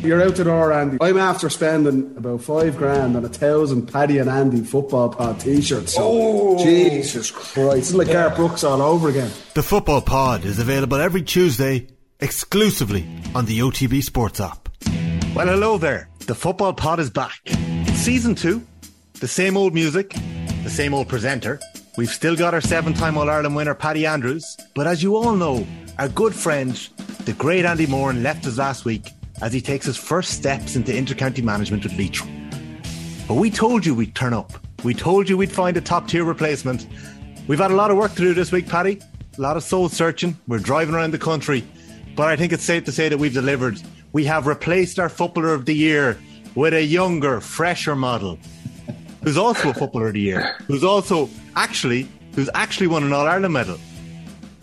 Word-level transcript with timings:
You're 0.00 0.22
out 0.22 0.36
the 0.36 0.44
door, 0.44 0.72
Andy. 0.72 0.96
I'm 1.00 1.18
after 1.18 1.50
spending 1.50 2.16
about 2.16 2.42
five 2.42 2.76
grand 2.76 3.16
on 3.16 3.24
a 3.24 3.28
thousand 3.28 3.86
Paddy 3.86 4.18
and 4.18 4.30
Andy 4.30 4.62
football 4.62 5.10
pod 5.10 5.40
t-shirts. 5.40 5.94
So, 5.94 6.02
oh. 6.02 6.64
Jesus 6.64 7.30
Christ. 7.30 7.78
It's 7.78 7.94
like 7.94 8.08
Garth 8.08 8.36
Brooks 8.36 8.64
all 8.64 8.80
over 8.80 9.10
again. 9.10 9.30
The 9.54 9.62
Football 9.62 10.00
Pod 10.00 10.44
is 10.44 10.58
available 10.58 10.98
every 10.98 11.22
Tuesday 11.22 11.88
exclusively 12.20 13.06
on 13.34 13.44
the 13.44 13.58
OTB 13.58 14.02
Sports 14.02 14.40
app. 14.40 14.68
Well, 15.34 15.46
hello 15.46 15.76
there. 15.76 16.08
The 16.26 16.34
Football 16.34 16.72
Pod 16.72 16.98
is 16.98 17.10
back. 17.10 17.40
Season 17.94 18.34
two. 18.34 18.66
The 19.20 19.28
same 19.28 19.54
old 19.54 19.74
music, 19.74 20.14
the 20.62 20.70
same 20.70 20.94
old 20.94 21.06
presenter. 21.06 21.60
We've 21.98 22.08
still 22.08 22.34
got 22.34 22.54
our 22.54 22.62
seven 22.62 22.94
time 22.94 23.18
All 23.18 23.28
Ireland 23.28 23.54
winner, 23.54 23.74
Paddy 23.74 24.06
Andrews. 24.06 24.56
But 24.74 24.86
as 24.86 25.02
you 25.02 25.14
all 25.14 25.36
know, 25.36 25.66
our 25.98 26.08
good 26.08 26.34
friend, 26.34 26.72
the 27.26 27.34
great 27.34 27.66
Andy 27.66 27.86
Moran, 27.86 28.22
left 28.22 28.46
us 28.46 28.56
last 28.56 28.86
week 28.86 29.10
as 29.42 29.52
he 29.52 29.60
takes 29.60 29.86
his 29.86 29.96
first 29.96 30.32
steps 30.32 30.76
into 30.76 30.92
intercounty 30.92 31.42
management 31.42 31.84
with 31.84 31.96
Leitrim. 31.96 32.50
But 33.26 33.34
we 33.34 33.50
told 33.50 33.86
you 33.86 33.94
we'd 33.94 34.14
turn 34.14 34.34
up. 34.34 34.52
We 34.82 34.94
told 34.94 35.28
you 35.28 35.36
we'd 35.36 35.52
find 35.52 35.76
a 35.76 35.80
top 35.80 36.08
tier 36.08 36.24
replacement. 36.24 36.86
We've 37.46 37.58
had 37.58 37.70
a 37.70 37.74
lot 37.74 37.90
of 37.90 37.96
work 37.96 38.12
to 38.14 38.20
do 38.20 38.34
this 38.34 38.52
week, 38.52 38.68
Paddy. 38.68 39.00
A 39.38 39.40
lot 39.40 39.56
of 39.56 39.62
soul 39.62 39.88
searching. 39.88 40.36
We're 40.48 40.58
driving 40.58 40.94
around 40.94 41.12
the 41.12 41.18
country. 41.18 41.64
But 42.16 42.28
I 42.28 42.36
think 42.36 42.52
it's 42.52 42.64
safe 42.64 42.84
to 42.84 42.92
say 42.92 43.08
that 43.08 43.18
we've 43.18 43.32
delivered. 43.32 43.80
We 44.12 44.24
have 44.24 44.46
replaced 44.46 44.98
our 44.98 45.08
Footballer 45.08 45.54
of 45.54 45.64
the 45.64 45.74
Year 45.74 46.18
with 46.54 46.74
a 46.74 46.82
younger, 46.82 47.40
fresher 47.40 47.94
model 47.94 48.38
who's 49.22 49.36
also 49.36 49.70
a 49.70 49.74
Footballer 49.74 50.08
of 50.08 50.14
the 50.14 50.20
Year, 50.20 50.56
who's 50.66 50.84
also 50.84 51.28
actually, 51.56 52.08
who's 52.34 52.50
actually 52.54 52.86
won 52.86 53.04
an 53.04 53.12
All 53.12 53.26
Ireland 53.26 53.54
medal. 53.54 53.78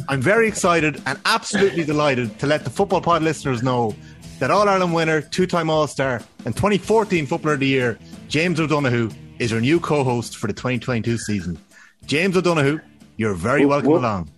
I'm 0.10 0.22
very 0.22 0.48
excited 0.48 1.02
and 1.06 1.20
absolutely 1.26 1.84
delighted 1.84 2.40
to 2.40 2.48
let 2.48 2.64
the 2.64 2.70
Football 2.70 3.02
Pod 3.02 3.24
listeners 3.24 3.62
know 3.62 3.96
that 4.40 4.52
All 4.52 4.68
Ireland 4.68 4.94
winner, 4.94 5.22
two 5.22 5.48
time 5.48 5.70
All 5.70 5.88
Star, 5.88 6.22
and 6.46 6.56
2014 6.56 7.26
Footballer 7.26 7.54
of 7.56 7.60
the 7.60 7.68
Year, 7.68 7.98
James 8.28 8.60
O'Donoghue, 8.60 9.10
is 9.40 9.54
our 9.54 9.62
new 9.62 9.80
co 9.80 10.04
host 10.04 10.38
for 10.38 10.48
the 10.48 10.54
2022 10.54 11.18
season. 11.18 11.58
James 12.06 12.38
O'Donoghue, 12.38 12.80
you're 13.18 13.34
very 13.34 13.62
whoop, 13.62 13.70
welcome 13.70 13.92
whoop. 13.92 14.00
along. 14.02 14.30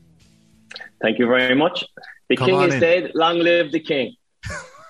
Thank 1.02 1.20
you 1.20 1.28
very 1.28 1.56
much. 1.56 1.86
The 2.30 2.36
Come 2.36 2.50
king 2.50 2.62
is 2.62 2.74
in. 2.76 2.80
dead. 2.80 3.12
Long 3.16 3.40
live 3.40 3.72
the 3.72 3.80
king. 3.80 4.16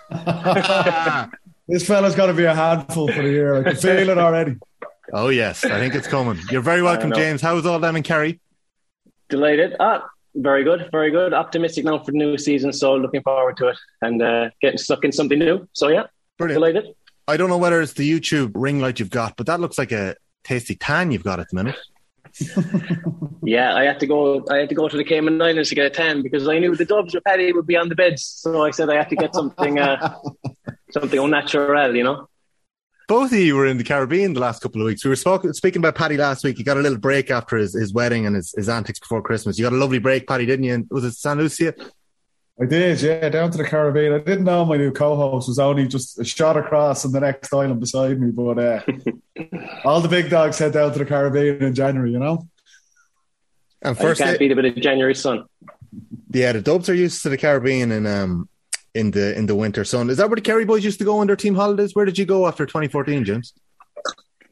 this 1.68 1.86
fella's 1.86 2.16
got 2.16 2.28
to 2.28 2.34
be 2.34 2.46
a 2.46 2.56
handful 2.56 3.08
for 3.12 3.22
the 3.22 3.30
year. 3.30 3.56
I 3.56 3.64
can 3.64 3.76
feel 3.76 4.10
it 4.10 4.18
already. 4.18 4.56
Oh, 5.14 5.30
yes. 5.30 5.64
I 5.64 5.80
think 5.80 5.96
it's 5.96 6.08
coming. 6.08 6.40
You're 6.52 6.62
very 6.62 6.82
welcome, 6.82 7.12
James. 7.14 7.42
How's 7.42 7.66
all 7.66 7.80
them 7.80 7.96
in 7.96 8.04
Kerry? 8.04 8.40
Delighted. 9.30 9.76
Ah, 9.80 10.08
very 10.40 10.64
good, 10.64 10.90
very 10.92 11.12
good. 11.12 11.34
Optimistic 11.34 11.86
now 11.86 12.00
for 12.00 12.12
the 12.12 12.18
new 12.18 12.38
season, 12.38 12.74
so 12.74 12.96
looking 12.96 13.22
forward 13.22 13.58
to 13.58 13.70
it 13.70 13.78
and 14.02 14.22
uh, 14.22 14.50
getting 14.62 14.78
stuck 14.78 15.04
in 15.04 15.12
something 15.12 15.38
new. 15.38 15.68
So 15.74 15.90
yeah, 15.90 16.08
Brilliant. 16.38 16.56
delighted. 16.60 16.96
I 17.28 17.38
don't 17.38 17.50
know 17.50 17.58
whether 17.58 17.82
it's 17.82 17.94
the 17.94 18.10
YouTube 18.10 18.52
ring 18.56 18.80
light 18.80 19.00
you've 19.00 19.10
got, 19.10 19.38
but 19.38 19.46
that 19.48 19.60
looks 19.60 19.78
like 19.78 19.92
a 19.92 20.16
tasty 20.44 20.76
tan 20.76 21.12
you've 21.12 21.24
got 21.24 21.40
at 21.40 21.48
the 21.50 21.56
minute. 21.56 21.76
yeah, 23.44 23.76
I 23.76 23.84
had 23.84 24.00
to 24.00 24.08
go. 24.08 24.46
I 24.50 24.58
had 24.58 24.70
to 24.70 24.76
go 24.76 24.88
to 24.88 24.98
the 24.98 25.04
Cayman 25.04 25.42
Islands 25.42 25.70
to 25.70 25.76
get 25.76 25.86
a 25.86 25.90
tan 25.90 26.22
because 26.22 26.48
I 26.48 26.60
knew 26.60 26.76
the 26.76 26.86
Dubs 26.86 27.14
or 27.14 27.22
Paddy 27.22 27.52
would 27.54 27.68
be 27.68 27.76
on 27.76 27.90
the 27.90 27.96
beds. 27.96 28.24
So 28.24 28.64
I 28.64 28.72
said 28.72 28.90
I 28.90 28.96
had 28.96 29.10
to 29.10 29.16
get 29.16 29.36
something, 29.36 29.80
uh, 29.80 30.16
something 30.92 31.20
unnatural, 31.20 31.96
you 31.96 32.04
know 32.04 32.28
both 33.10 33.32
of 33.32 33.40
you 33.40 33.56
were 33.56 33.66
in 33.66 33.80
the 33.80 33.84
Caribbean 33.84 34.34
the 34.34 34.40
last 34.40 34.62
couple 34.62 34.80
of 34.82 34.86
weeks. 34.86 35.04
We 35.04 35.10
were 35.10 35.16
spoke, 35.16 35.44
speaking 35.56 35.82
about 35.82 35.96
Paddy 35.96 36.16
last 36.16 36.44
week. 36.44 36.58
He 36.58 36.64
got 36.64 36.78
a 36.78 36.80
little 36.80 37.00
break 37.00 37.32
after 37.32 37.58
his, 37.58 37.74
his 37.74 37.92
wedding 37.92 38.28
and 38.28 38.36
his, 38.36 38.54
his 38.56 38.70
antics 38.70 39.00
before 39.00 39.24
Christmas. 39.24 39.58
You 39.58 39.66
got 39.66 39.74
a 39.74 39.78
lovely 39.78 39.98
break, 39.98 40.28
Paddy, 40.28 40.46
didn't 40.46 40.64
you? 40.64 40.88
was 40.92 41.04
it 41.04 41.14
San 41.14 41.40
Lucia? 41.40 41.74
I 42.62 42.66
did, 42.66 43.02
yeah, 43.02 43.28
down 43.30 43.50
to 43.50 43.58
the 43.58 43.64
Caribbean. 43.64 44.14
I 44.14 44.20
didn't 44.20 44.44
know 44.44 44.64
my 44.64 44.78
new 44.78 44.92
co-host 44.92 45.48
was 45.48 45.58
only 45.58 45.88
just 45.88 46.20
a 46.20 46.24
shot 46.24 46.56
across 46.56 47.04
on 47.04 47.12
the 47.12 47.20
next 47.20 47.52
island 47.52 47.80
beside 47.80 48.20
me, 48.20 48.30
but 48.30 48.60
uh, 48.60 48.82
all 49.86 50.02
the 50.02 50.10
big 50.10 50.30
dogs 50.30 50.60
head 50.60 50.74
down 50.74 50.94
to 50.94 51.00
the 51.00 51.06
Caribbean 51.06 51.64
in 51.64 51.74
January, 51.74 52.12
you 52.12 52.20
know. 52.20 52.48
And 53.82 53.98
first, 53.98 54.20
you 54.20 54.26
can't 54.28 54.40
beat 54.40 54.52
a 54.52 54.56
bit 54.56 54.66
of 54.66 54.76
January 54.76 55.16
sun. 55.16 55.46
Yeah, 56.32 56.52
the 56.52 56.62
Dubs 56.62 56.90
are 56.90 56.94
used 56.94 57.24
to 57.24 57.30
the 57.30 57.38
Caribbean, 57.38 57.92
and 57.92 58.06
um, 58.06 58.50
in 58.94 59.12
the 59.12 59.38
in 59.38 59.46
the 59.46 59.56
winter 59.56 59.84
sun. 59.84 60.10
Is 60.10 60.18
that 60.18 60.30
where 60.30 60.36
the 60.36 60.42
Kerry 60.42 60.66
boys 60.66 60.84
used 60.84 61.00
to 61.00 61.06
go 61.06 61.20
on 61.20 61.28
their 61.28 61.36
team 61.36 61.56
holidays? 61.56 61.96
Where 61.96 62.06
did 62.06 62.18
you 62.18 62.26
go 62.26 62.48
after 62.48 62.66
2014, 62.66 63.26
James? 63.26 63.54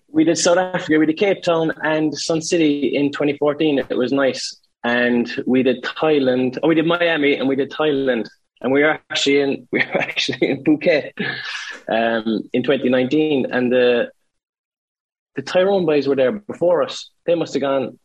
We 0.09 0.24
did 0.24 0.38
South 0.38 0.58
Africa, 0.58 1.00
we 1.00 1.06
did 1.06 1.18
Cape 1.18 1.44
Town 1.44 1.72
and 1.84 2.18
Sun 2.18 2.42
City 2.42 2.96
in 2.96 3.12
2014. 3.12 3.80
It 3.80 3.98
was 3.98 4.12
nice. 4.12 4.58
And 4.84 5.30
we 5.46 5.64
did 5.64 5.84
Thailand. 5.84 6.58
Oh, 6.64 6.70
we 6.70 6.75
did 6.75 6.86
Miami 6.86 7.36
and 7.36 7.48
we 7.48 7.56
did 7.56 7.72
Thailand. 7.72 8.28
And 8.62 8.72
we 8.72 8.81
were 8.81 9.00
actually 9.09 9.40
in 9.42 9.68
we 9.72 9.80
were 9.80 10.02
actually 10.02 10.50
in 10.50 10.64
Phuket 10.64 11.12
um, 11.90 12.50
in 12.54 12.64
2019. 12.64 13.48
And 13.52 13.72
the 13.72 14.12
the 15.36 15.42
Tyrone 15.44 15.86
boys 15.86 16.08
were 16.08 16.16
there 16.16 16.31
before 16.31 16.84
us. 16.84 17.09
They 17.25 17.36
must 17.36 17.54
have 17.54 17.62
gone. 17.62 18.00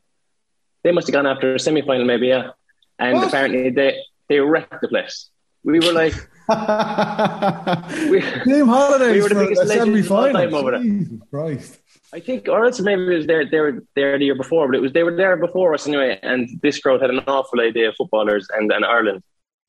They 0.85 0.93
must 0.93 1.07
have 1.07 1.15
gone 1.15 1.27
after 1.27 1.55
a 1.55 1.59
semi 1.59 1.81
final, 1.81 2.05
maybe, 2.05 2.27
yeah. 2.29 2.51
And 2.99 3.17
what? 3.17 3.29
apparently 3.29 3.71
they 3.71 4.01
they 4.29 4.41
wrecked 4.41 4.81
the 4.83 4.89
place. 4.89 5.31
We 5.65 5.81
were 5.81 5.93
like, 5.93 6.15
we, 8.11 8.21
Team 8.45 8.67
holidays 8.67 9.15
we 9.15 9.23
were 9.23 9.29
the 9.29 9.47
biggest 9.49 9.69
semi 9.69 10.03
final. 10.03 10.55
over 10.55 10.79
Jesus 10.79 11.21
Christ. 11.31 11.79
I 12.13 12.21
think, 12.21 12.49
or 12.49 12.65
else 12.65 12.79
maybe 12.81 13.03
it 13.03 13.17
was 13.17 13.27
there, 13.27 13.49
they 13.49 13.61
were 13.61 13.85
there 13.95 14.19
the 14.19 14.25
year 14.25 14.35
before, 14.35 14.67
but 14.69 14.77
it 14.77 14.81
was 14.81 14.93
they 14.93 15.03
were 15.03 15.17
there 15.17 15.37
before 15.37 15.73
us 15.73 15.87
anyway. 15.87 16.19
And 16.23 16.61
this 16.63 16.79
crowd 16.79 17.01
had 17.01 17.11
an 17.11 17.21
awful 17.27 17.61
idea 17.61 17.89
of 17.89 17.95
footballers 17.97 18.49
and, 18.53 18.71
and 18.71 18.85
Ireland, 18.85 19.23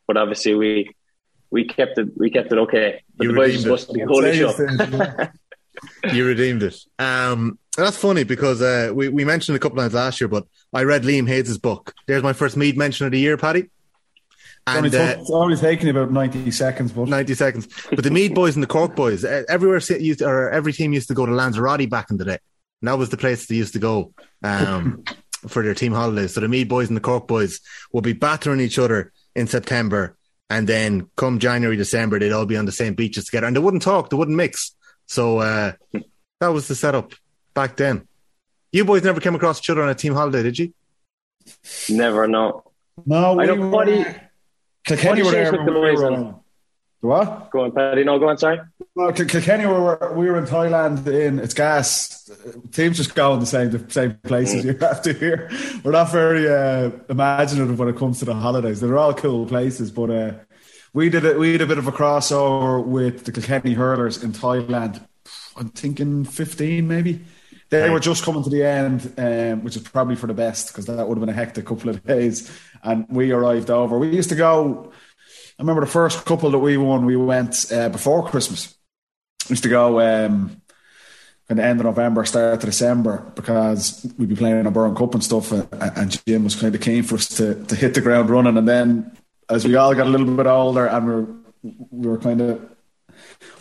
but 0.08 0.18
obviously 0.18 0.56
we 0.56 0.94
we 1.52 1.66
kept 1.66 1.98
it 2.00 2.10
we 2.18 2.30
kept 2.30 2.52
it 2.52 2.58
okay. 2.58 3.02
But 3.16 3.26
you 3.26 3.32
the 3.32 3.36
boys 3.36 3.62
supposed 3.62 3.88
to 3.88 3.94
be 3.94 4.02
holy 4.02 4.36
show. 4.36 4.52
you 6.14 6.26
redeemed 6.26 6.64
it. 6.64 6.76
Um, 7.00 7.60
that's 7.78 7.98
funny 7.98 8.24
because 8.24 8.62
uh, 8.62 8.92
we 8.94 9.08
we 9.10 9.24
mentioned 9.24 9.56
a 9.56 9.60
couple 9.60 9.78
times 9.78 9.94
last 9.94 10.20
year, 10.20 10.28
but 10.28 10.46
I 10.74 10.84
read 10.84 11.04
Liam 11.04 11.28
Hayes' 11.28 11.58
book. 11.58 11.94
There's 12.08 12.24
my 12.24 12.34
first 12.34 12.58
Meath 12.58 12.76
mention 12.76 13.06
of 13.06 13.14
the 13.14 13.20
year, 13.20 13.38
Paddy. 13.38 13.70
And, 14.66 14.86
it's, 14.86 14.96
only, 14.96 15.14
uh, 15.14 15.20
it's 15.20 15.32
only 15.32 15.58
taking 15.58 15.90
about 15.90 16.12
90 16.12 16.50
seconds. 16.52 16.94
But. 16.94 17.10
90 17.10 17.34
seconds. 17.34 17.68
But 17.90 18.04
the 18.04 18.12
Meath 18.12 18.34
boys 18.34 18.56
and 18.56 18.64
the 18.64 18.68
Cork 18.68 18.96
boys, 18.96 19.26
everywhere 19.26 19.82
used 20.00 20.20
to, 20.20 20.26
or 20.26 20.50
every 20.52 20.72
team 20.72 20.94
used 20.94 21.10
to 21.10 21.14
go 21.14 21.26
to 21.26 21.32
Lanzarote 21.32 21.90
back 21.90 22.10
in 22.10 22.18
the 22.18 22.26
day. 22.26 22.38
And 22.82 22.88
that 22.88 22.98
was 22.98 23.10
the 23.10 23.18
place 23.18 23.46
they 23.46 23.56
used 23.56 23.74
to 23.74 23.80
go 23.80 24.14
um, 24.42 25.04
for 25.48 25.64
their 25.64 25.74
team 25.74 25.92
holidays. 25.92 26.34
So 26.34 26.42
the 26.42 26.48
Meath 26.48 26.70
boys 26.70 26.88
and 26.88 26.96
the 26.96 27.02
Cork 27.02 27.28
boys 27.28 27.60
will 27.92 28.02
be 28.02 28.14
battering 28.14 28.62
each 28.62 28.80
other 28.80 29.12
in 29.36 29.48
September. 29.48 30.16
And 30.50 30.68
then 30.68 31.10
come 31.18 31.40
January, 31.40 31.76
December, 31.76 32.20
they'd 32.20 32.32
all 32.32 32.46
be 32.46 32.58
on 32.58 32.66
the 32.66 32.72
same 32.72 32.94
beaches 32.94 33.26
together. 33.26 33.48
And 33.48 33.56
they 33.56 33.62
wouldn't 33.62 33.84
talk, 33.84 34.10
they 34.10 34.18
wouldn't 34.18 34.38
mix. 34.38 34.76
So 35.08 35.40
uh, 35.40 35.74
that 36.40 36.48
was 36.48 36.68
the 36.68 36.76
setup 36.76 37.14
back 37.54 37.76
then. 37.76 38.08
You 38.72 38.86
boys 38.86 39.04
never 39.04 39.20
came 39.20 39.36
across 39.36 39.60
each 39.60 39.70
other 39.70 39.84
on 39.84 39.90
a 39.90 39.96
team 39.96 40.14
holiday, 40.14 40.44
did 40.44 40.58
you? 40.58 40.74
Never, 41.90 42.28
no. 42.28 42.64
No, 43.06 43.36
we 43.36 43.44
I 43.44 43.48
know, 43.48 43.56
were... 43.56 44.30
Kilkenny 44.86 45.24
were 45.24 45.32
there 45.32 45.52
when 45.52 45.66
we 45.66 45.72
were 45.74 46.12
on. 46.12 46.40
What? 47.02 47.52
Go 47.52 47.66
on, 47.66 47.74
Paddy. 47.74 48.06
No, 48.06 48.18
go 48.18 48.30
on. 48.30 48.38
Sorry. 48.38 48.62
No, 48.96 49.12
Kilkenny 49.12 49.66
were 49.66 50.14
we 50.16 50.28
were 50.28 50.38
in 50.38 50.46
Thailand. 50.46 51.06
In 51.08 51.40
it's 51.40 51.54
gas. 51.54 52.30
Teams 52.72 52.96
just 52.96 53.14
go 53.14 53.34
in 53.34 53.42
the 53.42 53.46
same 53.46 53.72
the 53.72 53.92
same 53.92 54.18
places. 54.24 54.64
You 54.64 54.78
have 54.78 55.02
to 55.02 55.14
hear. 55.14 55.50
We're 55.84 55.92
not 55.92 56.12
very 56.12 56.48
uh, 56.48 56.92
imaginative 57.10 57.78
when 57.78 57.90
it 57.90 57.98
comes 57.98 58.20
to 58.20 58.26
the 58.26 58.34
holidays. 58.34 58.80
They're 58.80 58.98
all 58.98 59.14
cool 59.14 59.46
places, 59.46 59.92
but 59.92 60.10
uh, 60.10 60.34
we 60.94 61.10
did 61.10 61.26
it. 61.26 61.38
We 61.38 61.52
did 61.52 61.62
a 61.62 61.68
bit 61.68 61.78
of 61.78 61.88
a 61.88 61.92
crossover 61.92 62.82
with 62.84 63.26
the 63.26 63.34
Kilkenny 63.34 63.74
hurlers 63.74 64.24
in 64.24 64.32
Thailand. 64.32 65.06
I'm 65.58 65.70
thinking 65.70 66.24
15 66.24 66.88
maybe. 66.88 67.22
They 67.70 67.90
were 67.90 68.00
just 68.00 68.24
coming 68.24 68.44
to 68.44 68.52
the 68.52 68.64
end, 68.64 69.14
um, 69.18 69.64
which 69.64 69.76
is 69.76 69.82
probably 69.82 70.16
for 70.16 70.28
the 70.28 70.34
best 70.34 70.68
because 70.68 70.86
that 70.86 71.08
would 71.08 71.18
have 71.18 71.26
been 71.26 71.34
a 71.34 71.38
hectic 71.38 71.66
couple 71.66 71.90
of 71.90 72.04
days 72.06 72.52
and 72.84 73.06
we 73.10 73.32
arrived 73.32 73.70
over. 73.70 73.98
We 73.98 74.10
used 74.10 74.30
to 74.30 74.36
go. 74.36 74.92
I 75.58 75.62
remember 75.62 75.82
the 75.82 75.92
first 75.92 76.26
couple 76.26 76.52
that 76.52 76.60
we 76.60 76.78
won. 76.78 77.06
We 77.06 77.16
went 77.16 77.72
uh, 77.72 77.90
before 77.90 78.28
Christmas. 78.28 78.76
We 79.48 79.54
used 79.54 79.64
to 79.64 79.70
go 79.70 80.00
um, 80.00 80.62
kind 81.48 81.60
of 81.60 81.66
end 81.66 81.80
of 81.80 81.86
November, 81.86 82.26
start 82.26 82.56
of 82.56 82.60
December, 82.62 83.32
because 83.36 84.06
we'd 84.18 84.30
be 84.30 84.36
playing 84.36 84.60
in 84.60 84.66
a 84.66 84.70
O'Byrne 84.70 84.96
Cup 84.96 85.14
and 85.14 85.24
stuff. 85.24 85.52
And, 85.52 85.68
and 85.72 86.26
Jim 86.26 86.44
was 86.44 86.56
kind 86.56 86.74
of 86.74 86.82
keen 86.82 87.04
for 87.04 87.16
us 87.16 87.28
to, 87.38 87.64
to 87.66 87.76
hit 87.76 87.94
the 87.94 88.02
ground 88.02 88.30
running. 88.30 88.58
And 88.58 88.68
then 88.68 89.18
as 89.50 89.66
we 89.66 89.76
all 89.76 89.94
got 89.94 90.08
a 90.08 90.10
little 90.10 90.36
bit 90.36 90.48
older 90.48 90.88
and 90.88 91.08
we 91.08 91.14
were, 91.14 91.28
we 91.92 92.08
were 92.08 92.18
kind 92.18 92.42
of 92.42 92.70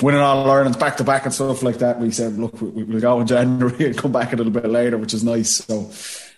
winning 0.01 0.21
all 0.21 0.51
Ireland's 0.51 0.79
back 0.79 0.97
to 0.97 1.05
back 1.05 1.25
and 1.25 1.35
stuff 1.35 1.63
like 1.63 1.79
that, 1.79 2.01
we 2.01 2.11
said, 2.11 2.39
look, 2.39 2.61
we, 2.61 2.85
will 2.85 3.01
go 3.01 3.21
in 3.21 3.27
January 3.27 3.87
and 3.87 3.99
come 3.99 4.13
back 4.13 4.33
a 4.33 4.37
little 4.37 4.53
bit 4.53 4.69
later, 4.69 4.99
which 4.99 5.15
is 5.15 5.25
nice. 5.25 5.65
So 5.65 5.91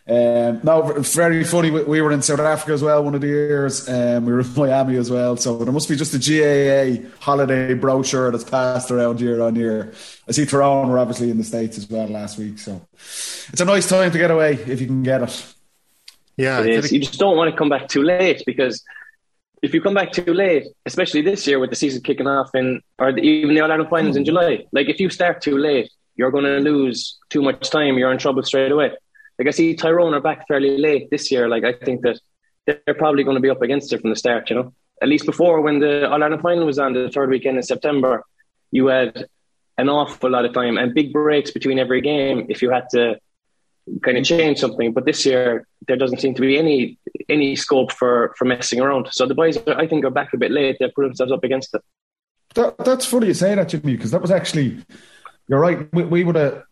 um, 0.06 0.60
no, 0.62 0.82
very 0.98 1.44
funny. 1.44 1.70
We 1.70 2.02
were 2.02 2.12
in 2.12 2.20
South 2.20 2.40
Africa 2.40 2.72
as 2.72 2.82
well 2.82 3.02
one 3.02 3.14
of 3.14 3.22
the 3.22 3.26
years. 3.26 3.88
Um, 3.88 4.26
we 4.26 4.34
were 4.34 4.40
in 4.40 4.54
Miami 4.56 4.96
as 4.96 5.10
well. 5.10 5.36
So 5.38 5.56
there 5.56 5.72
must 5.72 5.88
be 5.88 5.96
just 5.96 6.14
a 6.14 6.18
GAA 6.18 7.08
holiday 7.20 7.72
brochure 7.72 8.30
that's 8.30 8.44
passed 8.44 8.90
around 8.90 9.20
year 9.22 9.40
on 9.40 9.56
year. 9.56 9.94
I 10.28 10.32
see 10.32 10.44
Tyrone 10.44 10.90
were 10.90 10.98
obviously 10.98 11.30
in 11.30 11.38
the 11.38 11.44
States 11.44 11.78
as 11.78 11.88
well 11.88 12.06
last 12.06 12.38
week. 12.38 12.58
So 12.58 12.86
it's 12.92 13.60
a 13.60 13.64
nice 13.64 13.88
time 13.88 14.10
to 14.10 14.18
get 14.18 14.30
away 14.30 14.54
if 14.54 14.80
you 14.80 14.86
can 14.86 15.02
get 15.02 15.22
it. 15.22 15.54
Yeah. 16.36 16.60
It 16.60 16.68
is. 16.68 16.92
You 16.92 17.00
just 17.00 17.18
don't 17.18 17.38
want 17.38 17.50
to 17.50 17.56
come 17.56 17.70
back 17.70 17.88
too 17.88 18.02
late 18.02 18.42
because 18.44 18.84
if 19.62 19.72
you 19.72 19.80
come 19.80 19.94
back 19.94 20.12
too 20.12 20.34
late, 20.34 20.66
especially 20.84 21.22
this 21.22 21.46
year 21.46 21.58
with 21.58 21.70
the 21.70 21.76
season 21.76 22.02
kicking 22.02 22.26
off 22.26 22.50
in, 22.54 22.82
or 22.98 23.10
the, 23.10 23.22
even 23.22 23.54
the 23.54 23.62
All 23.62 23.72
Ireland 23.72 23.88
finals 23.88 24.16
in 24.16 24.26
July, 24.26 24.66
like 24.72 24.90
if 24.90 25.00
you 25.00 25.08
start 25.08 25.40
too 25.40 25.56
late, 25.56 25.90
you're 26.16 26.30
going 26.30 26.44
to 26.44 26.58
lose 26.58 27.18
too 27.30 27.40
much 27.40 27.70
time. 27.70 27.96
You're 27.96 28.12
in 28.12 28.18
trouble 28.18 28.42
straight 28.42 28.70
away. 28.70 28.92
Like 29.38 29.48
I 29.48 29.50
see 29.50 29.74
Tyrone 29.74 30.14
are 30.14 30.20
back 30.20 30.46
fairly 30.46 30.78
late 30.78 31.10
this 31.10 31.30
year. 31.30 31.48
Like 31.48 31.64
I 31.64 31.72
think 31.72 32.02
that 32.02 32.20
they're 32.66 32.94
probably 32.94 33.24
going 33.24 33.36
to 33.36 33.40
be 33.40 33.50
up 33.50 33.62
against 33.62 33.92
it 33.92 34.00
from 34.00 34.10
the 34.10 34.16
start. 34.16 34.50
You 34.50 34.56
know, 34.56 34.74
at 35.02 35.08
least 35.08 35.26
before 35.26 35.60
when 35.60 35.80
the 35.80 36.08
All 36.10 36.22
Ireland 36.22 36.42
final 36.42 36.66
was 36.66 36.78
on 36.78 36.92
the 36.92 37.10
third 37.10 37.30
weekend 37.30 37.56
in 37.56 37.62
September, 37.62 38.24
you 38.70 38.86
had 38.86 39.26
an 39.76 39.88
awful 39.88 40.30
lot 40.30 40.44
of 40.44 40.52
time 40.52 40.78
and 40.78 40.94
big 40.94 41.12
breaks 41.12 41.50
between 41.50 41.78
every 41.78 42.00
game 42.00 42.46
if 42.48 42.62
you 42.62 42.70
had 42.70 42.88
to 42.90 43.18
kind 44.02 44.16
of 44.16 44.24
change 44.24 44.58
something. 44.58 44.92
But 44.92 45.04
this 45.04 45.26
year 45.26 45.66
there 45.86 45.96
doesn't 45.96 46.20
seem 46.20 46.34
to 46.34 46.40
be 46.40 46.58
any 46.58 46.98
any 47.28 47.56
scope 47.56 47.92
for 47.92 48.34
for 48.38 48.44
messing 48.44 48.80
around. 48.80 49.08
So 49.10 49.26
the 49.26 49.34
boys, 49.34 49.58
I 49.66 49.86
think, 49.86 50.04
are 50.04 50.10
back 50.10 50.32
a 50.32 50.38
bit 50.38 50.52
late. 50.52 50.76
They 50.78 50.90
put 50.90 51.02
themselves 51.02 51.32
up 51.32 51.44
against 51.44 51.74
it. 51.74 51.82
That, 52.54 52.78
that's 52.78 53.04
funny 53.04 53.26
you 53.28 53.34
say 53.34 53.54
that, 53.54 53.68
Jimmy, 53.68 53.96
because 53.96 54.12
that 54.12 54.22
was 54.22 54.30
actually 54.30 54.84
you're 55.48 55.60
right. 55.60 55.92
We, 55.92 56.04
we 56.04 56.24
would 56.24 56.36
have 56.36 56.64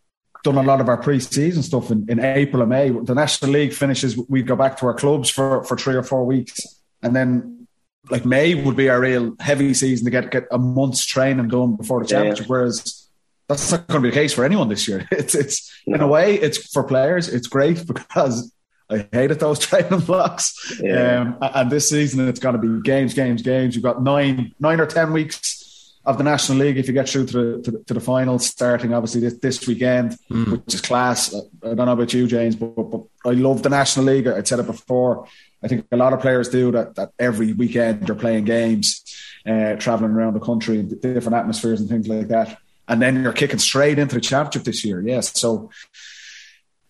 done 0.42 0.56
a 0.56 0.62
lot 0.62 0.80
of 0.80 0.88
our 0.88 0.96
pre-season 0.96 1.62
stuff 1.62 1.90
in, 1.90 2.06
in 2.08 2.18
April 2.18 2.62
and 2.62 2.70
May. 2.70 2.90
The 2.90 3.14
National 3.14 3.52
League 3.52 3.72
finishes, 3.72 4.16
we'd 4.28 4.46
go 4.46 4.56
back 4.56 4.76
to 4.78 4.86
our 4.86 4.94
clubs 4.94 5.30
for, 5.30 5.62
for 5.64 5.76
three 5.76 5.94
or 5.94 6.02
four 6.02 6.24
weeks, 6.24 6.60
and 7.02 7.14
then 7.14 7.62
like 8.10 8.24
May 8.24 8.54
would 8.54 8.76
be 8.76 8.88
our 8.88 9.00
real 9.00 9.34
heavy 9.38 9.74
season 9.74 10.04
to 10.04 10.10
get 10.10 10.30
get 10.30 10.44
a 10.50 10.58
month's 10.58 11.06
training 11.06 11.48
done 11.48 11.76
before 11.76 12.00
the 12.00 12.08
championship. 12.08 12.46
Yeah. 12.46 12.50
Whereas 12.50 13.08
that's 13.48 13.70
not 13.70 13.86
going 13.86 14.02
to 14.02 14.08
be 14.08 14.10
the 14.10 14.20
case 14.20 14.32
for 14.32 14.44
anyone 14.44 14.68
this 14.68 14.88
year. 14.88 15.06
It's 15.12 15.34
it's 15.34 15.72
no. 15.86 15.94
in 15.96 16.00
a 16.00 16.06
way 16.06 16.34
it's 16.34 16.72
for 16.72 16.82
players. 16.84 17.28
It's 17.28 17.46
great 17.46 17.86
because 17.94 18.52
I 18.90 19.08
hated 19.12 19.40
those 19.40 19.58
training 19.66 20.00
blocks. 20.00 20.80
Yeah. 20.82 21.20
Um, 21.20 21.38
and 21.40 21.70
this 21.70 21.88
season 21.88 22.28
it's 22.28 22.40
going 22.40 22.60
to 22.60 22.60
be 22.60 22.82
games, 22.82 23.14
games, 23.14 23.42
games. 23.42 23.74
You've 23.74 23.84
got 23.84 24.02
nine 24.02 24.52
nine 24.58 24.80
or 24.80 24.86
ten 24.86 25.12
weeks 25.12 25.61
of 26.04 26.18
the 26.18 26.24
National 26.24 26.58
League 26.58 26.78
if 26.78 26.88
you 26.88 26.92
get 26.92 27.08
through 27.08 27.26
to 27.26 27.32
the, 27.32 27.62
to 27.62 27.70
the, 27.70 27.78
to 27.84 27.94
the 27.94 28.00
finals, 28.00 28.46
starting 28.46 28.92
obviously 28.92 29.20
this, 29.20 29.34
this 29.34 29.66
weekend, 29.66 30.16
mm. 30.30 30.50
which 30.50 30.74
is 30.74 30.80
class. 30.80 31.34
I 31.34 31.74
don't 31.74 31.86
know 31.86 31.92
about 31.92 32.12
you, 32.12 32.26
James, 32.26 32.56
but, 32.56 32.74
but 32.74 33.02
I 33.24 33.30
love 33.30 33.62
the 33.62 33.68
National 33.68 34.06
League. 34.06 34.26
I'd 34.26 34.48
said 34.48 34.58
it 34.58 34.66
before. 34.66 35.28
I 35.62 35.68
think 35.68 35.86
a 35.92 35.96
lot 35.96 36.12
of 36.12 36.20
players 36.20 36.48
do 36.48 36.72
that. 36.72 36.96
That 36.96 37.12
every 37.18 37.52
weekend 37.52 38.06
they're 38.06 38.16
playing 38.16 38.44
games, 38.44 39.04
uh, 39.46 39.76
traveling 39.76 40.10
around 40.10 40.34
the 40.34 40.40
country, 40.40 40.80
in 40.80 40.88
different 40.88 41.34
atmospheres 41.34 41.80
and 41.80 41.88
things 41.88 42.08
like 42.08 42.28
that. 42.28 42.58
And 42.88 43.00
then 43.00 43.22
you're 43.22 43.32
kicking 43.32 43.60
straight 43.60 43.98
into 44.00 44.16
the 44.16 44.20
championship 44.20 44.64
this 44.64 44.84
year. 44.84 45.00
Yes, 45.00 45.38
so 45.38 45.70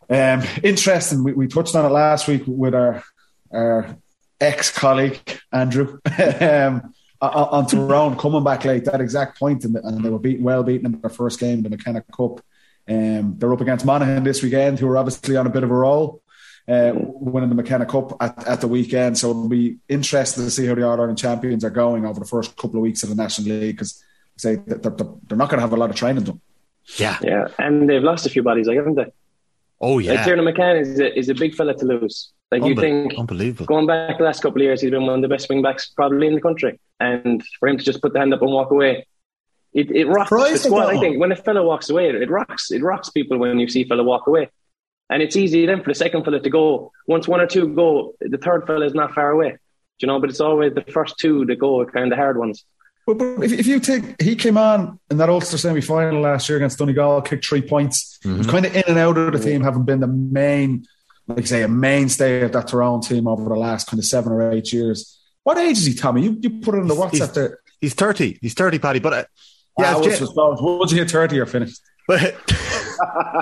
um, 0.08 0.42
interesting. 0.62 1.22
We, 1.22 1.32
we 1.34 1.48
touched 1.48 1.74
on 1.74 1.84
it 1.84 1.90
last 1.90 2.28
week 2.28 2.44
with 2.46 2.74
our 2.74 3.04
our 3.52 3.96
ex 4.40 4.70
colleague 4.70 5.20
Andrew. 5.52 5.98
um, 6.40 6.94
on 7.22 7.66
Tyrone 7.66 8.16
coming 8.16 8.42
back 8.42 8.64
late, 8.64 8.84
that 8.86 9.00
exact 9.00 9.38
point, 9.38 9.64
and, 9.64 9.76
and 9.76 10.04
they 10.04 10.10
were 10.10 10.18
beaten, 10.18 10.44
well 10.44 10.62
beaten 10.62 10.86
in 10.86 11.00
their 11.00 11.10
first 11.10 11.38
game 11.38 11.58
in 11.58 11.62
the 11.62 11.70
McKenna 11.70 12.02
Cup. 12.02 12.40
Um, 12.88 13.36
they're 13.38 13.52
up 13.52 13.60
against 13.60 13.86
Monaghan 13.86 14.24
this 14.24 14.42
weekend, 14.42 14.78
who 14.78 14.88
are 14.88 14.98
obviously 14.98 15.36
on 15.36 15.46
a 15.46 15.50
bit 15.50 15.62
of 15.62 15.70
a 15.70 15.74
roll, 15.74 16.22
uh, 16.68 16.92
winning 16.94 17.48
the 17.48 17.54
McKenna 17.54 17.86
Cup 17.86 18.16
at, 18.20 18.46
at 18.46 18.60
the 18.60 18.68
weekend. 18.68 19.16
So 19.16 19.30
it'll 19.30 19.48
be 19.48 19.78
interesting 19.88 20.44
to 20.44 20.50
see 20.50 20.66
how 20.66 20.74
the 20.74 20.82
All 20.82 21.00
Ireland 21.00 21.18
champions 21.18 21.64
are 21.64 21.70
going 21.70 22.04
over 22.04 22.18
the 22.18 22.26
first 22.26 22.56
couple 22.56 22.78
of 22.78 22.82
weeks 22.82 23.02
of 23.04 23.08
the 23.08 23.14
National 23.14 23.56
League 23.56 23.76
because 23.76 24.02
say 24.36 24.56
they're, 24.56 24.78
they're 24.78 25.38
not 25.38 25.48
going 25.48 25.58
to 25.58 25.60
have 25.60 25.72
a 25.72 25.76
lot 25.76 25.90
of 25.90 25.96
training 25.96 26.24
done. 26.24 26.40
Yeah, 26.96 27.18
yeah, 27.22 27.48
and 27.58 27.88
they've 27.88 28.02
lost 28.02 28.26
a 28.26 28.30
few 28.30 28.42
bodies, 28.42 28.66
like 28.66 28.76
haven't 28.76 28.96
they? 28.96 29.12
Oh 29.82 29.98
yeah, 29.98 30.12
like 30.12 30.24
Tiernan 30.24 30.44
McCann 30.44 30.80
is 30.80 31.00
a, 31.00 31.18
is 31.18 31.28
a 31.28 31.34
big 31.34 31.54
fella 31.54 31.74
to 31.74 31.84
lose. 31.84 32.32
Like 32.52 32.64
you 32.64 32.76
think, 32.76 33.14
unbelievable. 33.18 33.66
Going 33.66 33.86
back 33.86 34.18
the 34.18 34.24
last 34.24 34.42
couple 34.42 34.60
of 34.60 34.64
years, 34.64 34.80
he's 34.80 34.90
been 34.90 35.06
one 35.06 35.16
of 35.16 35.22
the 35.22 35.28
best 35.28 35.48
wing 35.48 35.62
backs 35.62 35.88
probably 35.88 36.28
in 36.28 36.34
the 36.34 36.40
country, 36.40 36.78
and 37.00 37.42
for 37.58 37.68
him 37.68 37.78
to 37.78 37.84
just 37.84 38.00
put 38.00 38.12
the 38.12 38.20
hand 38.20 38.32
up 38.32 38.42
and 38.42 38.52
walk 38.52 38.70
away, 38.70 39.06
it, 39.72 39.90
it 39.90 40.06
rocks 40.06 40.30
the 40.30 40.56
squad. 40.58 40.94
I 40.94 41.00
think 41.00 41.18
when 41.18 41.32
a 41.32 41.36
fella 41.36 41.64
walks 41.64 41.90
away, 41.90 42.10
it 42.10 42.30
rocks. 42.30 42.70
It 42.70 42.82
rocks 42.82 43.10
people 43.10 43.38
when 43.38 43.58
you 43.58 43.68
see 43.68 43.82
a 43.82 43.86
fellow 43.86 44.04
walk 44.04 44.26
away, 44.26 44.50
and 45.10 45.22
it's 45.22 45.34
easy 45.34 45.66
then 45.66 45.82
for 45.82 45.90
the 45.90 45.94
second 45.94 46.24
fella 46.24 46.40
to 46.40 46.50
go. 46.50 46.92
Once 47.08 47.26
one 47.26 47.40
or 47.40 47.46
two 47.46 47.68
go, 47.74 48.14
the 48.20 48.38
third 48.38 48.66
fella 48.66 48.86
is 48.86 48.94
not 48.94 49.14
far 49.14 49.30
away. 49.30 49.56
You 49.98 50.08
know, 50.08 50.20
but 50.20 50.30
it's 50.30 50.40
always 50.40 50.74
the 50.74 50.82
first 50.82 51.16
two 51.18 51.44
that 51.46 51.56
go, 51.56 51.84
kind 51.86 52.06
of 52.06 52.10
the 52.10 52.16
hard 52.16 52.36
ones. 52.36 52.64
But, 53.06 53.18
but 53.18 53.42
if, 53.42 53.52
if, 53.52 53.66
you 53.66 53.80
take, 53.80 54.20
he 54.20 54.36
came 54.36 54.56
on 54.56 55.00
in 55.10 55.16
that 55.16 55.28
Ulster 55.28 55.58
semi 55.58 55.80
final 55.80 56.20
last 56.20 56.48
year 56.48 56.56
against 56.56 56.78
Donegal, 56.78 57.22
kicked 57.22 57.44
three 57.44 57.62
points. 57.62 58.18
Mm-hmm. 58.24 58.38
was 58.38 58.46
kind 58.46 58.64
of 58.64 58.76
in 58.76 58.84
and 58.86 58.98
out 58.98 59.18
of 59.18 59.32
the 59.32 59.38
team, 59.38 59.62
having 59.62 59.84
been 59.84 60.00
the 60.00 60.06
main 60.06 60.86
like 61.28 61.40
I 61.40 61.44
say, 61.44 61.62
a 61.62 61.68
mainstay 61.68 62.42
of 62.42 62.52
that 62.52 62.68
Tyrone 62.68 63.00
team 63.00 63.28
over 63.28 63.48
the 63.48 63.56
last 63.56 63.88
kind 63.88 63.98
of 63.98 64.04
seven 64.04 64.32
or 64.32 64.52
eight 64.52 64.72
years. 64.72 65.18
What 65.42 65.58
age 65.58 65.78
is 65.78 65.86
he, 65.86 65.94
Tommy? 65.94 66.22
You, 66.22 66.36
you 66.40 66.50
put 66.60 66.74
it 66.74 66.78
in 66.78 66.88
the 66.88 66.94
WhatsApp 66.94 67.10
he's, 67.10 67.32
there. 67.32 67.58
He's 67.80 67.94
30. 67.94 68.38
He's 68.40 68.54
30, 68.54 68.78
Paddy. 68.78 68.98
But 69.00 69.12
uh, 69.12 69.24
yeah, 69.78 69.96
was, 69.96 70.20
was, 70.20 70.32
was 70.34 70.90
he 70.90 71.00
at 71.00 71.10
30 71.10 71.38
or 71.40 71.46
finished? 71.46 71.80
But 72.08 72.34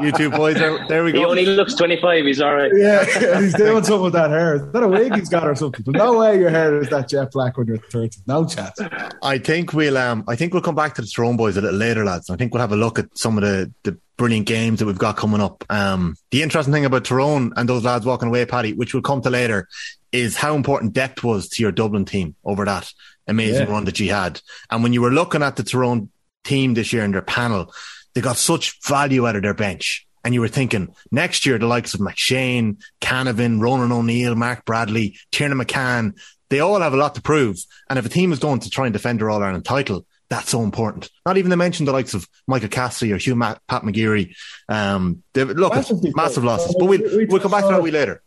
you 0.02 0.12
two 0.12 0.30
boys, 0.30 0.56
there, 0.56 0.86
there 0.88 1.04
we 1.04 1.12
go. 1.12 1.18
He 1.18 1.24
only 1.24 1.46
looks 1.46 1.74
25. 1.74 2.24
He's 2.24 2.40
all 2.40 2.54
right. 2.54 2.70
Yeah, 2.74 3.04
he's 3.40 3.54
doing 3.54 3.84
something 3.84 4.02
with 4.02 4.12
that 4.14 4.30
hair. 4.30 4.56
Is 4.56 4.72
that 4.72 4.82
a 4.82 4.88
wig 4.88 5.14
he's 5.14 5.28
got 5.28 5.46
or 5.46 5.54
something? 5.54 5.82
But 5.84 5.94
no 5.94 6.18
way 6.18 6.38
your 6.38 6.50
hair 6.50 6.80
is 6.80 6.88
that 6.90 7.08
jet 7.08 7.30
black 7.32 7.56
when 7.56 7.66
you're 7.66 7.78
30. 7.78 8.20
No 8.26 8.46
chance. 8.46 8.78
I 9.22 9.38
think 9.38 9.72
we'll 9.72 9.96
um, 9.96 10.24
I 10.28 10.36
think 10.36 10.52
we'll 10.52 10.62
come 10.62 10.74
back 10.74 10.94
to 10.94 11.02
the 11.02 11.08
Tyrone 11.08 11.36
boys 11.36 11.56
a 11.56 11.60
little 11.60 11.78
later, 11.78 12.04
lads. 12.04 12.30
I 12.30 12.36
think 12.36 12.52
we'll 12.52 12.60
have 12.60 12.72
a 12.72 12.76
look 12.76 12.98
at 12.98 13.16
some 13.16 13.36
of 13.36 13.42
the, 13.42 13.72
the 13.84 13.98
brilliant 14.16 14.46
games 14.46 14.78
that 14.78 14.86
we've 14.86 14.98
got 14.98 15.16
coming 15.16 15.40
up. 15.40 15.64
Um, 15.70 16.16
the 16.30 16.42
interesting 16.42 16.74
thing 16.74 16.84
about 16.84 17.04
Tyrone 17.04 17.52
and 17.56 17.68
those 17.68 17.84
lads 17.84 18.04
walking 18.04 18.28
away, 18.28 18.44
Paddy, 18.46 18.74
which 18.74 18.94
we'll 18.94 19.02
come 19.02 19.22
to 19.22 19.30
later, 19.30 19.68
is 20.12 20.36
how 20.36 20.54
important 20.54 20.92
depth 20.92 21.24
was 21.24 21.48
to 21.50 21.62
your 21.62 21.72
Dublin 21.72 22.04
team 22.04 22.34
over 22.44 22.64
that 22.64 22.92
amazing 23.26 23.66
yeah. 23.66 23.72
run 23.72 23.84
that 23.84 24.00
you 24.00 24.10
had. 24.10 24.40
And 24.70 24.82
when 24.82 24.92
you 24.92 25.00
were 25.00 25.10
looking 25.10 25.42
at 25.42 25.56
the 25.56 25.62
Tyrone 25.62 26.10
team 26.44 26.74
this 26.74 26.92
year 26.92 27.04
in 27.04 27.12
their 27.12 27.22
panel, 27.22 27.72
they 28.14 28.20
got 28.20 28.36
such 28.36 28.80
value 28.86 29.26
out 29.26 29.36
of 29.36 29.42
their 29.42 29.54
bench. 29.54 30.06
And 30.24 30.34
you 30.34 30.40
were 30.40 30.48
thinking 30.48 30.94
next 31.10 31.46
year, 31.46 31.58
the 31.58 31.66
likes 31.66 31.94
of 31.94 32.00
McShane, 32.00 32.82
Canavan, 33.00 33.60
Ronan 33.60 33.92
O'Neill, 33.92 34.34
Mark 34.34 34.64
Bradley, 34.64 35.16
Tiernan 35.32 35.58
McCann, 35.58 36.18
they 36.50 36.60
all 36.60 36.80
have 36.80 36.92
a 36.92 36.96
lot 36.96 37.14
to 37.14 37.22
prove. 37.22 37.58
And 37.88 37.98
if 37.98 38.04
a 38.04 38.08
team 38.08 38.32
is 38.32 38.38
going 38.38 38.60
to 38.60 38.70
try 38.70 38.86
and 38.86 38.92
defend 38.92 39.20
their 39.20 39.30
All 39.30 39.42
Ireland 39.42 39.64
title, 39.64 40.04
that's 40.28 40.50
so 40.50 40.62
important. 40.62 41.10
Not 41.24 41.38
even 41.38 41.50
to 41.50 41.56
mention 41.56 41.86
the 41.86 41.92
likes 41.92 42.14
of 42.14 42.28
Michael 42.46 42.68
Cassidy 42.68 43.12
or 43.12 43.16
Hugh 43.16 43.34
Matt, 43.34 43.60
Pat 43.66 43.82
McGeary. 43.82 44.34
Um, 44.68 45.22
look, 45.34 45.74
massive, 45.74 45.98
massive 46.14 46.44
losses. 46.44 46.76
But 46.78 46.86
we'll, 46.86 47.16
we, 47.16 47.24
will 47.24 47.40
come 47.40 47.50
back 47.50 47.64
to 47.64 47.70
that 47.70 47.82
we 47.82 47.90
later. 47.90 48.22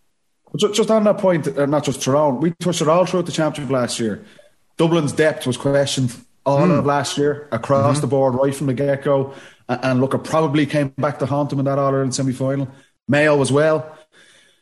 Just 0.55 0.91
on 0.91 1.03
that 1.05 1.17
point, 1.17 1.47
uh, 1.47 1.65
not 1.65 1.83
just 1.83 2.01
Tyrone, 2.01 2.39
we 2.39 2.51
touched 2.59 2.81
it 2.81 2.87
all 2.87 3.05
throughout 3.05 3.25
the 3.25 3.31
championship 3.31 3.71
last 3.71 3.99
year. 3.99 4.23
Dublin's 4.77 5.13
depth 5.13 5.47
was 5.47 5.57
questioned 5.57 6.15
all 6.45 6.67
mm. 6.67 6.77
of 6.77 6.85
last 6.85 7.17
year 7.17 7.47
across 7.51 7.95
mm-hmm. 7.95 8.01
the 8.01 8.07
board, 8.07 8.35
right 8.35 8.53
from 8.53 8.67
the 8.67 8.73
get 8.73 9.03
go. 9.03 9.33
And 9.69 10.01
look, 10.01 10.13
it 10.13 10.23
probably 10.23 10.65
came 10.65 10.89
back 10.89 11.19
to 11.19 11.25
haunt 11.25 11.49
them 11.49 11.59
in 11.59 11.65
that 11.65 11.79
All 11.79 11.93
Ireland 11.93 12.15
semi 12.15 12.33
final. 12.33 12.67
Mayo 13.07 13.41
as 13.41 13.51
well. 13.51 13.97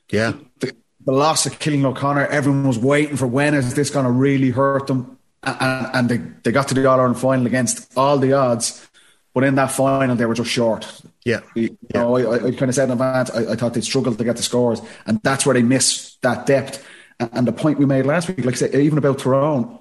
Yeah. 0.10 0.34
The, 0.60 0.76
the, 1.06 1.12
loss 1.12 1.46
of 1.46 1.58
Cillian 1.60 1.86
O'Connor, 1.86 2.28
everyone 2.28 2.68
was 2.68 2.80
waiting 2.80 3.18
for 3.18 3.28
when 3.28 3.54
is 3.54 3.74
this 3.74 3.90
going 3.90 4.06
to 4.06 4.12
really 4.12 4.50
hurt 4.50 4.88
them? 4.88 5.18
And, 5.44 5.88
and 5.94 6.10
they, 6.10 6.18
they 6.44 6.52
got 6.52 6.68
to 6.70 6.74
the 6.74 6.88
All 6.88 7.00
Ireland 7.00 7.20
final 7.20 7.46
against 7.46 7.98
all 7.98 8.18
the 8.18 8.34
odds. 8.34 8.88
But 9.34 9.46
in 9.46 9.56
that 9.56 9.72
final, 9.72 10.16
they 10.16 10.26
were 10.26 10.34
just 10.34 10.50
short. 10.50 11.02
Yeah. 11.24 11.40
You 11.56 11.78
know, 11.94 12.18
I, 12.18 12.48
I, 12.48 12.52
kind 12.52 12.64
of 12.64 12.76
said 12.76 12.86
in 12.86 12.92
advance, 12.92 13.32
I, 13.32 13.54
I 13.54 13.56
thought 13.56 13.74
they'd 13.74 13.84
struggle 13.84 14.14
to 14.14 14.24
get 14.24 14.36
the 14.36 14.44
scores. 14.44 14.82
And 15.06 15.22
that's 15.24 15.46
where 15.46 15.54
they 15.54 15.64
missed 15.64 16.22
that 16.22 16.46
depth. 16.46 16.86
And, 17.20 17.30
and 17.34 17.48
the 17.48 17.54
point 17.54 17.80
we 17.80 17.86
made 17.86 18.06
last 18.06 18.28
week, 18.28 18.44
like 18.44 18.56
I 18.56 18.58
said, 18.58 18.76
even 18.76 18.98
about 18.98 19.20
Tyrone, 19.20 19.80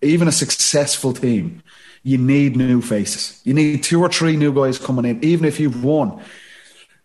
even 0.00 0.28
a 0.28 0.32
successful 0.32 1.12
team 1.12 1.62
you 2.02 2.18
need 2.18 2.56
new 2.56 2.80
faces. 2.80 3.40
You 3.44 3.54
need 3.54 3.82
two 3.82 4.00
or 4.00 4.08
three 4.08 4.36
new 4.36 4.52
guys 4.52 4.78
coming 4.78 5.04
in, 5.04 5.22
even 5.24 5.44
if 5.44 5.60
you've 5.60 5.84
won. 5.84 6.22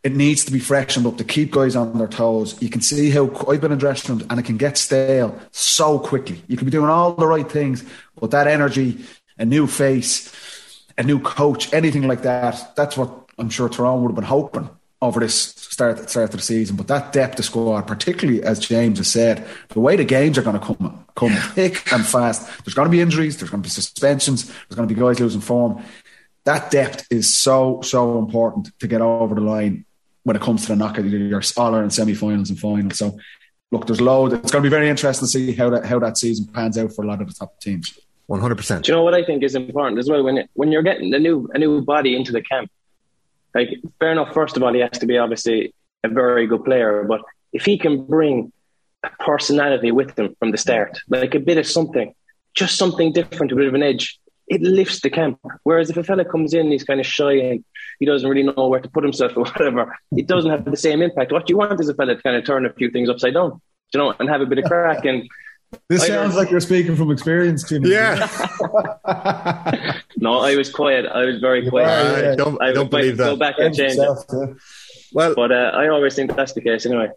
It 0.03 0.13
needs 0.13 0.43
to 0.45 0.51
be 0.51 0.59
freshened 0.59 1.07
up 1.07 1.17
to 1.17 1.23
keep 1.23 1.51
guys 1.51 1.75
on 1.75 1.97
their 1.97 2.07
toes. 2.07 2.61
You 2.61 2.69
can 2.69 2.81
see 2.81 3.09
how 3.09 3.31
I've 3.47 3.61
been 3.61 3.71
in 3.71 3.77
dressing 3.77 4.15
rooms 4.15 4.27
and 4.29 4.39
it 4.39 4.43
can 4.43 4.57
get 4.57 4.77
stale 4.77 5.39
so 5.51 5.97
quickly. 5.97 6.41
You 6.47 6.57
can 6.57 6.65
be 6.65 6.71
doing 6.71 6.89
all 6.89 7.13
the 7.13 7.25
right 7.25 7.49
things, 7.49 7.85
but 8.19 8.31
that 8.31 8.47
energy, 8.47 9.05
a 9.37 9.45
new 9.45 9.65
face, 9.65 10.85
a 10.97 11.03
new 11.03 11.19
coach, 11.19 11.73
anything 11.73 12.05
like 12.05 12.23
that, 12.23 12.75
that's 12.75 12.97
what 12.97 13.29
I'm 13.37 13.49
sure 13.49 13.69
Tyrone 13.69 14.01
would 14.01 14.09
have 14.09 14.15
been 14.15 14.25
hoping 14.25 14.69
over 15.03 15.19
this 15.19 15.35
start 15.35 16.09
start 16.09 16.33
of 16.33 16.37
the 16.37 16.41
season. 16.41 16.75
But 16.75 16.87
that 16.87 17.13
depth 17.13 17.39
of 17.39 17.45
squad, 17.45 17.81
particularly 17.87 18.41
as 18.43 18.59
James 18.59 18.97
has 18.99 19.11
said, 19.11 19.45
the 19.69 19.79
way 19.79 19.95
the 19.95 20.05
games 20.05 20.37
are 20.37 20.41
going 20.41 20.59
to 20.59 20.65
come 20.65 21.05
come 21.15 21.33
thick 21.53 21.91
and 21.91 22.05
fast. 22.05 22.47
There's 22.63 22.73
going 22.73 22.87
to 22.87 22.91
be 22.91 23.01
injuries. 23.01 23.37
There's 23.37 23.49
going 23.49 23.61
to 23.61 23.67
be 23.67 23.71
suspensions. 23.71 24.45
There's 24.45 24.75
going 24.75 24.87
to 24.87 24.93
be 24.93 24.99
guys 24.99 25.19
losing 25.19 25.41
form. 25.41 25.83
That 26.45 26.71
depth 26.71 27.07
is 27.09 27.33
so 27.33 27.81
so 27.81 28.19
important 28.19 28.77
to 28.79 28.87
get 28.87 29.01
over 29.01 29.35
the 29.35 29.41
line 29.41 29.85
when 30.23 30.35
it 30.35 30.41
comes 30.41 30.63
to 30.63 30.69
the 30.69 30.75
knockout 30.75 31.05
your 31.05 31.41
all 31.57 31.73
Ireland 31.75 31.93
semi-finals 31.93 32.49
and 32.49 32.59
finals. 32.59 32.97
So 32.97 33.17
look, 33.71 33.87
there's 33.87 34.01
loads. 34.01 34.33
It's 34.33 34.51
going 34.51 34.63
to 34.63 34.69
be 34.69 34.73
very 34.73 34.89
interesting 34.89 35.27
to 35.27 35.31
see 35.31 35.53
how 35.53 35.69
that 35.71 35.85
how 35.85 35.99
that 35.99 36.17
season 36.17 36.47
pans 36.47 36.77
out 36.77 36.93
for 36.93 37.03
a 37.03 37.07
lot 37.07 37.21
of 37.21 37.27
the 37.27 37.33
top 37.33 37.59
teams. 37.59 37.97
One 38.27 38.39
hundred 38.39 38.55
percent. 38.55 38.85
Do 38.85 38.91
you 38.91 38.97
know 38.97 39.03
what 39.03 39.13
I 39.13 39.23
think 39.23 39.43
is 39.43 39.55
important 39.55 39.99
as 39.99 40.09
well 40.09 40.23
when 40.23 40.47
when 40.53 40.71
you're 40.71 40.83
getting 40.83 41.13
a 41.13 41.19
new 41.19 41.49
a 41.53 41.59
new 41.59 41.81
body 41.81 42.15
into 42.15 42.31
the 42.31 42.41
camp? 42.41 42.71
Like 43.53 43.69
fair 43.99 44.11
enough. 44.11 44.33
First 44.33 44.57
of 44.57 44.63
all, 44.63 44.73
he 44.73 44.79
has 44.79 44.97
to 44.99 45.05
be 45.05 45.17
obviously 45.17 45.73
a 46.03 46.09
very 46.09 46.47
good 46.47 46.63
player, 46.65 47.05
but 47.07 47.21
if 47.51 47.65
he 47.65 47.77
can 47.77 48.05
bring 48.05 48.51
a 49.03 49.09
personality 49.19 49.91
with 49.91 50.17
him 50.17 50.35
from 50.39 50.51
the 50.51 50.57
start, 50.57 50.99
like 51.09 51.35
a 51.35 51.39
bit 51.39 51.57
of 51.57 51.67
something, 51.67 52.13
just 52.53 52.77
something 52.77 53.11
different, 53.13 53.51
a 53.51 53.55
bit 53.55 53.67
of 53.67 53.73
an 53.73 53.83
edge. 53.83 54.19
It 54.47 54.61
lifts 54.61 55.01
the 55.01 55.09
camp. 55.09 55.39
Whereas 55.63 55.89
if 55.89 55.97
a 55.97 56.03
fella 56.03 56.25
comes 56.25 56.53
in, 56.53 56.71
he's 56.71 56.83
kind 56.83 56.99
of 56.99 57.05
shy 57.05 57.33
and 57.33 57.63
he 57.99 58.05
doesn't 58.05 58.29
really 58.29 58.43
know 58.43 58.67
where 58.67 58.81
to 58.81 58.89
put 58.89 59.03
himself 59.03 59.31
or 59.37 59.43
whatever, 59.43 59.95
it 60.11 60.27
doesn't 60.27 60.51
have 60.51 60.65
the 60.65 60.77
same 60.77 61.01
impact. 61.01 61.31
What 61.31 61.49
you 61.49 61.57
want 61.57 61.79
is 61.79 61.89
a 61.89 61.93
fella 61.93 62.15
to 62.15 62.21
kind 62.21 62.35
of 62.35 62.45
turn 62.45 62.65
a 62.65 62.73
few 62.73 62.91
things 62.91 63.09
upside 63.09 63.35
down, 63.35 63.61
you 63.93 63.99
know, 63.99 64.13
and 64.19 64.29
have 64.29 64.41
a 64.41 64.45
bit 64.45 64.59
of 64.59 64.65
crack. 64.65 65.05
And 65.05 65.29
this 65.89 66.07
sounds 66.07 66.35
like 66.35 66.49
you're 66.51 66.59
speaking 66.59 66.95
from 66.95 67.11
experience, 67.11 67.67
Jimmy. 67.67 67.89
Yeah. 67.89 68.27
no, 70.17 70.39
I 70.39 70.55
was 70.55 70.71
quiet. 70.71 71.05
I 71.05 71.25
was 71.25 71.39
very 71.39 71.69
quiet. 71.69 71.85
Yeah, 71.85 72.29
yeah. 72.29 72.35
Don't, 72.35 72.61
I 72.61 72.71
don't 72.71 72.89
believe 72.89 73.17
that. 73.17 73.25
Go 73.25 73.35
back 73.35 73.55
and 73.57 73.75
change 73.75 73.95
yourself, 73.95 74.25
it. 74.31 74.49
Yeah. 74.49 74.53
Well, 75.13 75.35
but 75.35 75.51
uh, 75.51 75.71
I 75.73 75.89
always 75.89 76.15
think 76.15 76.35
that's 76.35 76.53
the 76.53 76.61
case 76.61 76.85
anyway. 76.85 77.09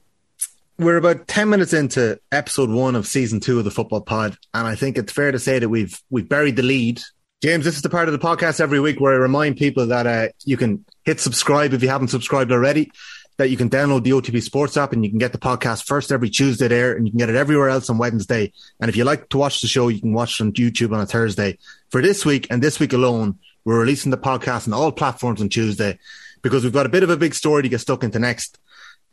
We're 0.78 0.98
about 0.98 1.26
ten 1.26 1.48
minutes 1.48 1.72
into 1.72 2.20
episode 2.30 2.68
one 2.70 2.96
of 2.96 3.06
season 3.06 3.40
two 3.40 3.58
of 3.58 3.64
the 3.64 3.70
Football 3.70 4.02
Pod, 4.02 4.36
and 4.52 4.66
I 4.66 4.74
think 4.74 4.98
it's 4.98 5.12
fair 5.12 5.32
to 5.32 5.38
say 5.38 5.58
that 5.58 5.68
we've 5.68 5.98
we've 6.10 6.28
buried 6.28 6.56
the 6.56 6.62
lead. 6.62 7.00
James, 7.42 7.64
this 7.64 7.76
is 7.76 7.82
the 7.82 7.90
part 7.90 8.08
of 8.08 8.12
the 8.12 8.18
podcast 8.18 8.60
every 8.60 8.80
week 8.80 9.00
where 9.00 9.14
I 9.14 9.16
remind 9.16 9.56
people 9.56 9.86
that 9.86 10.06
uh, 10.06 10.28
you 10.44 10.56
can 10.56 10.84
hit 11.04 11.20
subscribe 11.20 11.72
if 11.72 11.82
you 11.82 11.88
haven't 11.88 12.08
subscribed 12.08 12.52
already. 12.52 12.90
That 13.38 13.50
you 13.50 13.56
can 13.56 13.68
download 13.68 14.02
the 14.02 14.12
OTB 14.12 14.42
Sports 14.42 14.78
app 14.78 14.94
and 14.94 15.04
you 15.04 15.10
can 15.10 15.18
get 15.18 15.32
the 15.32 15.38
podcast 15.38 15.84
first 15.84 16.10
every 16.10 16.30
Tuesday 16.30 16.68
there, 16.68 16.96
and 16.96 17.06
you 17.06 17.12
can 17.12 17.18
get 17.18 17.28
it 17.28 17.36
everywhere 17.36 17.68
else 17.68 17.90
on 17.90 17.98
Wednesday. 17.98 18.52
And 18.80 18.88
if 18.88 18.96
you 18.96 19.04
like 19.04 19.28
to 19.28 19.38
watch 19.38 19.60
the 19.60 19.66
show, 19.66 19.88
you 19.88 20.00
can 20.00 20.14
watch 20.14 20.40
it 20.40 20.44
on 20.44 20.52
YouTube 20.52 20.94
on 20.94 21.00
a 21.00 21.06
Thursday. 21.06 21.58
For 21.90 22.00
this 22.00 22.24
week 22.24 22.46
and 22.50 22.62
this 22.62 22.80
week 22.80 22.94
alone, 22.94 23.38
we're 23.64 23.80
releasing 23.80 24.10
the 24.10 24.16
podcast 24.16 24.66
on 24.66 24.72
all 24.72 24.90
platforms 24.90 25.42
on 25.42 25.50
Tuesday 25.50 25.98
because 26.40 26.64
we've 26.64 26.72
got 26.72 26.86
a 26.86 26.88
bit 26.88 27.02
of 27.02 27.10
a 27.10 27.16
big 27.16 27.34
story 27.34 27.62
to 27.62 27.68
get 27.68 27.80
stuck 27.80 28.04
into 28.04 28.18
next. 28.18 28.58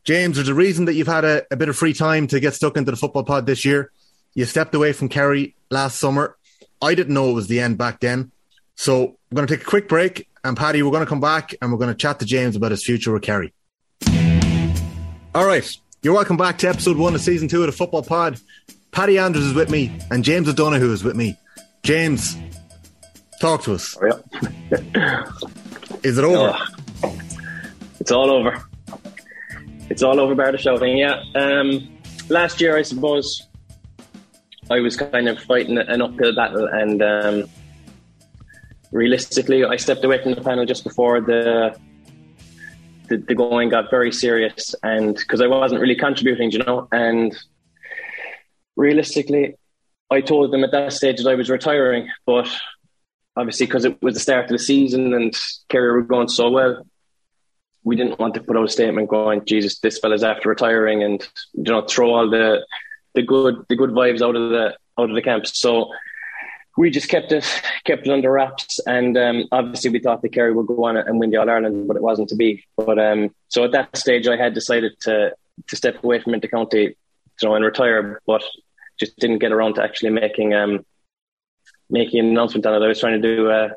James, 0.03 0.35
there's 0.35 0.49
a 0.49 0.53
reason 0.53 0.85
that 0.85 0.93
you've 0.93 1.07
had 1.07 1.25
a, 1.25 1.43
a 1.49 1.55
bit 1.55 1.69
of 1.69 1.75
free 1.75 1.93
time 1.93 2.27
to 2.27 2.39
get 2.39 2.53
stuck 2.53 2.77
into 2.77 2.91
the 2.91 2.97
football 2.97 3.23
pod 3.23 3.45
this 3.45 3.65
year. 3.65 3.91
You 4.35 4.45
stepped 4.45 4.75
away 4.75 4.93
from 4.93 5.09
Kerry 5.09 5.55
last 5.69 5.99
summer. 5.99 6.37
I 6.81 6.95
didn't 6.95 7.13
know 7.13 7.29
it 7.29 7.33
was 7.33 7.47
the 7.47 7.59
end 7.59 7.77
back 7.77 7.99
then. 7.99 8.31
So 8.75 9.17
we're 9.31 9.35
going 9.35 9.47
to 9.47 9.55
take 9.55 9.65
a 9.65 9.69
quick 9.69 9.87
break. 9.87 10.29
And 10.43 10.57
Paddy, 10.57 10.83
we're 10.83 10.91
going 10.91 11.05
to 11.05 11.09
come 11.09 11.21
back 11.21 11.55
and 11.61 11.71
we're 11.71 11.77
going 11.77 11.89
to 11.89 11.95
chat 11.95 12.19
to 12.19 12.25
James 12.25 12.55
about 12.55 12.71
his 12.71 12.83
future 12.83 13.13
with 13.13 13.23
Kerry. 13.23 13.53
All 15.35 15.45
right. 15.45 15.77
You're 16.01 16.13
welcome 16.13 16.37
back 16.37 16.57
to 16.59 16.69
episode 16.69 16.97
one 16.97 17.15
of 17.15 17.21
season 17.21 17.47
two 17.47 17.61
of 17.61 17.67
the 17.67 17.71
Football 17.71 18.03
Pod. 18.03 18.39
Paddy 18.91 19.17
Andrews 19.17 19.45
is 19.45 19.53
with 19.53 19.69
me 19.69 19.97
and 20.11 20.23
James 20.23 20.47
O'Donoghue 20.49 20.91
is 20.91 21.03
with 21.03 21.15
me. 21.15 21.37
James, 21.83 22.35
talk 23.39 23.63
to 23.63 23.73
us. 23.73 23.97
Oh, 24.01 24.21
yeah. 24.71 25.25
is 26.03 26.17
it 26.17 26.23
over? 26.23 26.57
Oh, 27.03 27.17
it's 27.99 28.11
all 28.11 28.29
over 28.31 28.63
it's 29.89 30.03
all 30.03 30.19
over 30.19 30.35
bar 30.35 30.51
the 30.51 30.57
shouting. 30.57 30.97
Yeah. 30.97 31.21
Um, 31.35 31.87
last 32.29 32.59
year, 32.61 32.77
I 32.77 32.81
suppose, 32.81 33.45
I 34.71 34.79
was 34.79 34.95
kind 34.97 35.27
of 35.29 35.39
fighting 35.39 35.77
an 35.77 36.01
uphill 36.01 36.35
battle, 36.35 36.67
and 36.67 37.01
um, 37.01 37.49
realistically, 38.91 39.63
I 39.63 39.75
stepped 39.77 40.03
away 40.03 40.21
from 40.21 40.33
the 40.33 40.41
panel 40.41 40.65
just 40.65 40.83
before 40.83 41.21
the 41.21 41.77
the, 43.07 43.17
the 43.17 43.35
going 43.35 43.69
got 43.69 43.89
very 43.89 44.11
serious, 44.11 44.75
and 44.83 45.15
because 45.15 45.41
I 45.41 45.47
wasn't 45.47 45.81
really 45.81 45.95
contributing, 45.95 46.51
you 46.51 46.59
know, 46.59 46.87
and 46.91 47.35
realistically, 48.75 49.55
I 50.09 50.21
told 50.21 50.51
them 50.51 50.63
at 50.63 50.71
that 50.71 50.93
stage 50.93 51.17
that 51.17 51.29
I 51.29 51.35
was 51.35 51.49
retiring, 51.49 52.09
but 52.25 52.47
obviously 53.35 53.65
because 53.65 53.85
it 53.85 54.01
was 54.01 54.13
the 54.13 54.19
start 54.19 54.45
of 54.45 54.51
the 54.51 54.59
season 54.59 55.13
and 55.13 55.35
Kerry 55.69 55.91
were 55.91 56.03
going 56.03 56.27
so 56.27 56.49
well, 56.49 56.85
we 57.83 57.95
didn't 57.95 58.19
want 58.19 58.33
to 58.35 58.43
put 58.43 58.55
out 58.55 58.65
a 58.65 58.69
statement 58.69 59.09
going, 59.09 59.43
Jesus, 59.45 59.79
this 59.79 59.99
fella's 59.99 60.23
after 60.23 60.49
retiring, 60.49 61.03
and 61.03 61.27
you 61.53 61.63
know, 61.63 61.85
throw 61.85 62.13
all 62.13 62.29
the 62.29 62.65
the 63.13 63.21
good 63.21 63.65
the 63.69 63.75
good 63.75 63.91
vibes 63.91 64.21
out 64.21 64.35
of 64.35 64.49
the 64.51 64.77
out 64.97 65.09
of 65.09 65.15
the 65.15 65.21
camp. 65.21 65.45
So 65.47 65.91
we 66.77 66.89
just 66.89 67.09
kept 67.09 67.31
it 67.31 67.45
kept 67.85 68.07
it 68.07 68.11
under 68.11 68.31
wraps, 68.31 68.79
and 68.87 69.17
um, 69.17 69.45
obviously 69.51 69.91
we 69.91 69.99
thought 69.99 70.21
the 70.21 70.29
Kerry 70.29 70.53
would 70.53 70.67
go 70.67 70.85
on 70.85 70.97
and 70.97 71.19
win 71.19 71.29
the 71.29 71.37
All 71.37 71.49
Ireland, 71.49 71.87
but 71.87 71.97
it 71.97 72.03
wasn't 72.03 72.29
to 72.29 72.35
be. 72.35 72.63
But 72.77 72.99
um, 72.99 73.33
so 73.49 73.63
at 73.63 73.71
that 73.71 73.95
stage, 73.97 74.27
I 74.27 74.37
had 74.37 74.53
decided 74.53 74.93
to 75.01 75.33
to 75.67 75.75
step 75.75 76.03
away 76.03 76.19
from 76.19 76.33
Intercounty, 76.33 76.83
you 76.83 76.95
know, 77.43 77.55
and 77.55 77.63
retire, 77.63 78.21
but 78.25 78.43
just 78.99 79.17
didn't 79.17 79.39
get 79.39 79.51
around 79.51 79.75
to 79.75 79.83
actually 79.83 80.09
making 80.09 80.53
um 80.53 80.85
making 81.89 82.19
an 82.19 82.27
announcement 82.27 82.65
on 82.65 82.81
it. 82.81 82.85
I 82.85 82.87
was 82.87 82.99
trying 82.99 83.21
to 83.21 83.35
do 83.35 83.49
a 83.49 83.71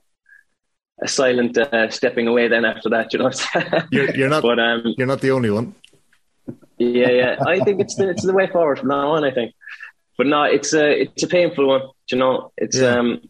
a 1.02 1.08
silent 1.08 1.58
uh, 1.58 1.90
stepping 1.90 2.26
away 2.26 2.48
then 2.48 2.64
after 2.64 2.88
that, 2.88 3.12
you 3.12 3.18
know. 3.18 3.30
you're, 3.90 4.16
you're, 4.16 4.28
not, 4.30 4.42
but, 4.42 4.58
um, 4.58 4.94
you're 4.96 5.06
not 5.06 5.20
the 5.20 5.30
only 5.30 5.50
one. 5.50 5.74
Yeah, 6.78 7.10
yeah. 7.10 7.36
I 7.46 7.60
think 7.60 7.80
it's 7.80 7.96
the, 7.96 8.08
it's 8.10 8.24
the 8.24 8.32
way 8.32 8.46
forward 8.46 8.78
from 8.78 8.88
now 8.88 9.10
on. 9.10 9.24
I 9.24 9.30
think, 9.30 9.54
but 10.16 10.26
no, 10.26 10.44
it's 10.44 10.73
a 10.73 11.02
it's 11.02 11.23
a 11.23 11.28
painful 11.28 11.66
one. 11.66 11.82
You 12.11 12.18
know, 12.18 12.52
it's 12.56 12.78
yeah. 12.78 12.99
um, 12.99 13.20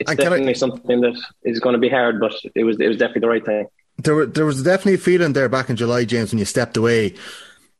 it's 0.00 0.10
and 0.10 0.18
definitely 0.18 0.50
I, 0.50 0.54
something 0.54 1.00
that 1.00 1.20
is 1.44 1.60
going 1.60 1.74
to 1.74 1.78
be 1.78 1.88
hard, 1.88 2.20
but 2.20 2.34
it 2.54 2.64
was 2.64 2.78
it 2.80 2.88
was 2.88 2.96
definitely 2.96 3.20
the 3.20 3.28
right 3.28 3.44
thing. 3.44 3.66
There 3.98 4.14
were, 4.14 4.26
there 4.26 4.44
was 4.44 4.62
definitely 4.62 4.94
a 4.94 4.98
feeling 4.98 5.34
there 5.34 5.48
back 5.48 5.70
in 5.70 5.76
July, 5.76 6.04
James, 6.04 6.32
when 6.32 6.40
you 6.40 6.44
stepped 6.44 6.76
away, 6.76 7.14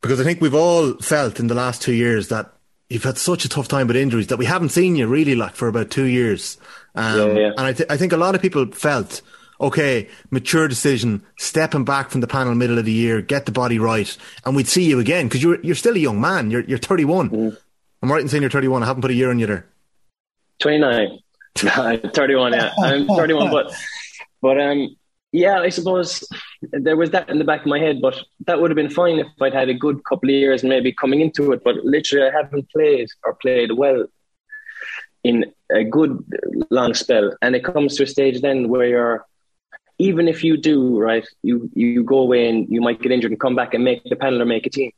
because 0.01 0.21
I 0.21 0.23
think 0.23 0.39
we've 0.39 0.55
all 0.55 0.93
felt 0.95 1.39
in 1.39 1.47
the 1.47 1.55
last 1.55 1.81
two 1.81 1.93
years 1.93 2.29
that 2.29 2.51
you've 2.89 3.03
had 3.03 3.17
such 3.17 3.45
a 3.45 3.49
tough 3.49 3.67
time 3.67 3.87
with 3.87 3.95
injuries 3.95 4.27
that 4.27 4.37
we 4.37 4.45
haven't 4.45 4.69
seen 4.69 4.95
you 4.95 5.07
really 5.07 5.35
like 5.35 5.55
for 5.55 5.67
about 5.67 5.91
two 5.91 6.05
years. 6.05 6.57
Um, 6.93 7.19
yeah, 7.19 7.33
yeah. 7.33 7.51
And 7.57 7.61
I, 7.61 7.73
th- 7.73 7.89
I 7.89 7.97
think 7.97 8.13
a 8.13 8.17
lot 8.17 8.35
of 8.35 8.41
people 8.41 8.65
felt, 8.67 9.21
okay, 9.59 10.07
mature 10.31 10.67
decision, 10.67 11.23
stepping 11.37 11.83
back 11.83 12.09
from 12.09 12.21
the 12.21 12.27
panel 12.27 12.55
middle 12.55 12.77
of 12.77 12.85
the 12.85 12.93
year, 12.93 13.21
get 13.21 13.45
the 13.45 13.51
body 13.51 13.79
right, 13.79 14.15
and 14.45 14.55
we'd 14.55 14.67
see 14.67 14.85
you 14.85 14.99
again 14.99 15.27
because 15.27 15.43
you're 15.43 15.59
you're 15.61 15.75
still 15.75 15.95
a 15.95 15.99
young 15.99 16.21
man. 16.21 16.51
You're 16.51 16.63
you're 16.63 16.77
31. 16.77 17.29
Mm. 17.29 17.57
I'm 18.05 18.11
right 18.11 18.21
in 18.21 18.27
saying 18.27 18.43
you're 18.43 18.51
31. 18.51 18.83
I 18.83 18.85
haven't 18.85 19.01
put 19.01 19.09
a 19.09 19.15
year 19.15 19.31
on 19.31 19.39
you 19.39 19.47
there. 19.47 19.65
29. 20.59 21.17
31. 21.57 22.53
Yeah, 22.53 22.71
I'm 22.77 23.07
31. 23.07 23.49
But 23.49 23.73
but 24.43 24.61
um 24.61 24.95
yeah, 25.31 25.59
I 25.59 25.69
suppose 25.69 26.23
there 26.71 26.95
was 26.95 27.09
that 27.09 27.29
in 27.29 27.39
the 27.39 27.43
back 27.43 27.61
of 27.61 27.65
my 27.65 27.79
head, 27.79 28.01
but 28.03 28.15
that 28.45 28.61
would 28.61 28.69
have 28.69 28.75
been 28.75 28.91
fine 28.91 29.17
if 29.17 29.27
I'd 29.41 29.55
had 29.55 29.69
a 29.69 29.73
good 29.73 30.05
couple 30.05 30.29
of 30.29 30.35
years 30.35 30.63
maybe 30.63 30.93
coming 30.93 31.19
into 31.19 31.51
it. 31.51 31.63
But 31.63 31.77
literally, 31.77 32.27
I 32.27 32.31
haven't 32.31 32.69
played 32.69 33.07
or 33.23 33.33
played 33.33 33.71
well 33.71 34.05
in 35.23 35.51
a 35.71 35.83
good 35.83 36.23
long 36.69 36.93
spell. 36.93 37.35
And 37.41 37.55
it 37.55 37.63
comes 37.63 37.97
to 37.97 38.03
a 38.03 38.07
stage 38.07 38.39
then 38.41 38.69
where 38.69 38.85
you're, 38.85 39.25
even 39.97 40.27
if 40.27 40.43
you 40.43 40.57
do, 40.57 40.99
right, 40.99 41.27
you, 41.41 41.71
you 41.73 42.03
go 42.03 42.19
away 42.19 42.47
and 42.47 42.69
you 42.69 42.81
might 42.81 43.01
get 43.01 43.11
injured 43.11 43.31
and 43.31 43.39
come 43.39 43.55
back 43.55 43.73
and 43.73 43.83
make 43.83 44.03
the 44.03 44.15
panel 44.15 44.43
or 44.43 44.45
make 44.45 44.67
a 44.67 44.69
team. 44.69 44.91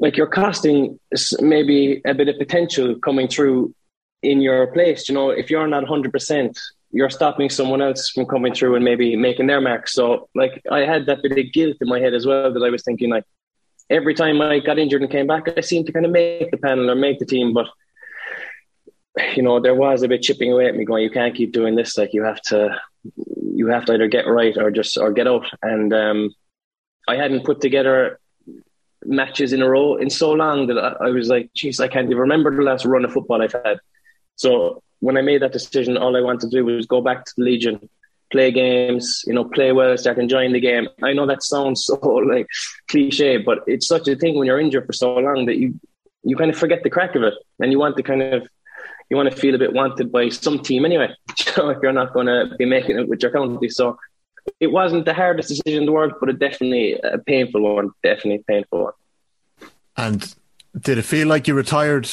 Like 0.00 0.16
your 0.16 0.26
casting 0.26 0.98
costing 1.12 1.48
maybe 1.48 2.02
a 2.04 2.14
bit 2.14 2.28
of 2.28 2.36
potential 2.38 2.96
coming 2.98 3.28
through 3.28 3.74
in 4.22 4.40
your 4.40 4.66
place. 4.68 5.08
You 5.08 5.14
know, 5.14 5.30
if 5.30 5.50
you're 5.50 5.66
not 5.66 5.84
100%, 5.84 6.58
you're 6.90 7.10
stopping 7.10 7.50
someone 7.50 7.82
else 7.82 8.10
from 8.10 8.26
coming 8.26 8.54
through 8.54 8.76
and 8.76 8.84
maybe 8.84 9.16
making 9.16 9.46
their 9.46 9.60
mark. 9.60 9.88
So, 9.88 10.28
like, 10.34 10.62
I 10.70 10.80
had 10.80 11.06
that 11.06 11.22
bit 11.22 11.36
of 11.36 11.52
guilt 11.52 11.76
in 11.80 11.88
my 11.88 11.98
head 11.98 12.14
as 12.14 12.26
well 12.26 12.52
that 12.52 12.62
I 12.62 12.70
was 12.70 12.82
thinking, 12.82 13.10
like, 13.10 13.24
every 13.90 14.14
time 14.14 14.40
I 14.40 14.60
got 14.60 14.78
injured 14.78 15.02
and 15.02 15.10
came 15.10 15.26
back, 15.26 15.48
I 15.56 15.60
seemed 15.60 15.86
to 15.86 15.92
kind 15.92 16.06
of 16.06 16.12
make 16.12 16.50
the 16.50 16.56
panel 16.56 16.90
or 16.90 16.94
make 16.94 17.18
the 17.18 17.26
team. 17.26 17.52
But, 17.52 17.66
you 19.34 19.42
know, 19.42 19.60
there 19.60 19.74
was 19.74 20.02
a 20.02 20.08
bit 20.08 20.22
chipping 20.22 20.52
away 20.52 20.66
at 20.66 20.76
me 20.76 20.84
going, 20.84 21.02
you 21.02 21.10
can't 21.10 21.34
keep 21.34 21.52
doing 21.52 21.74
this. 21.74 21.98
Like, 21.98 22.14
you 22.14 22.22
have 22.22 22.40
to, 22.42 22.80
you 23.54 23.66
have 23.68 23.84
to 23.86 23.94
either 23.94 24.08
get 24.08 24.28
right 24.28 24.56
or 24.56 24.70
just, 24.70 24.96
or 24.96 25.12
get 25.12 25.26
out. 25.26 25.46
And 25.62 25.92
um, 25.92 26.34
I 27.08 27.16
hadn't 27.16 27.44
put 27.44 27.60
together 27.60 28.20
matches 29.04 29.52
in 29.52 29.62
a 29.62 29.68
row 29.68 29.96
in 29.96 30.10
so 30.10 30.32
long 30.32 30.66
that 30.68 30.78
I, 30.78 31.10
was 31.10 31.28
like, 31.28 31.50
geez, 31.54 31.80
I 31.80 31.88
can't 31.88 32.06
even 32.06 32.18
remember 32.18 32.54
the 32.54 32.62
last 32.62 32.84
run 32.84 33.04
of 33.04 33.12
football 33.12 33.42
I've 33.42 33.52
had. 33.52 33.78
So 34.36 34.82
when 35.00 35.16
I 35.16 35.22
made 35.22 35.42
that 35.42 35.52
decision, 35.52 35.96
all 35.96 36.16
I 36.16 36.20
wanted 36.20 36.50
to 36.50 36.56
do 36.56 36.64
was 36.64 36.86
go 36.86 37.00
back 37.00 37.24
to 37.24 37.32
the 37.36 37.44
Legion, 37.44 37.88
play 38.30 38.50
games, 38.50 39.22
you 39.26 39.34
know, 39.34 39.44
play 39.44 39.72
well, 39.72 39.96
start 39.96 40.18
enjoying 40.18 40.52
the 40.52 40.60
game. 40.60 40.88
I 41.02 41.12
know 41.12 41.26
that 41.26 41.42
sounds 41.42 41.84
so 41.86 41.94
like 41.94 42.46
cliche, 42.88 43.38
but 43.38 43.60
it's 43.66 43.86
such 43.86 44.08
a 44.08 44.16
thing 44.16 44.36
when 44.36 44.46
you're 44.46 44.60
injured 44.60 44.86
for 44.86 44.92
so 44.92 45.14
long 45.14 45.46
that 45.46 45.56
you 45.56 45.78
you 46.26 46.36
kind 46.36 46.50
of 46.50 46.56
forget 46.56 46.82
the 46.82 46.88
crack 46.88 47.14
of 47.16 47.22
it, 47.22 47.34
and 47.60 47.70
you 47.70 47.78
want 47.78 47.98
to 47.98 48.02
kind 48.02 48.22
of 48.22 48.48
you 49.10 49.16
want 49.16 49.30
to 49.30 49.36
feel 49.36 49.54
a 49.54 49.58
bit 49.58 49.74
wanted 49.74 50.10
by 50.10 50.30
some 50.30 50.58
team 50.58 50.84
anyway. 50.84 51.08
You 51.46 51.62
know, 51.62 51.70
if 51.70 51.78
you're 51.82 51.92
not 51.92 52.12
going 52.12 52.26
to 52.26 52.56
be 52.58 52.64
making 52.64 52.98
it 52.98 53.08
with 53.08 53.22
your 53.22 53.30
county, 53.30 53.68
so 53.68 53.96
it 54.60 54.68
wasn't 54.68 55.04
the 55.04 55.14
hardest 55.14 55.48
decision 55.48 55.82
in 55.82 55.86
the 55.86 55.92
world, 55.92 56.12
but 56.20 56.28
it 56.28 56.38
definitely 56.38 56.94
a 56.94 57.18
painful 57.18 57.62
one. 57.74 57.90
Definitely 58.02 58.44
painful 58.46 58.84
one. 58.84 58.92
And 59.96 60.34
did 60.78 60.98
it 60.98 61.02
feel 61.02 61.28
like 61.28 61.48
you 61.48 61.54
retired 61.54 62.08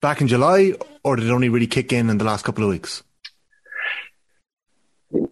back 0.00 0.20
in 0.20 0.28
July, 0.28 0.74
or 1.02 1.16
did 1.16 1.26
it 1.26 1.30
only 1.30 1.48
really 1.48 1.66
kick 1.66 1.92
in 1.92 2.10
in 2.10 2.18
the 2.18 2.24
last 2.24 2.44
couple 2.44 2.64
of 2.64 2.70
weeks? 2.70 3.02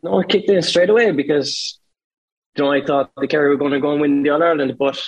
No, 0.02 0.21
it 0.21 0.29
kicked 0.29 0.50
in 0.50 0.62
straight 0.62 0.91
away 0.91 1.11
because 1.11 1.79
you 2.57 2.62
know 2.62 2.71
I 2.71 2.85
thought 2.85 3.11
the 3.17 3.26
Kerry 3.26 3.49
were 3.49 3.57
going 3.57 3.73
to 3.73 3.81
go 3.81 3.93
and 3.93 4.00
win 4.00 4.23
the 4.23 4.31
All 4.31 4.43
Ireland, 4.43 4.76
but 4.79 5.00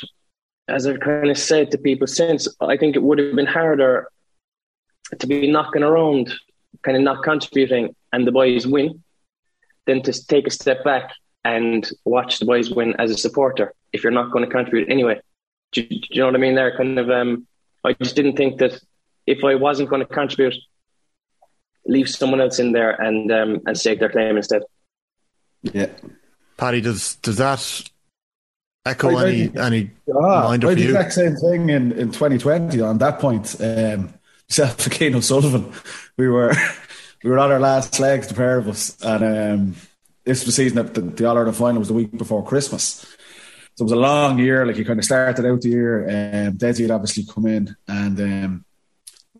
as 0.68 0.86
I've 0.86 1.00
kind 1.00 1.30
of 1.30 1.38
said 1.38 1.70
to 1.70 1.78
people 1.78 2.06
since, 2.06 2.48
I 2.60 2.76
think 2.76 2.96
it 2.96 3.02
would 3.02 3.18
have 3.18 3.36
been 3.36 3.46
harder 3.46 4.08
to 5.18 5.26
be 5.26 5.50
knocking 5.50 5.82
around, 5.82 6.32
kind 6.82 6.96
of 6.96 7.02
not 7.02 7.22
contributing, 7.22 7.94
and 8.12 8.26
the 8.26 8.32
boys 8.32 8.66
win, 8.66 9.03
than 9.86 10.02
to 10.02 10.26
take 10.26 10.46
a 10.46 10.50
step 10.50 10.84
back 10.84 11.12
and 11.44 11.88
watch 12.04 12.38
the 12.38 12.46
boys 12.46 12.70
win 12.70 12.94
as 12.98 13.10
a 13.10 13.18
supporter 13.18 13.74
if 13.92 14.02
you're 14.02 14.12
not 14.12 14.30
going 14.30 14.44
to 14.44 14.50
contribute 14.50 14.90
anyway. 14.90 15.20
Do, 15.72 15.82
do 15.82 15.98
you 16.10 16.20
know 16.20 16.26
what 16.26 16.34
I 16.34 16.38
mean? 16.38 16.54
There, 16.54 16.76
kind 16.76 16.98
of 16.98 17.10
um, 17.10 17.46
I 17.84 17.92
just 17.94 18.16
didn't 18.16 18.36
think 18.36 18.58
that 18.58 18.80
if 19.26 19.44
I 19.44 19.54
wasn't 19.54 19.90
going 19.90 20.00
to 20.00 20.06
contribute, 20.06 20.54
leave 21.86 22.08
someone 22.08 22.40
else 22.40 22.58
in 22.58 22.72
there 22.72 22.92
and 22.92 23.30
um, 23.30 23.60
and 23.66 23.76
stake 23.76 24.00
their 24.00 24.08
claim 24.08 24.36
instead. 24.36 24.62
Yeah. 25.62 25.88
Paddy, 26.56 26.80
does 26.80 27.16
does 27.16 27.36
that 27.36 27.90
echo 28.86 29.16
I, 29.16 29.28
any 29.28 29.58
I, 29.58 29.66
any 29.66 29.90
ah, 30.14 30.48
mind 30.48 30.64
of 30.64 30.76
the 30.76 30.84
exact 30.84 31.12
same 31.12 31.36
thing 31.36 31.70
in, 31.70 31.92
in 31.92 32.12
2020 32.12 32.80
on 32.80 32.98
that 32.98 33.18
point. 33.18 33.56
Um, 33.60 34.14
myself 34.48 34.86
and 34.86 34.94
Cian 34.94 35.14
O'Sullivan, 35.14 35.72
we 36.16 36.28
were 36.28 36.52
we 37.24 37.30
were 37.30 37.38
on 37.38 37.50
our 37.50 37.58
last 37.58 37.98
legs, 37.98 38.28
the 38.28 38.34
pair 38.34 38.58
of 38.58 38.68
us, 38.68 39.02
and 39.02 39.24
um, 39.24 39.76
this 40.24 40.44
was 40.44 40.54
the 40.54 40.62
season 40.62 40.76
that 40.76 40.92
the, 40.92 41.00
the 41.00 41.24
All 41.24 41.36
Ireland 41.36 41.56
final 41.56 41.78
was 41.78 41.88
the 41.88 41.94
week 41.94 42.16
before 42.16 42.44
Christmas. 42.44 43.06
So 43.76 43.82
it 43.82 43.84
was 43.84 43.92
a 43.92 43.96
long 43.96 44.38
year. 44.38 44.66
Like 44.66 44.76
you 44.76 44.84
kind 44.84 44.98
of 44.98 45.04
started 45.06 45.44
out 45.46 45.62
the 45.62 45.70
year. 45.70 46.04
Um, 46.04 46.56
Dessie 46.58 46.82
had 46.82 46.90
obviously 46.90 47.24
come 47.24 47.46
in, 47.46 47.74
and 47.88 48.20
um, 48.20 48.64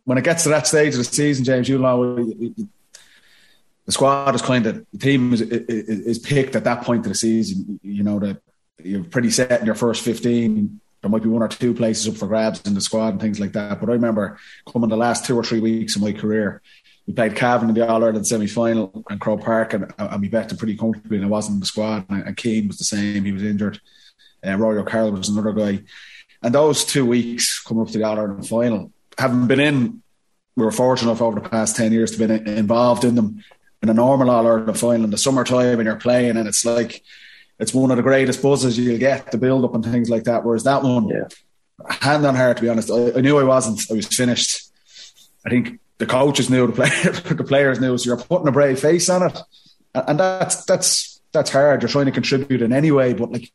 when 0.05 0.17
it 0.17 0.25
gets 0.25 0.45
to 0.45 0.49
that 0.49 0.67
stage 0.67 0.95
of 0.95 0.99
the 0.99 1.05
season, 1.05 1.45
James, 1.45 1.69
you 1.69 1.79
know, 1.79 2.25
the 2.25 3.93
squad 3.93 4.35
is 4.35 4.43
kind 4.43 4.67
of 4.67 4.87
the 4.93 4.99
team 4.99 5.35
is, 5.35 5.43
is, 5.43 6.01
is 6.01 6.19
picked 6.19 6.57
at 6.57 6.65
that 6.65 6.83
point 6.85 7.05
of 7.05 7.13
the 7.13 7.15
season. 7.15 7.79
You 7.83 8.03
know 8.03 8.19
that 8.19 8.41
you're 8.83 9.05
pretty 9.05 9.31
set 9.31 9.61
in 9.61 9.67
your 9.67 9.75
first 9.75 10.03
fifteen. 10.03 10.81
There 11.03 11.11
might 11.11 11.23
be 11.23 11.29
one 11.29 11.43
or 11.43 11.49
two 11.49 11.75
places 11.75 12.09
up 12.09 12.17
for 12.17 12.27
grabs 12.27 12.63
in 12.63 12.73
the 12.73 12.81
squad 12.81 13.11
and 13.11 13.21
things 13.21 13.39
like 13.39 13.53
that. 13.53 13.79
But 13.79 13.91
I 13.91 13.93
remember 13.93 14.39
coming 14.73 14.89
the 14.89 14.97
last 14.97 15.27
two 15.27 15.37
or 15.39 15.45
three 15.45 15.61
weeks 15.61 15.97
of 15.97 16.03
my 16.03 16.13
career, 16.13 16.63
we 17.07 17.13
played 17.13 17.37
Cavan 17.37 17.69
in 17.69 17.75
the 17.75 17.87
All 17.87 18.03
Ireland 18.03 18.27
semi 18.27 18.47
final 18.47 19.05
and 19.11 19.21
Croke 19.21 19.45
Park, 19.45 19.75
and, 19.75 19.93
and 19.99 20.21
we 20.21 20.29
bet 20.29 20.49
them 20.49 20.59
pretty 20.59 20.77
comfortably. 20.77 21.19
And 21.19 21.27
I 21.27 21.29
wasn't 21.29 21.55
in 21.55 21.61
the 21.61 21.67
squad, 21.67 22.07
and, 22.09 22.23
and 22.23 22.39
Cian 22.41 22.69
was 22.69 22.79
the 22.79 22.85
same; 22.85 23.25
he 23.25 23.33
was 23.33 23.43
injured. 23.43 23.81
Uh, 24.47 24.57
Rory 24.57 24.79
O'Carroll 24.79 25.13
was 25.13 25.29
another 25.29 25.53
guy. 25.53 25.83
And 26.43 26.55
those 26.55 26.85
two 26.85 27.07
weeks 27.07 27.61
coming 27.63 27.83
up 27.83 27.89
to 27.89 27.99
the 27.99 28.05
All 28.05 28.19
Ireland 28.19 28.47
final, 28.47 28.93
having 29.19 29.47
been 29.47 29.61
in, 29.61 30.03
we 30.57 30.65
were 30.65 30.71
fortunate 30.71 31.11
enough 31.11 31.23
over 31.23 31.41
the 31.41 31.49
past 31.49 31.77
10 31.77 31.93
years 31.93 32.11
to 32.13 32.27
be 32.27 32.35
involved 32.51 33.05
in 33.05 33.15
them 33.15 33.43
in 33.83 33.89
a 33.89 33.95
normal 33.95 34.31
All 34.31 34.47
Ireland 34.47 34.79
final 34.79 35.05
in 35.05 35.11
the 35.11 35.19
summertime 35.19 35.79
and 35.79 35.87
you're 35.87 35.97
playing 35.97 36.37
and 36.37 36.47
it's 36.47 36.65
like, 36.65 37.03
it's 37.59 37.73
one 37.73 37.91
of 37.91 37.97
the 37.97 38.03
greatest 38.03 38.43
buzzes 38.43 38.79
you'll 38.79 38.99
get, 38.99 39.31
the 39.31 39.39
build 39.39 39.65
up 39.65 39.75
and 39.75 39.85
things 39.85 40.11
like 40.11 40.25
that. 40.25 40.45
Whereas 40.45 40.65
that 40.65 40.83
one, 40.83 41.09
yeah. 41.09 41.29
hand 41.89 42.27
on 42.27 42.35
heart, 42.35 42.59
to 42.59 42.63
be 42.63 42.69
honest, 42.69 42.91
I, 42.91 43.13
I, 43.17 43.21
knew 43.21 43.39
I 43.39 43.45
wasn't, 43.45 43.81
I 43.91 43.95
was 43.95 44.07
finished. 44.07 44.71
I 45.47 45.51
think 45.51 45.81
the 45.99 46.07
coaches 46.07 46.51
knew, 46.51 46.67
the, 46.67 46.73
players, 46.73 47.23
the 47.23 47.45
players 47.45 47.81
knew, 47.81 47.97
so 47.97 48.07
you're 48.07 48.17
putting 48.17 48.49
a 48.49 48.53
brave 48.53 48.81
face 48.81 49.09
on 49.09 49.31
it. 49.31 49.39
And 49.95 50.19
that's, 50.19 50.65
that's, 50.65 51.21
that's 51.33 51.51
hard. 51.51 51.83
You're 51.83 51.89
trying 51.89 52.07
to 52.07 52.13
contribute 52.13 52.63
in 52.63 52.73
any 52.73 52.91
way, 52.91 53.13
but 53.13 53.31
like, 53.31 53.51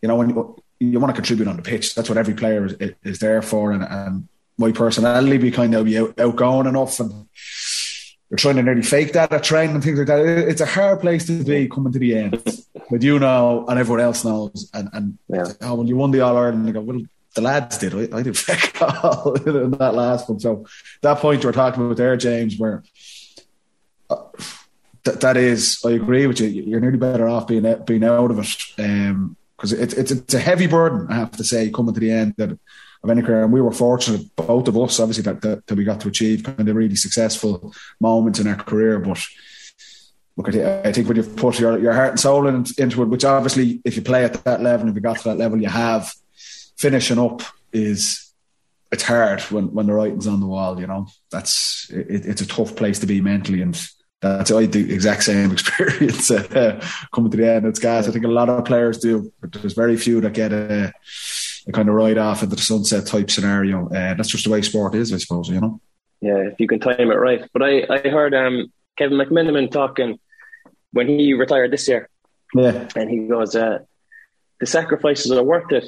you 0.00 0.08
know, 0.08 0.16
when 0.16 0.30
you, 0.30 0.62
you 0.80 0.98
want 0.98 1.14
to 1.14 1.20
contribute 1.20 1.48
on 1.48 1.56
the 1.56 1.62
pitch, 1.62 1.94
that's 1.94 2.08
what 2.08 2.18
every 2.18 2.34
player 2.34 2.66
is, 2.66 2.94
is 3.04 3.18
there 3.20 3.42
for. 3.42 3.72
And, 3.72 3.84
and, 3.84 4.28
my 4.58 4.70
personality 4.70 5.38
be 5.38 5.50
kind 5.50 5.74
of 5.74 5.86
be 5.86 5.98
out, 5.98 6.18
outgoing 6.20 6.66
enough 6.66 7.00
and 7.00 7.26
you're 8.30 8.38
trying 8.38 8.56
to 8.56 8.62
nearly 8.62 8.82
fake 8.82 9.12
that 9.12 9.32
at 9.32 9.44
training 9.44 9.74
and 9.74 9.84
things 9.84 9.98
like 9.98 10.06
that. 10.06 10.26
It's 10.26 10.60
a 10.62 10.66
hard 10.66 11.00
place 11.00 11.26
to 11.26 11.44
be 11.44 11.68
coming 11.68 11.92
to 11.92 11.98
the 11.98 12.16
end. 12.16 12.42
but 12.90 13.02
you 13.02 13.18
know, 13.18 13.66
and 13.68 13.78
everyone 13.78 14.00
else 14.00 14.24
knows. 14.24 14.70
And, 14.72 14.88
and 14.94 15.18
yeah. 15.28 15.48
oh, 15.60 15.74
when 15.74 15.86
you 15.86 15.96
won 15.96 16.12
the 16.12 16.20
All 16.20 16.36
Ireland, 16.36 16.66
they 16.66 16.72
go, 16.72 16.80
well, 16.80 17.02
the 17.34 17.40
lads 17.42 17.78
did. 17.78 17.94
I, 17.94 18.18
I 18.18 18.22
did 18.22 18.38
feck 18.46 18.80
all 18.82 19.34
in 19.34 19.72
that 19.72 19.94
last 19.94 20.28
one. 20.28 20.40
So 20.40 20.66
that 21.02 21.18
point 21.18 21.42
you 21.42 21.48
were 21.48 21.52
talking 21.52 21.84
about 21.84 21.96
there, 21.96 22.16
James, 22.16 22.58
where 22.58 22.82
uh, 24.10 24.22
th- 25.04 25.18
that 25.18 25.36
is, 25.36 25.82
I 25.84 25.92
agree 25.92 26.26
with 26.26 26.40
you. 26.40 26.48
You're 26.48 26.80
nearly 26.80 26.98
better 26.98 27.28
off 27.28 27.46
being 27.46 27.62
being 27.84 28.04
out 28.04 28.30
of 28.30 28.38
it. 28.38 28.56
Um, 28.78 29.36
because 29.56 29.72
it's, 29.74 29.94
it's 29.94 30.10
it's 30.10 30.34
a 30.34 30.40
heavy 30.40 30.66
burden, 30.66 31.06
I 31.08 31.14
have 31.14 31.30
to 31.32 31.44
say, 31.44 31.70
coming 31.70 31.94
to 31.94 32.00
the 32.00 32.10
end 32.10 32.34
of 32.36 32.58
any 33.08 33.22
career. 33.22 33.44
And 33.44 33.52
we 33.52 33.60
were 33.60 33.70
fortunate, 33.70 34.34
both 34.34 34.66
of 34.66 34.76
us, 34.76 34.98
obviously, 34.98 35.22
that, 35.22 35.40
that, 35.42 35.66
that 35.66 35.74
we 35.76 35.84
got 35.84 36.00
to 36.00 36.08
achieve 36.08 36.42
kind 36.42 36.68
of 36.68 36.74
really 36.74 36.96
successful 36.96 37.72
moments 38.00 38.40
in 38.40 38.48
our 38.48 38.56
career. 38.56 38.98
But 38.98 39.24
look, 40.36 40.48
I 40.48 40.90
think 40.90 41.06
when 41.06 41.16
you 41.16 41.22
put 41.22 41.60
your, 41.60 41.78
your 41.78 41.92
heart 41.92 42.10
and 42.10 42.20
soul 42.20 42.48
in, 42.48 42.64
into 42.76 43.02
it, 43.02 43.08
which 43.08 43.24
obviously, 43.24 43.80
if 43.84 43.94
you 43.94 44.02
play 44.02 44.24
at 44.24 44.42
that 44.44 44.62
level, 44.62 44.88
if 44.88 44.96
you 44.96 45.00
got 45.00 45.18
to 45.18 45.28
that 45.28 45.38
level, 45.38 45.60
you 45.60 45.68
have 45.68 46.12
finishing 46.82 47.18
up 47.18 47.42
is 47.72 48.32
it's 48.90 49.04
hard 49.04 49.40
when, 49.42 49.72
when 49.72 49.86
the 49.86 49.92
writing's 49.94 50.26
on 50.26 50.40
the 50.40 50.46
wall. 50.46 50.78
You 50.80 50.88
know, 50.88 51.06
that's 51.30 51.88
it, 51.90 52.26
it's 52.26 52.42
a 52.42 52.46
tough 52.46 52.74
place 52.74 52.98
to 52.98 53.06
be 53.06 53.20
mentally 53.20 53.62
and 53.62 53.80
that's 54.20 54.52
I 54.52 54.66
the 54.66 54.92
exact 54.92 55.24
same 55.24 55.50
experience 55.56 56.30
uh, 56.30 56.84
coming 57.12 57.30
to 57.30 57.36
the 57.36 57.48
end. 57.54 57.66
It's 57.66 57.78
guys. 57.78 58.08
I 58.08 58.12
think 58.12 58.24
a 58.24 58.28
lot 58.28 58.48
of 58.48 58.64
players 58.64 58.98
do, 58.98 59.32
but 59.40 59.52
there's 59.52 59.72
very 59.72 59.96
few 59.96 60.20
that 60.20 60.32
get 60.32 60.52
a, 60.52 60.92
a 61.66 61.72
kind 61.72 61.88
of 61.88 61.94
ride 61.94 62.18
off 62.18 62.42
into 62.42 62.54
the 62.54 62.62
sunset 62.62 63.06
type 63.06 63.30
scenario. 63.30 63.86
Uh, 63.86 64.14
that's 64.14 64.28
just 64.28 64.44
the 64.44 64.50
way 64.50 64.62
sport 64.62 64.94
is, 64.94 65.12
I 65.12 65.18
suppose. 65.18 65.48
You 65.48 65.60
know. 65.60 65.80
Yeah, 66.20 66.38
if 66.52 66.60
you 66.60 66.68
can 66.68 66.78
time 66.78 67.10
it 67.10 67.14
right. 67.14 67.48
But 67.52 67.62
I 67.62 67.84
I 67.90 68.08
heard 68.08 68.32
um, 68.34 68.72
Kevin 68.96 69.18
McManamon 69.18 69.72
talking 69.72 70.20
when 70.92 71.08
he 71.08 71.34
retired 71.34 71.72
this 71.72 71.88
year. 71.88 72.08
Yeah, 72.54 72.86
and 72.94 73.10
he 73.10 73.26
goes, 73.26 73.56
uh, 73.56 73.80
the 74.60 74.66
sacrifices 74.66 75.32
are 75.32 75.42
worth 75.42 75.72
it 75.72 75.86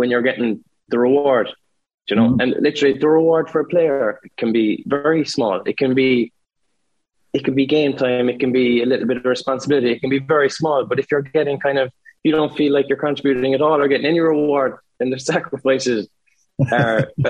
when 0.00 0.10
you're 0.10 0.22
getting 0.22 0.64
the 0.88 0.98
reward. 0.98 1.50
You 2.08 2.16
know, 2.16 2.30
mm-hmm. 2.30 2.40
and 2.40 2.54
literally 2.58 2.98
the 2.98 3.08
reward 3.08 3.50
for 3.50 3.60
a 3.60 3.66
player 3.66 4.18
can 4.38 4.50
be 4.50 4.82
very 4.86 5.24
small. 5.24 5.60
It 5.66 5.76
can 5.76 5.94
be 5.94 6.32
it 7.32 7.44
can 7.44 7.54
be 7.54 7.66
game 7.66 7.94
time, 7.96 8.28
it 8.28 8.40
can 8.40 8.50
be 8.50 8.82
a 8.82 8.86
little 8.86 9.06
bit 9.06 9.18
of 9.18 9.24
responsibility, 9.24 9.92
it 9.92 10.00
can 10.00 10.10
be 10.10 10.18
very 10.18 10.50
small. 10.50 10.84
But 10.86 10.98
if 10.98 11.06
you're 11.10 11.22
getting 11.22 11.60
kind 11.60 11.78
of, 11.78 11.92
you 12.24 12.32
don't 12.32 12.56
feel 12.56 12.72
like 12.72 12.86
you're 12.88 12.98
contributing 12.98 13.54
at 13.54 13.62
all 13.62 13.80
or 13.80 13.86
getting 13.86 14.06
any 14.06 14.18
reward, 14.18 14.78
then 14.98 15.10
the 15.10 15.20
sacrifices 15.32 16.08
are, 16.72 17.12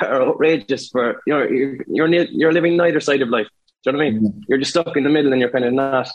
are 0.00 0.22
outrageous. 0.28 0.88
For 0.88 1.20
you 1.26 1.34
know, 1.34 1.42
you're 1.44 1.84
you're, 1.86 2.24
you're 2.40 2.52
living 2.52 2.76
neither 2.76 3.00
side 3.00 3.22
of 3.22 3.28
life. 3.28 3.48
Do 3.84 3.90
you 3.90 3.92
know 3.92 3.98
what 3.98 4.06
I 4.06 4.10
mean? 4.10 4.20
Mm-hmm. 4.22 4.40
You're 4.48 4.58
just 4.58 4.72
stuck 4.72 4.96
in 4.96 5.04
the 5.04 5.10
middle, 5.10 5.32
and 5.32 5.40
you're 5.40 5.50
kind 5.56 5.64
of 5.64 5.72
not, 5.72 6.08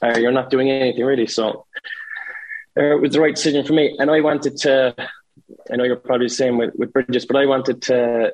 or 0.00 0.18
you're 0.18 0.38
not 0.40 0.50
doing 0.50 0.70
anything 0.70 1.04
really. 1.04 1.26
So 1.26 1.48
uh, 1.50 1.60
it 2.78 3.00
was 3.00 3.12
the 3.12 3.20
right 3.20 3.34
decision 3.34 3.64
for 3.64 3.72
me, 3.72 3.96
and 3.98 4.10
I 4.10 4.20
wanted 4.20 4.56
to. 4.58 4.94
I 5.70 5.76
know 5.76 5.84
you're 5.84 5.96
probably 5.96 6.26
the 6.26 6.34
same 6.34 6.58
with, 6.58 6.74
with 6.76 6.92
Brigid's, 6.92 7.26
but 7.26 7.36
I 7.36 7.46
wanted 7.46 7.82
to 7.82 8.32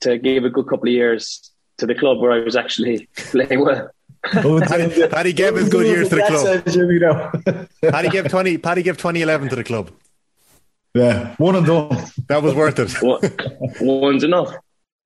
to 0.00 0.18
give 0.18 0.44
a 0.44 0.50
good 0.50 0.66
couple 0.68 0.88
of 0.88 0.92
years 0.92 1.52
to 1.78 1.86
the 1.86 1.94
club 1.94 2.18
where 2.18 2.32
I 2.32 2.40
was 2.40 2.56
actually 2.56 3.08
playing 3.16 3.64
well. 3.64 3.90
Paddy, 4.22 5.08
Paddy 5.08 5.32
gave 5.32 5.54
his 5.54 5.68
good 5.68 5.86
years 5.86 6.08
to 6.08 6.16
the 6.16 7.46
club. 7.52 7.68
Paddy 7.92 8.08
gave 8.08 8.28
twenty. 8.28 8.58
Paddy 8.58 8.82
gave 8.82 8.96
twenty 8.96 9.22
eleven 9.22 9.48
to 9.48 9.56
the 9.56 9.64
club. 9.64 9.90
Yeah, 10.94 11.34
one 11.36 11.56
and 11.56 11.66
done. 11.66 12.04
That 12.28 12.42
was 12.42 12.54
worth 12.54 12.78
it. 12.78 13.80
One's 13.80 14.24
enough. 14.24 14.52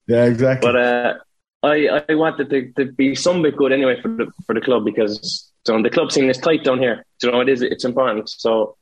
Yeah, 0.06 0.24
exactly. 0.24 0.66
But 0.66 0.76
uh, 0.76 1.14
I 1.62 2.02
I 2.08 2.14
wanted 2.14 2.48
to, 2.50 2.72
to 2.72 2.92
be 2.92 3.14
some 3.14 3.42
bit 3.42 3.56
good 3.56 3.72
anyway 3.72 4.00
for 4.00 4.08
the 4.08 4.32
for 4.46 4.54
the 4.54 4.60
club 4.60 4.84
because 4.84 5.50
so 5.66 5.80
the 5.82 5.90
club 5.90 6.10
scene 6.10 6.30
is 6.30 6.38
tight 6.38 6.64
down 6.64 6.78
here. 6.78 7.04
You 7.22 7.30
know, 7.30 7.40
it 7.40 7.48
is 7.48 7.62
it's 7.62 7.84
important. 7.84 8.30
So 8.30 8.76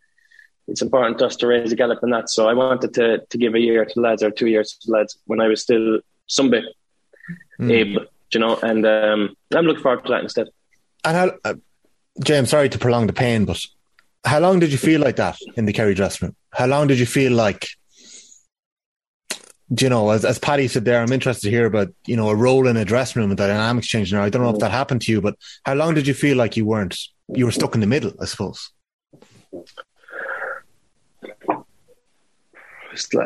it's 0.69 0.83
important 0.83 1.19
to 1.19 1.27
us 1.27 1.37
to 1.37 1.47
raise 1.47 1.73
a 1.73 1.77
gallop 1.77 2.01
in 2.03 2.11
that. 2.11 2.29
So 2.31 2.49
I 2.49 2.55
wanted 2.55 2.95
to 2.95 3.19
to 3.19 3.39
give 3.39 3.55
a 3.55 3.61
year 3.61 3.85
to 3.85 4.01
lads 4.01 4.23
or 4.23 4.31
two 4.31 4.47
years 4.47 4.77
to 4.83 4.93
lads 4.93 5.19
when 5.25 5.41
I 5.41 5.49
was 5.49 5.63
still 5.63 6.01
some 6.27 6.51
bit 6.51 6.65
mm. 7.59 7.73
able, 7.73 8.05
you 8.33 8.41
know, 8.41 8.57
and 8.63 8.87
um, 8.87 9.37
I'm 9.55 9.65
looking 9.65 9.83
forward 9.83 10.05
to 10.05 10.13
that 10.13 10.23
instead. 10.23 10.49
And 11.05 11.17
how, 11.17 11.31
uh, 11.45 11.55
James, 12.23 12.51
sorry 12.51 12.69
to 12.69 12.79
prolong 12.79 13.07
the 13.07 13.13
pain, 13.13 13.45
but 13.45 13.65
how 14.25 14.41
long 14.41 14.59
did 14.59 14.71
you 14.71 14.79
feel 14.79 15.01
like 15.01 15.17
that 15.17 15.39
in 15.57 15.65
the 15.65 15.73
Kerry 15.73 15.95
dressing 15.95 16.27
room? 16.27 16.37
How 16.53 16.67
long 16.67 16.87
did 16.87 16.99
you 16.99 17.07
feel 17.07 17.33
like, 17.33 17.69
you 19.79 19.89
know, 19.89 20.11
as, 20.11 20.25
as 20.25 20.39
Paddy 20.39 20.69
said 20.69 20.85
there, 20.85 21.01
I'm 21.01 21.13
interested 21.13 21.49
to 21.49 21.51
hear 21.51 21.67
about, 21.67 21.89
you 22.07 22.17
know, 22.17 22.29
a 22.29 22.35
role 22.35 22.67
in 22.67 22.77
a 22.77 22.85
dressing 22.85 23.21
room 23.21 23.31
and 23.31 23.39
the 23.39 23.47
dynamics 23.47 23.87
changing. 23.87 24.19
I 24.19 24.29
don't 24.29 24.43
know 24.43 24.51
if 24.51 24.59
that 24.59 24.73
happened 24.73 25.03
to 25.03 25.13
you, 25.13 25.21
but 25.21 25.37
how 25.65 25.75
long 25.75 25.95
did 25.95 26.07
you 26.07 26.15
feel 26.15 26.37
like 26.37 26.57
you 26.57 26.67
weren't, 26.67 26.99
you 27.29 27.47
were 27.47 27.53
stuck 27.53 27.75
in 27.75 27.81
the 27.81 27.87
middle, 27.87 28.13
I 28.21 28.25
suppose? 28.25 28.71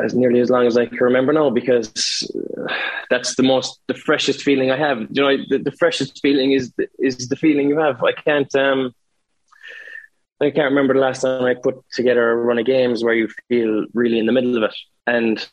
As 0.03 0.13
nearly 0.13 0.39
as 0.39 0.49
long 0.49 0.65
as 0.65 0.77
I 0.77 0.85
can 0.85 0.97
remember 0.97 1.33
now 1.33 1.49
because 1.49 2.29
uh, 2.59 2.73
that's 3.09 3.35
the 3.35 3.43
most 3.43 3.79
the 3.87 3.93
freshest 3.93 4.41
feeling 4.41 4.71
I 4.71 4.77
have. 4.77 5.01
You 5.11 5.21
know, 5.21 5.37
the, 5.49 5.57
the 5.57 5.71
freshest 5.71 6.21
feeling 6.21 6.51
is 6.51 6.71
the, 6.73 6.87
is 6.99 7.29
the 7.29 7.35
feeling 7.35 7.69
you 7.69 7.79
have. 7.79 8.03
I 8.03 8.13
can't 8.13 8.53
um, 8.55 8.93
I 10.41 10.51
can't 10.51 10.71
remember 10.71 10.93
the 10.93 10.99
last 10.99 11.21
time 11.21 11.45
I 11.45 11.53
put 11.53 11.75
together 11.93 12.31
a 12.31 12.35
run 12.35 12.59
of 12.59 12.65
games 12.65 13.03
where 13.03 13.13
you 13.13 13.29
feel 13.47 13.85
really 13.93 14.19
in 14.19 14.25
the 14.25 14.31
middle 14.31 14.57
of 14.57 14.63
it. 14.63 14.75
And 15.07 15.45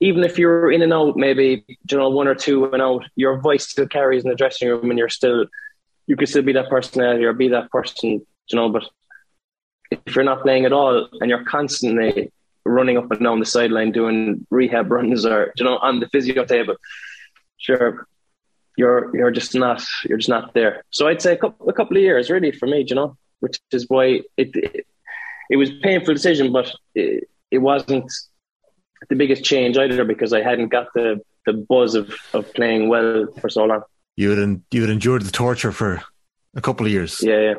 even 0.00 0.24
if 0.24 0.38
you're 0.38 0.72
in 0.72 0.82
and 0.82 0.92
out, 0.92 1.16
maybe 1.16 1.64
you 1.68 1.96
know 1.96 2.10
one 2.10 2.28
or 2.28 2.34
two 2.34 2.72
and 2.72 2.82
out, 2.82 3.04
your 3.14 3.40
voice 3.40 3.68
still 3.68 3.86
carries 3.86 4.24
in 4.24 4.30
the 4.30 4.36
dressing 4.36 4.68
room, 4.68 4.90
and 4.90 4.98
you're 4.98 5.08
still 5.08 5.46
you 6.06 6.16
can 6.16 6.26
still 6.26 6.42
be 6.42 6.52
that 6.52 6.70
personality 6.70 7.24
or 7.24 7.32
be 7.32 7.48
that 7.48 7.70
person. 7.70 8.24
You 8.48 8.56
know, 8.56 8.68
but 8.68 8.84
if 9.90 10.16
you're 10.16 10.24
not 10.24 10.42
playing 10.42 10.64
at 10.64 10.72
all 10.72 11.08
and 11.20 11.30
you're 11.30 11.44
constantly 11.44 12.32
running 12.64 12.96
up 12.96 13.10
and 13.10 13.20
down 13.22 13.40
the 13.40 13.46
sideline 13.46 13.92
doing 13.92 14.46
rehab 14.50 14.90
runs 14.90 15.26
or 15.26 15.52
you 15.56 15.64
know 15.64 15.78
on 15.78 16.00
the 16.00 16.08
physio 16.08 16.44
table, 16.44 16.76
sure, 17.58 18.06
you're 18.76 19.14
you're 19.16 19.30
just 19.30 19.54
not 19.54 19.82
you're 20.04 20.18
just 20.18 20.28
not 20.28 20.54
there. 20.54 20.84
So 20.90 21.08
I'd 21.08 21.22
say 21.22 21.34
a 21.34 21.36
couple, 21.36 21.68
a 21.68 21.72
couple 21.72 21.96
of 21.96 22.02
years 22.02 22.30
really 22.30 22.52
for 22.52 22.66
me, 22.66 22.84
you 22.86 22.94
know, 22.94 23.16
which 23.40 23.58
is 23.72 23.86
why 23.88 24.22
it 24.36 24.50
it, 24.54 24.86
it 25.50 25.56
was 25.56 25.70
a 25.70 25.80
painful 25.82 26.14
decision, 26.14 26.52
but 26.52 26.72
it, 26.94 27.28
it 27.50 27.58
wasn't 27.58 28.10
the 29.08 29.16
biggest 29.16 29.44
change 29.44 29.76
either 29.76 30.04
because 30.04 30.32
I 30.32 30.42
hadn't 30.42 30.68
got 30.68 30.88
the, 30.94 31.20
the 31.44 31.52
buzz 31.52 31.94
of, 31.94 32.14
of 32.32 32.52
playing 32.54 32.88
well 32.88 33.26
for 33.40 33.48
so 33.48 33.64
long. 33.64 33.82
You 34.16 34.30
had 34.30 34.62
you 34.70 34.82
had 34.82 34.90
endured 34.90 35.22
the 35.22 35.30
torture 35.30 35.72
for 35.72 36.02
a 36.54 36.60
couple 36.60 36.86
of 36.86 36.92
years. 36.92 37.22
Yeah, 37.22 37.40
yeah. 37.40 37.54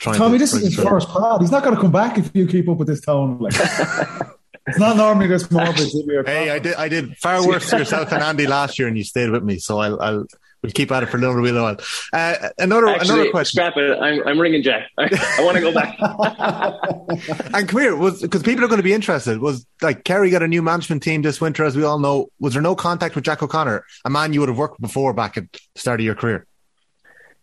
Tommy, 0.00 0.38
this 0.38 0.54
is 0.54 0.62
his 0.62 0.74
first 0.74 1.08
pod. 1.08 1.42
He's 1.42 1.50
not 1.50 1.62
going 1.62 1.74
to 1.74 1.80
come 1.80 1.92
back 1.92 2.16
if 2.16 2.30
you 2.32 2.46
keep 2.46 2.68
up 2.68 2.78
with 2.78 2.88
this 2.88 3.02
tone. 3.02 3.38
Like. 3.38 3.54
It's 4.66 4.78
not 4.78 4.96
normally 4.96 5.26
this 5.26 5.50
morbid. 5.50 5.88
hey, 6.26 6.50
I 6.50 6.58
did 6.58 6.74
I 6.74 6.88
did 6.88 7.16
far 7.16 7.46
worse 7.46 7.70
to 7.70 7.78
yourself 7.78 8.12
and 8.12 8.22
Andy 8.22 8.46
last 8.46 8.78
year, 8.78 8.88
and 8.88 8.96
you 8.96 9.04
stayed 9.04 9.30
with 9.30 9.42
me. 9.42 9.58
So 9.58 9.78
I'll, 9.78 10.00
I'll 10.00 10.26
we'll 10.62 10.72
keep 10.72 10.90
at 10.92 11.02
it 11.02 11.06
for 11.06 11.16
a 11.16 11.20
little 11.20 11.62
while. 11.62 11.76
Uh, 12.12 12.50
another 12.58 12.88
Actually, 12.88 13.14
another 13.14 13.30
question. 13.30 13.58
Scrap 13.58 13.76
it. 13.76 13.98
I'm, 13.98 14.26
I'm 14.26 14.38
ringing 14.38 14.62
Jack. 14.62 14.90
I, 14.98 15.36
I 15.38 15.44
want 15.44 15.56
to 15.56 15.62
go 15.62 15.72
back. 15.72 15.96
and 17.54 17.68
come 17.68 17.80
here, 17.80 17.96
was 17.96 18.20
because 18.22 18.42
people 18.42 18.64
are 18.64 18.68
going 18.68 18.78
to 18.78 18.84
be 18.84 18.92
interested. 18.92 19.40
Was 19.40 19.66
like 19.80 20.04
Kerry 20.04 20.30
got 20.30 20.42
a 20.42 20.48
new 20.48 20.62
management 20.62 21.02
team 21.02 21.22
this 21.22 21.40
winter, 21.40 21.64
as 21.64 21.76
we 21.76 21.84
all 21.84 21.98
know. 21.98 22.28
Was 22.38 22.52
there 22.52 22.62
no 22.62 22.74
contact 22.74 23.14
with 23.14 23.24
Jack 23.24 23.42
O'Connor, 23.42 23.84
a 24.04 24.10
man 24.10 24.32
you 24.32 24.40
would 24.40 24.48
have 24.48 24.58
worked 24.58 24.80
with 24.80 24.88
before 24.88 25.12
back 25.12 25.36
at 25.36 25.50
the 25.52 25.60
start 25.76 26.00
of 26.00 26.04
your 26.04 26.14
career? 26.14 26.46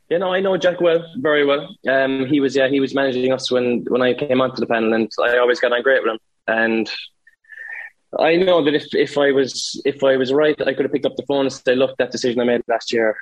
You 0.09 0.19
know, 0.19 0.33
I 0.33 0.39
know 0.39 0.55
Jack 0.55 0.79
well, 0.79 1.03
very 1.17 1.45
well. 1.45 1.75
Um, 1.89 2.25
he 2.27 2.39
was, 2.39 2.55
yeah, 2.55 2.69
he 2.69 2.79
was 2.79 2.95
managing 2.95 3.33
us 3.33 3.51
when 3.51 3.83
when 3.89 4.01
I 4.01 4.13
came 4.13 4.39
onto 4.39 4.59
the 4.59 4.67
panel, 4.67 4.93
and 4.93 5.11
I 5.21 5.37
always 5.37 5.59
got 5.59 5.73
on 5.73 5.81
great 5.81 6.01
with 6.01 6.13
him. 6.13 6.19
And 6.47 6.89
I 8.17 8.37
know 8.37 8.63
that 8.63 8.73
if, 8.73 8.93
if 8.93 9.17
I 9.17 9.31
was 9.31 9.81
if 9.85 10.03
I 10.03 10.15
was 10.15 10.31
right, 10.31 10.59
I 10.61 10.73
could 10.73 10.85
have 10.85 10.93
picked 10.93 11.05
up 11.05 11.15
the 11.15 11.25
phone 11.27 11.45
and 11.45 11.53
said, 11.53 11.77
"Look, 11.77 11.97
that 11.97 12.11
decision 12.11 12.39
I 12.39 12.45
made 12.45 12.61
last 12.67 12.93
year, 12.93 13.17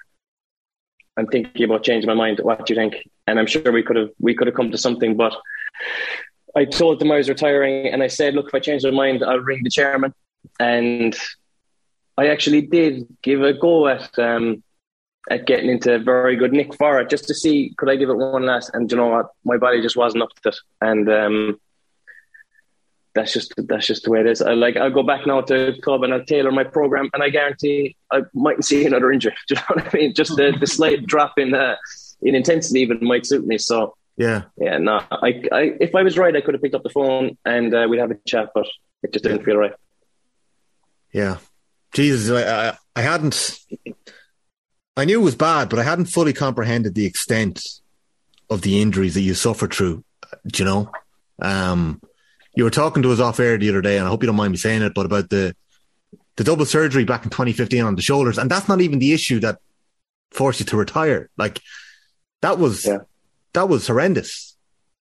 I'm 1.17 1.27
thinking 1.27 1.63
about 1.63 1.83
changing 1.83 2.07
my 2.07 2.13
mind. 2.13 2.39
What 2.41 2.65
do 2.65 2.73
you 2.73 2.79
think?" 2.79 3.09
And 3.25 3.39
I'm 3.39 3.47
sure 3.47 3.71
we 3.71 3.83
could 3.83 3.95
have 3.95 4.09
we 4.19 4.35
could 4.35 4.47
have 4.47 4.55
come 4.55 4.71
to 4.71 4.77
something. 4.77 5.17
But 5.17 5.35
I 6.55 6.65
told 6.65 6.99
them 6.99 7.11
I 7.11 7.17
was 7.17 7.29
retiring, 7.29 7.88
and 7.88 8.03
I 8.03 8.07
said, 8.07 8.35
"Look, 8.35 8.47
if 8.47 8.55
I 8.55 8.59
change 8.59 8.83
my 8.83 8.91
mind, 8.91 9.23
I'll 9.23 9.39
ring 9.39 9.63
the 9.63 9.71
chairman." 9.71 10.13
And 10.59 11.17
I 12.17 12.27
actually 12.27 12.61
did 12.61 13.07
give 13.23 13.41
a 13.41 13.53
go 13.53 13.88
at 13.88 14.17
um, 14.19 14.63
at 15.31 15.47
getting 15.47 15.71
into 15.71 15.97
very 15.97 16.35
good 16.35 16.53
nick 16.53 16.75
for 16.75 17.01
it, 17.01 17.09
just 17.09 17.27
to 17.27 17.33
see 17.33 17.73
could 17.77 17.89
I 17.89 17.95
give 17.95 18.09
it 18.09 18.17
one 18.17 18.45
last. 18.45 18.69
And 18.75 18.89
you 18.91 18.97
know 18.97 19.07
what, 19.07 19.31
my 19.43 19.57
body 19.57 19.81
just 19.81 19.97
wasn't 19.97 20.23
up 20.23 20.33
to 20.43 20.49
it, 20.49 20.57
and. 20.79 21.09
Um, 21.09 21.59
that's 23.15 23.32
just 23.32 23.54
that's 23.58 23.88
just 23.88 24.04
the 24.04 24.12
way 24.12 24.19
it 24.19 24.28
is. 24.28 24.41
I 24.41 24.54
like 24.54 24.75
I'll 24.75 24.91
go 24.91 25.01
back 25.01 25.25
now 25.25 25.41
to 25.41 25.71
the 25.71 25.82
club 25.82 26.04
and 26.04 26.13
I'll 26.13 26.25
tailor 26.25 26.51
my 26.51 26.65
program, 26.65 27.10
and 27.13 27.23
I 27.23 27.30
guarantee 27.30 27.95
I 28.12 28.21
mightn't 28.34 28.65
see 28.65 28.86
another 28.86 29.12
injury. 29.12 29.34
Do 29.47 29.56
you 29.56 29.62
know 29.62 29.82
what 29.82 29.95
I 29.95 29.97
mean? 29.97 30.13
Just 30.13 30.36
the, 30.36 30.56
the 30.60 30.67
slight 30.67 31.06
drop 31.06 31.39
in 31.39 31.56
uh, 31.56 31.78
in 32.21 32.36
intensity 32.36 32.82
even 32.82 32.99
might 33.01 33.25
suit 33.25 33.47
me. 33.47 33.58
So 33.58 33.95
yeah, 34.17 34.43
yeah. 34.58 34.78
No, 34.78 35.01
I, 35.10 35.43
I 35.51 35.62
if 35.80 35.95
I 35.95 36.04
was 36.04 36.17
right, 36.17 36.36
I 36.36 36.41
could 36.41 36.54
have 36.54 36.62
picked 36.62 36.75
up 36.75 36.84
the 36.84 36.89
phone 36.89 37.38
and 37.45 37.73
uh, 37.73 37.88
we'd 37.89 37.99
have 37.99 38.12
a 38.12 38.17
chat, 38.28 38.49
but 38.54 38.67
it 39.01 39.13
just 39.13 39.23
didn't 39.23 39.43
feel 39.43 39.56
right. 39.56 39.73
Yeah, 41.13 41.38
Jesus, 41.93 42.30
I, 42.30 42.69
I, 42.69 42.78
I 42.97 43.01
hadn't. 43.01 43.58
I 44.97 45.06
knew 45.06 45.21
it 45.21 45.23
was 45.23 45.36
bad, 45.36 45.69
but 45.69 45.80
I 45.80 45.84
hadn't 45.84 46.06
fully 46.06 46.34
comprehended 46.34 46.95
the 46.95 47.06
extent 47.06 47.65
of 48.49 48.62
the 48.62 48.82
injuries 48.82 49.13
that 49.13 49.21
you 49.21 49.34
suffered 49.34 49.73
through. 49.73 50.04
Do 50.47 50.63
you 50.63 50.65
know? 50.65 50.91
Um, 51.41 52.01
you 52.55 52.63
were 52.63 52.69
talking 52.69 53.03
to 53.03 53.11
us 53.11 53.19
off 53.19 53.39
air 53.39 53.57
the 53.57 53.69
other 53.69 53.81
day, 53.81 53.97
and 53.97 54.05
I 54.05 54.09
hope 54.09 54.23
you 54.23 54.27
don't 54.27 54.35
mind 54.35 54.51
me 54.51 54.57
saying 54.57 54.81
it, 54.81 54.93
but 54.93 55.05
about 55.05 55.29
the 55.29 55.55
the 56.37 56.43
double 56.43 56.65
surgery 56.65 57.05
back 57.05 57.23
in 57.23 57.29
2015 57.29 57.83
on 57.83 57.95
the 57.95 58.01
shoulders, 58.01 58.37
and 58.37 58.49
that's 58.49 58.67
not 58.67 58.81
even 58.81 58.99
the 58.99 59.13
issue 59.13 59.39
that 59.39 59.59
forced 60.31 60.59
you 60.59 60.65
to 60.65 60.77
retire. 60.77 61.29
Like 61.37 61.61
that 62.41 62.59
was 62.59 62.85
yeah. 62.85 62.99
that 63.53 63.69
was 63.69 63.87
horrendous. 63.87 64.55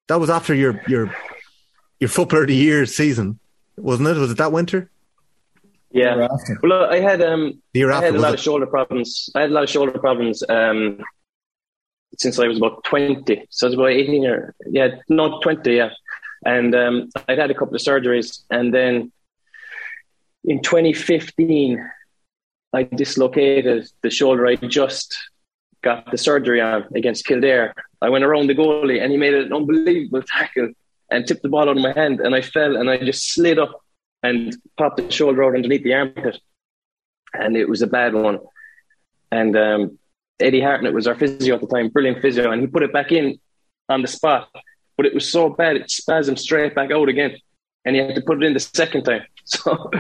That 0.09 0.21
was 0.21 0.31
after 0.31 0.55
your 0.55 0.83
your 0.87 1.15
your 2.01 2.09
footballer 2.09 2.43
of 2.43 2.49
the 2.49 2.57
year 2.57 2.87
season, 2.87 3.39
wasn't 3.77 4.09
it? 4.09 4.17
Was 4.17 4.31
it 4.31 4.39
that 4.39 4.53
winter? 4.53 4.91
Yeah. 5.91 6.27
Well, 6.63 6.93
I 6.93 6.99
had 6.99 7.23
um, 7.23 7.63
the 7.73 7.81
year 7.81 7.91
after, 7.93 8.03
I 8.03 8.07
had 8.07 8.17
a 8.17 8.19
lot 8.19 8.33
it? 8.33 8.35
of 8.35 8.41
shoulder 8.41 8.67
problems. 8.67 9.31
I 9.35 9.43
had 9.43 9.51
a 9.51 9.55
lot 9.55 9.63
of 9.63 9.71
shoulder 9.71 9.93
problems 9.93 10.43
um, 10.49 10.99
since 12.19 12.39
I 12.39 12.49
was 12.49 12.59
about 12.59 12.83
20. 12.85 13.47
So 13.49 13.67
I 13.67 13.69
was 13.69 13.75
about 13.75 13.91
18 13.91 14.27
or 14.27 14.55
yeah, 14.67 14.89
not 15.09 15.43
20. 15.43 15.73
Yeah, 15.73 15.91
and 16.45 16.75
um, 16.75 17.11
I'd 17.29 17.39
had 17.39 17.51
a 17.51 17.55
couple 17.55 17.75
of 17.75 17.81
surgeries. 17.81 18.43
And 18.51 18.73
then 18.73 19.13
in 20.45 20.61
2015, 20.63 21.91
I 22.73 22.83
dislocated 22.83 23.89
the 24.03 24.11
shoulder 24.11 24.47
I 24.47 24.57
just 24.57 25.17
got 25.83 26.11
the 26.11 26.19
surgery 26.19 26.61
on 26.61 26.87
against 26.95 27.27
Kildare. 27.27 27.75
I 28.03 28.09
went 28.09 28.25
around 28.25 28.49
the 28.49 28.55
goalie 28.55 29.03
and 29.03 29.13
he 29.13 29.19
made 29.19 29.35
an 29.35 29.53
unbelievable 29.53 30.23
tackle 30.23 30.73
and 31.11 31.27
tipped 31.27 31.43
the 31.43 31.49
ball 31.49 31.69
out 31.69 31.77
of 31.77 31.83
my 31.83 31.93
hand. 31.93 32.21
And 32.21 32.35
I 32.35 32.41
fell 32.41 32.77
and 32.77 32.91
I 32.91 32.99
just 32.99 33.33
slid 33.33 33.59
up 33.59 33.81
and 34.23 34.57
popped 34.77 34.97
the 34.97 35.11
shoulder 35.11 35.45
out 35.45 35.55
underneath 35.55 35.85
the 35.85 35.95
armpit. 35.95 36.39
And 37.33 37.57
it 37.57 37.69
was 37.69 37.83
a 37.83 37.87
bad 37.87 38.15
one. 38.15 38.41
And 39.31 39.57
um, 39.57 39.99
Eddie 40.41 40.61
Hartnett 40.61 40.95
was 40.95 41.07
our 41.07 41.15
physio 41.15 41.55
at 41.55 41.61
the 41.61 41.67
time, 41.67 41.89
brilliant 41.89 42.21
physio, 42.23 42.51
and 42.51 42.61
he 42.61 42.67
put 42.67 42.83
it 42.83 42.93
back 42.93 43.13
in 43.13 43.39
on 43.89 44.03
the 44.03 44.09
spot 44.09 44.49
but 44.97 45.07
it 45.07 45.15
was 45.15 45.31
so 45.31 45.49
bad 45.49 45.77
it 45.77 45.89
spasmed 45.89 46.39
straight 46.39 46.75
back 46.75 46.91
out 46.91 47.09
again, 47.09 47.37
and 47.85 47.97
he 47.97 48.03
had 48.03 48.15
to 48.15 48.23
put 48.23 48.43
it 48.43 48.47
in 48.47 48.55
the 48.55 48.61
second 48.61 49.05
time. 49.05 49.23
So, 49.47 49.91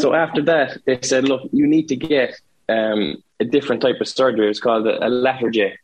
so 0.00 0.14
after 0.14 0.42
that, 0.42 0.78
they 0.84 0.98
said, 1.02 1.28
"Look, 1.28 1.48
you 1.52 1.68
need 1.68 1.86
to 1.90 1.96
get 1.96 2.34
um, 2.68 3.22
a 3.38 3.44
different 3.44 3.82
type 3.82 4.00
of 4.00 4.08
surgery. 4.08 4.50
It's 4.50 4.58
called 4.58 4.84
a, 4.88 4.96
a 4.96 5.08
Latarjet." 5.08 5.76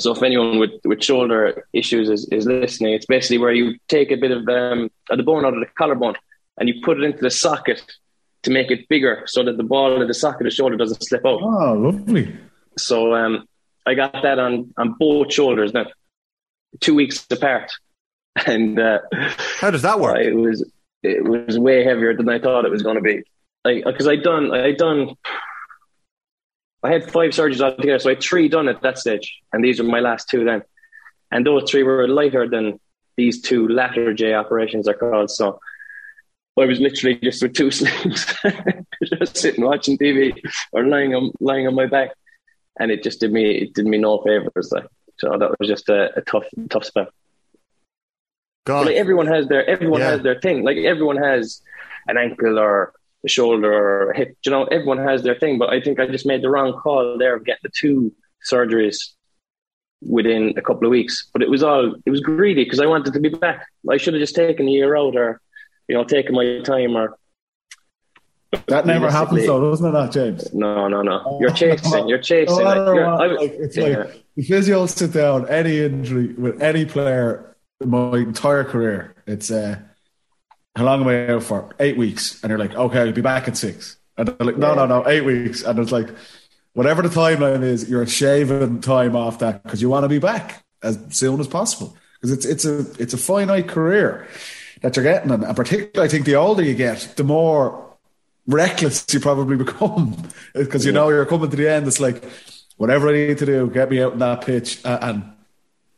So, 0.00 0.12
if 0.12 0.20
anyone 0.24 0.58
with, 0.58 0.72
with 0.84 1.04
shoulder 1.04 1.64
issues 1.72 2.10
is, 2.10 2.28
is 2.32 2.46
listening, 2.46 2.94
it's 2.94 3.06
basically 3.06 3.38
where 3.38 3.52
you 3.52 3.76
take 3.86 4.10
a 4.10 4.16
bit 4.16 4.32
of, 4.32 4.48
um, 4.48 4.90
the 5.08 5.22
bone 5.22 5.44
out 5.44 5.54
of 5.54 5.60
the 5.60 5.66
collarbone 5.66 6.16
and 6.58 6.68
you 6.68 6.80
put 6.82 6.98
it 6.98 7.04
into 7.04 7.20
the 7.20 7.30
socket 7.30 7.80
to 8.42 8.50
make 8.50 8.72
it 8.72 8.88
bigger, 8.88 9.22
so 9.26 9.44
that 9.44 9.56
the 9.56 9.62
ball 9.62 10.02
of 10.02 10.08
the 10.08 10.14
socket 10.14 10.40
of 10.40 10.50
the 10.50 10.56
shoulder 10.56 10.76
doesn't 10.76 11.04
slip 11.04 11.24
out. 11.24 11.40
Oh, 11.40 11.74
lovely! 11.74 12.36
So, 12.76 13.14
um, 13.14 13.46
I 13.86 13.94
got 13.94 14.14
that 14.20 14.40
on 14.40 14.74
on 14.76 14.96
both 14.98 15.32
shoulders 15.32 15.72
now 15.72 15.86
two 16.80 16.94
weeks 16.94 17.26
apart. 17.30 17.70
And 18.46 18.78
uh, 18.78 19.00
how 19.58 19.72
does 19.72 19.82
that 19.82 19.98
work? 19.98 20.18
It 20.18 20.32
was 20.32 20.64
it 21.02 21.24
was 21.24 21.58
way 21.58 21.82
heavier 21.82 22.16
than 22.16 22.28
I 22.28 22.38
thought 22.38 22.64
it 22.64 22.70
was 22.70 22.84
going 22.84 22.94
to 22.94 23.02
be. 23.02 23.24
Like 23.64 23.82
because 23.84 24.06
I 24.06 24.14
done 24.14 24.54
I 24.54 24.70
done 24.70 25.16
I 26.84 26.92
had 26.92 27.10
five 27.10 27.32
surgeries 27.32 27.60
altogether, 27.60 27.98
so 27.98 28.10
I 28.10 28.14
had 28.14 28.22
three 28.22 28.48
done 28.48 28.68
at 28.68 28.82
that 28.82 28.98
stage, 28.98 29.40
and 29.52 29.64
these 29.64 29.80
were 29.80 29.88
my 29.88 29.98
last 29.98 30.28
two 30.28 30.44
then. 30.44 30.62
And 31.32 31.44
those 31.44 31.68
three 31.68 31.82
were 31.82 32.06
lighter 32.06 32.48
than 32.48 32.78
these 33.16 33.42
two 33.42 33.66
Latarjet 33.66 34.38
operations 34.38 34.86
are 34.86 34.94
called. 34.94 35.30
So 35.30 35.58
I 36.58 36.64
was 36.64 36.80
literally 36.80 37.16
just 37.16 37.42
with 37.42 37.54
two 37.54 37.70
slings, 37.72 38.26
just 39.04 39.36
sitting 39.36 39.64
watching 39.64 39.98
TV 39.98 40.40
or 40.72 40.86
lying 40.86 41.14
on 41.14 41.32
lying 41.40 41.66
on 41.66 41.74
my 41.74 41.86
back, 41.86 42.10
and 42.78 42.90
it 42.90 43.02
just 43.02 43.20
did 43.20 43.32
me 43.32 43.50
it 43.62 43.74
did 43.74 43.86
me 43.86 43.98
no 43.98 44.22
favors. 44.22 44.70
Like 44.72 44.86
so 45.18 45.36
that 45.36 45.58
was 45.58 45.68
just 45.68 45.88
a, 45.88 46.16
a 46.16 46.22
tough, 46.22 46.44
tough 46.70 46.84
spell. 46.84 47.08
God. 48.64 48.86
Like 48.86 48.96
everyone 48.96 49.26
has 49.26 49.48
their 49.48 49.68
everyone 49.68 50.00
yeah. 50.00 50.10
has 50.10 50.22
their 50.22 50.40
thing. 50.40 50.62
Like 50.62 50.76
everyone 50.76 51.16
has 51.16 51.62
an 52.06 52.18
ankle 52.18 52.58
or 52.58 52.92
a 53.24 53.28
shoulder 53.28 53.72
or 53.72 54.10
a 54.10 54.16
hip. 54.16 54.36
You 54.44 54.52
know, 54.52 54.64
everyone 54.64 54.98
has 54.98 55.22
their 55.22 55.38
thing. 55.38 55.58
But 55.58 55.70
I 55.70 55.80
think 55.80 55.98
I 55.98 56.06
just 56.06 56.26
made 56.26 56.42
the 56.42 56.50
wrong 56.50 56.72
call 56.74 57.16
there 57.18 57.36
of 57.36 57.44
getting 57.44 57.60
the 57.62 57.70
two 57.70 58.12
surgeries 58.48 58.96
within 60.02 60.54
a 60.56 60.62
couple 60.62 60.86
of 60.86 60.90
weeks. 60.90 61.28
But 61.32 61.42
it 61.42 61.50
was 61.50 61.62
all 61.62 61.94
it 62.04 62.10
was 62.10 62.20
greedy 62.20 62.64
because 62.64 62.80
I 62.80 62.86
wanted 62.86 63.14
to 63.14 63.20
be 63.20 63.30
back. 63.30 63.66
I 63.90 63.96
should 63.96 64.14
have 64.14 64.20
just 64.20 64.36
taken 64.36 64.68
a 64.68 64.70
year 64.70 64.96
out 64.96 65.16
or 65.16 65.40
you 65.88 65.94
know 65.94 66.04
taken 66.04 66.34
my 66.34 66.60
time 66.60 66.96
or 66.96 67.18
that 68.66 68.86
never 68.86 69.10
happens, 69.10 69.46
though, 69.46 69.70
doesn't 69.70 69.86
it, 69.86 69.92
that, 69.92 70.10
James? 70.10 70.54
No, 70.54 70.88
no, 70.88 71.02
no. 71.02 71.38
You're 71.40 71.50
chasing. 71.62 72.08
You're 72.08 72.18
chasing. 72.18 72.56
No 72.56 72.64
like, 72.64 72.76
you're, 72.76 73.06
what, 73.06 73.40
like, 73.40 73.50
it's 73.52 73.76
yeah. 73.76 73.84
like 73.84 74.24
the 74.38 74.44
physios 74.44 74.90
sit 74.90 75.12
down 75.12 75.48
any 75.48 75.80
injury 75.80 76.28
with 76.34 76.62
any 76.62 76.84
player 76.84 77.56
my 77.84 78.18
entire 78.18 78.62
career. 78.62 79.16
It's 79.26 79.50
uh, 79.50 79.80
how 80.76 80.84
long 80.84 81.00
am 81.00 81.08
I 81.08 81.28
out 81.32 81.42
for? 81.42 81.74
Eight 81.80 81.96
weeks, 81.96 82.40
and 82.40 82.50
you're 82.50 82.58
like, 82.58 82.72
okay, 82.72 83.00
I'll 83.00 83.12
be 83.12 83.20
back 83.20 83.48
at 83.48 83.56
six. 83.56 83.96
And 84.16 84.28
they're 84.28 84.46
like, 84.46 84.56
no, 84.56 84.76
no, 84.76 84.86
no, 84.86 85.08
eight 85.08 85.24
weeks, 85.24 85.62
and 85.64 85.76
it's 85.80 85.90
like, 85.90 86.10
whatever 86.74 87.02
the 87.02 87.08
timeline 87.08 87.64
is, 87.64 87.90
you're 87.90 88.06
shaving 88.06 88.80
time 88.80 89.16
off 89.16 89.40
that 89.40 89.64
because 89.64 89.82
you 89.82 89.88
want 89.88 90.04
to 90.04 90.08
be 90.08 90.20
back 90.20 90.64
as 90.84 91.00
soon 91.10 91.40
as 91.40 91.48
possible 91.48 91.96
because 92.20 92.30
it's 92.30 92.46
it's 92.46 92.64
a 92.64 92.86
it's 93.02 93.14
a 93.14 93.18
finite 93.18 93.66
career 93.66 94.28
that 94.82 94.94
you're 94.94 95.02
getting, 95.02 95.32
and 95.32 95.56
particularly 95.56 96.06
I 96.06 96.08
think 96.08 96.26
the 96.26 96.36
older 96.36 96.62
you 96.62 96.74
get, 96.74 97.14
the 97.16 97.24
more 97.24 97.96
reckless 98.46 99.04
you 99.12 99.18
probably 99.18 99.56
become 99.64 100.28
because 100.54 100.86
you 100.86 100.92
know 100.92 101.08
you're 101.08 101.26
coming 101.26 101.50
to 101.50 101.56
the 101.56 101.68
end. 101.68 101.88
It's 101.88 101.98
like 101.98 102.22
whatever 102.78 103.10
I 103.10 103.12
need 103.12 103.38
to 103.38 103.46
do, 103.46 103.68
get 103.68 103.90
me 103.90 104.02
out 104.02 104.14
in 104.14 104.20
that 104.20 104.40
pitch, 104.40 104.84
uh, 104.84 104.98
and 105.02 105.32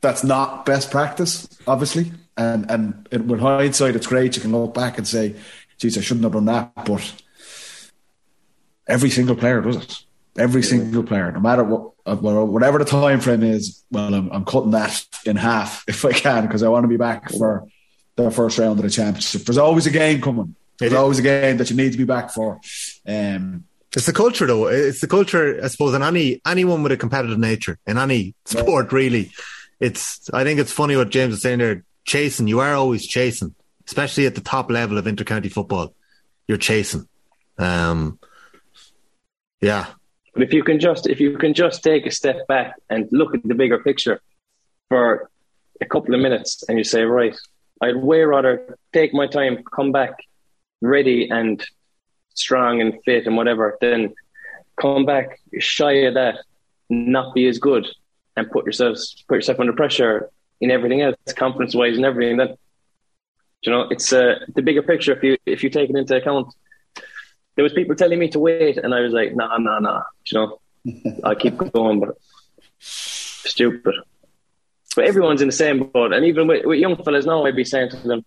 that's 0.00 0.24
not 0.24 0.66
best 0.66 0.90
practice, 0.90 1.48
obviously. 1.66 2.10
And 2.36 2.68
and 2.70 3.08
it, 3.10 3.24
with 3.24 3.40
hindsight, 3.40 3.94
it's 3.94 4.06
great. 4.06 4.34
You 4.34 4.42
can 4.42 4.52
look 4.52 4.74
back 4.74 4.98
and 4.98 5.06
say, 5.06 5.36
"Geez, 5.78 5.96
I 5.96 6.00
shouldn't 6.00 6.24
have 6.24 6.32
done 6.32 6.46
that." 6.46 6.72
But 6.74 7.22
every 8.88 9.10
single 9.10 9.36
player 9.36 9.60
does 9.60 9.76
it. 9.76 9.98
Every 10.38 10.62
single 10.62 11.02
player, 11.02 11.30
no 11.32 11.40
matter 11.40 11.64
what, 11.64 11.92
uh, 12.06 12.16
whatever 12.16 12.78
the 12.78 12.84
time 12.84 13.20
frame 13.20 13.42
is. 13.42 13.84
Well, 13.90 14.14
I'm, 14.14 14.30
I'm 14.30 14.44
cutting 14.44 14.70
that 14.70 15.04
in 15.26 15.36
half 15.36 15.84
if 15.88 16.04
I 16.04 16.12
can 16.12 16.46
because 16.46 16.62
I 16.62 16.68
want 16.68 16.84
to 16.84 16.88
be 16.88 16.96
back 16.96 17.30
for 17.30 17.68
the 18.16 18.30
first 18.30 18.58
round 18.58 18.78
of 18.78 18.84
the 18.84 18.90
championship. 18.90 19.42
There's 19.42 19.58
always 19.58 19.86
a 19.86 19.90
game 19.90 20.20
coming 20.20 20.54
There's 20.78 20.92
always 20.92 21.18
a 21.18 21.22
game 21.22 21.56
that 21.58 21.70
you 21.70 21.76
need 21.76 21.92
to 21.92 21.98
be 21.98 22.04
back 22.04 22.30
for. 22.30 22.60
Um, 23.06 23.64
it's 23.96 24.06
the 24.06 24.12
culture, 24.12 24.46
though. 24.46 24.68
It's 24.68 25.00
the 25.00 25.06
culture, 25.08 25.60
I 25.62 25.68
suppose, 25.68 25.94
in 25.94 26.02
any 26.02 26.40
anyone 26.46 26.82
with 26.82 26.92
a 26.92 26.96
competitive 26.96 27.38
nature 27.38 27.78
in 27.86 27.98
any 27.98 28.34
sport, 28.44 28.92
really. 28.92 29.32
It's. 29.80 30.30
I 30.32 30.44
think 30.44 30.60
it's 30.60 30.72
funny 30.72 30.96
what 30.96 31.10
James 31.10 31.34
is 31.34 31.42
saying 31.42 31.58
there. 31.58 31.84
Chasing, 32.04 32.48
you 32.48 32.60
are 32.60 32.74
always 32.74 33.06
chasing, 33.06 33.54
especially 33.86 34.26
at 34.26 34.34
the 34.34 34.40
top 34.40 34.70
level 34.70 34.96
of 34.96 35.04
intercounty 35.04 35.52
football. 35.52 35.94
You're 36.48 36.58
chasing. 36.58 37.08
Um, 37.58 38.18
yeah. 39.60 39.86
But 40.34 40.44
if 40.44 40.52
you 40.52 40.62
can 40.62 40.80
just 40.80 41.06
if 41.08 41.20
you 41.20 41.36
can 41.36 41.54
just 41.54 41.82
take 41.82 42.06
a 42.06 42.10
step 42.10 42.46
back 42.46 42.74
and 42.88 43.08
look 43.10 43.34
at 43.34 43.42
the 43.42 43.54
bigger 43.54 43.78
picture 43.78 44.20
for 44.88 45.28
a 45.80 45.86
couple 45.86 46.14
of 46.14 46.20
minutes, 46.20 46.64
and 46.68 46.78
you 46.78 46.84
say, 46.84 47.02
right, 47.02 47.36
I'd 47.80 47.96
way 47.96 48.22
rather 48.22 48.78
take 48.92 49.12
my 49.12 49.26
time, 49.26 49.62
come 49.64 49.92
back 49.92 50.14
ready 50.80 51.28
and 51.28 51.64
strong 52.34 52.80
and 52.80 52.94
fit 53.04 53.26
and 53.26 53.36
whatever, 53.36 53.76
then 53.80 54.14
come 54.80 55.04
back 55.04 55.40
shy 55.58 55.92
of 55.92 56.14
that, 56.14 56.38
not 56.88 57.34
be 57.34 57.46
as 57.46 57.58
good, 57.58 57.86
and 58.36 58.50
put 58.50 58.64
yourself 58.64 58.98
put 59.28 59.36
yourself 59.36 59.60
under 59.60 59.72
pressure 59.72 60.30
in 60.60 60.70
everything 60.70 61.02
else, 61.02 61.16
confidence 61.36 61.74
wise 61.74 61.96
and 61.96 62.04
everything. 62.04 62.36
Then, 62.36 62.56
you 63.62 63.72
know, 63.72 63.86
it's 63.90 64.12
uh, 64.12 64.40
the 64.54 64.62
bigger 64.62 64.82
picture. 64.82 65.12
If 65.12 65.22
you 65.22 65.36
if 65.46 65.62
you 65.62 65.70
take 65.70 65.90
it 65.90 65.96
into 65.96 66.16
account, 66.16 66.52
there 67.56 67.62
was 67.62 67.72
people 67.72 67.94
telling 67.94 68.18
me 68.18 68.28
to 68.28 68.38
wait, 68.38 68.78
and 68.78 68.94
I 68.94 69.00
was 69.00 69.12
like, 69.12 69.34
nah, 69.34 69.58
nah, 69.58 69.78
nah. 69.78 70.02
You 70.26 70.38
know, 70.38 70.60
I'll 71.24 71.36
keep 71.36 71.56
going, 71.56 72.00
but 72.00 72.16
stupid. 72.78 73.94
But 74.96 75.04
everyone's 75.04 75.40
in 75.40 75.48
the 75.48 75.52
same 75.52 75.84
boat, 75.84 76.12
and 76.12 76.24
even 76.24 76.48
with, 76.48 76.64
with 76.64 76.78
young 76.78 76.96
fellas 77.02 77.26
now, 77.26 77.44
I'd 77.44 77.54
be 77.54 77.64
saying 77.64 77.90
to 77.90 77.96
them, 77.96 78.24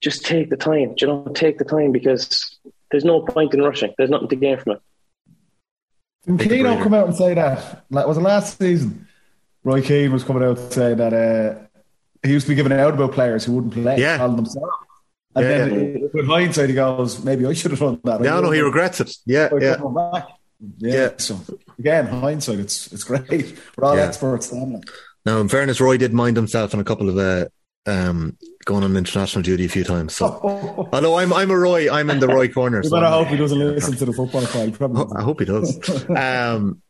just 0.00 0.24
take 0.24 0.50
the 0.50 0.56
time. 0.56 0.94
You 0.98 1.06
know, 1.06 1.32
take 1.34 1.58
the 1.58 1.64
time 1.64 1.92
because 1.92 2.58
there's 2.92 3.04
no 3.04 3.22
point 3.22 3.54
in 3.54 3.62
rushing. 3.62 3.92
There's 3.98 4.10
nothing 4.10 4.28
to 4.28 4.36
gain 4.36 4.58
from 4.58 4.72
it. 4.72 4.82
Didn't 6.26 6.48
Keane 6.48 6.82
come 6.82 6.94
out 6.94 7.08
and 7.08 7.16
say 7.16 7.34
that? 7.34 7.84
Like, 7.90 8.06
was 8.06 8.16
it 8.16 8.20
last 8.20 8.58
season? 8.58 9.08
Roy 9.64 9.82
Keane 9.82 10.12
was 10.12 10.22
coming 10.22 10.44
out 10.44 10.56
to 10.56 10.70
say 10.70 10.94
that 10.94 11.12
uh, 11.12 11.66
he 12.22 12.32
used 12.32 12.46
to 12.46 12.50
be 12.50 12.54
giving 12.54 12.72
out 12.72 12.94
about 12.94 13.12
players 13.12 13.44
who 13.44 13.52
wouldn't 13.52 13.72
play, 13.72 13.98
yeah. 13.98 14.18
calling 14.18 14.36
themselves. 14.36 14.68
And 15.34 15.44
yeah, 15.44 15.58
then 15.58 15.72
yeah. 15.72 16.08
with 16.12 16.26
hindsight, 16.26 16.68
he 16.68 16.74
goes, 16.74 17.24
maybe 17.24 17.46
I 17.46 17.54
should 17.54 17.70
have 17.70 17.80
done 17.80 18.00
that. 18.04 18.22
Yeah, 18.22 18.40
no, 18.40 18.50
he 18.50 18.60
regrets 18.60 19.00
it. 19.00 19.16
Yeah, 19.24 19.48
yeah. 19.58 19.76
yeah. 19.80 20.24
yeah. 20.78 21.08
So 21.16 21.40
again, 21.78 22.06
hindsight, 22.06 22.58
it's 22.58 22.92
it's 22.92 23.04
great. 23.04 23.28
We're 23.76 23.84
all 23.84 23.96
yeah. 23.96 24.02
experts. 24.02 24.48
Then. 24.48 24.82
Now, 25.24 25.40
in 25.40 25.48
fairness, 25.48 25.80
Roy 25.80 25.96
did 25.96 26.12
mind 26.12 26.36
himself 26.36 26.74
on 26.74 26.80
a 26.80 26.84
couple 26.84 27.08
of 27.08 27.16
uh, 27.16 27.46
um, 27.86 28.36
going 28.64 28.84
on 28.84 28.96
international 28.96 29.42
duty 29.42 29.64
a 29.64 29.68
few 29.68 29.84
times. 29.84 30.14
So, 30.14 30.26
although 30.92 31.16
I'm 31.16 31.32
I'm 31.32 31.50
a 31.50 31.56
Roy, 31.56 31.90
I'm 31.90 32.10
in 32.10 32.20
the 32.20 32.28
Roy 32.28 32.48
corner. 32.48 32.82
So 32.82 32.90
better 32.90 33.06
hope 33.06 33.28
he 33.28 33.36
doesn't 33.36 33.58
listen 33.58 33.96
to 33.96 34.04
the 34.04 34.12
football. 34.12 34.46
Probably. 34.72 35.16
I 35.16 35.22
hope 35.22 35.40
he 35.40 35.46
does. 35.46 36.08
um, 36.16 36.82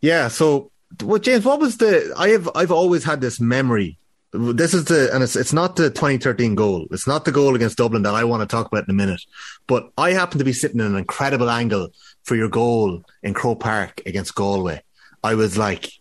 yeah. 0.00 0.28
So, 0.28 0.70
well, 1.02 1.20
James, 1.20 1.44
what 1.44 1.60
was 1.60 1.78
the? 1.78 2.12
I 2.16 2.28
have 2.28 2.48
I've 2.54 2.72
always 2.72 3.04
had 3.04 3.20
this 3.20 3.40
memory. 3.40 3.98
This 4.32 4.72
is 4.72 4.86
the 4.86 5.10
and 5.12 5.22
it's 5.22 5.36
it's 5.36 5.52
not 5.52 5.76
the 5.76 5.90
2013 5.90 6.54
goal. 6.54 6.86
It's 6.90 7.06
not 7.06 7.24
the 7.24 7.32
goal 7.32 7.54
against 7.54 7.76
Dublin 7.76 8.02
that 8.02 8.14
I 8.14 8.24
want 8.24 8.40
to 8.40 8.46
talk 8.46 8.66
about 8.66 8.84
in 8.84 8.90
a 8.90 8.96
minute. 8.96 9.20
But 9.66 9.90
I 9.98 10.12
happen 10.12 10.38
to 10.38 10.44
be 10.44 10.54
sitting 10.54 10.80
in 10.80 10.86
an 10.86 10.96
incredible 10.96 11.50
angle 11.50 11.90
for 12.24 12.34
your 12.34 12.48
goal 12.48 13.02
in 13.22 13.34
Croke 13.34 13.60
Park 13.60 14.00
against 14.06 14.34
Galway. 14.34 14.82
I 15.22 15.34
was 15.34 15.58
like 15.58 15.92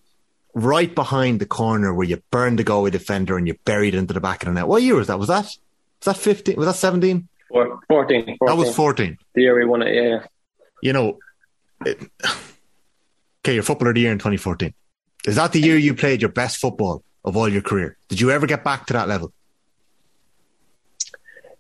right 0.54 0.94
behind 0.94 1.40
the 1.40 1.46
corner 1.46 1.94
where 1.94 2.08
you 2.08 2.22
burned 2.32 2.60
the 2.60 2.64
Galway 2.64 2.90
defender 2.90 3.38
and 3.38 3.48
you 3.48 3.56
buried 3.66 3.94
it 3.94 3.98
into 3.98 4.14
the 4.14 4.20
back 4.20 4.44
of 4.44 4.48
the 4.48 4.54
net. 4.54 4.68
What 4.68 4.84
year 4.84 4.96
was 4.96 5.08
that? 5.08 5.20
Was 5.20 5.30
that 5.30 5.46
was 5.46 6.06
that 6.06 6.18
fifteen? 6.18 6.56
Was 6.58 6.68
that 6.68 6.76
seventeen? 6.76 7.28
14, 7.50 7.80
14. 7.88 8.38
That 8.46 8.58
was 8.58 8.76
fourteen. 8.76 9.18
The 9.34 9.42
year 9.42 9.58
we 9.58 9.66
won 9.66 9.82
it, 9.82 9.94
yeah. 9.94 10.26
You 10.82 10.94
know, 10.94 11.20
it, 11.86 12.00
okay, 13.44 13.54
your 13.54 13.64
footballer 13.64 13.92
of 13.92 13.96
the 13.96 14.02
year 14.02 14.12
in 14.12 14.18
2014. 14.18 14.74
Is 15.26 15.36
that 15.36 15.52
the 15.52 15.60
year 15.60 15.78
you 15.78 15.94
played 15.94 16.22
your 16.22 16.32
best 16.32 16.58
football 16.58 17.04
of 17.24 17.38
all 17.38 17.48
your 17.48 17.62
career? 17.62 17.98
Did 18.08 18.20
you 18.20 18.32
ever 18.32 18.48
get 18.48 18.64
back 18.64 18.88
to 18.88 18.94
that 18.94 19.08
level? 19.08 19.32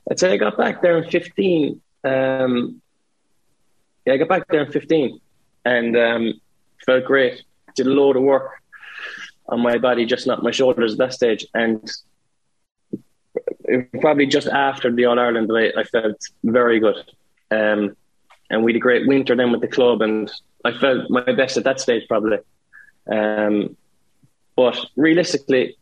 I'd 0.09 0.19
say 0.19 0.33
I 0.33 0.37
got 0.37 0.57
back 0.57 0.81
there 0.81 0.97
in 0.97 1.09
15. 1.09 1.81
Um, 2.03 2.81
yeah, 4.05 4.13
I 4.13 4.17
got 4.17 4.27
back 4.27 4.47
there 4.49 4.63
in 4.63 4.71
15 4.71 5.19
and 5.63 5.97
um, 5.97 6.33
felt 6.85 7.05
great. 7.05 7.43
Did 7.75 7.85
a 7.85 7.91
load 7.91 8.15
of 8.15 8.23
work 8.23 8.60
on 9.51 9.59
my 9.59 9.77
body, 9.77 10.05
just 10.05 10.25
not 10.25 10.43
my 10.43 10.51
shoulders 10.51 10.93
at 10.93 10.97
that 10.99 11.13
stage. 11.13 11.45
And 11.53 11.89
probably 13.99 14.25
just 14.25 14.47
after 14.47 14.91
the 14.91 15.05
All 15.05 15.19
Ireland, 15.19 15.51
I, 15.53 15.71
I 15.79 15.83
felt 15.83 16.17
very 16.43 16.79
good. 16.79 16.97
Um, 17.51 17.95
and 18.49 18.63
we 18.63 18.71
had 18.71 18.77
a 18.77 18.79
great 18.79 19.07
winter 19.07 19.35
then 19.35 19.51
with 19.51 19.61
the 19.61 19.67
club, 19.67 20.01
and 20.01 20.31
I 20.65 20.71
felt 20.73 21.09
my 21.09 21.21
best 21.21 21.57
at 21.57 21.63
that 21.65 21.79
stage 21.79 22.07
probably. 22.07 22.39
Um, 23.11 23.77
but 24.55 24.77
realistically, 24.95 25.77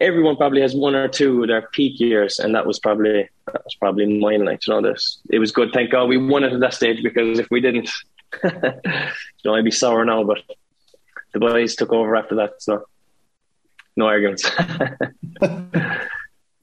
everyone 0.00 0.36
probably 0.36 0.62
has 0.62 0.74
one 0.74 0.94
or 0.94 1.08
two 1.08 1.42
of 1.42 1.48
their 1.48 1.62
peak 1.62 2.00
years, 2.00 2.38
and 2.38 2.54
that 2.54 2.66
was 2.66 2.78
probably 2.78 3.28
that 3.46 3.64
was 3.64 3.74
probably 3.74 4.18
mine. 4.18 4.44
Like 4.44 4.66
you 4.66 4.74
know, 4.74 4.82
this 4.82 5.20
it 5.30 5.38
was 5.38 5.52
good. 5.52 5.72
Thank 5.72 5.90
God 5.90 6.08
we 6.08 6.16
won 6.16 6.44
it 6.44 6.52
at 6.52 6.60
that 6.60 6.74
stage 6.74 7.02
because 7.02 7.38
if 7.38 7.48
we 7.50 7.60
didn't, 7.60 7.90
you 8.42 8.50
know, 9.44 9.54
I'd 9.54 9.64
be 9.64 9.70
sour 9.70 10.04
now. 10.04 10.24
But 10.24 10.42
the 11.32 11.40
boys 11.40 11.74
took 11.76 11.92
over 11.92 12.16
after 12.16 12.36
that, 12.36 12.54
so 12.58 12.84
no 13.96 14.06
arguments. 14.06 14.50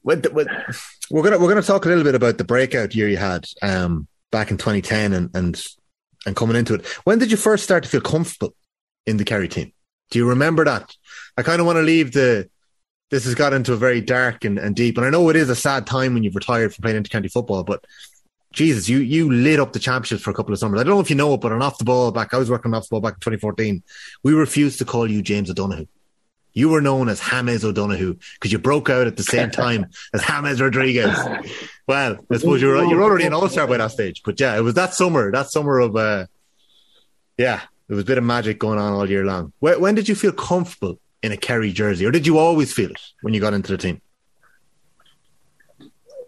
we're 0.02 0.16
gonna 0.16 1.38
we're 1.38 1.48
gonna 1.48 1.62
talk 1.62 1.84
a 1.84 1.88
little 1.88 2.04
bit 2.04 2.14
about 2.14 2.38
the 2.38 2.44
breakout 2.44 2.94
year 2.94 3.08
you 3.08 3.16
had 3.16 3.46
um, 3.62 4.08
back 4.30 4.50
in 4.50 4.56
2010 4.56 5.12
and 5.12 5.30
and 5.34 5.62
and 6.26 6.36
coming 6.36 6.56
into 6.56 6.74
it. 6.74 6.86
When 7.04 7.18
did 7.18 7.30
you 7.30 7.36
first 7.36 7.64
start 7.64 7.84
to 7.84 7.88
feel 7.88 8.00
comfortable 8.00 8.54
in 9.06 9.16
the 9.16 9.24
Kerry 9.24 9.48
team? 9.48 9.72
Do 10.10 10.18
you 10.18 10.28
remember 10.28 10.64
that? 10.64 10.94
I 11.36 11.42
kind 11.42 11.60
of 11.60 11.66
want 11.66 11.76
to 11.76 11.82
leave 11.82 12.12
the. 12.12 12.48
This 13.10 13.24
has 13.24 13.34
got 13.34 13.54
into 13.54 13.72
a 13.72 13.76
very 13.76 14.02
dark 14.02 14.44
and, 14.44 14.58
and 14.58 14.76
deep, 14.76 14.98
and 14.98 15.06
I 15.06 15.10
know 15.10 15.30
it 15.30 15.36
is 15.36 15.48
a 15.48 15.56
sad 15.56 15.86
time 15.86 16.12
when 16.12 16.24
you've 16.24 16.34
retired 16.34 16.74
from 16.74 16.82
playing 16.82 17.02
intercounty 17.02 17.32
football, 17.32 17.64
but 17.64 17.82
Jesus, 18.52 18.88
you 18.88 18.98
you 18.98 19.30
lit 19.30 19.60
up 19.60 19.72
the 19.72 19.78
championships 19.78 20.22
for 20.22 20.30
a 20.30 20.34
couple 20.34 20.52
of 20.52 20.58
summers. 20.58 20.80
I 20.80 20.84
don't 20.84 20.94
know 20.94 21.00
if 21.00 21.10
you 21.10 21.16
know 21.16 21.34
it, 21.34 21.40
but 21.40 21.52
on 21.52 21.62
off 21.62 21.78
the 21.78 21.84
ball 21.84 22.10
back, 22.10 22.32
I 22.32 22.38
was 22.38 22.50
working 22.50 22.72
on 22.72 22.78
off 22.78 22.88
the 22.88 22.92
ball 22.92 23.00
back 23.00 23.14
in 23.14 23.20
2014. 23.20 23.82
We 24.22 24.32
refused 24.32 24.78
to 24.78 24.84
call 24.84 25.10
you 25.10 25.22
James 25.22 25.50
O'Donoghue. 25.50 25.86
You 26.54 26.70
were 26.70 26.80
known 26.80 27.08
as 27.08 27.20
James 27.20 27.64
O'Donoghue 27.64 28.16
because 28.34 28.50
you 28.50 28.58
broke 28.58 28.88
out 28.88 29.06
at 29.06 29.16
the 29.16 29.22
same 29.22 29.50
time 29.50 29.86
as 30.14 30.24
James 30.24 30.60
Rodriguez. 30.60 31.16
Well, 31.86 32.18
I 32.30 32.36
suppose 32.38 32.62
you're 32.62 32.82
you're 32.86 33.02
already 33.02 33.26
an 33.26 33.34
all 33.34 33.48
star 33.48 33.66
by 33.66 33.76
that 33.76 33.90
stage, 33.90 34.22
but 34.24 34.40
yeah, 34.40 34.56
it 34.56 34.62
was 34.62 34.74
that 34.74 34.94
summer, 34.94 35.30
that 35.30 35.50
summer 35.50 35.78
of 35.78 35.94
uh, 35.94 36.26
yeah, 37.36 37.60
there 37.86 37.96
was 37.96 38.04
a 38.04 38.06
bit 38.06 38.18
of 38.18 38.24
magic 38.24 38.58
going 38.58 38.78
on 38.78 38.94
all 38.94 39.08
year 39.08 39.24
long. 39.24 39.52
When, 39.60 39.80
when 39.80 39.94
did 39.94 40.08
you 40.08 40.14
feel 40.14 40.32
comfortable 40.32 40.98
in 41.22 41.32
a 41.32 41.36
Kerry 41.36 41.72
jersey, 41.72 42.06
or 42.06 42.10
did 42.10 42.26
you 42.26 42.38
always 42.38 42.72
feel 42.72 42.90
it 42.90 43.00
when 43.22 43.34
you 43.34 43.40
got 43.40 43.54
into 43.54 43.72
the 43.72 43.78
team? 43.78 44.00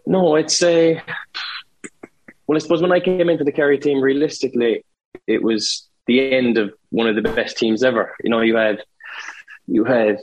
No, 0.05 0.35
I'd 0.35 0.51
say 0.51 1.01
well, 2.51 2.57
I 2.57 2.59
suppose 2.59 2.81
when 2.81 2.91
I 2.91 2.99
came 2.99 3.29
into 3.29 3.45
the 3.45 3.53
Kerry 3.53 3.79
team, 3.79 4.01
realistically, 4.01 4.83
it 5.25 5.41
was 5.41 5.87
the 6.05 6.33
end 6.33 6.57
of 6.57 6.73
one 6.89 7.07
of 7.07 7.15
the 7.15 7.21
best 7.21 7.55
teams 7.57 7.81
ever. 7.81 8.13
You 8.21 8.29
know, 8.29 8.41
you 8.41 8.57
had 8.57 8.83
you 9.67 9.85
had 9.85 10.19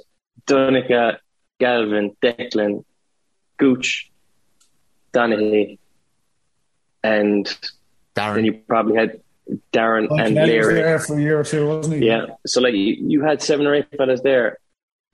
Donnchadh, 0.47 1.21
Galvin, 1.59 2.15
Declan, 2.23 2.85
Gooch, 3.57 4.11
Donaghy, 5.15 5.79
and 7.03 7.47
Darren. 8.15 8.35
then 8.35 8.45
you 8.45 8.53
probably 8.69 8.97
had 8.97 9.23
Darren 9.73 10.09
and 10.11 10.35
Larry. 10.35 10.75
there 10.75 10.99
for 10.99 11.19
a 11.19 11.23
year 11.23 11.41
or 11.41 11.45
two, 11.45 11.67
wasn't 11.67 11.97
he? 11.97 12.09
Yeah. 12.09 12.27
So 12.47 12.61
like 12.61 12.75
you, 12.75 12.95
you 13.09 13.23
had 13.23 13.41
seven 13.41 13.67
or 13.67 13.75
eight 13.75 13.87
fellas 13.97 14.21
there. 14.21 14.59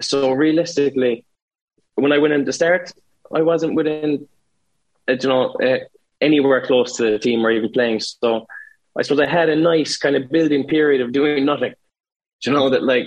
So 0.03 0.33
realistically, 0.33 1.25
when 1.95 2.11
I 2.11 2.19
went 2.19 2.35
in 2.35 2.45
to 2.45 2.53
start, 2.53 2.91
I 3.33 3.43
wasn't 3.43 3.77
within, 3.77 4.27
uh, 5.09 5.13
you 5.13 5.29
know, 5.29 5.53
uh, 5.53 5.79
anywhere 6.21 6.65
close 6.65 6.97
to 6.97 7.11
the 7.11 7.19
team 7.19 7.45
or 7.45 7.51
even 7.51 7.71
playing. 7.71 8.01
So 8.01 8.47
I 8.97 9.03
suppose 9.03 9.21
I 9.21 9.31
had 9.31 9.49
a 9.49 9.57
nice 9.57 9.97
kind 9.97 10.17
of 10.17 10.31
building 10.31 10.65
period 10.65 11.01
of 11.01 11.13
doing 11.13 11.45
nothing. 11.45 11.75
Do 12.43 12.51
you 12.51 12.57
know 12.57 12.71
that 12.71 12.83
like 12.83 13.07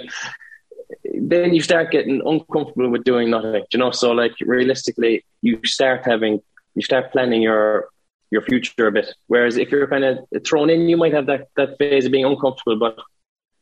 then 1.14 1.54
you 1.54 1.62
start 1.62 1.92
getting 1.92 2.22
uncomfortable 2.26 2.90
with 2.90 3.04
doing 3.04 3.30
nothing. 3.30 3.52
Do 3.52 3.68
you 3.74 3.80
know, 3.80 3.92
so 3.92 4.12
like 4.12 4.34
realistically, 4.42 5.26
you 5.42 5.60
start 5.66 6.06
having 6.06 6.42
you 6.76 6.82
start 6.82 7.12
planning 7.12 7.42
your 7.42 7.90
your 8.32 8.42
future 8.42 8.88
a 8.88 8.92
bit. 8.92 9.14
Whereas 9.28 9.58
if 9.58 9.72
you're 9.72 9.88
kind 9.88 10.04
of 10.04 10.20
thrown 10.46 10.70
in, 10.70 10.90
you 10.90 10.98
might 10.98 11.14
have 11.14 11.26
that 11.28 11.48
that 11.56 11.78
phase 11.78 12.06
of 12.06 12.12
being 12.12 12.26
uncomfortable. 12.26 12.78
But 12.78 13.00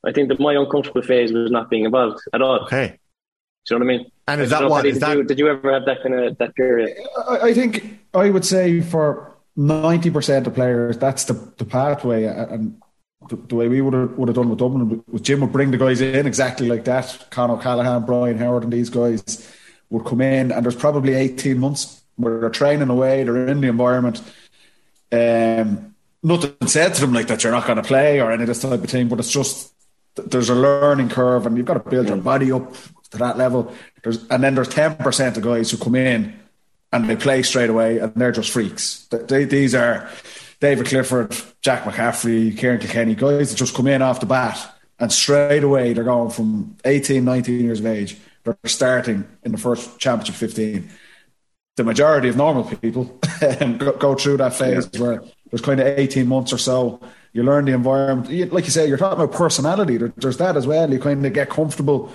I 0.08 0.12
think 0.12 0.30
that 0.30 0.40
my 0.40 0.54
uncomfortable 0.54 1.02
phase 1.02 1.32
was 1.32 1.52
not 1.52 1.70
being 1.70 1.86
involved 1.86 2.20
at 2.34 2.42
all. 2.42 2.62
Okay. 2.62 3.00
Do 3.66 3.74
you 3.74 3.80
know 3.80 3.86
what 3.86 3.94
I 3.94 3.98
mean? 3.98 4.12
And 4.28 4.42
is 4.42 4.50
that 4.52 4.70
what? 4.70 4.84
Did, 4.84 4.96
that... 4.96 5.18
You, 5.18 5.24
did 5.24 5.40
you 5.40 5.48
ever 5.48 5.74
have 5.74 5.86
that 5.86 6.04
kind 6.04 6.14
of 6.14 6.38
that 6.38 6.56
period? 6.56 6.98
I, 7.28 7.38
I 7.38 7.54
think 7.54 8.00
I 8.14 8.30
would 8.30 8.46
say 8.46 8.82
for 8.82 9.35
ninety 9.56 10.10
percent 10.10 10.48
of 10.48 10.54
players, 10.54 10.98
that's 10.98 11.26
the, 11.26 11.34
the 11.58 11.66
pathway, 11.66 12.26
and 12.26 12.82
the, 13.30 13.36
the, 13.36 13.56
way 13.56 13.68
we 13.68 13.82
would 13.82 13.94
have 13.94 14.12
would 14.18 14.30
have 14.30 14.36
done 14.36 14.50
with 14.50 14.60
Dublin, 14.60 15.04
with 15.12 15.24
Jim 15.24 15.42
would 15.42 15.52
bring 15.52 15.72
the 15.72 15.78
guys 15.78 16.02
in 16.02 16.28
exactly 16.28 16.68
like 16.68 16.86
that. 16.86 17.28
Con 17.30 17.52
O'Callaghan, 17.52 18.06
Brian 18.06 18.38
Howard, 18.38 18.64
and 18.64 18.74
these 18.74 18.90
guys 18.90 19.52
would 19.90 20.06
come 20.06 20.22
in, 20.22 20.52
and 20.52 20.64
there's 20.64 20.76
probably 20.76 21.14
eighteen 21.14 21.60
months 21.60 22.04
where 22.16 22.40
they're 22.40 22.50
training 22.50 22.90
away, 22.90 23.24
they're 23.24 23.48
in 23.48 23.62
the 23.62 23.68
environment, 23.68 24.22
Um, 25.12 25.96
nothing 26.24 26.56
said 26.68 26.94
to 26.96 27.02
them 27.02 27.14
like 27.14 27.28
that 27.28 27.44
you're 27.44 27.52
not 27.52 27.68
going 27.68 27.78
to 27.78 27.84
play 27.84 28.22
or 28.22 28.32
any 28.32 28.44
of 28.44 28.48
this 28.48 28.62
type 28.62 28.84
of 28.84 28.90
thing, 28.90 29.08
but 29.08 29.20
it's 29.20 29.32
just 29.32 29.74
there's 30.16 30.50
a 30.50 30.56
learning 30.56 31.10
curve 31.10 31.46
and 31.46 31.58
you've 31.58 31.66
got 31.66 31.74
to 31.74 31.90
build 31.90 32.08
your 32.08 32.18
body 32.18 32.52
up 32.52 32.74
to 33.12 33.18
that 33.18 33.38
level. 33.38 33.74
There's, 34.04 34.26
and 34.30 34.44
then 34.44 34.56
there's 34.56 34.70
10% 34.70 35.38
of 35.38 35.44
guys 35.44 35.72
who 35.72 35.78
come 35.78 35.96
in 35.96 36.40
and 36.96 37.10
they 37.10 37.16
play 37.18 37.44
straight 37.44 37.70
away 37.70 37.98
and 37.98 38.14
they're 38.16 38.32
just 38.32 38.52
freaks. 38.52 39.06
They, 39.08 39.44
these 39.44 39.76
are 39.76 40.10
David 40.62 40.88
Clifford, 40.88 41.36
Jack 41.62 41.84
McCaffrey, 41.84 42.54
Ciarán 42.54 42.80
Kilkenny, 42.80 43.16
guys 43.16 43.52
that 43.52 43.58
just 43.58 43.76
come 43.76 43.88
in 43.88 44.02
off 44.02 44.22
the 44.22 44.26
bat 44.26 44.74
and 44.98 45.12
straight 45.12 45.64
away 45.64 45.92
they're 45.92 46.06
going 46.06 46.30
from 46.32 46.78
18, 46.86 47.26
19 47.26 47.60
years 47.60 47.82
of 47.82 47.86
age. 47.86 48.18
They're 48.46 48.58
starting 48.66 49.28
in 49.44 49.52
the 49.52 49.58
first 49.58 50.00
championship 50.00 50.36
15. 50.36 50.90
The 51.76 51.84
majority 51.84 52.30
of 52.30 52.38
normal 52.38 52.64
people 52.64 53.04
go, 53.42 53.92
go, 53.98 54.16
through 54.16 54.38
that 54.38 54.54
phase 54.54 54.88
yeah. 54.94 55.02
where 55.02 55.24
there's 55.52 55.62
kind 55.62 55.82
of 55.82 55.88
18 55.88 56.26
months 56.26 56.54
or 56.54 56.58
so. 56.58 57.02
You 57.34 57.44
learn 57.44 57.66
the 57.66 57.74
environment. 57.74 58.54
Like 58.54 58.64
you 58.64 58.72
say, 58.72 58.88
you're 58.88 58.98
talking 58.98 59.22
about 59.22 59.36
personality. 59.36 59.98
There's 59.98 60.38
that 60.38 60.56
as 60.56 60.66
well. 60.66 60.90
You 60.90 61.00
kind 61.00 61.26
of 61.26 61.34
get 61.34 61.50
comfortable 61.50 62.14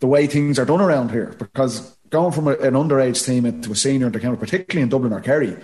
the 0.00 0.06
way 0.06 0.26
things 0.26 0.58
are 0.58 0.66
done 0.66 0.82
around 0.82 1.10
here 1.10 1.34
because 1.38 1.96
going 2.12 2.30
from 2.30 2.46
a, 2.46 2.52
an 2.52 2.74
underage 2.74 3.24
team 3.26 3.44
into 3.46 3.72
a 3.72 3.74
senior 3.74 4.10
camera, 4.10 4.36
particularly 4.36 4.82
in 4.82 4.88
Dublin 4.88 5.12
or 5.12 5.20
Kerry, 5.20 5.56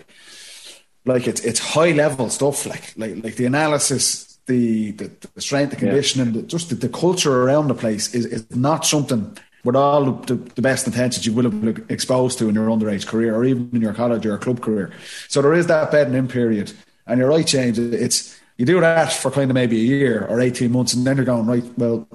like 1.04 1.28
it's 1.28 1.42
it's 1.42 1.60
high 1.60 1.92
level 1.92 2.28
stuff. 2.30 2.66
Like 2.66 2.94
like 2.96 3.22
like 3.22 3.36
the 3.36 3.44
analysis, 3.44 4.40
the 4.46 4.90
the, 4.92 5.12
the 5.34 5.40
strength, 5.40 5.70
the 5.70 5.76
conditioning, 5.76 6.34
yeah. 6.34 6.40
the, 6.40 6.46
just 6.46 6.70
the, 6.70 6.74
the, 6.74 6.88
culture 6.88 7.44
around 7.44 7.68
the 7.68 7.74
place 7.74 8.14
is 8.14 8.26
is 8.26 8.50
not 8.56 8.84
something 8.84 9.36
with 9.62 9.76
all 9.76 10.04
the, 10.12 10.34
the, 10.34 10.62
best 10.62 10.86
intentions 10.86 11.26
you 11.26 11.32
will 11.32 11.44
have 11.44 11.60
been 11.60 11.84
exposed 11.88 12.38
to 12.38 12.48
in 12.48 12.54
your 12.54 12.68
underage 12.68 13.06
career 13.06 13.34
or 13.34 13.44
even 13.44 13.68
in 13.72 13.82
your 13.82 13.92
college 13.92 14.24
or 14.24 14.38
club 14.38 14.60
career. 14.60 14.90
So 15.28 15.42
there 15.42 15.52
is 15.52 15.66
that 15.66 15.90
bedding 15.90 16.14
in 16.14 16.28
period. 16.28 16.72
And 17.06 17.18
you're 17.18 17.28
right, 17.28 17.46
James. 17.46 17.78
It's 17.78 18.38
you 18.56 18.64
do 18.64 18.80
that 18.80 19.12
for 19.12 19.30
kind 19.30 19.50
of 19.50 19.54
maybe 19.54 19.78
a 19.80 19.84
year 19.84 20.26
or 20.26 20.40
eighteen 20.40 20.72
months, 20.72 20.94
and 20.94 21.06
then 21.06 21.16
you're 21.16 21.26
going 21.26 21.46
right. 21.46 21.64
Well, 21.76 22.08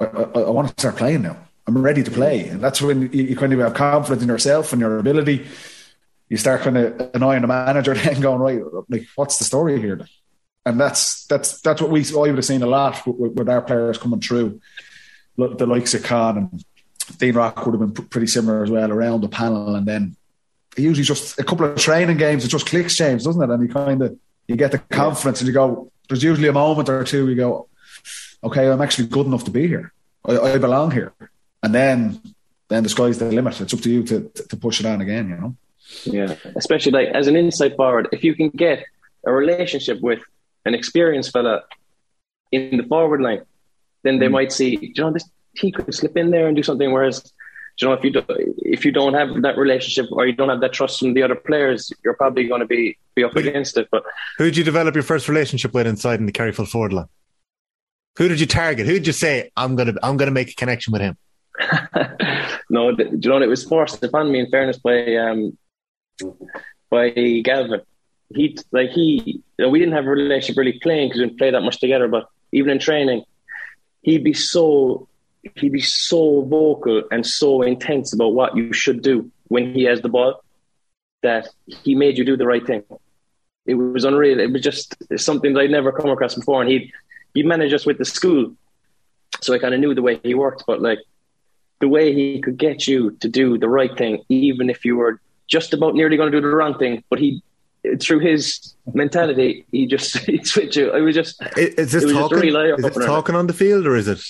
I, 0.00 0.04
I, 0.04 0.40
I 0.40 0.50
want 0.50 0.68
to 0.68 0.80
start 0.80 0.96
playing 0.96 1.22
now. 1.22 1.45
I'm 1.66 1.78
ready 1.78 2.04
to 2.04 2.10
play, 2.10 2.48
and 2.48 2.60
that's 2.60 2.80
when 2.80 3.10
you, 3.12 3.24
you 3.24 3.36
kind 3.36 3.52
of 3.52 3.58
have 3.58 3.74
confidence 3.74 4.22
in 4.22 4.28
yourself 4.28 4.72
and 4.72 4.80
your 4.80 4.98
ability. 4.98 5.46
You 6.28 6.36
start 6.36 6.62
kind 6.62 6.76
of 6.76 7.10
annoying 7.14 7.42
the 7.42 7.48
manager 7.48 7.94
then 7.94 8.20
going 8.20 8.40
right 8.40 8.60
like 8.88 9.06
what's 9.16 9.38
the 9.38 9.44
story 9.44 9.80
here? 9.80 10.06
And 10.64 10.80
that's 10.80 11.26
that's 11.26 11.60
that's 11.60 11.80
what 11.80 11.90
we 11.90 12.04
I 12.04 12.18
would 12.18 12.36
have 12.36 12.44
seen 12.44 12.62
a 12.62 12.66
lot 12.66 13.04
with, 13.06 13.32
with 13.32 13.48
our 13.48 13.62
players 13.62 13.98
coming 13.98 14.20
through. 14.20 14.60
The 15.36 15.66
likes 15.66 15.92
of 15.94 16.02
Con 16.02 16.38
and 16.38 16.64
Dean 17.18 17.34
Rock 17.34 17.64
would 17.66 17.78
have 17.78 17.94
been 17.94 18.06
pretty 18.06 18.26
similar 18.26 18.62
as 18.62 18.70
well 18.70 18.90
around 18.90 19.20
the 19.20 19.28
panel. 19.28 19.74
And 19.74 19.86
then 19.86 20.16
usually 20.76 21.04
just 21.04 21.38
a 21.38 21.44
couple 21.44 21.66
of 21.66 21.76
training 21.76 22.16
games 22.16 22.44
it 22.44 22.48
just 22.48 22.66
clicks 22.66 22.96
James 22.96 23.24
doesn't 23.24 23.42
it? 23.42 23.52
And 23.52 23.62
you 23.62 23.72
kind 23.72 24.02
of 24.02 24.18
you 24.46 24.56
get 24.56 24.72
the 24.72 24.78
confidence 24.78 25.40
and 25.40 25.48
you 25.48 25.54
go 25.54 25.90
there's 26.08 26.22
usually 26.22 26.48
a 26.48 26.52
moment 26.52 26.88
or 26.88 27.02
two 27.04 27.28
you 27.28 27.34
go 27.34 27.68
okay 28.44 28.70
I'm 28.70 28.82
actually 28.82 29.08
good 29.08 29.26
enough 29.26 29.44
to 29.44 29.50
be 29.50 29.66
here. 29.66 29.92
I, 30.24 30.38
I 30.38 30.58
belong 30.58 30.90
here 30.90 31.12
and 31.62 31.74
then 31.74 32.20
then 32.68 32.82
the 32.82 32.88
sky's 32.88 33.18
the 33.18 33.26
limit 33.26 33.60
it's 33.60 33.74
up 33.74 33.80
to 33.80 33.90
you 33.90 34.02
to, 34.02 34.28
to 34.48 34.56
push 34.56 34.80
it 34.80 34.86
on 34.86 35.00
again 35.00 35.28
you 35.28 35.36
know 35.36 35.56
yeah, 36.04 36.34
especially 36.56 36.92
like 36.92 37.08
as 37.08 37.26
an 37.26 37.36
inside 37.36 37.76
forward, 37.76 38.08
if 38.12 38.24
you 38.24 38.34
can 38.34 38.50
get 38.50 38.84
a 39.24 39.32
relationship 39.32 40.00
with 40.00 40.20
an 40.64 40.74
experienced 40.74 41.32
fella 41.32 41.62
in 42.52 42.76
the 42.76 42.82
forward 42.84 43.20
line, 43.20 43.42
then 44.02 44.18
they 44.18 44.26
mm. 44.26 44.32
might 44.32 44.52
see, 44.52 44.78
you 44.80 45.02
know, 45.02 45.12
this 45.12 45.28
he 45.56 45.72
could 45.72 45.92
slip 45.94 46.16
in 46.16 46.30
there 46.30 46.46
and 46.48 46.56
do 46.56 46.62
something. 46.62 46.92
Whereas, 46.92 47.32
you 47.80 47.88
know, 47.88 47.94
if 47.94 48.04
you 48.04 48.10
do, 48.10 48.22
if 48.28 48.84
you 48.84 48.92
don't 48.92 49.14
have 49.14 49.42
that 49.42 49.56
relationship 49.56 50.06
or 50.12 50.26
you 50.26 50.34
don't 50.34 50.50
have 50.50 50.60
that 50.60 50.72
trust 50.72 50.98
from 50.98 51.14
the 51.14 51.22
other 51.22 51.34
players, 51.34 51.90
you're 52.04 52.14
probably 52.14 52.46
going 52.46 52.60
to 52.60 52.66
be 52.66 52.98
be 53.14 53.24
up 53.24 53.36
against 53.36 53.76
it. 53.78 53.88
But 53.90 54.02
who 54.38 54.44
did 54.44 54.56
you 54.56 54.64
develop 54.64 54.94
your 54.94 55.02
first 55.04 55.28
relationship 55.28 55.72
with 55.72 55.86
inside 55.86 56.20
in 56.20 56.26
the 56.26 56.32
Kerry 56.32 56.52
full 56.52 56.66
forward 56.66 56.92
line? 56.92 57.08
Who 58.18 58.28
did 58.28 58.40
you 58.40 58.46
target? 58.46 58.86
Who 58.86 58.94
did 58.94 59.06
you 59.06 59.12
say 59.12 59.50
I'm 59.56 59.76
gonna 59.76 59.94
I'm 60.02 60.16
gonna 60.16 60.30
make 60.30 60.50
a 60.50 60.54
connection 60.54 60.92
with 60.92 61.00
him? 61.00 61.16
no, 62.70 62.94
do 62.94 63.04
you 63.04 63.30
know 63.30 63.42
it 63.42 63.48
was 63.48 63.64
forced 63.64 64.02
upon 64.02 64.30
me. 64.30 64.40
In 64.40 64.50
fairness, 64.50 64.78
by 64.78 65.16
um, 65.16 65.56
by 66.90 67.10
Galvin. 67.10 67.82
He 68.34 68.56
like 68.72 68.90
he 68.90 69.42
you 69.58 69.64
know, 69.64 69.68
we 69.68 69.78
didn't 69.78 69.94
have 69.94 70.06
a 70.06 70.10
relationship 70.10 70.58
really 70.58 70.78
playing 70.80 71.08
because 71.08 71.20
we 71.20 71.26
didn't 71.26 71.38
play 71.38 71.50
that 71.50 71.60
much 71.60 71.78
together. 71.78 72.08
But 72.08 72.28
even 72.52 72.70
in 72.70 72.78
training, 72.78 73.24
he'd 74.02 74.24
be 74.24 74.32
so 74.32 75.08
he'd 75.54 75.72
be 75.72 75.80
so 75.80 76.42
vocal 76.42 77.04
and 77.10 77.24
so 77.24 77.62
intense 77.62 78.12
about 78.12 78.34
what 78.34 78.56
you 78.56 78.72
should 78.72 79.02
do 79.02 79.30
when 79.48 79.74
he 79.74 79.84
has 79.84 80.00
the 80.00 80.08
ball 80.08 80.42
that 81.22 81.48
he 81.66 81.94
made 81.94 82.18
you 82.18 82.24
do 82.24 82.36
the 82.36 82.46
right 82.46 82.66
thing. 82.66 82.82
It 83.64 83.74
was 83.74 84.04
unreal. 84.04 84.40
It 84.40 84.52
was 84.52 84.62
just 84.62 84.94
something 85.16 85.54
that 85.54 85.60
I'd 85.60 85.70
never 85.70 85.92
come 85.92 86.10
across 86.10 86.34
before. 86.34 86.62
And 86.62 86.70
he'd 86.70 86.92
he'd 87.34 87.46
manage 87.46 87.72
us 87.72 87.86
with 87.86 87.98
the 87.98 88.04
school, 88.04 88.54
so 89.40 89.54
I 89.54 89.58
kind 89.58 89.74
of 89.74 89.80
knew 89.80 89.94
the 89.94 90.02
way 90.02 90.20
he 90.22 90.34
worked. 90.34 90.64
But 90.66 90.82
like 90.82 90.98
the 91.80 91.88
way 91.88 92.14
he 92.14 92.40
could 92.40 92.56
get 92.56 92.86
you 92.86 93.12
to 93.20 93.28
do 93.28 93.58
the 93.58 93.68
right 93.68 93.96
thing, 93.96 94.22
even 94.28 94.70
if 94.70 94.84
you 94.84 94.96
were 94.96 95.20
just 95.46 95.72
about 95.72 95.94
nearly 95.94 96.16
going 96.16 96.30
to 96.30 96.36
do 96.36 96.46
the 96.46 96.54
wrong 96.54 96.78
thing, 96.78 97.04
but 97.10 97.18
he 97.18 97.42
through 98.00 98.18
his 98.18 98.74
mentality, 98.94 99.64
he 99.70 99.86
just 99.86 100.18
he 100.26 100.42
switched 100.42 100.76
it. 100.76 100.94
It 100.94 101.00
was 101.00 101.14
just 101.14 101.40
is 101.56 101.92
this 101.92 102.12
talking? 102.12 102.48
Is 102.48 102.84
it 102.84 103.06
talking 103.06 103.34
on 103.34 103.46
the 103.46 103.52
field, 103.52 103.86
or 103.86 103.96
is 103.96 104.08
it 104.08 104.20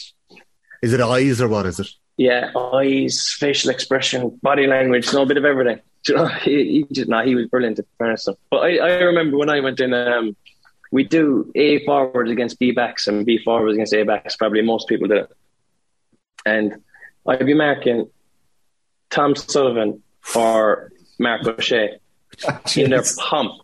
is 0.82 0.92
it 0.92 1.00
eyes, 1.00 1.40
or 1.40 1.48
what 1.48 1.66
is 1.66 1.80
it? 1.80 1.88
Yeah, 2.16 2.50
eyes, 2.56 3.30
facial 3.38 3.70
expression, 3.70 4.38
body 4.42 4.66
language, 4.66 5.12
no 5.12 5.26
bit 5.26 5.36
of 5.36 5.44
everything. 5.44 5.80
You 6.08 6.14
know, 6.14 6.26
he, 6.26 6.86
he 6.88 6.94
just 6.94 7.08
nah, 7.08 7.24
he 7.24 7.34
was 7.34 7.48
brilliant 7.48 7.80
at 7.80 7.84
fairness. 7.98 8.28
But 8.48 8.58
I, 8.58 8.76
I 8.76 8.92
remember 8.98 9.38
when 9.38 9.50
I 9.50 9.58
went 9.58 9.80
in, 9.80 9.92
um, 9.92 10.36
we 10.92 11.02
do 11.02 11.50
A 11.56 11.84
forwards 11.84 12.30
against 12.30 12.60
B 12.60 12.70
backs 12.70 13.08
and 13.08 13.26
B 13.26 13.38
forwards 13.38 13.74
against 13.74 13.92
A 13.92 14.04
backs. 14.04 14.36
Probably 14.36 14.62
most 14.62 14.86
people 14.86 15.08
do. 15.08 15.16
It. 15.16 15.30
And 16.46 16.76
I'd 17.28 17.46
be 17.46 17.54
marking 17.54 18.08
Tom 19.10 19.34
Sullivan 19.34 20.02
or 20.34 20.92
Marc 21.18 21.42
Ó 21.42 21.56
Sé 21.56 21.98
in 22.76 22.90
their 22.90 23.02
pump 23.16 23.62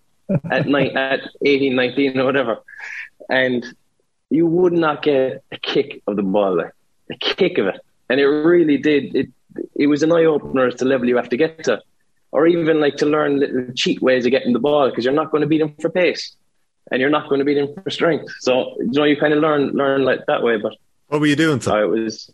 at 0.51 0.67
night 0.67 0.93
at 0.97 1.21
18, 1.45 1.75
19 1.75 2.19
or 2.19 2.25
whatever. 2.25 2.63
And 3.29 3.65
you 4.31 4.47
would 4.47 4.73
not 4.73 5.03
get 5.03 5.45
a 5.53 5.59
kick 5.59 6.03
of 6.07 6.17
the 6.17 6.23
ball, 6.23 6.57
like, 6.57 6.73
a 7.11 7.17
kick 7.17 7.59
of 7.59 7.67
it. 7.67 7.81
And 8.09 8.21
it 8.21 8.27
really 8.27 8.79
did. 8.79 9.15
It 9.15 9.31
it 9.75 9.87
was 9.87 10.03
an 10.03 10.13
eye 10.13 10.25
opener 10.25 10.69
as 10.69 10.77
to 10.77 10.85
level 10.85 11.09
you 11.09 11.17
have 11.17 11.29
to 11.29 11.37
get 11.37 11.65
to, 11.65 11.81
or 12.31 12.47
even 12.47 12.81
like 12.81 12.97
to 12.97 13.07
learn 13.07 13.39
little 13.39 13.67
cheat 13.75 14.01
ways 14.01 14.25
of 14.25 14.31
getting 14.31 14.53
the 14.53 14.59
ball 14.59 14.89
because 14.89 15.05
you're 15.05 15.13
not 15.13 15.31
going 15.31 15.43
to 15.43 15.47
beat 15.47 15.59
them 15.59 15.75
for 15.81 15.91
pace, 15.91 16.35
and 16.91 17.01
you're 17.01 17.11
not 17.11 17.29
going 17.29 17.39
to 17.39 17.45
beat 17.45 17.55
them 17.55 17.75
for 17.75 17.91
strength. 17.91 18.33
So 18.41 18.77
you 18.79 18.93
know 18.93 19.05
you 19.05 19.17
kind 19.17 19.35
of 19.35 19.41
learn 19.41 19.69
learn 19.69 20.05
like 20.05 20.21
that 20.27 20.43
way. 20.43 20.57
But 20.57 20.75
what 21.09 21.21
were 21.21 21.27
you 21.27 21.37
doing? 21.37 21.61
So 21.61 21.77
it 21.77 21.89
was 21.89 22.33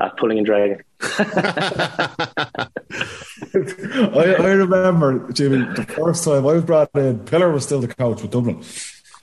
uh, 0.00 0.08
pulling 0.10 0.38
and 0.38 0.46
dragging. 0.46 0.82
I, 1.00 2.68
I, 4.38 4.50
remember, 4.52 5.30
Jimmy, 5.32 5.58
the 5.74 5.84
first 5.84 6.24
time 6.24 6.46
I 6.46 6.54
was 6.54 6.64
brought 6.64 6.90
in, 6.94 7.20
Pillar 7.20 7.50
was 7.50 7.64
still 7.64 7.80
the 7.80 7.88
coach 7.88 8.22
with 8.22 8.30
Dublin. 8.30 8.62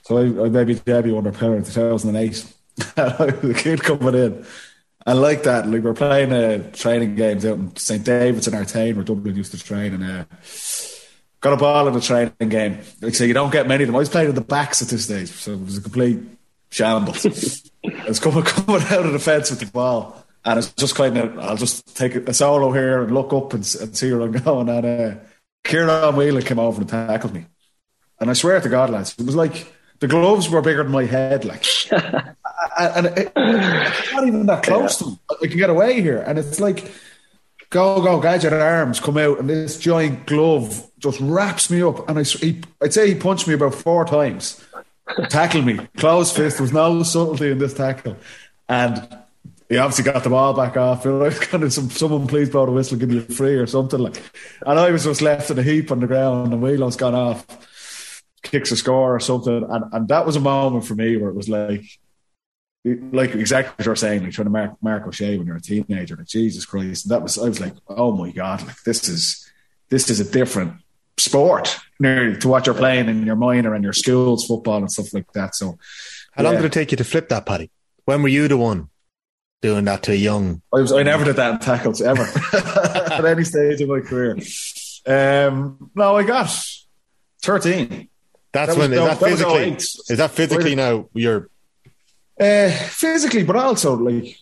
So 0.04 0.18
I, 0.18 0.46
I 0.46 0.48
maybe 0.48 0.74
Debbie 0.74 1.16
under 1.16 1.32
Pillar 1.32 1.56
in 1.56 1.64
2008. 1.64 2.54
the 2.76 3.54
kid 3.58 3.82
coming 3.82 4.14
in. 4.14 4.46
And 5.04 5.20
like 5.20 5.42
that, 5.44 5.66
like 5.66 5.82
we're 5.82 5.94
playing 5.94 6.32
uh, 6.32 6.70
training 6.72 7.16
games 7.16 7.44
out 7.44 7.58
in 7.58 7.74
St. 7.76 8.04
David's 8.04 8.46
in 8.46 8.54
our 8.54 8.62
Artane 8.62 8.94
where 8.94 9.04
Dublin 9.04 9.34
used 9.34 9.52
to 9.52 9.58
train 9.58 9.94
and 9.94 10.04
uh, 10.04 10.24
got 11.40 11.54
a 11.54 11.56
ball 11.56 11.88
in 11.88 11.96
a 11.96 12.00
training 12.00 12.34
game. 12.48 12.78
Like 13.00 13.14
so 13.14 13.24
you 13.24 13.32
don't 13.34 13.50
get 13.50 13.66
many 13.66 13.84
of 13.84 13.88
them. 13.88 13.96
I 13.96 14.00
was 14.00 14.10
playing 14.10 14.28
at 14.28 14.34
the 14.34 14.42
backs 14.42 14.82
at 14.82 14.88
this 14.88 15.04
stage, 15.04 15.30
so 15.30 15.52
it 15.52 15.64
was 15.64 15.78
a 15.78 15.80
complete 15.80 16.20
shambles. 16.70 17.24
I 17.26 18.08
was 18.08 18.20
coming, 18.20 18.42
coming 18.42 18.82
out 18.82 19.06
of 19.06 19.12
the 19.12 19.18
fence 19.18 19.50
with 19.50 19.60
the 19.60 19.66
ball. 19.66 20.24
And 20.48 20.58
it's 20.60 20.72
just 20.72 20.94
kind 20.94 21.18
of, 21.18 21.38
I'll 21.38 21.58
just 21.58 21.94
take 21.94 22.14
a 22.14 22.32
solo 22.32 22.72
here 22.72 23.02
and 23.02 23.12
look 23.12 23.34
up 23.34 23.52
and, 23.52 23.60
and 23.82 23.94
see 23.94 24.10
where 24.10 24.22
I'm 24.22 24.32
going. 24.44 24.70
And 24.70 24.86
uh, 24.86 25.20
Ciarán 25.62 26.14
Whelan 26.14 26.42
came 26.42 26.58
over 26.58 26.80
and 26.80 26.88
tackled 26.88 27.34
me. 27.34 27.44
And 28.18 28.30
I 28.30 28.32
swear 28.32 28.58
to 28.58 28.68
God, 28.70 28.88
lads, 28.88 29.14
it 29.18 29.26
was 29.26 29.36
like 29.36 29.70
the 30.00 30.08
gloves 30.08 30.48
were 30.48 30.62
bigger 30.62 30.82
than 30.82 30.90
my 30.90 31.04
head. 31.04 31.44
Like, 31.44 31.66
and 31.92 33.06
it, 33.08 33.30
it's 33.36 34.12
not 34.14 34.26
even 34.26 34.46
that 34.46 34.62
close 34.62 34.98
yeah. 34.98 35.08
to 35.08 35.10
him. 35.10 35.18
I 35.42 35.46
can 35.48 35.58
get 35.58 35.68
away 35.68 36.00
here. 36.00 36.24
And 36.26 36.38
it's 36.38 36.60
like, 36.60 36.90
go, 37.68 38.00
go, 38.00 38.18
gadget 38.18 38.54
arms 38.54 39.00
come 39.00 39.18
out, 39.18 39.38
and 39.38 39.50
this 39.50 39.78
giant 39.78 40.24
glove 40.24 40.90
just 40.98 41.20
wraps 41.20 41.68
me 41.68 41.82
up. 41.82 42.08
And 42.08 42.20
I, 42.20 42.22
he, 42.22 42.62
I'd 42.80 42.94
say 42.94 43.12
he 43.12 43.14
punched 43.14 43.46
me 43.46 43.52
about 43.52 43.74
four 43.74 44.06
times, 44.06 44.64
tackled 45.28 45.66
me, 45.66 45.78
closed 45.98 46.34
fist. 46.34 46.56
There 46.56 46.64
was 46.64 46.72
no 46.72 47.02
subtlety 47.02 47.50
in 47.50 47.58
this 47.58 47.74
tackle. 47.74 48.16
And 48.66 49.06
he 49.68 49.76
obviously 49.76 50.10
got 50.10 50.24
the 50.24 50.30
ball 50.30 50.54
back 50.54 50.76
off. 50.76 51.04
You 51.08 51.12
know, 51.12 51.30
kind 51.30 51.64
of 51.64 51.72
some, 51.72 51.90
someone 51.90 52.26
please 52.26 52.50
blow 52.50 52.66
the 52.66 52.72
whistle, 52.72 52.98
give 52.98 53.10
me 53.10 53.18
a 53.18 53.22
free 53.22 53.56
or 53.56 53.66
something 53.66 54.00
like. 54.00 54.20
And 54.66 54.78
I 54.78 54.90
was 54.90 55.04
just 55.04 55.22
left 55.22 55.50
in 55.50 55.58
a 55.58 55.62
heap 55.62 55.90
on 55.90 56.00
the 56.00 56.06
ground, 56.06 56.52
and 56.52 56.62
Whelan's 56.62 56.96
gone 56.96 57.14
off, 57.14 58.22
kicks 58.42 58.70
a 58.72 58.76
score 58.76 59.14
or 59.14 59.20
something, 59.20 59.64
and 59.68 59.84
and 59.92 60.08
that 60.08 60.26
was 60.26 60.36
a 60.36 60.40
moment 60.40 60.86
for 60.86 60.94
me 60.94 61.16
where 61.16 61.30
it 61.30 61.36
was 61.36 61.48
like, 61.48 61.84
like 62.84 63.34
exactly 63.34 63.72
what 63.76 63.86
you're 63.86 63.96
saying, 63.96 64.22
like 64.22 64.32
trying 64.32 64.46
to 64.46 64.50
mark 64.50 64.76
Marc 64.80 65.06
Ó 65.06 65.10
Sé 65.10 65.36
when 65.36 65.46
you're 65.46 65.56
a 65.56 65.60
teenager. 65.60 66.16
Like 66.16 66.26
Jesus 66.26 66.64
Christ, 66.64 67.04
and 67.04 67.12
that 67.12 67.22
was 67.22 67.38
I 67.38 67.48
was 67.48 67.60
like, 67.60 67.74
oh 67.88 68.12
my 68.12 68.30
god, 68.30 68.66
like 68.66 68.82
this 68.84 69.08
is 69.08 69.50
this 69.90 70.10
is 70.10 70.20
a 70.20 70.30
different 70.30 70.74
sport 71.18 71.78
nearly 71.98 72.38
to 72.38 72.48
what 72.48 72.66
you're 72.66 72.74
playing 72.74 73.08
in 73.08 73.26
your 73.26 73.36
minor 73.36 73.74
and 73.74 73.82
your 73.82 73.92
schools 73.92 74.46
football 74.46 74.78
and 74.78 74.90
stuff 74.90 75.12
like 75.12 75.30
that. 75.32 75.54
So, 75.54 75.78
How 76.32 76.44
long 76.44 76.56
did 76.56 76.64
it 76.64 76.72
take 76.72 76.92
you 76.92 76.96
to 76.96 77.04
flip 77.04 77.28
that, 77.30 77.44
Paddy? 77.44 77.70
When 78.04 78.22
were 78.22 78.28
you 78.28 78.48
the 78.48 78.56
one 78.56 78.88
doing 79.60 79.84
that 79.86 80.02
to 80.04 80.12
a 80.12 80.14
young? 80.14 80.62
I 80.74 80.80
was 80.80 80.92
I 80.92 81.02
never 81.02 81.24
did 81.24 81.36
that 81.36 81.52
in 81.54 81.58
tackles 81.60 82.00
ever 82.00 82.22
at 82.52 83.24
any 83.24 83.44
stage 83.44 83.80
of 83.80 83.88
my 83.88 84.00
career. 84.00 84.38
Um, 85.06 85.90
no, 85.94 86.16
I 86.16 86.22
got 86.24 86.50
thirteen. 87.42 88.08
That's 88.52 88.68
That 88.74 88.78
was- 88.78 88.78
when 88.78 88.92
is 88.92 88.98
no, 88.98 89.04
that 89.06 89.20
that 89.20 89.28
physically? 89.30 89.62
08. 89.62 89.74
Is 89.76 90.18
that 90.18 90.30
physically 90.30 90.74
now? 90.74 91.08
You're 91.14 91.50
Uh, 92.40 92.70
physically, 92.70 93.44
but 93.44 93.56
also 93.56 93.94
like, 93.96 94.36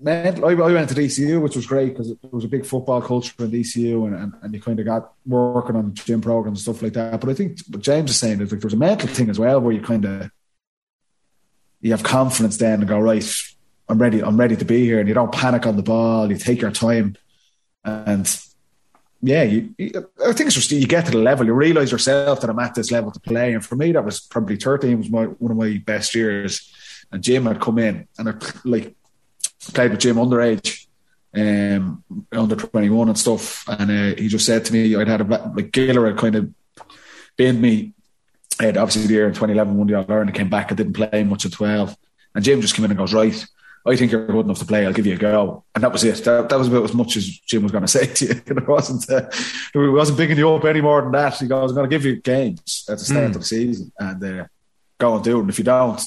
man, 0.00 0.42
I, 0.44 0.48
I 0.48 0.54
went 0.54 0.88
to 0.90 0.94
DCU, 0.94 1.40
which 1.40 1.56
was 1.56 1.66
great 1.66 1.90
because 1.90 2.10
it 2.10 2.18
was 2.32 2.44
a 2.44 2.48
big 2.48 2.66
football 2.66 3.00
culture 3.00 3.32
in 3.38 3.50
DCU, 3.50 4.06
and, 4.06 4.14
and, 4.14 4.32
and 4.42 4.52
you 4.54 4.60
kind 4.60 4.78
of 4.80 4.84
got 4.86 5.12
working 5.24 5.76
on 5.76 5.94
gym 5.94 6.20
programs 6.20 6.58
and 6.58 6.62
stuff 6.74 6.82
like 6.82 6.92
that. 6.94 7.20
But 7.20 7.30
I 7.30 7.34
think 7.34 7.58
what 7.70 7.80
James 7.82 8.10
is 8.10 8.16
saying 8.18 8.40
is 8.40 8.50
like 8.52 8.60
there's 8.60 8.74
a 8.74 8.76
mental 8.76 9.08
thing 9.08 9.30
as 9.30 9.38
well 9.38 9.60
where 9.60 9.72
you 9.72 9.80
kind 9.80 10.04
of 10.04 10.30
you 11.80 11.92
have 11.92 12.02
confidence 12.02 12.56
then 12.58 12.80
and 12.80 12.88
go 12.88 12.98
right. 12.98 13.24
I'm 13.88 13.98
ready. 13.98 14.22
I'm 14.22 14.38
ready 14.38 14.56
to 14.56 14.64
be 14.64 14.84
here, 14.84 15.00
and 15.00 15.08
you 15.08 15.14
don't 15.14 15.32
panic 15.32 15.66
on 15.66 15.76
the 15.76 15.82
ball. 15.82 16.30
You 16.30 16.36
take 16.36 16.60
your 16.60 16.70
time, 16.70 17.16
and 17.84 18.28
yeah, 19.20 19.42
you, 19.42 19.74
you, 19.78 19.90
I 20.24 20.32
think 20.32 20.46
it's 20.46 20.54
just 20.54 20.70
you 20.70 20.86
get 20.86 21.06
to 21.06 21.10
the 21.10 21.18
level, 21.18 21.46
you 21.46 21.52
realize 21.52 21.90
yourself 21.90 22.40
that 22.40 22.50
I'm 22.50 22.58
at 22.58 22.74
this 22.74 22.90
level 22.90 23.10
to 23.10 23.20
play. 23.20 23.52
And 23.52 23.64
for 23.64 23.74
me, 23.74 23.92
that 23.92 24.04
was 24.04 24.20
probably 24.20 24.56
13 24.56 24.98
was 24.98 25.10
my 25.10 25.24
one 25.24 25.50
of 25.50 25.56
my 25.56 25.82
best 25.84 26.14
years. 26.14 26.72
And 27.10 27.22
Jim 27.22 27.46
had 27.46 27.60
come 27.60 27.78
in 27.78 28.06
and 28.18 28.28
I 28.28 28.34
like 28.64 28.94
played 29.74 29.90
with 29.90 30.00
Jim 30.00 30.16
underage, 30.16 30.86
um, 31.34 32.04
under 32.30 32.54
21 32.54 33.08
and 33.08 33.18
stuff. 33.18 33.68
And 33.68 33.90
uh, 33.90 34.20
he 34.20 34.28
just 34.28 34.46
said 34.46 34.64
to 34.66 34.72
me, 34.72 34.94
I'd 34.94 35.08
had 35.08 35.22
a 35.22 35.52
like 35.56 35.72
Gilroy 35.72 36.10
had 36.10 36.18
kind 36.18 36.34
of 36.36 36.54
binned 37.36 37.60
me. 37.60 37.94
Had 38.60 38.76
obviously 38.76 39.06
the 39.06 39.14
year 39.14 39.26
in 39.26 39.34
2011 39.34 39.76
won 39.76 39.86
the 39.86 39.94
All 39.94 40.04
Ireland. 40.08 40.34
Came 40.34 40.50
back. 40.50 40.70
I 40.70 40.74
didn't 40.74 40.92
play 40.92 41.24
much 41.24 41.46
at 41.46 41.52
12. 41.52 41.96
And 42.34 42.44
Jim 42.44 42.60
just 42.60 42.74
came 42.74 42.84
in 42.84 42.90
and 42.92 42.98
goes, 42.98 43.14
right. 43.14 43.46
I 43.88 43.96
think 43.96 44.12
you're 44.12 44.26
good 44.26 44.44
enough 44.44 44.58
to 44.58 44.64
play. 44.64 44.86
I'll 44.86 44.92
give 44.92 45.06
you 45.06 45.14
a 45.14 45.18
go, 45.18 45.64
and 45.74 45.82
that 45.84 45.92
was 45.92 46.04
it. 46.04 46.24
That, 46.24 46.48
that 46.48 46.58
was 46.58 46.68
about 46.68 46.84
as 46.84 46.94
much 46.94 47.16
as 47.16 47.26
Jim 47.26 47.62
was 47.62 47.72
going 47.72 47.82
to 47.86 47.88
say 47.88 48.06
to 48.06 48.24
you. 48.26 48.42
It 48.46 48.68
wasn't. 48.68 49.08
Uh, 49.10 49.28
it 49.74 49.92
wasn't 49.92 50.18
bigging 50.18 50.38
you 50.38 50.52
up 50.52 50.64
any 50.64 50.80
more 50.80 51.02
than 51.02 51.12
that. 51.12 51.34
He 51.38 51.46
goes, 51.46 51.70
"I'm 51.70 51.76
going 51.76 51.88
to 51.88 51.94
give 51.96 52.04
you 52.04 52.16
games 52.20 52.84
at 52.88 52.98
the 52.98 53.04
start 53.04 53.24
Mm. 53.24 53.34
of 53.34 53.40
the 53.40 53.44
season, 53.44 53.92
and 53.98 54.22
uh, 54.24 54.44
go 54.98 55.14
and 55.16 55.24
do 55.24 55.38
it. 55.38 55.40
And 55.42 55.50
if 55.50 55.58
you 55.58 55.64
don't, 55.64 56.00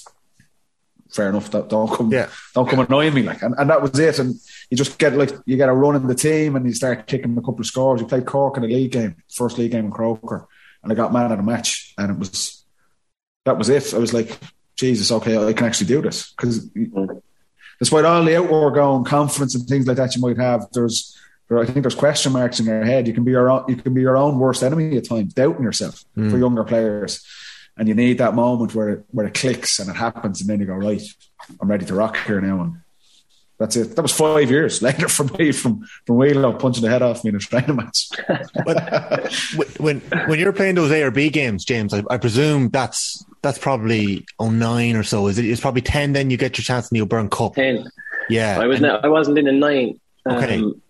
fair 1.11 1.29
enough. 1.29 1.49
Don't, 1.51 1.69
don't 1.69 1.91
come, 1.91 2.11
Yeah. 2.11 2.29
don't 2.55 2.69
come 2.69 2.79
annoying 2.79 3.13
me. 3.13 3.23
Like, 3.23 3.41
and, 3.41 3.55
and 3.57 3.69
that 3.69 3.81
was 3.81 3.97
it. 3.99 4.19
And 4.19 4.35
you 4.69 4.77
just 4.77 4.97
get 4.97 5.17
like 5.17 5.31
you 5.45 5.57
get 5.57 5.69
a 5.69 5.73
run 5.73 5.95
in 5.95 6.07
the 6.07 6.15
team, 6.15 6.55
and 6.55 6.65
you 6.65 6.73
start 6.73 7.07
kicking 7.07 7.37
a 7.37 7.41
couple 7.41 7.59
of 7.61 7.65
scores. 7.65 8.01
You 8.01 8.07
played 8.07 8.25
Cork 8.25 8.57
in 8.57 8.63
a 8.63 8.67
league 8.67 8.91
game, 8.91 9.15
first 9.29 9.57
league 9.57 9.71
game 9.71 9.85
in 9.85 9.91
Croker, 9.91 10.47
and 10.83 10.91
I 10.91 10.95
got 10.95 11.13
man 11.13 11.31
of 11.31 11.37
the 11.37 11.43
match, 11.43 11.93
and 11.97 12.11
it 12.11 12.17
was 12.19 12.63
that 13.45 13.57
was 13.57 13.69
it. 13.69 13.93
I 13.93 13.97
was 13.97 14.13
like, 14.13 14.37
Jesus, 14.75 15.11
okay, 15.11 15.35
I 15.37 15.53
can 15.53 15.65
actually 15.67 15.87
do 15.87 16.01
this 16.01 16.31
because 16.31 16.69
despite 17.81 18.05
all 18.05 18.23
the 18.23 18.37
outward 18.37 18.75
going 18.75 19.03
confidence 19.03 19.55
and 19.55 19.67
things 19.67 19.87
like 19.87 19.97
that 19.97 20.15
you 20.15 20.21
might 20.21 20.37
have, 20.37 20.67
there's 20.71 21.17
there, 21.49 21.57
I 21.57 21.65
think 21.65 21.81
there's 21.81 21.95
question 21.95 22.31
marks 22.31 22.59
in 22.59 22.67
your 22.67 22.85
head. 22.85 23.07
You 23.07 23.13
can 23.13 23.23
be 23.23 23.31
your 23.31 23.49
own, 23.49 23.65
you 23.67 23.75
can 23.75 23.95
be 23.95 24.01
your 24.01 24.15
own 24.15 24.37
worst 24.37 24.61
enemy 24.61 24.95
at 24.97 25.09
times, 25.09 25.33
doubting 25.33 25.63
yourself 25.63 26.05
hmm. 26.13 26.29
for 26.29 26.37
younger 26.37 26.63
players, 26.63 27.25
and 27.75 27.87
you 27.87 27.95
need 27.95 28.19
that 28.19 28.35
moment 28.35 28.75
where 28.75 28.89
it, 28.89 29.05
where 29.09 29.25
it 29.25 29.33
clicks 29.33 29.79
and 29.79 29.89
it 29.89 29.95
happens, 29.95 30.41
and 30.41 30.49
then 30.49 30.59
you 30.59 30.67
go 30.67 30.75
right, 30.75 31.01
I'm 31.59 31.69
ready 31.71 31.85
to 31.87 31.95
rock 31.95 32.17
here 32.27 32.39
now, 32.39 32.61
and 32.61 32.81
that's 33.57 33.75
it. 33.75 33.95
That 33.95 34.03
was 34.03 34.13
five 34.13 34.51
years 34.51 34.83
later 34.83 35.09
for 35.09 35.23
me 35.23 35.51
from 35.51 35.83
from 36.05 36.17
Wheelo 36.17 36.57
punching 36.59 36.83
the 36.83 36.89
head 36.89 37.01
off 37.01 37.23
me 37.23 37.29
in 37.29 37.35
a 37.35 37.39
training 37.39 37.77
match. 37.77 38.09
When 39.79 40.01
when 40.27 40.39
you're 40.39 40.53
playing 40.53 40.75
those 40.75 40.91
A 40.91 41.01
or 41.01 41.11
B 41.11 41.29
games, 41.29 41.65
James, 41.65 41.95
I, 41.95 42.03
I 42.11 42.17
presume 42.17 42.69
that's 42.69 43.25
that's 43.41 43.57
probably 43.57 44.25
09 44.39 44.95
or 44.95 45.03
so. 45.03 45.27
Is 45.27 45.37
it? 45.39 45.45
It's 45.45 45.61
probably 45.61 45.81
ten. 45.81 46.13
Then 46.13 46.29
you 46.29 46.37
get 46.37 46.57
your 46.57 46.63
chance 46.63 46.91
in 46.91 46.95
the 46.95 47.01
O'Byrne 47.01 47.29
Cup. 47.29 47.55
Ten. 47.55 47.85
Yeah, 48.29 48.59
I 48.59 48.67
was 48.67 48.77
And- 48.77 48.87
not, 48.87 49.03
I 49.05 49.07
wasn't 49.07 49.37
in 49.39 49.47
a 49.47 49.51
nine. 49.51 49.99
Okay. 50.29 50.57
Um, 50.59 50.81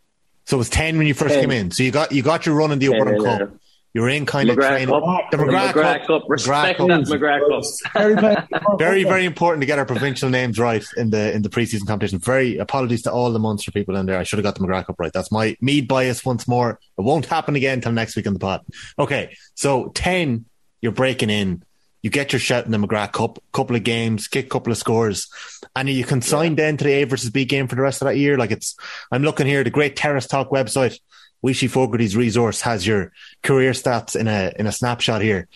So 0.46 0.58
it 0.58 0.60
was 0.60 0.70
ten 0.70 0.98
when 0.98 1.08
you 1.08 1.14
first 1.14 1.34
10. 1.36 1.42
came 1.44 1.52
in. 1.52 1.72
So 1.72 1.84
you 1.84 1.92
got 1.92 2.12
you 2.12 2.22
got 2.24 2.46
your 2.46 2.56
run 2.56 2.72
in 2.72 2.80
the 2.80 2.88
10, 2.88 3.02
O'Byrne 3.02 3.22
yeah. 3.22 3.38
Cup. 3.40 3.50
You're 3.94 4.08
in 4.10 4.26
kind 4.26 4.50
of 4.50 4.56
McGrath 4.58 4.70
training. 4.70 4.88
Cup. 4.90 5.32
The 5.32 5.38
McGrath, 5.38 5.72
McGrath 5.74 5.98
Cup. 6.00 6.08
Cup. 6.08 6.24
Respect 6.30 6.78
Cup. 6.78 6.88
that 6.88 7.02
McGrath 7.08 7.50
Cup. 7.50 7.94
Very, 7.94 8.16
very, 8.16 8.36
Very, 8.78 9.04
very 9.04 9.26
important 9.26 9.62
to 9.62 9.66
get 9.66 9.80
our 9.80 9.86
provincial 9.86 10.30
names 10.30 10.58
right 10.58 10.84
in 10.98 11.10
the 11.10 11.34
in 11.34 11.42
the 11.42 11.50
preseason 11.50 11.86
competition. 11.88 12.20
Very 12.20 12.58
apologies 12.58 13.02
to 13.04 13.12
all 13.12 13.32
the 13.34 13.40
Munster 13.40 13.72
people 13.72 13.96
in 13.98 14.06
there. 14.06 14.18
I 14.18 14.24
should 14.24 14.40
have 14.40 14.44
got 14.46 14.56
the 14.56 14.62
McGrath 14.62 14.86
Cup 14.86 14.96
right. 15.00 15.12
That's 15.12 15.32
my 15.32 15.56
Meath 15.62 15.88
bias 15.90 16.24
once 16.26 16.48
more. 16.48 16.80
It 16.98 17.02
won't 17.02 17.26
happen 17.26 17.56
again 17.56 17.76
until 17.80 17.92
next 17.92 18.16
week 18.16 18.26
in 18.26 18.34
the 18.34 18.40
pod. 18.40 18.62
Okay, 18.98 19.36
so 19.56 19.90
ten, 19.94 20.46
you're 20.82 20.92
breaking 20.94 21.30
in. 21.30 21.64
You 22.02 22.10
get 22.10 22.34
your 22.34 22.40
shot 22.40 22.66
in 22.66 22.72
the 22.72 22.78
McGrath 22.78 23.12
Cup, 23.12 23.40
couple 23.52 23.76
of 23.76 23.84
games, 23.84 24.28
kick 24.28 24.48
a 24.48 24.50
couple 24.50 24.72
of 24.72 24.78
scores, 24.78 25.30
and 25.76 25.90
you 25.90 26.04
can 26.04 26.22
sign 26.22 26.56
then 26.56 26.78
to 26.78 26.84
the 26.84 26.92
A 26.92 27.04
versus 27.04 27.30
B 27.30 27.46
game 27.46 27.68
for 27.68 27.76
the 27.76 27.82
rest 27.82 28.02
of 28.02 28.08
that 28.08 28.18
year. 28.18 28.38
Like 28.38 28.52
it's, 28.52 28.76
I'm 29.12 29.24
looking 29.24 29.46
here, 29.46 29.64
the 29.64 29.70
great 29.70 29.96
Terrace 29.96 30.28
Talk 30.28 30.50
website, 30.50 31.00
Wishy 31.42 31.68
Fogarty's 31.68 32.16
resource 32.16 32.62
has 32.62 32.86
your 32.86 33.12
career 33.44 33.72
stats 33.72 34.16
in 34.16 34.28
a 34.28 34.52
in 34.58 34.68
a 34.68 34.72
snapshot 34.72 35.22
here. 35.22 35.48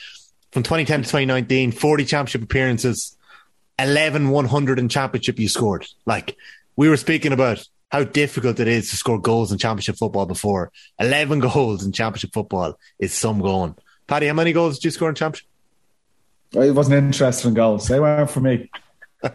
From 0.52 0.64
2010 0.64 1.02
to 1.02 1.04
2019, 1.04 1.72
40 1.72 2.06
championship 2.06 2.44
appearances, 2.44 3.18
11 3.78 4.30
100 4.30 4.80
in 4.80 4.90
championship 4.90 5.40
you 5.40 5.50
scored. 5.50 5.86
Like 6.06 6.36
we 6.76 6.90
were 6.90 6.98
speaking 6.98 7.34
about 7.34 7.68
how 7.92 8.04
difficult 8.04 8.60
it 8.60 8.68
is 8.68 8.90
to 8.90 8.98
score 8.98 9.20
goals 9.20 9.52
in 9.52 9.58
championship 9.58 9.98
football 9.98 10.26
before. 10.26 10.72
11 11.00 11.40
goals 11.40 11.86
in 11.86 11.92
championship 11.92 12.34
football 12.34 12.80
is 13.00 13.14
some 13.14 13.40
going. 13.40 13.76
Paddy, 14.08 14.28
how 14.28 14.34
many 14.34 14.54
goals 14.54 14.76
did 14.76 14.86
you 14.86 14.92
score 14.92 15.10
in 15.10 15.16
championship? 15.16 15.48
I 16.58 16.70
wasn't 16.72 16.98
interested 16.98 17.48
in 17.48 17.54
goals. 17.54 17.88
They 17.88 18.00
weren't 18.00 18.30
for 18.30 18.40
me. 18.42 18.70
I 19.24 19.32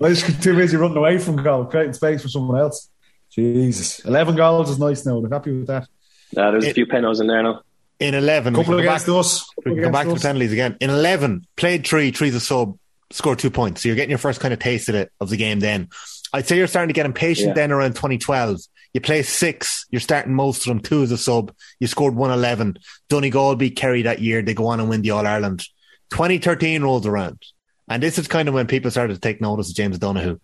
was 0.00 0.22
too 0.42 0.54
busy 0.56 0.76
running 0.76 0.96
away 0.96 1.18
from 1.18 1.36
goal, 1.42 1.64
creating 1.64 1.94
space 1.94 2.22
for 2.22 2.28
someone 2.28 2.60
else. 2.60 2.88
Jesus, 3.30 4.00
eleven 4.00 4.34
goals 4.36 4.70
is 4.70 4.78
nice 4.78 5.06
now. 5.06 5.18
I'm 5.18 5.30
happy 5.30 5.52
with 5.52 5.66
that. 5.68 5.86
Nah, 6.34 6.50
there's 6.50 6.64
It- 6.64 6.70
a 6.72 6.74
few 6.74 6.86
penalties 6.86 7.20
in 7.20 7.26
there 7.28 7.42
now. 7.42 7.62
In 8.00 8.14
11. 8.14 8.54
Couple 8.54 8.76
can 8.76 8.80
against 8.80 9.06
back- 9.06 9.14
us. 9.16 9.46
We 9.64 9.74
can 9.74 9.82
come 9.82 9.92
back 9.92 10.06
to 10.08 10.14
the 10.14 10.20
penalties 10.20 10.52
again. 10.52 10.74
In 10.80 10.88
11, 10.88 11.46
played 11.56 11.86
three, 11.86 12.10
three's 12.10 12.34
a 12.34 12.40
sub, 12.40 12.78
scored 13.10 13.38
two 13.38 13.50
points. 13.50 13.82
So 13.82 13.88
you're 13.90 13.96
getting 13.96 14.08
your 14.10 14.18
first 14.18 14.40
kind 14.40 14.54
of 14.54 14.58
taste 14.58 14.88
of 14.88 14.94
it, 14.94 15.12
of 15.20 15.28
the 15.28 15.36
game 15.36 15.60
then. 15.60 15.88
I'd 16.32 16.46
say 16.48 16.56
you're 16.56 16.66
starting 16.66 16.88
to 16.88 16.94
get 16.94 17.04
impatient 17.04 17.48
Yeah. 17.48 17.54
then 17.54 17.72
around 17.72 17.96
2012. 17.96 18.58
You 18.94 19.00
play 19.02 19.22
six, 19.22 19.84
you're 19.90 20.00
starting 20.00 20.32
most 20.34 20.60
of 20.62 20.70
them, 20.70 20.80
two 20.80 21.02
as 21.02 21.12
a 21.12 21.18
sub. 21.18 21.52
You 21.78 21.86
scored 21.88 22.14
111. 22.14 22.78
Donegal 23.10 23.56
beat 23.56 23.76
Kerry 23.76 24.02
that 24.02 24.20
year. 24.20 24.40
They 24.40 24.54
go 24.54 24.68
on 24.68 24.80
and 24.80 24.88
win 24.88 25.02
the 25.02 25.10
All 25.10 25.26
Ireland. 25.26 25.64
2013 26.10 26.82
rolls 26.82 27.06
around. 27.06 27.42
And 27.88 28.02
this 28.02 28.18
is 28.18 28.28
kind 28.28 28.48
of 28.48 28.54
when 28.54 28.66
people 28.66 28.90
started 28.90 29.14
to 29.14 29.20
take 29.20 29.40
notice 29.40 29.70
of 29.70 29.76
James 29.76 29.98
Donoghue. 29.98 30.38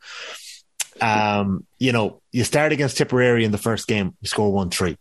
Um, 1.00 1.66
you 1.78 1.92
know, 1.92 2.22
you 2.32 2.44
start 2.44 2.72
against 2.72 2.96
Tipperary 2.96 3.44
in 3.44 3.52
the 3.52 3.58
first 3.58 3.86
game, 3.86 4.16
you 4.20 4.28
score 4.28 4.52
1 4.52 4.70
3. 4.70 4.96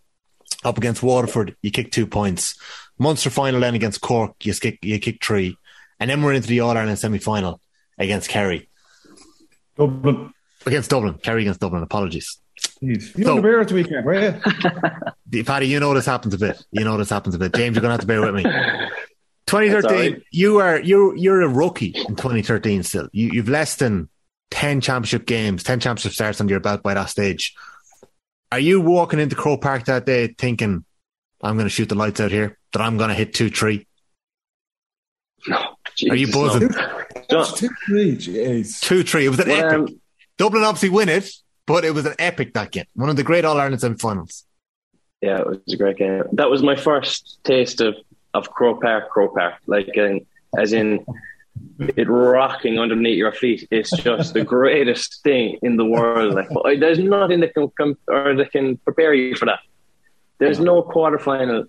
Up 0.63 0.77
against 0.77 1.01
Waterford, 1.03 1.55
you 1.61 1.71
kick 1.71 1.91
two 1.91 2.05
points. 2.07 2.59
Munster 2.97 3.29
final 3.29 3.61
then 3.61 3.75
against 3.75 4.01
Cork, 4.01 4.33
you 4.45 4.53
kick, 4.53 4.79
you 4.83 4.99
kick 4.99 5.23
three. 5.23 5.57
And 5.99 6.09
then 6.09 6.21
we're 6.21 6.33
into 6.33 6.47
the 6.47 6.59
All 6.61 6.75
Ireland 6.77 6.99
semi 6.99 7.17
final 7.19 7.59
against 7.97 8.29
Kerry. 8.29 8.69
Dublin. 9.77 10.33
Against 10.65 10.89
Dublin. 10.89 11.15
Kerry 11.15 11.41
against 11.43 11.59
Dublin. 11.59 11.83
Apologies. 11.83 12.39
Jeez. 12.81 13.17
You 13.17 13.23
So- 13.23 13.29
so, 13.29 13.35
the 13.35 13.41
beer 13.41 13.61
at 13.61 13.67
the 13.67 13.73
weekend, 13.75 14.05
were 14.05 14.39
you? 15.31 15.43
Paddy, 15.43 15.67
you 15.67 15.79
know 15.79 15.93
this 15.93 16.05
happens 16.05 16.33
a 16.33 16.37
bit. 16.37 16.63
You 16.71 16.83
know 16.83 16.97
this 16.97 17.09
happens 17.09 17.35
a 17.35 17.39
bit. 17.39 17.53
James, 17.53 17.75
you're 17.75 17.81
gonna 17.81 17.93
have 17.93 18.01
to 18.01 18.07
bear 18.07 18.21
with 18.21 18.35
me. 18.35 18.43
That's 19.47 19.83
2013, 19.83 19.91
all 19.91 19.95
right. 20.13 20.23
you 20.31 20.57
are 20.57 20.79
you're 20.79 21.15
you're 21.15 21.41
a 21.41 21.47
rookie 21.47 21.93
in 21.95 22.15
2013 22.15 22.83
still. 22.83 23.07
You 23.11 23.29
you've 23.31 23.49
less 23.49 23.75
than 23.75 24.09
10 24.51 24.81
championship 24.81 25.25
games, 25.25 25.63
10 25.63 25.79
championship 25.79 26.13
starts 26.13 26.41
under 26.41 26.51
your 26.51 26.59
belt 26.61 26.81
by 26.83 26.93
that 26.95 27.09
stage. 27.09 27.53
Are 28.51 28.59
you 28.59 28.81
walking 28.81 29.19
into 29.19 29.35
Croke 29.35 29.61
Park 29.61 29.85
that 29.85 30.05
day 30.05 30.33
thinking, 30.37 30.83
I'm 31.43 31.57
gonna 31.57 31.69
shoot 31.69 31.89
the 31.89 31.95
lights 31.95 32.19
out 32.19 32.31
here, 32.31 32.57
that 32.73 32.81
I'm 32.81 32.97
gonna 32.97 33.13
hit 33.13 33.33
two 33.33 33.49
three? 33.49 33.85
No. 35.47 35.57
Are 36.09 36.15
you 36.15 36.25
Jesus, 36.27 36.35
no. 36.35 36.41
buzzing? 36.47 36.69
Two, 37.57 37.69
three, 37.85 38.15
jeez. 38.17 38.79
Two 38.81 39.03
three. 39.03 39.25
It 39.25 39.29
was 39.29 39.39
an 39.39 39.49
Well, 39.49 39.65
epic. 39.65 39.77
um, 39.89 40.01
Dublin 40.37 40.63
obviously 40.63 40.89
win 40.89 41.09
it, 41.09 41.29
but 41.67 41.85
it 41.85 41.91
was 41.93 42.05
an 42.05 42.15
epic 42.19 42.53
that 42.55 42.71
game. 42.71 42.85
One 42.95 43.09
of 43.09 43.15
the 43.15 43.23
great 43.23 43.45
All 43.45 43.59
Ireland 43.59 43.81
semi 43.81 43.95
finals. 43.95 44.43
Yeah, 45.21 45.39
it 45.39 45.47
was 45.47 45.59
a 45.71 45.77
great 45.77 45.97
game. 45.97 46.23
That 46.33 46.49
was 46.49 46.61
my 46.61 46.75
first 46.75 47.39
taste 47.43 47.81
of 47.81 47.95
of 48.35 48.51
Croke 48.51 48.81
Park, 48.81 49.09
Croke 49.09 49.35
Park. 49.35 49.55
Like, 49.65 49.97
uh, 49.97 50.19
as 50.57 50.73
in 50.73 51.05
it 51.79 52.09
rocking 52.09 52.79
underneath 52.79 53.17
your 53.17 53.31
feet. 53.31 53.67
It's 53.71 53.91
just 53.97 54.33
the 54.33 54.43
greatest 54.43 55.23
thing 55.23 55.57
in 55.61 55.77
the 55.77 55.85
world. 55.85 56.35
Like, 56.63 56.79
there's 56.79 56.99
nothing 56.99 57.39
that 57.41 57.53
can 57.53 57.69
come 57.69 57.97
or 58.07 58.35
that 58.35 58.51
can 58.51 58.77
prepare 58.77 59.13
you 59.13 59.35
for 59.35 59.45
that. 59.45 59.59
There's 60.37 60.59
no 60.59 60.83
quarterfinal, 60.83 61.67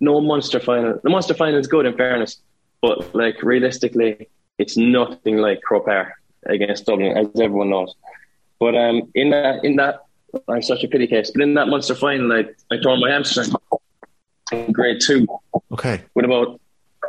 no 0.00 0.20
Munster 0.20 0.60
final. 0.60 0.98
The 1.02 1.10
Munster 1.10 1.34
final 1.34 1.58
is 1.58 1.66
good, 1.66 1.86
in 1.86 1.96
fairness, 1.96 2.40
but 2.80 3.14
like 3.14 3.42
realistically, 3.42 4.28
it's 4.58 4.76
nothing 4.76 5.38
like 5.38 5.60
Croke 5.62 5.86
Park 5.86 6.12
against 6.46 6.86
Dublin, 6.86 7.16
as 7.16 7.28
everyone 7.40 7.70
knows. 7.70 7.94
But 8.58 8.76
um, 8.76 9.10
in 9.14 9.30
that, 9.30 9.64
in 9.64 9.76
that, 9.76 10.04
I'm 10.48 10.62
such 10.62 10.84
a 10.84 10.88
pity 10.88 11.06
case. 11.06 11.30
But 11.32 11.42
in 11.42 11.54
that 11.54 11.66
Munster 11.66 11.94
final, 11.94 12.32
I, 12.32 12.44
I 12.72 12.78
tore 12.78 12.96
my 12.96 13.10
hamstring 13.10 13.50
in 14.52 14.72
grade 14.72 15.00
two, 15.00 15.26
Okay. 15.72 16.02
with 16.14 16.24
about 16.24 16.60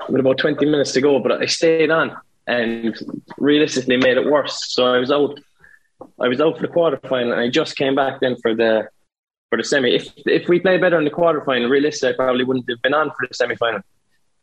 with 0.09 0.19
about 0.21 0.37
20 0.37 0.65
minutes 0.65 0.93
to 0.93 1.01
go, 1.01 1.19
but 1.19 1.41
I 1.41 1.45
stayed 1.45 1.91
on 1.91 2.15
and 2.47 2.97
realistically 3.37 3.97
made 3.97 4.17
it 4.17 4.25
worse. 4.25 4.71
So 4.73 4.85
I 4.93 4.97
was 4.97 5.11
out. 5.11 5.39
I 6.19 6.27
was 6.27 6.41
out 6.41 6.55
for 6.57 6.63
the 6.63 6.67
quarterfinal, 6.73 7.31
and 7.33 7.41
I 7.41 7.49
just 7.49 7.75
came 7.75 7.95
back 7.95 8.19
then 8.19 8.35
for 8.41 8.55
the 8.55 8.87
for 9.49 9.57
the 9.57 9.63
semi. 9.63 9.93
If 9.95 10.11
if 10.25 10.47
we 10.47 10.59
played 10.59 10.81
better 10.81 10.97
in 10.97 11.05
the 11.05 11.11
quarterfinal, 11.11 11.69
realistically, 11.69 12.09
I 12.09 12.13
probably 12.13 12.43
wouldn't 12.43 12.69
have 12.69 12.81
been 12.81 12.93
on 12.93 13.09
for 13.09 13.27
the 13.27 13.33
semi 13.33 13.55
final. 13.55 13.81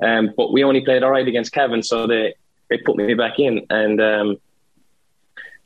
Um, 0.03 0.33
but 0.37 0.53
we 0.53 0.63
only 0.63 0.81
played 0.83 1.03
all 1.03 1.11
right 1.11 1.27
against 1.27 1.53
Cavan, 1.53 1.83
so 1.83 2.07
they 2.07 2.35
they 2.71 2.79
put 2.79 2.97
me 2.97 3.15
back 3.15 3.39
in. 3.41 3.67
And 3.71 4.01
um, 4.01 4.37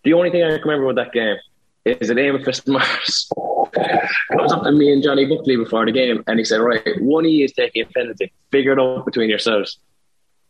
the 0.05 0.15
only 0.15 0.31
thing 0.31 0.43
I 0.43 0.57
can 0.59 0.61
remember 0.69 0.89
about 0.91 1.05
that 1.05 1.13
game 1.13 1.37
is 1.85 2.09
that 2.09 2.17
Eamon 2.17 2.45
Fitzmaurice 2.45 3.29
comes 3.75 4.53
up 4.53 4.63
to 4.65 4.73
me 4.73 4.93
and 4.93 5.03
Johnny 5.03 5.25
Buckley 5.27 5.57
before 5.57 5.85
the 5.87 5.93
game, 5.93 6.23
and 6.27 6.39
he 6.39 6.45
said, 6.45 6.59
"Right, 6.59 6.83
one 7.01 7.25
of 7.25 7.31
you 7.31 7.45
is 7.45 7.53
taking 7.53 7.83
a 7.83 7.87
penalty. 7.87 8.33
Figure 8.51 8.73
it 8.73 8.79
out 8.79 9.05
between 9.07 9.29
yourselves." 9.31 9.79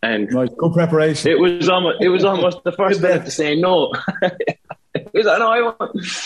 And 0.03 0.33
Right, 0.33 0.51
good 0.57 0.73
preparation. 0.73 1.31
it 1.31 1.39
was 1.39 1.69
almost 1.69 2.03
it 2.03 2.09
was 2.09 2.25
almost 2.25 2.65
the 2.65 2.73
first 2.73 3.01
minute 3.01 3.25
to 3.25 3.31
say 3.31 3.55
no. 3.55 3.93
it 4.23 5.11
was 5.15 5.27
like, 5.27 5.39
no, 5.39 5.51
I 5.51 5.63
want 5.63 5.77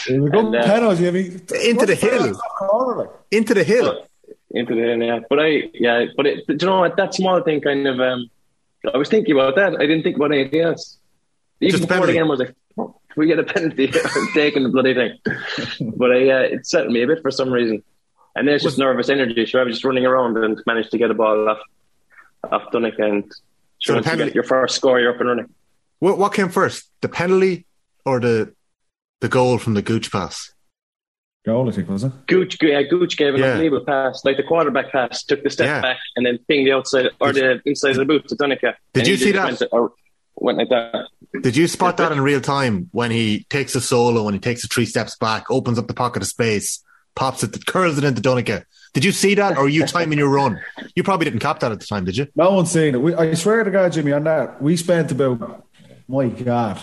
It 0.08 0.18
was 0.20 0.30
good 0.30 0.44
and, 0.46 0.56
uh, 0.56 0.64
penalty. 0.64 1.08
I 1.08 1.10
mean, 1.10 1.42
Into 1.62 1.84
the 1.86 1.94
hill. 1.94 3.22
Into 3.30 3.52
the 3.54 3.64
hill. 3.64 4.06
into 4.50 4.74
the 4.74 5.04
yeah. 5.04 5.18
But 5.28 5.40
I 5.40 5.64
yeah, 5.74 6.06
but 6.16 6.26
it, 6.26 6.46
do 6.46 6.54
you 6.58 6.66
know 6.66 6.80
what 6.80 6.96
that 6.96 7.14
small 7.14 7.42
thing 7.42 7.60
kind 7.60 7.86
of 7.86 8.00
um 8.00 8.30
I 8.94 8.96
was 8.96 9.08
thinking 9.10 9.34
about 9.34 9.56
that. 9.56 9.74
I 9.74 9.80
didn't 9.86 10.04
think 10.04 10.16
about 10.16 10.32
anything 10.32 10.60
else. 10.60 10.96
Even 11.60 11.78
Just 11.78 11.88
before 11.88 12.06
the 12.06 12.12
penalty. 12.12 12.12
game, 12.14 12.24
I 12.26 12.28
was 12.28 12.38
like, 12.40 12.54
we 13.20 13.26
get 13.26 13.38
a 13.38 13.44
penalty, 13.44 13.90
I'm 14.16 14.28
taking 14.34 14.62
the 14.62 14.68
bloody 14.68 14.94
thing. 14.94 15.18
but 15.96 16.12
I, 16.12 16.28
uh, 16.30 16.40
it 16.40 16.66
settled 16.66 16.92
me 16.92 17.02
a 17.02 17.06
bit 17.06 17.22
for 17.22 17.30
some 17.30 17.50
reason. 17.50 17.82
And 18.34 18.46
then 18.46 18.54
it's 18.54 18.64
just 18.64 18.78
nervous 18.78 19.08
energy. 19.08 19.46
So 19.46 19.58
I 19.58 19.64
was 19.64 19.76
just 19.76 19.84
running 19.84 20.04
around 20.04 20.36
and 20.36 20.60
managed 20.66 20.90
to 20.90 20.98
get 20.98 21.10
a 21.10 21.14
ball 21.14 21.48
off 21.48 21.58
off 22.52 22.70
Donaghy 22.72 23.00
and 23.02 23.24
So 23.32 23.40
so 23.80 23.92
the 23.92 23.96
once 23.96 24.06
you 24.06 24.24
get 24.26 24.34
your 24.34 24.44
first 24.44 24.76
score, 24.76 25.00
you're 25.00 25.14
up 25.14 25.20
and 25.20 25.28
running. 25.28 25.46
What, 26.00 26.18
what 26.18 26.34
came 26.34 26.50
first? 26.50 26.90
The 27.00 27.08
penalty 27.08 27.66
or 28.04 28.20
the 28.20 28.54
the 29.20 29.28
goal 29.28 29.56
from 29.56 29.72
the 29.72 29.80
Gooch 29.82 30.12
pass? 30.12 30.52
Goal, 31.46 31.68
I 31.68 31.72
think, 31.72 31.88
was 31.88 32.04
it? 32.04 32.12
Gooch, 32.26 32.58
yeah, 32.60 32.82
Gooch 32.82 33.16
gave 33.16 33.34
an 33.34 33.40
Yeah. 33.40 33.52
unbelievable 33.52 33.86
pass, 33.86 34.22
like 34.24 34.36
the 34.36 34.42
quarterback 34.42 34.92
pass, 34.92 35.22
took 35.24 35.42
the 35.42 35.48
step 35.48 35.66
Yeah. 35.66 35.80
back 35.80 35.98
and 36.16 36.26
then 36.26 36.38
pinged 36.48 36.66
the 36.66 36.72
outside 36.72 37.08
or 37.20 37.32
the 37.32 37.62
inside 37.64 37.92
of 37.92 37.96
the 37.96 38.04
boot 38.04 38.28
to 38.28 38.36
Donaghy. 38.36 38.74
Did 38.92 39.06
you 39.06 39.16
see 39.16 39.32
that? 39.32 39.44
Went, 39.44 39.62
or 39.72 39.92
went 40.36 40.58
like 40.58 40.68
that. 40.68 41.08
Did 41.42 41.56
you 41.56 41.66
spot 41.66 41.96
that 41.98 42.12
in 42.12 42.20
real 42.20 42.40
time 42.40 42.88
when 42.92 43.10
he 43.10 43.44
takes 43.50 43.74
a 43.74 43.80
solo, 43.80 44.22
when 44.24 44.34
he 44.34 44.40
takes 44.40 44.62
the 44.62 44.68
three 44.68 44.86
steps 44.86 45.16
back, 45.16 45.50
opens 45.50 45.78
up 45.78 45.86
the 45.86 45.94
pocket 45.94 46.22
of 46.22 46.28
space, 46.28 46.82
pops 47.14 47.42
it, 47.42 47.66
curls 47.66 47.98
it 47.98 48.04
into 48.04 48.22
Donaghy? 48.22 48.64
Did 48.94 49.04
you 49.04 49.12
see 49.12 49.34
that, 49.34 49.58
or 49.58 49.64
were 49.64 49.68
you 49.68 49.86
timing 49.86 50.18
your 50.18 50.30
run? 50.30 50.58
You 50.94 51.02
probably 51.02 51.24
didn't 51.24 51.40
cap 51.40 51.60
that 51.60 51.70
at 51.70 51.80
the 51.80 51.86
time, 51.86 52.06
did 52.06 52.16
you? 52.16 52.28
No 52.34 52.52
one's 52.52 52.70
seen 52.70 52.94
it. 52.94 52.98
We, 52.98 53.14
I 53.14 53.34
swear 53.34 53.62
to 53.62 53.70
God, 53.70 53.92
Jimmy, 53.92 54.12
on 54.12 54.24
that, 54.24 54.62
we 54.62 54.76
spent 54.76 55.12
about, 55.12 55.66
my 56.08 56.28
God, 56.28 56.80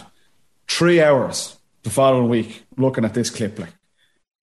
three 0.68 1.02
hours 1.02 1.58
the 1.82 1.90
following 1.90 2.30
week 2.30 2.66
looking 2.78 3.04
at 3.04 3.16
this 3.16 3.32
clip. 3.32 3.58
Like, 3.58 3.74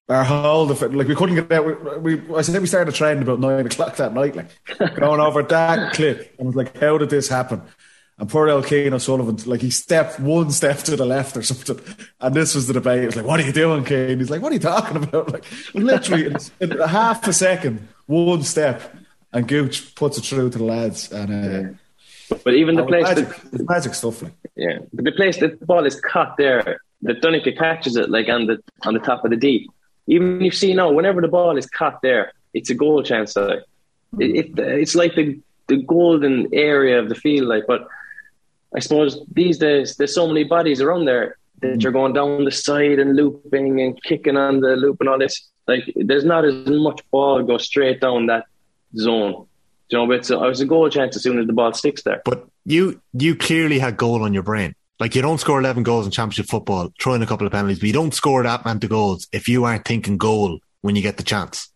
our 0.08 0.24
whole, 0.24 0.66
def- 0.66 0.92
like, 0.92 1.06
we 1.06 1.14
couldn't 1.14 1.36
get 1.36 1.52
out. 1.52 2.02
We, 2.02 2.16
we, 2.16 2.34
I 2.34 2.42
said 2.42 2.60
we 2.60 2.66
started 2.66 2.92
a 2.92 2.96
trend 2.96 3.22
about 3.22 3.38
nine 3.38 3.64
o'clock 3.64 3.94
that 3.96 4.14
night, 4.14 4.34
like, 4.34 4.96
going 4.96 5.20
over 5.20 5.44
that 5.44 5.92
clip. 5.92 6.34
And 6.38 6.46
I 6.46 6.48
was 6.48 6.56
like, 6.56 6.76
how 6.76 6.98
did 6.98 7.10
this 7.10 7.28
happen? 7.28 7.62
And 8.20 8.28
poor 8.28 8.48
El 8.48 8.62
Cian 8.62 8.92
O'Sullivan, 8.92 9.38
like, 9.46 9.62
he 9.62 9.70
stepped 9.70 10.20
one 10.20 10.50
step 10.60 10.76
to 10.80 10.94
the 10.94 11.06
left 11.06 11.38
or 11.38 11.42
something. 11.42 11.80
And 12.20 12.34
this 12.34 12.54
was 12.54 12.66
the 12.66 12.74
debate. 12.74 13.02
It 13.02 13.06
was 13.06 13.16
like, 13.16 13.24
what 13.24 13.40
are 13.40 13.44
you 13.44 13.52
doing, 13.52 13.82
Cian? 13.84 14.18
He's 14.18 14.28
like, 14.28 14.42
what 14.42 14.52
are 14.52 14.54
you 14.54 14.60
talking 14.60 14.96
about? 15.02 15.32
Like, 15.32 15.44
literally, 15.72 16.26
in, 16.26 16.36
in 16.60 16.78
a 16.78 16.86
half 16.86 17.26
a 17.26 17.32
second, 17.32 17.88
one 18.06 18.42
step. 18.42 18.94
And 19.32 19.48
Gooch 19.48 19.94
puts 19.94 20.18
it 20.18 20.24
through 20.24 20.50
to 20.50 20.58
the 20.58 20.64
lads. 20.64 21.10
And, 21.10 21.76
uh, 22.30 22.36
But 22.44 22.54
even 22.54 22.76
the 22.76 22.84
place 22.84 23.04
magic, 23.04 23.28
that 23.28 23.54
it's 23.54 23.68
magic 23.68 23.94
stuff. 23.94 24.22
Like. 24.22 24.32
Yeah, 24.54 24.80
but 24.92 25.04
the 25.04 25.12
place 25.12 25.38
that 25.38 25.58
the 25.58 25.66
ball 25.66 25.86
is 25.86 25.98
caught 25.98 26.36
there, 26.36 26.80
that 27.02 27.22
Donaghy 27.22 27.56
catches 27.56 27.96
it 27.96 28.10
like 28.10 28.28
on 28.28 28.46
the 28.46 28.62
on 28.82 28.92
the 28.94 29.00
top 29.00 29.24
of 29.24 29.30
the 29.30 29.36
deep. 29.36 29.70
Even 30.08 30.40
you 30.40 30.50
see 30.50 30.74
now, 30.74 30.90
whenever 30.90 31.20
the 31.20 31.28
ball 31.28 31.56
is 31.56 31.66
caught 31.66 32.02
there, 32.02 32.32
it's 32.52 32.68
a 32.68 32.74
goal 32.74 33.02
chance. 33.02 33.34
Like. 33.36 33.60
It, 34.18 34.58
it, 34.58 34.58
it's 34.58 34.94
like 34.94 35.14
the 35.14 35.40
the 35.68 35.76
golden 35.76 36.48
area 36.52 36.98
of 36.98 37.08
the 37.08 37.14
field. 37.14 37.48
Like, 37.48 37.66
but 37.66 37.86
I 38.74 38.80
suppose 38.80 39.20
these 39.32 39.58
days 39.58 39.96
there's 39.96 40.14
so 40.14 40.26
many 40.26 40.44
bodies 40.44 40.80
around 40.80 41.04
there 41.04 41.36
that 41.60 41.78
mm. 41.78 41.82
you're 41.82 41.92
going 41.92 42.12
down 42.12 42.44
the 42.44 42.50
side 42.50 42.98
and 42.98 43.16
looping 43.16 43.80
and 43.80 44.00
kicking 44.02 44.36
on 44.36 44.60
the 44.60 44.76
loop 44.76 44.98
and 45.00 45.08
all 45.08 45.18
this. 45.18 45.48
Like, 45.66 45.92
there's 45.96 46.24
not 46.24 46.44
as 46.44 46.66
much 46.66 47.00
ball 47.10 47.42
go 47.42 47.58
straight 47.58 48.00
down 48.00 48.26
that 48.26 48.44
zone. 48.96 49.46
You 49.88 49.98
know, 49.98 50.06
but 50.06 50.16
it's 50.18 50.30
a, 50.30 50.42
it's 50.44 50.60
a 50.60 50.66
goal 50.66 50.88
chance 50.88 51.16
as 51.16 51.22
soon 51.22 51.38
as 51.38 51.46
the 51.46 51.52
ball 51.52 51.72
sticks 51.72 52.02
there. 52.02 52.22
But 52.24 52.46
you 52.64 53.00
you 53.12 53.34
clearly 53.34 53.80
had 53.80 53.96
goal 53.96 54.22
on 54.22 54.32
your 54.32 54.44
brain. 54.44 54.74
Like 55.00 55.14
you 55.16 55.22
don't 55.22 55.38
score 55.38 55.58
eleven 55.58 55.82
goals 55.82 56.06
in 56.06 56.12
championship 56.12 56.46
football, 56.46 56.92
throwing 57.00 57.22
a 57.22 57.26
couple 57.26 57.46
of 57.46 57.52
penalties, 57.52 57.80
but 57.80 57.88
you 57.88 57.92
don't 57.92 58.14
score 58.14 58.42
that 58.44 58.62
amount 58.62 58.84
of 58.84 58.90
goals 58.90 59.26
if 59.32 59.48
you 59.48 59.64
aren't 59.64 59.84
thinking 59.84 60.16
goal 60.16 60.60
when 60.82 60.94
you 60.94 61.02
get 61.02 61.16
the 61.16 61.24
chance. 61.24 61.72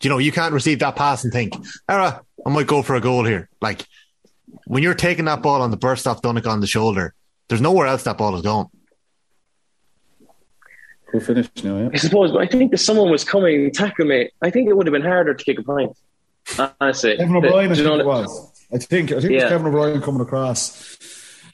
Do 0.00 0.08
you 0.08 0.10
know 0.14 0.18
you 0.18 0.32
can't 0.32 0.52
receive 0.52 0.80
that 0.80 0.96
pass 0.96 1.24
and 1.24 1.32
think, 1.32 1.54
"Era, 1.88 2.22
I 2.44 2.50
might 2.50 2.66
go 2.66 2.82
for 2.82 2.94
a 2.94 3.00
goal 3.00 3.24
here." 3.24 3.48
Like 3.62 3.86
when 4.66 4.82
you're 4.82 4.94
taking 4.94 5.26
that 5.26 5.42
ball 5.42 5.62
on 5.62 5.70
the 5.70 5.76
burst 5.76 6.06
off 6.06 6.22
Donaghy 6.22 6.46
on 6.46 6.60
the 6.60 6.66
shoulder, 6.66 7.14
there's 7.48 7.60
nowhere 7.60 7.86
else 7.86 8.04
that 8.04 8.18
ball 8.18 8.34
is 8.36 8.42
going. 8.42 8.68
We're 11.12 11.20
finished 11.20 11.64
now, 11.64 11.78
yeah. 11.78 11.88
I 11.92 11.96
suppose, 11.96 12.32
but 12.32 12.42
I 12.42 12.46
think 12.46 12.72
if 12.74 12.80
someone 12.80 13.10
was 13.10 13.24
coming 13.24 13.64
and 13.64 13.74
tackling 13.74 14.08
me, 14.08 14.30
I 14.42 14.50
think 14.50 14.68
it 14.68 14.76
would 14.76 14.86
have 14.86 14.92
been 14.92 15.02
harder 15.02 15.32
to 15.32 15.44
kick 15.44 15.58
a 15.58 15.62
point. 15.62 15.96
Honestly, 16.80 17.16
Kevin 17.16 17.36
O'Brien, 17.36 17.72
I 17.72 17.74
Do 17.74 17.84
think 17.84 18.00
it 18.00 18.06
was. 18.06 18.52
I 18.72 18.78
think, 18.78 19.12
I 19.12 19.20
think 19.20 19.32
it 19.32 19.34
was 19.34 19.44
Kevin 19.44 19.66
O'Brien 19.68 20.02
coming 20.02 20.20
across. 20.20 20.98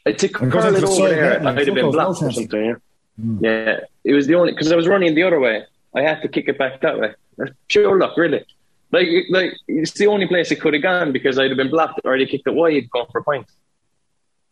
To 0.05 0.11
And 0.40 0.53
goes 0.53 0.64
curl 0.64 0.74
it 0.76 0.80
the 0.80 0.86
over 0.86 0.97
side 0.97 1.11
there, 1.11 1.40
net, 1.40 1.47
I'd 1.47 1.66
have 1.66 1.74
been 1.74 1.74
football's 1.76 1.95
blocked 1.95 2.22
no 2.22 2.28
or 2.28 2.32
something. 2.32 2.64
Yeah, 2.64 2.74
hmm. 3.20 3.45
yeah. 3.45 3.80
It 4.05 4.12
was 4.12 4.26
the 4.26 4.34
only 4.34 4.53
because 4.53 4.70
I 4.70 4.76
was 4.76 4.86
running 4.86 5.14
the 5.14 5.22
other 5.22 5.40
way. 5.40 5.62
I 5.95 6.03
had 6.03 6.20
to 6.22 6.28
kick 6.28 6.49
it 6.49 6.59
back 6.59 6.80
that 6.80 6.99
way. 6.99 7.14
That's 7.38 7.53
Pure 7.68 7.99
luck, 7.99 8.16
really. 8.16 8.45
Like, 8.93 9.09
like 9.30 9.55
it's 9.66 9.93
the 9.93 10.07
only 10.07 10.26
place 10.26 10.51
it 10.51 10.61
could 10.61 10.74
have 10.74 10.82
gone 10.82 11.12
because 11.12 11.39
I'd 11.39 11.51
have 11.51 11.57
been 11.57 11.70
blocked 11.70 12.01
or 12.05 12.14
I'd 12.14 12.28
kicked 12.28 12.47
it 12.47 12.55
wide, 12.55 12.89
going 12.91 13.07
for 13.11 13.18
a 13.18 13.24
point. 13.24 13.47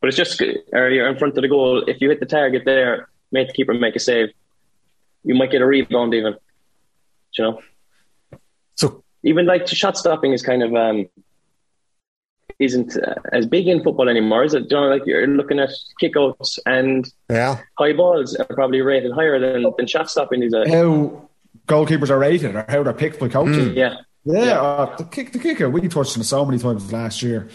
But 0.01 0.09
it's 0.09 0.17
just 0.17 0.41
you're 0.41 1.07
in 1.07 1.17
front 1.17 1.37
of 1.39 1.43
the 1.43 1.49
goal. 1.49 1.85
If 1.87 2.01
you 2.01 2.09
hit 2.09 2.19
the 2.19 2.27
target 2.27 2.63
there, 2.65 3.09
make 3.31 3.49
the 3.49 3.55
keeper 3.55 3.73
make 3.73 3.95
a 3.95 4.01
save. 4.01 4.31
You 5.23 5.37
might 5.37 5.53
get 5.53 5.63
a 5.63 5.67
rebound 5.67 6.13
even. 6.15 6.33
Do 6.33 6.39
You 7.35 7.45
know. 7.45 7.61
So 8.75 9.05
even 9.23 9.47
like 9.47 9.69
shot 9.69 9.97
stopping 9.97 10.33
is 10.33 10.43
kind 10.43 10.63
of 10.63 10.75
um 10.75 11.09
isn't 12.59 12.97
uh, 12.97 13.15
as 13.33 13.47
big 13.47 13.69
in 13.69 13.83
football 13.83 14.09
anymore, 14.09 14.45
is 14.45 14.55
it? 14.55 14.69
Do 14.69 14.77
you 14.77 14.81
know, 14.81 14.89
like 14.89 15.07
you're 15.07 15.27
looking 15.27 15.59
at 15.59 15.71
kickouts 16.01 16.59
and 16.67 17.11
yeah, 17.31 17.61
high 17.79 17.93
balls 17.93 18.35
are 18.37 18.45
probably 18.47 18.81
rated 18.81 19.13
higher 19.13 19.39
than, 19.39 19.65
than 19.77 19.87
shot 19.87 20.11
stopping 20.11 20.41
days. 20.41 20.53
How 20.53 21.29
goalkeepers 21.67 22.11
are 22.11 22.19
rated 22.19 22.55
or 22.55 22.65
how 22.69 22.83
they're 22.83 22.93
picked 22.93 23.21
by 23.21 23.29
coaches. 23.29 23.75
Yeah, 23.75 23.97
Yeah, 24.25 24.61
uh, 24.61 24.97
the 24.97 25.05
kick, 25.05 25.33
the 25.33 25.39
kicker. 25.39 25.69
We 25.69 25.89
touched 25.89 26.17
on 26.17 26.21
it 26.21 26.27
so 26.27 26.45
many 26.45 26.59
times 26.59 26.93
last 26.93 27.23
year. 27.23 27.49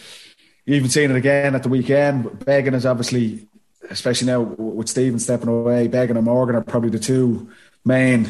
You 0.65 0.75
even 0.75 0.89
seen 0.89 1.11
it 1.11 1.15
again 1.15 1.55
at 1.55 1.63
the 1.63 1.69
weekend. 1.69 2.43
Beggan 2.45 2.73
is 2.73 2.85
obviously, 2.85 3.47
especially 3.89 4.27
now 4.27 4.41
with 4.41 4.89
Stephen 4.89 5.19
stepping 5.19 5.47
away. 5.47 5.87
Beggan 5.87 6.17
and 6.17 6.25
Morgan 6.25 6.55
are 6.55 6.61
probably 6.61 6.89
the 6.89 6.99
two 6.99 7.49
main 7.85 8.29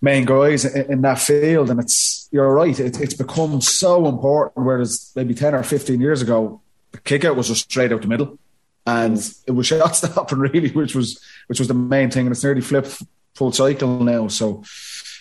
main 0.00 0.24
guys 0.24 0.64
in, 0.64 0.92
in 0.92 1.02
that 1.02 1.20
field, 1.20 1.70
and 1.70 1.78
it's 1.78 2.28
you're 2.32 2.52
right. 2.52 2.78
It, 2.78 3.00
it's 3.00 3.14
become 3.14 3.60
so 3.60 4.08
important. 4.08 4.66
Whereas 4.66 5.12
maybe 5.14 5.34
ten 5.34 5.54
or 5.54 5.62
fifteen 5.62 6.00
years 6.00 6.22
ago, 6.22 6.60
the 6.90 6.98
kick 6.98 7.24
out 7.24 7.36
was 7.36 7.46
just 7.46 7.70
straight 7.70 7.92
out 7.92 8.02
the 8.02 8.08
middle, 8.08 8.36
and 8.84 9.16
it 9.46 9.52
was 9.52 9.66
shot 9.68 9.94
stopping 9.94 10.40
really, 10.40 10.70
which 10.70 10.96
was 10.96 11.22
which 11.46 11.60
was 11.60 11.68
the 11.68 11.74
main 11.74 12.10
thing. 12.10 12.26
And 12.26 12.34
it's 12.34 12.42
nearly 12.42 12.62
flipped 12.62 13.00
full 13.36 13.52
cycle 13.52 14.02
now. 14.02 14.26
So. 14.26 14.64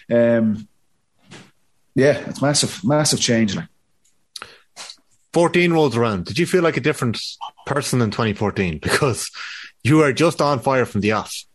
Um, 0.10 0.68
yeah, 1.96 2.18
it's 2.28 2.42
massive, 2.42 2.84
massive 2.84 3.20
change. 3.20 3.56
Like. 3.56 3.68
14 5.34 5.72
rolls 5.74 5.96
around. 5.96 6.26
Did 6.26 6.38
you 6.38 6.46
feel 6.46 6.62
like 6.62 6.78
a 6.78 6.82
different 6.82 7.18
person 7.66 8.02
in 8.02 8.12
2014 8.12 8.80
because 8.84 9.32
you 9.84 9.98
were 9.98 10.14
just 10.14 10.42
on 10.42 10.60
fire 10.60 10.86
from 10.86 11.02
the 11.02 11.14
off? 11.14 11.46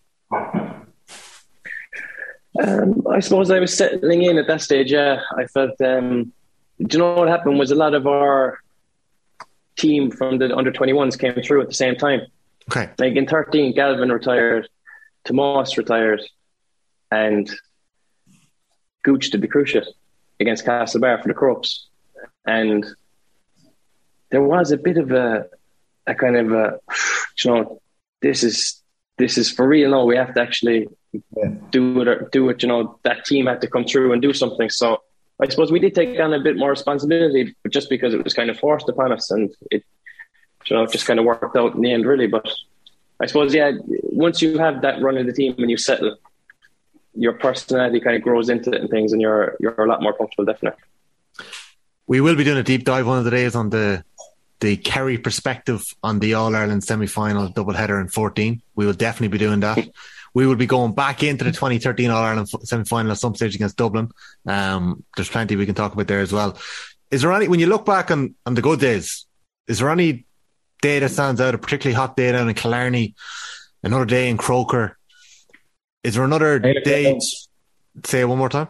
um, 2.62 3.06
I 3.10 3.20
suppose 3.20 3.50
I 3.50 3.60
was 3.60 3.76
settling 3.76 4.22
in 4.22 4.38
at 4.38 4.46
that 4.46 4.60
stage. 4.60 4.92
Yeah, 4.92 5.20
I 5.36 5.46
felt. 5.46 5.80
Um, 5.80 6.32
do 6.78 6.96
you 6.96 6.98
know 6.98 7.14
what 7.14 7.28
happened? 7.28 7.58
Was 7.58 7.70
a 7.70 7.74
lot 7.74 7.94
of 7.94 8.06
our 8.06 8.58
team 9.76 10.10
from 10.10 10.38
the 10.38 10.54
under 10.56 10.72
21s 10.72 11.18
came 11.18 11.42
through 11.42 11.60
at 11.62 11.68
the 11.68 11.74
same 11.74 11.96
time. 11.96 12.20
Okay. 12.70 12.90
Like 12.98 13.14
in 13.14 13.26
13, 13.26 13.74
Galvin 13.74 14.10
retired, 14.10 14.68
Tomas 15.24 15.78
retired, 15.78 16.22
and 17.10 17.48
Gooch 19.04 19.30
did 19.30 19.40
the 19.40 19.48
cruciate 19.48 19.86
against 20.40 20.64
Castlebar 20.64 21.20
for 21.22 21.28
the 21.28 21.34
Crokes. 21.34 21.86
And 22.46 22.86
there 24.30 24.42
was 24.42 24.72
a 24.72 24.76
bit 24.76 24.98
of 24.98 25.10
a, 25.12 25.46
a 26.06 26.14
kind 26.14 26.36
of 26.36 26.52
a, 26.52 26.80
you 27.44 27.50
know, 27.50 27.80
this 28.22 28.42
is 28.42 28.82
this 29.18 29.38
is 29.38 29.50
for 29.50 29.66
real 29.66 29.90
now. 29.90 30.04
We 30.04 30.16
have 30.16 30.34
to 30.34 30.42
actually 30.42 30.88
do 31.70 32.00
it. 32.00 32.08
Or 32.08 32.28
do 32.30 32.48
it. 32.50 32.62
You 32.62 32.68
know, 32.68 32.98
that 33.02 33.24
team 33.24 33.46
had 33.46 33.60
to 33.62 33.68
come 33.68 33.84
through 33.84 34.12
and 34.12 34.20
do 34.20 34.32
something. 34.32 34.68
So 34.68 35.02
I 35.40 35.48
suppose 35.48 35.72
we 35.72 35.80
did 35.80 35.94
take 35.94 36.18
on 36.20 36.32
a 36.32 36.40
bit 36.40 36.56
more 36.56 36.70
responsibility, 36.70 37.54
but 37.62 37.72
just 37.72 37.90
because 37.90 38.14
it 38.14 38.22
was 38.22 38.34
kind 38.34 38.50
of 38.50 38.58
forced 38.58 38.88
upon 38.88 39.12
us, 39.12 39.30
and 39.30 39.54
it, 39.70 39.84
you 40.66 40.76
know, 40.76 40.84
it 40.84 40.92
just 40.92 41.06
kind 41.06 41.18
of 41.18 41.26
worked 41.26 41.56
out 41.56 41.74
in 41.74 41.80
the 41.80 41.92
end, 41.92 42.06
really. 42.06 42.26
But 42.26 42.48
I 43.20 43.26
suppose, 43.26 43.54
yeah, 43.54 43.72
once 43.86 44.40
you 44.42 44.58
have 44.58 44.82
that 44.82 45.02
run 45.02 45.18
of 45.18 45.26
the 45.26 45.32
team 45.32 45.54
and 45.58 45.70
you 45.70 45.76
settle, 45.76 46.16
your 47.16 47.32
personality 47.32 48.00
kind 48.00 48.16
of 48.16 48.22
grows 48.22 48.48
into 48.48 48.70
it 48.72 48.80
and 48.80 48.90
things, 48.90 49.12
and 49.12 49.20
you're 49.20 49.56
you're 49.60 49.74
a 49.78 49.88
lot 49.88 50.02
more 50.02 50.16
comfortable, 50.16 50.44
definitely. 50.44 50.80
We 52.06 52.20
will 52.20 52.36
be 52.36 52.44
doing 52.44 52.58
a 52.58 52.62
deep 52.62 52.84
dive 52.84 53.06
one 53.06 53.18
of 53.18 53.24
the 53.24 53.30
days 53.30 53.54
on 53.54 53.70
the 53.70 54.04
the 54.60 54.76
Kerry 54.76 55.18
perspective 55.18 55.84
on 56.02 56.18
the 56.18 56.34
All 56.34 56.54
Ireland 56.54 56.84
semi 56.84 57.06
final 57.06 57.48
double 57.48 57.74
header 57.74 58.00
in 58.00 58.08
14. 58.08 58.62
We 58.74 58.86
will 58.86 58.94
definitely 58.94 59.28
be 59.28 59.38
doing 59.38 59.60
that. 59.60 59.88
we 60.34 60.46
will 60.46 60.56
be 60.56 60.66
going 60.66 60.94
back 60.94 61.22
into 61.22 61.44
the 61.44 61.52
2013 61.52 62.10
All 62.10 62.22
Ireland 62.22 62.48
semi 62.48 62.84
final 62.84 63.12
at 63.12 63.18
some 63.18 63.34
stage 63.34 63.54
against 63.54 63.76
Dublin. 63.76 64.10
Um, 64.46 65.04
there's 65.16 65.28
plenty 65.28 65.56
we 65.56 65.66
can 65.66 65.74
talk 65.74 65.92
about 65.92 66.06
there 66.06 66.20
as 66.20 66.32
well. 66.32 66.58
Is 67.10 67.22
there 67.22 67.32
any, 67.32 67.48
when 67.48 67.60
you 67.60 67.66
look 67.66 67.86
back 67.86 68.10
on, 68.10 68.34
on 68.44 68.54
the 68.54 68.62
good 68.62 68.80
days, 68.80 69.26
is 69.68 69.78
there 69.78 69.90
any 69.90 70.26
day 70.82 70.98
that 70.98 71.10
stands 71.10 71.40
out, 71.40 71.54
a 71.54 71.58
particularly 71.58 71.94
hot 71.94 72.16
day 72.16 72.32
down 72.32 72.48
in 72.48 72.54
Killarney, 72.54 73.14
another 73.82 74.04
day 74.04 74.28
in 74.28 74.36
Croker? 74.36 74.98
Is 76.06 76.14
there 76.14 76.22
another 76.22 76.60
day? 76.60 77.18
Say 78.04 78.20
it 78.20 78.26
one 78.26 78.38
more 78.38 78.48
time. 78.48 78.68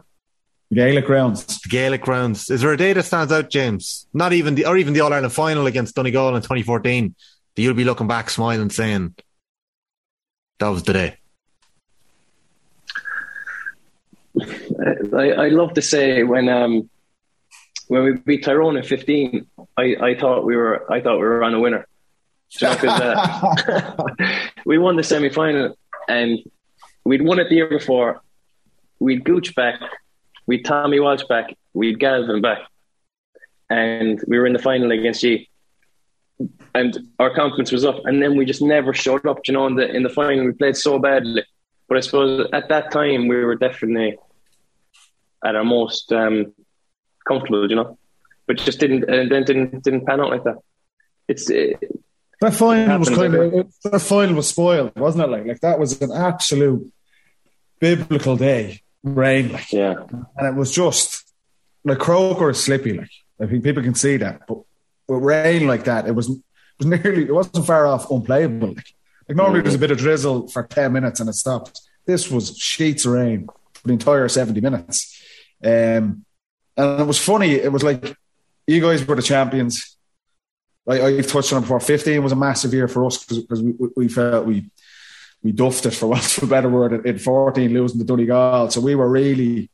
Gaelic 0.72 1.05
grounds. 1.05 1.59
Gaelic 1.66 2.01
grounds. 2.01 2.49
Is 2.49 2.62
there 2.62 2.72
a 2.72 2.78
day 2.78 2.95
that 2.95 3.03
stands 3.03 3.30
out, 3.30 3.51
James? 3.51 4.07
Not 4.14 4.32
even 4.32 4.55
the, 4.55 4.64
or 4.64 4.78
even 4.78 4.95
the 4.95 5.01
All 5.01 5.12
Ireland 5.12 5.34
final 5.34 5.66
against 5.66 5.95
Donegal 5.95 6.34
in 6.34 6.41
2014 6.41 7.14
that 7.55 7.62
you'll 7.62 7.74
be 7.74 7.84
looking 7.84 8.09
back, 8.09 8.30
smiling, 8.30 8.70
saying, 8.70 9.14
that 10.61 10.68
was 10.68 10.82
the 10.84 10.95
day? 10.95 11.16
I, 15.14 15.32
I 15.32 15.49
love 15.49 15.74
to 15.74 15.82
say 15.82 16.22
when 16.22 16.49
um, 16.49 16.89
when 17.89 18.05
we 18.05 18.12
beat 18.14 18.45
Tyrone 18.45 18.78
in 18.78 18.82
15, 18.82 19.47
I, 19.76 19.97
I 20.01 20.14
thought 20.18 20.47
we 20.47 20.57
were 20.57 20.91
I 20.91 21.03
thought 21.03 21.16
we 21.16 21.26
were 21.26 21.45
on 21.45 21.53
a 21.53 21.61
winner. 21.61 21.87
You 22.61 22.68
know, 22.68 22.78
uh, 22.82 24.14
we 24.64 24.78
won 24.78 24.97
the 24.97 25.03
semi 25.03 25.28
final 25.28 25.76
and 26.09 26.39
we'd 27.07 27.22
won 27.22 27.38
it 27.38 27.48
the 27.48 27.57
year 27.57 27.68
before. 27.68 28.22
We'd 28.98 29.24
Gooch 29.24 29.54
back 29.54 29.80
we'd 30.46 30.64
Tommy 30.64 31.00
Walsh 31.00 31.24
back, 31.28 31.54
we'd 31.74 31.98
Galvin 31.98 32.40
back, 32.40 32.61
and 33.68 34.22
we 34.26 34.38
were 34.38 34.46
in 34.46 34.52
the 34.52 34.59
final 34.59 34.90
against 34.92 35.20
G. 35.20 35.48
And 36.74 36.96
our 37.18 37.34
confidence 37.34 37.72
was 37.72 37.84
up, 37.84 38.04
and 38.04 38.22
then 38.22 38.36
we 38.36 38.44
just 38.44 38.62
never 38.62 38.92
showed 38.92 39.26
up. 39.26 39.40
You 39.46 39.54
know, 39.54 39.66
in 39.66 39.74
the 39.74 39.88
in 39.88 40.02
the 40.02 40.11
final, 40.11 40.44
we 40.44 40.52
played 40.52 40.76
so 40.76 40.98
badly. 40.98 41.44
But 41.88 41.98
I 41.98 42.00
suppose 42.00 42.48
at 42.52 42.68
that 42.68 42.90
time 42.90 43.28
we 43.28 43.36
were 43.36 43.54
definitely 43.54 44.18
at 45.44 45.57
our 45.57 45.64
most 45.64 46.12
um, 46.12 46.52
comfortable. 47.26 47.68
You 47.68 47.76
know, 47.76 47.98
but 48.46 48.59
just 48.59 48.80
didn't 48.80 49.04
and 49.04 49.30
then 49.30 49.44
didn't 49.44 49.82
didn't 49.82 50.04
pan 50.04 50.20
out 50.20 50.30
like 50.30 50.44
that. 50.44 50.59
It's 51.26 51.48
it, 51.48 51.80
that 52.42 52.52
final 52.52 52.98
was 52.98 53.09
kind 53.09 53.34
of 53.34 53.72
that 53.84 54.00
final 54.00 54.34
was 54.34 54.50
spoiled, 54.50 54.94
wasn't 54.96 55.24
it? 55.24 55.30
Like 55.30 55.46
like 55.46 55.61
that 55.61 55.78
was 55.78 56.02
an 56.02 56.12
absolute 56.12 56.92
biblical 57.81 58.37
day 58.37 58.83
rain, 59.03 59.53
like 59.53 59.72
yeah, 59.72 59.95
and 60.37 60.47
it 60.47 60.55
was 60.55 60.72
just 60.72 61.33
like 61.85 61.99
Croker 61.99 62.51
is 62.51 62.62
slippy, 62.62 62.95
like 62.99 63.11
I 63.41 63.47
think 63.47 63.64
people 63.64 63.83
can 63.83 63.95
see 63.95 64.16
that, 64.18 64.47
but 64.47 64.59
with 65.09 65.22
rain 65.22 65.66
like 65.66 65.85
that, 65.85 66.07
it 66.07 66.12
was 66.12 66.31
it 66.31 66.43
was 66.79 66.87
nearly 66.87 67.24
it 67.24 67.35
wasn't 67.35 67.66
far 67.66 67.87
off 67.87 68.11
unplayable. 68.11 68.68
Like, 68.68 68.95
like 69.29 69.37
normally 69.37 69.59
mm-hmm. 69.59 69.64
there's 69.64 69.74
a 69.74 69.79
bit 69.79 69.91
of 69.91 69.99
drizzle 69.99 70.49
for 70.49 70.64
ten 70.64 70.93
minutes 70.93 71.20
and 71.20 71.29
it 71.29 71.35
stopped. 71.35 71.81
This 72.07 72.31
was 72.31 72.57
sheets 72.57 73.05
of 73.05 73.12
rain 73.12 73.49
for 73.74 73.89
the 73.89 73.93
entire 73.93 74.29
seventy 74.29 74.61
minutes, 74.61 75.22
um, 75.64 76.24
and 76.77 77.01
it 77.01 77.07
was 77.07 77.22
funny. 77.22 77.53
It 77.53 77.72
was 77.72 77.83
like 77.83 78.16
you 78.66 78.81
guys 78.81 79.07
were 79.07 79.16
the 79.16 79.22
champions. 79.22 79.97
Like 80.85 81.01
I've 81.01 81.27
touched 81.27 81.53
on 81.53 81.59
it 81.59 81.62
before. 81.62 81.81
Fifteen 81.81 82.22
was 82.22 82.33
a 82.33 82.37
massive 82.37 82.72
year 82.72 82.89
for 82.89 83.05
us 83.07 83.24
because 83.24 83.62
we, 83.62 83.74
we 83.97 84.09
felt 84.09 84.47
we 84.47 84.70
we 85.43 85.53
duffed 85.53 85.87
it 85.87 85.93
for 85.93 86.07
want 86.07 86.39
of 86.39 86.45
a 86.45 86.47
better 86.47 86.68
word 86.68 87.07
in 87.07 87.18
14 87.18 87.72
losing 87.72 87.99
to 87.99 88.05
Donegal. 88.05 88.70
So 88.70 88.80
we 88.80 88.95
were 88.95 89.09
really 89.09 89.70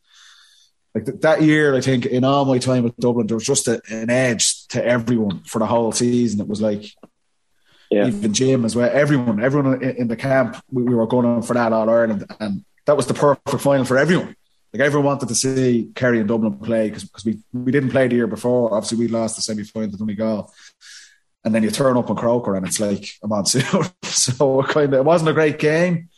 like 0.95 1.07
that 1.07 1.43
year. 1.43 1.75
I 1.75 1.81
think 1.81 2.07
in 2.07 2.25
all 2.25 2.45
my 2.45 2.59
time 2.59 2.85
with 2.85 2.97
Dublin, 2.97 3.27
there 3.27 3.37
was 3.37 3.47
just 3.47 3.69
a, 3.69 3.81
an 3.89 4.11
edge 4.11 4.67
to 4.69 4.85
everyone 4.85 5.43
for 5.45 5.59
the 5.59 5.67
whole 5.67 5.93
season. 5.93 6.41
It 6.41 6.49
was 6.49 6.61
like 6.61 6.85
yeah. 7.91 8.07
even 8.07 8.33
Jim 8.33 8.65
as 8.65 8.77
well. 8.77 8.91
Everyone, 8.93 9.43
everyone 9.43 9.83
in, 9.83 9.97
in 9.97 10.09
the 10.09 10.17
camp, 10.17 10.63
we, 10.71 10.83
we, 10.83 10.95
were 10.95 11.07
going 11.07 11.27
on 11.27 11.43
for 11.43 11.55
that 11.55 11.73
All 11.73 11.89
Ireland, 11.89 12.27
and 12.41 12.65
that 12.87 12.97
was 12.97 13.07
the 13.07 13.15
perfect 13.15 13.63
final 13.63 13.85
for 13.85 13.99
everyone. 13.99 14.37
Like 14.73 14.81
everyone 14.81 15.07
wanted 15.07 15.29
to 15.29 15.35
see 15.35 15.91
Kerry 15.95 16.19
and 16.19 16.29
Dublin 16.29 16.57
play 16.59 16.91
because 16.91 17.25
we 17.25 17.39
we 17.53 17.71
didn't 17.71 17.91
play 17.91 18.09
the 18.09 18.17
year 18.17 18.27
before. 18.27 18.75
Obviously, 18.75 18.99
we 18.99 19.09
lost 19.09 19.37
the 19.37 19.43
semi 19.43 19.65
final 19.65 19.91
to 19.91 19.99
Donegal 19.99 20.51
and 21.45 21.55
then 21.55 21.62
you 21.62 21.70
turn 21.70 21.97
up 21.97 22.11
on 22.11 22.16
Croker 22.16 22.55
and 22.55 22.66
it's 22.66 22.80
like 22.80 23.09
a 23.22 23.28
monsoon. 23.28 23.84
so 24.05 24.62
kind 24.62 24.95
of, 24.95 25.01
it 25.01 25.05
wasn't 25.05 25.30
a 25.30 25.34
great 25.34 25.59
game. 25.59 26.09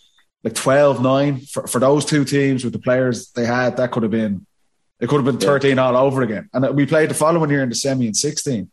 Like 0.42 0.54
12 0.54 1.02
9 1.02 1.40
for, 1.40 1.66
for 1.66 1.78
those 1.78 2.04
two 2.04 2.24
teams 2.24 2.64
with 2.64 2.74
the 2.74 2.78
players 2.78 3.30
they 3.30 3.46
had, 3.46 3.78
that 3.78 3.90
could 3.90 4.02
have 4.02 4.12
been, 4.12 4.46
it 5.00 5.08
could 5.08 5.16
have 5.16 5.24
been 5.24 5.38
13 5.38 5.76
yeah. 5.76 5.82
all 5.82 5.96
over 5.96 6.22
again. 6.22 6.50
And 6.52 6.76
we 6.76 6.84
played 6.84 7.10
the 7.10 7.14
following 7.14 7.50
year 7.50 7.62
in 7.62 7.70
the 7.70 7.74
semi 7.74 8.06
in 8.06 8.14
16. 8.14 8.70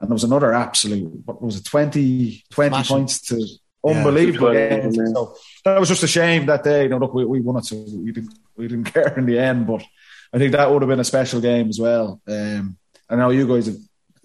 And 0.00 0.10
there 0.10 0.14
was 0.14 0.24
another 0.24 0.52
absolute, 0.52 1.22
what 1.24 1.40
was 1.40 1.58
it, 1.58 1.64
20, 1.64 2.44
20 2.50 2.82
points 2.84 3.20
to 3.28 3.46
unbelievable 3.86 4.52
yeah, 4.52 4.80
game. 4.80 4.92
So 4.92 5.36
that 5.64 5.78
was 5.78 5.88
just 5.88 6.02
a 6.02 6.08
shame 6.08 6.46
that 6.46 6.64
day. 6.64 6.84
You 6.84 6.88
know, 6.88 6.98
look, 6.98 7.14
we, 7.14 7.24
we 7.24 7.40
won 7.40 7.56
it, 7.56 7.64
so 7.64 7.76
we 7.76 8.10
didn't, 8.10 8.34
we 8.56 8.66
didn't 8.66 8.84
care 8.92 9.16
in 9.16 9.26
the 9.26 9.38
end. 9.38 9.68
But 9.68 9.84
I 10.32 10.38
think 10.38 10.52
that 10.52 10.70
would 10.70 10.82
have 10.82 10.88
been 10.88 11.00
a 11.00 11.04
special 11.04 11.40
game 11.40 11.68
as 11.68 11.78
well. 11.78 12.20
Um, 12.26 12.76
I 13.08 13.16
know 13.16 13.30
you 13.30 13.46
guys 13.46 13.66
have 13.66 13.76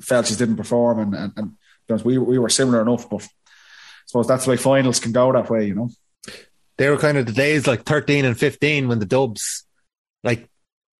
felt 0.02 0.26
just 0.26 0.40
didn't 0.40 0.58
perform, 0.58 1.00
and, 1.00 1.16
and, 1.16 1.34
and 1.36 1.52
we 2.04 2.18
we 2.18 2.38
were 2.38 2.50
similar 2.50 2.82
enough, 2.82 3.10
but 3.10 3.24
I 3.24 3.28
suppose 4.06 4.28
that's 4.28 4.48
why 4.48 4.56
finals 4.58 5.00
can 5.00 5.12
go 5.12 5.32
that 5.34 5.50
way, 5.50 5.68
you 5.68 5.76
know. 5.76 5.90
They 6.78 6.90
were 6.90 6.98
kind 6.98 7.18
of 7.18 7.26
the 7.26 7.32
days 7.32 7.68
like 7.68 7.84
thirteen 7.84 8.26
and 8.26 8.38
fifteen 8.38 8.88
when 8.88 9.00
the 9.00 9.06
Dubs, 9.06 9.66
like 10.24 10.48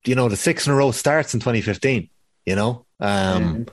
you 0.06 0.16
know, 0.16 0.30
the 0.30 0.36
six 0.36 0.68
in 0.68 0.74
a 0.74 0.76
row 0.76 0.92
starts 0.92 1.34
in 1.34 1.40
twenty 1.40 1.62
fifteen. 1.62 2.10
You 2.46 2.56
know, 2.56 2.86
um, 3.00 3.66
mm. 3.66 3.70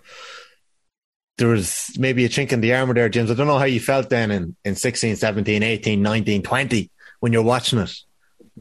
there 1.39 1.49
was 1.49 1.91
maybe 1.97 2.25
a 2.25 2.29
chink 2.29 2.53
in 2.53 2.61
the 2.61 2.75
armor 2.75 2.95
there, 2.95 3.09
James. 3.09 3.31
I 3.31 3.35
don't 3.35 3.47
know 3.47 3.59
how 3.59 3.65
you 3.65 3.81
felt 3.81 4.11
then 4.11 4.31
in 4.31 4.57
in 4.65 4.75
16, 4.75 5.17
17, 5.17 5.63
18, 5.63 6.03
19, 6.03 6.43
20 6.43 6.91
when 7.21 7.33
you're 7.33 7.43
watching 7.43 7.79
it. 7.79 7.95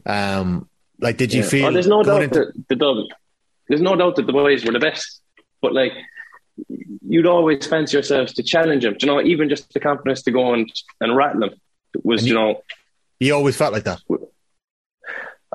Um, 0.06 0.68
like, 1.00 1.16
did 1.16 1.32
you 1.32 1.42
yeah. 1.42 1.48
feel? 1.48 1.66
Oh, 1.66 1.72
there's 1.72 1.88
no 1.88 2.02
doubt 2.02 2.22
into- 2.22 2.38
that 2.38 2.68
the 2.68 2.76
Dubs. 2.76 3.08
There's 3.68 3.80
no 3.80 3.96
doubt 3.96 4.16
that 4.16 4.26
the 4.26 4.32
boys 4.32 4.64
were 4.64 4.72
the 4.72 4.78
best, 4.78 5.20
but 5.60 5.72
like 5.72 5.92
you'd 7.06 7.26
always 7.26 7.66
fancy 7.66 7.96
yourselves 7.96 8.32
to 8.34 8.42
challenge 8.42 8.84
them. 8.84 8.96
You 9.00 9.06
know, 9.06 9.20
even 9.22 9.48
just 9.48 9.72
the 9.72 9.80
confidence 9.80 10.22
to 10.22 10.30
go 10.30 10.54
and, 10.54 10.70
and 11.00 11.16
rattle 11.16 11.40
them 11.40 11.50
was, 12.02 12.22
you, 12.26 12.28
you, 12.28 12.34
know. 12.34 12.62
You 13.20 13.34
always 13.34 13.56
felt 13.56 13.72
like 13.72 13.84
that. 13.84 14.00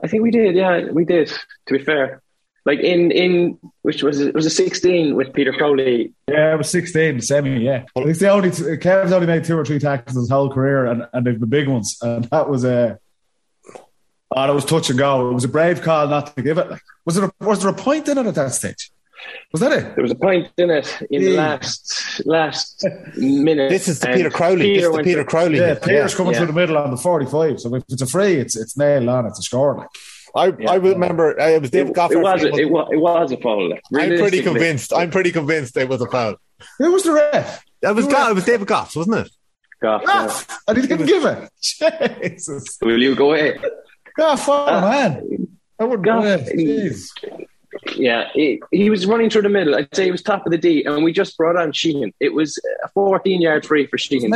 I 0.04 0.08
think 0.08 0.24
we 0.24 0.32
did. 0.32 0.56
Yeah, 0.56 0.86
we 0.92 1.06
did. 1.06 1.28
To 1.68 1.78
be 1.78 1.84
fair, 1.84 2.22
like 2.66 2.80
in 2.80 3.12
in 3.12 3.58
which 3.82 4.04
was 4.04 4.20
it 4.20 4.34
was 4.34 4.46
a 4.46 4.50
sixteen 4.50 5.16
with 5.16 5.34
Peter 5.34 5.52
Crowley. 5.52 6.14
Yeah, 6.28 6.54
it 6.54 6.58
was 6.58 6.70
sixteen 6.70 7.22
semi. 7.22 7.64
Yeah, 7.64 7.86
it's 7.96 8.20
the 8.20 8.30
only 8.30 8.52
Kev's 8.78 9.12
only 9.12 9.28
made 9.28 9.44
two 9.44 9.58
or 9.58 9.66
three 9.66 9.80
tackles 9.80 10.16
his 10.16 10.30
whole 10.30 10.50
career, 10.50 10.86
and 10.86 11.08
and 11.14 11.26
they've 11.26 11.40
been 11.40 11.50
big 11.50 11.68
ones, 11.68 11.98
and 12.02 12.26
that 12.26 12.50
was 12.50 12.64
a. 12.64 13.00
Oh, 14.32 14.52
it 14.52 14.54
was 14.54 14.66
touch 14.66 14.90
and 14.92 15.00
go. 15.00 15.30
It 15.32 15.34
was 15.34 15.44
a 15.44 15.50
brave 15.50 15.82
call 15.82 16.08
not 16.08 16.36
to 16.36 16.44
give 16.44 16.60
it. 16.60 16.70
Like, 16.70 16.82
was 17.04 17.18
it? 17.18 17.24
A, 17.24 17.32
was 17.40 17.62
there 17.62 17.72
a 17.72 17.74
point 17.74 18.08
in 18.08 18.18
it 18.18 18.26
at 18.26 18.36
that 18.36 18.54
stage? 18.54 18.92
Was 19.52 19.62
that 19.62 19.72
it? 19.72 19.96
There 19.96 20.02
was 20.02 20.12
a 20.12 20.16
point 20.16 20.50
in 20.58 20.70
it 20.70 21.02
in 21.10 21.22
yeah. 21.22 21.30
the 21.30 21.36
last 21.36 22.22
last 22.26 22.86
minute. 23.18 23.70
This 23.70 23.88
is 23.88 24.00
the 24.00 24.08
Peter 24.08 24.30
Crowley. 24.30 24.62
Peter 24.62 24.76
this 24.76 24.86
is 24.90 24.96
the 24.98 25.04
Peter 25.04 25.24
Crowley. 25.24 25.58
Yeah, 25.58 25.76
Peter's 25.76 26.12
yeah. 26.12 26.18
coming 26.18 26.34
yeah. 26.34 26.40
through 26.40 26.48
the 26.48 26.54
middle 26.54 26.78
on 26.78 26.92
the 26.92 26.98
forty-five. 26.98 27.60
So 27.60 27.74
if 27.76 27.84
it's 27.90 28.02
a 28.02 28.08
free, 28.08 28.36
it's 28.36 28.56
it's 28.56 28.78
nailed 28.78 29.08
on. 29.08 29.26
It's 29.26 29.40
a 29.40 29.44
score. 29.44 29.76
Like. 29.78 29.90
I, 30.36 30.54
yeah. 30.60 30.72
I 30.72 30.76
remember 30.76 31.40
uh, 31.40 31.48
it 31.48 31.62
was 31.62 31.72
David 31.72 31.96
Gough. 31.96 32.12
It, 32.12 32.18
was, 32.18 32.44
a, 32.44 32.50
it, 32.50 32.70
was, 32.70 32.88
it 32.92 32.98
was 32.98 33.32
a 33.32 33.38
foul. 33.38 33.74
I'm 33.96 34.18
pretty 34.18 34.44
convinced. 34.44 34.94
I'm 34.94 35.10
pretty 35.10 35.32
convinced 35.32 35.76
it 35.76 35.90
was 35.90 36.02
a 36.02 36.06
foul. 36.06 36.36
Who 36.78 36.92
was 36.92 37.02
the 37.02 37.14
ref? 37.14 37.66
It 37.82 37.96
was 37.96 38.06
Gough. 38.06 38.30
It 38.30 38.36
was 38.36 38.46
David 38.46 38.68
Gough, 38.68 38.96
wasn't 38.96 39.26
it? 39.26 39.32
Gough. 39.82 40.06
Gough. 40.06 40.46
Yeah. 40.48 40.58
And 40.68 40.78
he 40.78 40.88
didn't 40.88 41.08
give 41.08 41.26
it. 41.26 41.50
Jesus. 41.60 42.78
Will 42.80 43.02
you 43.02 43.16
go 43.16 43.30
away? 43.32 43.58
Gough, 44.16 44.48
oh, 44.50 44.68
uh, 44.68 44.82
man. 44.82 45.48
I 45.80 45.84
would 45.86 46.04
go 46.04 46.12
Jeez. 46.12 47.10
Yeah, 47.96 48.30
he, 48.34 48.62
he 48.72 48.90
was 48.90 49.06
running 49.06 49.30
through 49.30 49.44
the 49.44 49.50
middle. 49.50 49.76
I'd 49.76 49.96
say 49.96 50.06
he 50.06 50.12
was 50.12 50.24
top 50.24 50.46
of 50.46 50.52
the 50.52 50.58
D, 50.58 50.84
and 50.86 51.04
we 51.04 51.12
just 51.12 51.38
brought 51.38 51.56
on 51.56 51.72
Sheehan. 51.72 52.14
It 52.20 52.34
was 52.34 52.60
a 52.84 52.90
14 52.90 53.42
yard 53.42 53.66
free 53.66 53.86
for 53.86 53.98
Sheehan. 53.98 54.32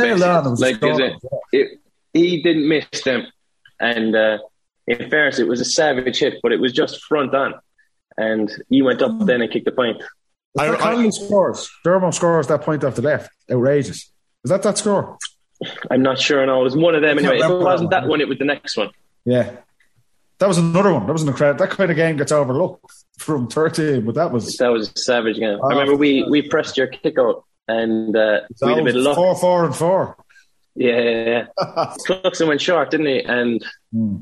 Like, 0.60 0.78
it, 0.80 1.14
it, 1.52 1.80
he 2.12 2.42
didn't 2.42 2.68
miss 2.68 3.02
them. 3.02 3.26
And 3.80 4.14
uh, 4.14 4.38
in 4.86 5.10
fairness, 5.10 5.38
it 5.38 5.48
was 5.48 5.60
a 5.60 5.64
savage 5.64 6.18
hit, 6.18 6.34
but 6.42 6.52
it 6.52 6.60
was 6.60 6.72
just 6.72 7.02
front 7.04 7.34
on. 7.34 7.54
And 8.16 8.50
he 8.70 8.82
went 8.82 9.02
up 9.02 9.18
then 9.20 9.42
and 9.42 9.50
kicked 9.50 9.64
the 9.64 9.72
point. 9.72 10.02
I, 10.56 10.68
I, 10.68 11.08
scores. 11.10 11.68
Dermot 11.82 12.14
scores 12.14 12.46
that 12.46 12.62
point 12.62 12.84
off 12.84 12.94
the 12.94 13.02
left. 13.02 13.30
Outrageous. 13.50 14.12
Is 14.44 14.50
that 14.50 14.62
that 14.62 14.78
score? 14.78 15.18
I'm 15.90 16.02
not 16.02 16.20
sure. 16.20 16.44
No, 16.46 16.60
it 16.60 16.64
was 16.64 16.76
one 16.76 16.94
of 16.94 17.02
them 17.02 17.18
anyway. 17.18 17.38
If 17.38 17.50
it 17.50 17.58
wasn't 17.58 17.90
that 17.90 18.06
one, 18.06 18.20
it 18.20 18.28
was 18.28 18.38
the 18.38 18.44
next 18.44 18.76
one. 18.76 18.90
Yeah. 19.24 19.56
That 20.38 20.48
was 20.48 20.58
another 20.58 20.92
one. 20.92 21.06
That 21.06 21.12
was 21.12 21.22
an 21.22 21.28
incredible. 21.28 21.64
That 21.64 21.74
kind 21.74 21.90
of 21.90 21.96
game 21.96 22.16
gets 22.16 22.32
overlooked 22.32 22.84
from 23.18 23.46
13, 23.48 24.04
but 24.04 24.14
that 24.16 24.32
was 24.32 24.56
That 24.56 24.68
was 24.72 24.90
a 24.94 24.98
savage 24.98 25.36
game. 25.38 25.58
Oh. 25.62 25.66
I 25.68 25.70
remember 25.70 25.96
we, 25.96 26.24
we 26.28 26.42
pressed 26.42 26.76
your 26.76 26.88
kick 26.88 27.18
out 27.18 27.44
and 27.68 28.16
uh, 28.16 28.40
we 28.62 28.70
had 28.70 28.80
a 28.80 28.84
bit 28.84 28.96
of 28.96 29.02
luck. 29.02 29.14
four, 29.16 29.36
four, 29.36 29.64
and 29.64 29.74
four. 29.76 30.16
Yeah, 30.74 31.00
yeah, 31.00 31.24
yeah. 31.24 31.46
Cluxton 32.08 32.48
went 32.48 32.60
short, 32.60 32.90
didn't 32.90 33.06
he? 33.06 33.20
And 33.22 33.64
Hmm. 33.92 34.16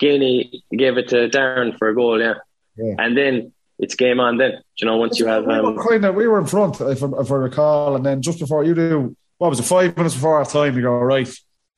Gainey 0.00 0.62
gave 0.70 0.96
it 0.98 1.08
to 1.08 1.28
Darren 1.28 1.76
for 1.78 1.88
a 1.88 1.94
goal, 1.94 2.20
yeah. 2.20 2.34
Yeah. 2.76 2.94
And 2.98 3.16
then 3.16 3.52
it's 3.78 3.94
game 3.96 4.20
on 4.20 4.36
then. 4.36 4.62
You 4.76 4.86
know, 4.86 4.96
once 4.96 5.18
you 5.18 5.26
have 5.26 5.44
we, 5.46 5.54
um, 5.54 5.74
were 5.74 5.82
kind 5.84 6.04
of, 6.04 6.14
we 6.14 6.28
were 6.28 6.38
in 6.38 6.46
front, 6.46 6.80
if, 6.80 7.02
I- 7.02 7.20
if 7.20 7.32
I 7.32 7.34
recall, 7.34 7.96
and 7.96 8.04
then 8.06 8.22
just 8.22 8.38
before 8.38 8.62
you 8.64 8.74
do, 8.74 9.16
what 9.38 9.48
was 9.48 9.58
it, 9.60 9.64
five 9.64 9.96
minutes 9.96 10.14
before 10.14 10.38
half 10.38 10.52
time, 10.52 10.76
you 10.76 10.82
go, 10.82 10.92
right, 10.92 11.28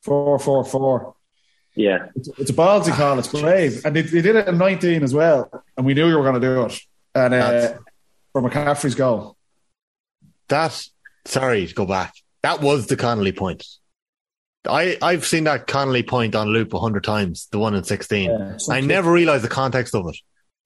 four, 0.03 0.39
four, 0.39 0.65
four. 0.65 1.15
Yeah. 1.75 2.07
It's, 2.17 2.29
it's 2.39 2.51
a 2.51 2.55
ballsy 2.55 2.93
call, 2.93 3.19
it's 3.19 3.29
brave. 3.29 3.85
And 3.85 3.95
they, 3.95 4.03
they 4.03 4.23
did 4.23 4.37
it 4.37 4.49
in 4.49 4.59
19 4.59 5.03
as 5.03 5.15
well, 5.15 5.51
and 5.77 5.87
we 5.87 5.95
knew 5.95 6.09
you 6.09 6.17
were 6.17 6.23
going 6.23 6.41
to 6.41 6.47
do 6.47 6.63
it. 6.65 6.81
And 7.15 7.35
uh, 7.35 7.51
That's- 7.51 7.79
for 8.33 8.43
McCaffrey's 8.43 8.95
goal. 8.95 9.37
That 10.49 10.81
sorry 11.27 11.67
to 11.67 11.75
go 11.75 11.87
back. 11.87 12.15
That 12.43 12.61
was 12.61 12.87
the 12.87 12.97
Connolly 12.97 13.33
point. 13.33 13.65
I 14.67 14.99
I've 15.01 15.25
seen 15.25 15.45
that 15.45 15.67
Connolly 15.67 16.03
point 16.03 16.35
on 16.35 16.49
loop 16.49 16.75
a 16.75 16.79
hundred 16.79 17.05
times. 17.05 17.49
The 17.51 17.59
one 17.59 17.75
in 17.75 17.85
sixteen. 17.85 18.31
Yeah, 18.31 18.57
I 18.69 18.81
never 18.81 19.11
realized 19.13 19.45
the 19.45 19.49
context 19.49 19.95
of 19.95 20.09
it. 20.09 20.17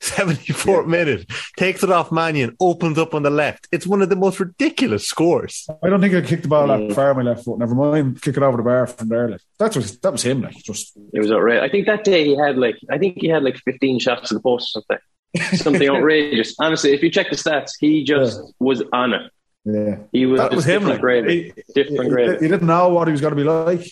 74th 0.01 0.87
minute 0.87 1.27
takes 1.57 1.83
it 1.83 1.91
off 1.91 2.13
Mannion, 2.13 2.57
opens 2.61 2.99
up 2.99 3.15
on 3.15 3.23
the 3.23 3.31
left. 3.31 3.67
It's 3.73 3.87
one 3.87 4.03
of 4.03 4.09
the 4.11 4.17
most 4.17 4.39
ridiculous 4.39 5.07
scores. 5.07 5.67
I 5.83 5.89
don't 5.89 6.01
think 6.01 6.15
I 6.15 6.21
kicked 6.21 6.43
the 6.43 6.49
ball 6.49 6.69
Mm. 6.69 6.89
that 6.89 6.95
far 6.95 7.11
on 7.11 7.17
my 7.17 7.23
left 7.23 7.45
foot. 7.45 7.59
Never 7.59 7.75
mind, 7.75 8.21
kick 8.21 8.37
it 8.37 8.43
over 8.43 8.57
the 8.57 8.63
bar 8.63 8.87
from 8.87 9.09
there. 9.09 9.29
Like. 9.31 9.41
That's 9.59 9.77
what, 9.77 9.97
that 10.03 10.13
was 10.13 10.23
him, 10.23 10.43
like, 10.43 10.57
just 10.57 10.97
It 11.13 11.21
was 11.21 11.31
outrageous. 11.33 11.63
I 11.63 11.69
think 11.71 11.87
that 11.87 12.05
day 12.05 12.25
he 12.25 12.37
had 12.37 12.59
like, 12.59 12.77
I 12.91 12.99
think 12.99 13.19
he 13.21 13.29
had 13.29 13.43
like 13.43 13.57
15 13.65 13.99
shots 13.99 14.29
to 14.29 14.35
the 14.35 14.41
post 14.41 14.77
or 14.77 14.83
something. 14.83 14.99
Something 15.59 15.89
outrageous. 15.89 16.55
Honestly, 16.61 16.93
if 16.93 17.03
you 17.03 17.11
check 17.11 17.29
the 17.31 17.35
stats, 17.37 17.73
he 17.81 18.05
just 18.05 18.41
was 18.61 18.83
on 18.93 19.15
it. 19.15 19.33
yeah. 19.65 19.97
He 20.13 20.27
was, 20.27 20.41
That 20.41 20.53
was 20.53 20.65
him, 20.65 20.83
different 20.83 20.91
like, 20.93 21.01
grade. 21.01 21.29
He, 21.57 21.63
different 21.75 22.11
grade. 22.11 22.41
he 22.41 22.47
didn't 22.49 22.67
know 22.69 22.91
what 22.91 23.09
he 23.09 23.13
was 23.13 23.21
going 23.21 23.33
to 23.33 23.37
be 23.37 23.43
like, 23.43 23.85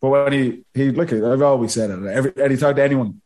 but 0.00 0.08
when 0.08 0.32
he 0.32 0.64
he 0.74 0.90
look, 0.90 1.12
I've 1.12 1.42
always 1.42 1.74
said 1.74 1.90
it. 1.90 2.04
Every 2.06 2.32
and 2.42 2.50
he 2.50 2.56
talked 2.58 2.76
to 2.78 2.82
anyone, 2.82 3.20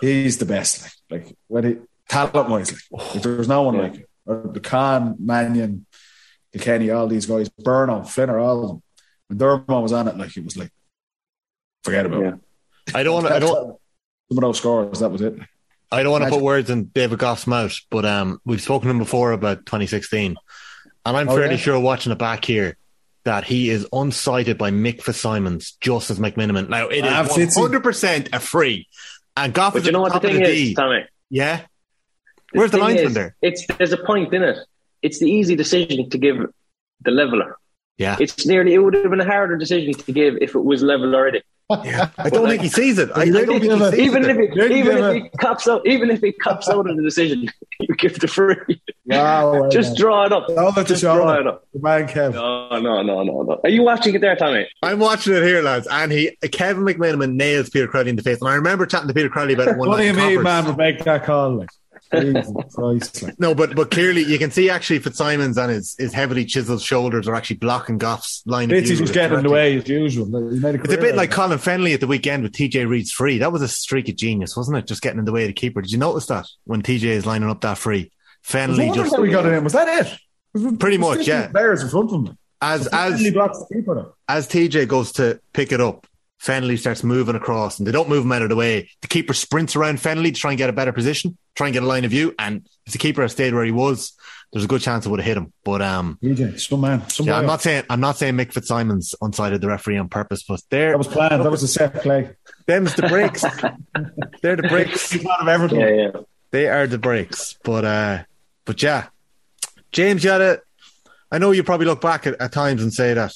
he's 0.00 0.38
the 0.38 0.44
best. 0.46 0.82
Like, 1.10 1.24
like 1.26 1.36
when 1.48 1.64
he 1.64 1.76
talent 2.08 2.48
wise, 2.48 2.72
like, 2.72 3.14
like, 3.14 3.22
there's 3.22 3.48
no 3.48 3.62
one 3.62 3.74
Yeah. 3.76 3.82
like 3.82 3.94
it. 3.96 4.08
Or 4.26 4.50
the 4.52 4.60
Con, 4.60 5.16
Mannion, 5.18 5.86
the 6.52 6.58
Kenny, 6.58 6.90
all 6.90 7.06
these 7.06 7.26
guys, 7.26 7.48
Burno, 7.48 8.02
Flinner, 8.06 8.38
all 8.40 8.62
of 8.62 8.68
them. 8.68 8.82
When 9.28 9.38
Dermot 9.38 9.82
was 9.82 9.92
on 9.92 10.08
it, 10.08 10.16
like 10.16 10.36
it 10.36 10.44
was 10.44 10.56
like, 10.56 10.70
forget 11.84 12.06
about 12.06 12.20
Yeah. 12.22 12.28
it. 12.86 12.94
I 12.96 13.02
don't 13.02 13.14
want 13.14 13.26
to. 13.28 13.34
I 13.34 13.38
don't. 13.38 13.78
Some 14.30 14.38
of 14.38 14.42
those 14.42 14.58
scores, 14.58 15.00
that 15.00 15.10
was 15.10 15.22
it. 15.22 15.34
I 15.90 16.02
don't 16.02 16.12
want 16.12 16.24
to 16.24 16.30
put 16.30 16.42
words 16.42 16.68
in 16.68 16.84
David 16.86 17.18
Gough's 17.18 17.46
mouth, 17.46 17.78
but 17.90 18.04
um, 18.04 18.40
we've 18.44 18.60
spoken 18.60 18.88
to 18.88 18.90
him 18.90 18.98
before 18.98 19.32
about 19.32 19.64
2016, 19.64 20.36
and 21.06 21.16
I'm 21.16 21.28
Oh, 21.30 21.34
fairly 21.34 21.52
yeah? 21.54 21.60
sure 21.60 21.80
watching 21.80 22.12
it 22.12 22.18
back 22.18 22.44
here 22.44 22.76
that 23.24 23.44
he 23.44 23.70
is 23.70 23.86
unsighted 23.92 24.58
by 24.58 24.70
Mick 24.70 25.02
Fitzsimons 25.02 25.72
just 25.80 26.10
as 26.10 26.18
McManamon. 26.18 26.68
Now 26.68 26.88
it 26.88 27.04
is 27.06 27.12
Fitzy. 27.30 27.56
100 27.56 27.82
percent 27.82 28.28
a 28.34 28.40
free, 28.40 28.86
and 29.44 29.52
Gough 29.54 29.72
But 29.72 29.80
is 29.80 29.86
you 29.86 29.92
know 29.92 30.00
what 30.00 30.12
the 30.12 30.20
the 30.20 30.28
thing 30.28 30.40
the 30.42 30.48
is, 30.48 30.54
D. 30.54 30.74
Tommy? 30.74 31.04
Yeah, 31.30 31.60
where's 32.52 32.70
the 32.70 32.78
linesman 32.78 33.08
is, 33.08 33.14
there? 33.14 33.36
It's 33.42 33.66
there's 33.78 33.92
a 33.92 33.98
point 33.98 34.32
in 34.32 34.42
it. 34.42 34.58
It's 35.02 35.18
the 35.20 35.30
easy 35.30 35.54
decision 35.56 36.10
to 36.10 36.18
give 36.18 36.36
the 37.02 37.10
leveler. 37.10 37.56
Yeah, 37.98 38.16
It's 38.20 38.46
nearly 38.46 38.74
it 38.74 38.78
would 38.78 38.94
have 38.94 39.10
been 39.10 39.20
a 39.20 39.24
harder 39.24 39.56
decision 39.56 39.92
to 39.92 40.12
give 40.12 40.36
if 40.40 40.54
it 40.54 40.64
was 40.64 40.82
level 40.82 41.14
already. 41.14 41.42
Yeah. 41.70 42.08
I 42.18 42.30
don't 42.30 42.48
think 42.48 42.62
he 42.62 42.68
sees 42.68 42.98
it. 42.98 43.10
I, 43.14 43.22
I 43.22 43.30
don't 43.30 43.46
think 43.60 43.62
he 43.62 43.90
sees 43.90 43.98
Even 43.98 44.24
it. 44.24 44.30
if 44.30 44.36
he, 44.38 44.46
Didn't 44.54 44.72
even 44.78 44.96
if 44.98 45.04
a- 45.04 45.14
he 45.14 45.28
cops 45.38 45.68
out, 45.68 45.86
even 45.86 46.10
if 46.10 46.20
he 46.20 46.32
cops 46.32 46.68
out 46.68 46.88
of 46.88 46.96
the 46.96 47.02
decision, 47.02 47.46
you 47.80 47.94
give 47.96 48.18
the 48.18 48.26
free. 48.28 48.56
Wow, 49.04 49.68
Just 49.72 49.96
draw 49.96 50.24
it 50.24 50.32
up. 50.32 50.46
I'll 50.56 50.66
let 50.70 50.76
you 50.78 50.84
Just 50.84 51.02
show 51.02 51.16
draw 51.16 51.34
it. 51.34 51.40
it 51.40 51.46
up. 51.46 51.64
The 51.74 51.80
man 51.80 52.08
Kev. 52.08 52.32
No, 52.32 52.68
no, 52.80 53.02
no, 53.02 53.22
no, 53.22 53.42
no. 53.42 53.60
Are 53.64 53.70
you 53.70 53.82
watching 53.82 54.14
it 54.14 54.20
there, 54.20 54.34
Tommy? 54.36 54.66
I'm 54.82 54.98
watching 54.98 55.34
it 55.34 55.42
here, 55.42 55.60
lads, 55.62 55.86
and 55.90 56.10
he 56.10 56.36
Kevin 56.52 56.84
McManamon 56.84 57.34
nails 57.34 57.68
Peter 57.70 57.86
Crowley 57.86 58.10
in 58.10 58.16
the 58.16 58.22
face. 58.22 58.40
And 58.40 58.48
I 58.48 58.54
remember 58.54 58.86
chatting 58.86 59.08
to 59.08 59.14
Peter 59.14 59.28
Crowley 59.28 59.54
about 59.54 59.68
it 59.68 59.76
one 59.76 59.88
What 59.88 59.98
do 59.98 60.04
you 60.04 60.14
mean, 60.14 60.42
man, 60.42 60.64
would 60.66 60.76
make 60.78 61.04
that 61.04 61.24
call? 61.24 61.50
Like, 61.58 61.68
Jesus 61.68 61.68
Christ, 61.68 61.68
like. 61.68 61.87
No, 63.38 63.54
but 63.54 63.76
but 63.76 63.90
clearly 63.90 64.22
you 64.22 64.38
can 64.38 64.50
see 64.50 64.70
actually 64.70 64.98
Fitzsimons 64.98 65.58
and 65.58 65.70
his, 65.70 65.94
his 65.98 66.12
heavily 66.12 66.44
chiseled 66.44 66.82
shoulders 66.82 67.28
are 67.28 67.34
actually 67.34 67.56
blocking 67.56 67.98
Gough's 67.98 68.42
line. 68.46 68.70
of 68.70 68.76
Fitzy's 68.76 69.00
just 69.00 69.14
getting 69.14 69.38
in 69.38 69.44
the 69.44 69.50
way 69.50 69.76
as 69.76 69.88
usual. 69.88 70.26
Like, 70.26 70.74
he 70.74 70.78
It's 70.84 70.94
a 70.94 70.98
bit 70.98 71.16
like 71.16 71.30
Colin 71.30 71.58
Fennelly 71.58 71.94
at 71.94 72.00
the 72.00 72.06
weekend 72.06 72.42
with 72.42 72.52
TJ 72.52 72.88
Reid's 72.88 73.12
free. 73.12 73.38
That 73.38 73.52
was 73.52 73.62
a 73.62 73.68
streak 73.68 74.08
of 74.08 74.16
genius, 74.16 74.56
wasn't 74.56 74.78
it? 74.78 74.86
Just 74.86 75.02
getting 75.02 75.18
in 75.18 75.24
the 75.24 75.32
way 75.32 75.42
of 75.42 75.48
the 75.48 75.54
keeper. 75.54 75.82
Did 75.82 75.92
you 75.92 75.98
notice 75.98 76.26
that 76.26 76.46
when 76.64 76.82
TJ 76.82 77.04
is 77.04 77.26
lining 77.26 77.50
up 77.50 77.60
that 77.62 77.78
free? 77.78 78.00
it. 78.00 78.12
Fennelly 78.46 78.88
Was 78.88 78.96
just 78.96 79.10
that 79.12 79.20
we 79.20 79.30
got 79.30 79.46
it 79.46 79.52
in? 79.52 79.64
Was 79.64 79.72
that 79.74 80.06
it? 80.06 80.18
Was 80.54 80.76
Pretty 80.78 80.98
was 80.98 81.18
much, 81.18 81.28
yeah. 81.28 81.48
Players 81.48 81.82
in 81.82 81.88
front 81.88 82.12
of 82.12 82.26
him. 82.26 82.38
as 82.62 82.86
as 82.88 83.30
blocks 83.32 83.58
the 83.58 83.74
keeper. 83.74 84.14
as 84.28 84.48
TJ 84.48 84.88
goes 84.88 85.12
to 85.12 85.40
pick 85.52 85.72
it 85.72 85.80
up, 85.80 86.06
Fennelly 86.42 86.78
starts 86.78 87.02
moving 87.02 87.34
across, 87.34 87.78
and 87.78 87.86
they 87.86 87.92
don't 87.92 88.08
move 88.08 88.24
him 88.24 88.32
out 88.32 88.42
of 88.42 88.48
the 88.48 88.56
way. 88.56 88.90
The 89.02 89.08
keeper 89.08 89.34
sprints 89.34 89.76
around 89.76 89.98
Fennelly 89.98 90.32
to 90.32 90.40
try 90.40 90.52
and 90.52 90.58
get 90.58 90.70
a 90.70 90.72
better 90.72 90.92
position, 90.92 91.36
try 91.58 91.66
and 91.66 91.74
get 91.74 91.82
a 91.82 91.86
line 91.86 92.04
of 92.04 92.10
view. 92.10 92.34
And 92.38 92.66
if 92.86 92.92
the 92.92 92.98
keeper 92.98 93.20
had 93.20 93.30
stayed 93.30 93.52
where 93.52 93.64
he 93.64 93.72
was, 93.72 94.12
there's 94.52 94.64
a 94.64 94.68
good 94.68 94.80
chance 94.80 95.04
it 95.04 95.10
would 95.10 95.20
have 95.20 95.26
hit 95.26 95.36
him. 95.36 95.52
But 95.64 95.82
um, 95.82 96.18
TJ, 96.22 96.58
some 96.58 96.80
man, 96.80 97.06
some 97.10 97.26
yeah. 97.26 97.36
I'm 97.36 97.44
not 97.46 97.60
saying 97.60 97.84
I'm 97.90 98.00
not 98.00 98.16
saying 98.16 98.34
Mick 98.34 98.52
Fitzsimons 98.52 99.14
unsided 99.20 99.60
the 99.60 99.68
referee 99.68 99.98
on 99.98 100.08
purpose, 100.08 100.42
but 100.48 100.62
there, 100.70 100.92
That 100.92 100.98
was 100.98 101.08
planned. 101.08 101.44
That 101.44 101.50
was 101.50 101.62
a 101.62 101.68
set 101.68 101.94
play. 101.96 102.30
them's 102.66 102.94
the 102.94 103.02
breaks. 103.08 103.42
They're 104.42 104.56
the 104.56 104.68
breaks. 104.68 105.10
He's 105.10 105.22
not 105.24 105.42
of 105.42 105.48
Everton. 105.48 105.80
Yeah, 105.80 105.88
yeah. 105.90 106.10
They 106.50 106.68
are 106.68 106.86
the 106.86 106.96
breaks. 106.96 107.58
But 107.62 107.84
uh, 107.84 108.22
but 108.64 108.82
yeah, 108.82 109.08
James, 109.92 110.24
you 110.24 110.30
had 110.30 110.40
a. 110.40 110.60
I 111.30 111.36
know 111.36 111.50
you 111.50 111.62
probably 111.62 111.86
look 111.86 112.00
back 112.00 112.26
at, 112.26 112.40
at 112.40 112.52
times 112.52 112.82
and 112.82 112.90
say 112.92 113.12
that 113.12 113.34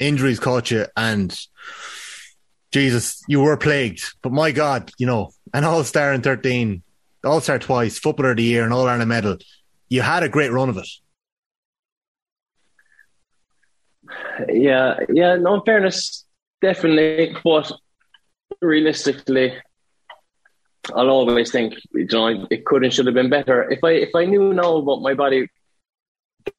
injuries 0.00 0.40
caught 0.40 0.72
you, 0.72 0.86
and 0.96 1.38
Jesus, 2.72 3.22
you 3.28 3.40
were 3.40 3.56
plagued. 3.56 4.02
But 4.20 4.32
my 4.32 4.50
God, 4.50 4.90
you 4.98 5.06
know, 5.06 5.30
an 5.52 5.62
All 5.62 5.84
Star 5.84 6.12
in 6.12 6.22
thirteen, 6.22 6.82
All 7.26 7.40
Star 7.40 7.58
twice, 7.58 7.98
Footballer 7.98 8.32
of 8.32 8.36
the 8.36 8.42
Year, 8.42 8.64
and 8.64 8.72
All 8.72 8.88
Ireland 8.88 9.08
medal. 9.08 9.38
You 9.88 10.02
had 10.02 10.22
a 10.22 10.28
great 10.28 10.52
run 10.52 10.68
of 10.68 10.76
it. 10.76 10.88
Yeah, 14.48 14.98
yeah. 15.12 15.36
No, 15.36 15.54
in 15.54 15.62
fairness, 15.62 16.24
definitely. 16.60 17.36
But 17.44 17.72
realistically, 18.60 19.54
I'll 20.94 21.10
always 21.10 21.50
think, 21.50 21.74
you 21.92 22.06
know, 22.10 22.46
it 22.50 22.64
could 22.64 22.84
and 22.84 22.92
should 22.92 23.06
have 23.06 23.14
been 23.14 23.30
better. 23.30 23.70
If 23.70 23.82
I 23.84 23.90
if 23.92 24.10
I 24.14 24.24
knew 24.24 24.52
now 24.52 24.76
about 24.76 25.02
my 25.02 25.14
body, 25.14 25.48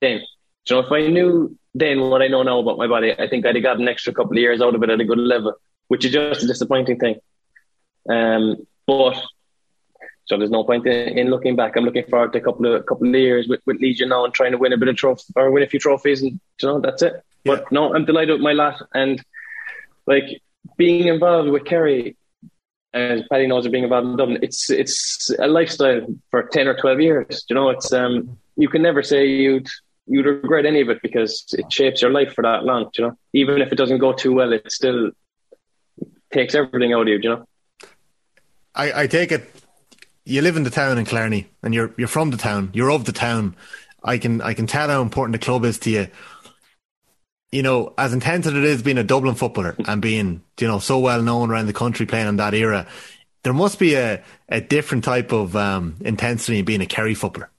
then, 0.01 0.21
you 0.69 0.75
know, 0.75 0.79
if 0.79 0.91
I 0.91 1.07
knew 1.07 1.57
then 1.75 1.99
what 2.09 2.21
I 2.21 2.27
know 2.27 2.41
now 2.41 2.59
about 2.59 2.77
my 2.77 2.87
body, 2.87 3.13
I 3.13 3.27
think 3.27 3.45
I'd 3.45 3.55
have 3.55 3.63
got 3.63 3.79
an 3.79 3.87
extra 3.87 4.13
couple 4.13 4.31
of 4.31 4.37
years 4.37 4.61
out 4.61 4.75
of 4.75 4.81
it 4.81 4.89
at 4.89 5.01
a 5.01 5.05
good 5.05 5.19
level, 5.19 5.53
which 5.89 6.05
is 6.05 6.13
just 6.13 6.43
a 6.43 6.47
disappointing 6.47 6.97
thing. 6.97 7.15
Um, 8.09 8.65
but 8.87 9.21
so 10.25 10.37
there's 10.37 10.49
no 10.49 10.63
point 10.63 10.85
in, 10.87 11.17
in 11.17 11.29
looking 11.29 11.55
back. 11.55 11.75
I'm 11.75 11.85
looking 11.85 12.05
forward 12.05 12.33
to 12.33 12.39
a 12.39 12.41
couple 12.41 12.73
of 12.73 12.85
couple 12.85 13.07
of 13.07 13.15
years 13.15 13.47
with, 13.47 13.61
with 13.65 13.77
Legion 13.79 14.09
now 14.09 14.25
and 14.25 14.33
trying 14.33 14.51
to 14.51 14.57
win 14.57 14.73
a 14.73 14.77
bit 14.77 14.87
of 14.87 14.95
trophy 14.95 15.23
or 15.35 15.51
win 15.51 15.63
a 15.63 15.67
few 15.67 15.79
trophies, 15.79 16.21
and 16.21 16.39
you 16.61 16.67
know 16.67 16.79
that's 16.79 17.01
it. 17.01 17.23
But 17.43 17.71
no, 17.71 17.93
I'm 17.93 18.05
delighted 18.05 18.33
with 18.33 18.41
my 18.41 18.53
lot 18.53 18.81
and 18.93 19.23
like 20.07 20.41
being 20.77 21.07
involved 21.07 21.49
with 21.49 21.65
Kerry, 21.65 22.17
as 22.93 23.21
Paddy 23.29 23.45
knows, 23.45 23.65
of 23.65 23.71
being 23.71 23.83
involved 23.83 24.07
in 24.07 24.15
Dublin. 24.15 24.39
It's 24.41 24.69
it's 24.69 25.29
a 25.37 25.47
lifestyle 25.47 26.07
for 26.31 26.43
ten 26.43 26.67
or 26.67 26.75
twelve 26.75 26.99
years. 26.99 27.45
You 27.49 27.55
know, 27.55 27.69
it's 27.69 27.93
um 27.93 28.37
you 28.55 28.67
can 28.67 28.81
never 28.81 29.03
say 29.03 29.27
you'd 29.27 29.67
you'd 30.07 30.25
regret 30.25 30.65
any 30.65 30.81
of 30.81 30.89
it 30.89 31.01
because 31.01 31.45
it 31.57 31.71
shapes 31.71 32.01
your 32.01 32.11
life 32.11 32.33
for 32.33 32.41
that 32.41 32.63
long. 32.63 32.89
You 32.97 33.05
know, 33.05 33.17
even 33.33 33.61
if 33.61 33.71
it 33.71 33.75
doesn't 33.75 33.99
go 33.99 34.13
too 34.13 34.33
well, 34.33 34.53
it 34.53 34.71
still 34.71 35.11
takes 36.33 36.55
everything 36.55 36.93
out 36.93 37.01
of 37.03 37.07
you. 37.09 37.19
You 37.21 37.29
know. 37.29 37.45
I, 38.73 39.03
I 39.03 39.07
take 39.07 39.31
it 39.31 39.54
you 40.25 40.41
live 40.41 40.57
in 40.57 40.63
the 40.63 40.69
town 40.69 40.97
in 40.97 41.05
Killarney 41.05 41.47
and 41.63 41.73
you're 41.73 41.93
you're 41.97 42.07
from 42.07 42.31
the 42.31 42.37
town, 42.37 42.71
you're 42.73 42.91
of 42.91 43.05
the 43.05 43.11
town. 43.11 43.55
I 44.03 44.17
can 44.17 44.41
I 44.41 44.53
can 44.53 44.67
tell 44.67 44.89
how 44.89 45.01
important 45.01 45.33
the 45.33 45.45
club 45.45 45.63
is 45.65 45.79
to 45.79 45.89
you. 45.89 46.07
You 47.51 47.63
know, 47.63 47.93
as 47.97 48.11
intense 48.11 48.47
as 48.47 48.53
it 48.53 48.63
is 48.63 48.83
being 48.83 48.97
a 48.97 49.03
Dublin 49.03 49.35
footballer 49.35 49.75
and 49.87 50.01
being, 50.01 50.43
you 50.59 50.67
know, 50.67 50.79
so 50.79 50.99
well 50.99 51.21
known 51.21 51.49
around 51.49 51.67
the 51.67 51.73
country 51.73 52.05
playing 52.05 52.27
in 52.27 52.35
that 52.37 52.53
era, 52.53 52.85
there 53.43 53.53
must 53.53 53.79
be 53.79 53.93
a, 53.93 54.21
a 54.49 54.59
different 54.59 55.03
type 55.03 55.31
of 55.31 55.55
um, 55.55 55.95
intensity 56.01 56.59
in 56.59 56.65
being 56.65 56.81
a 56.81 56.85
Kerry 56.85 57.13
footballer. 57.13 57.49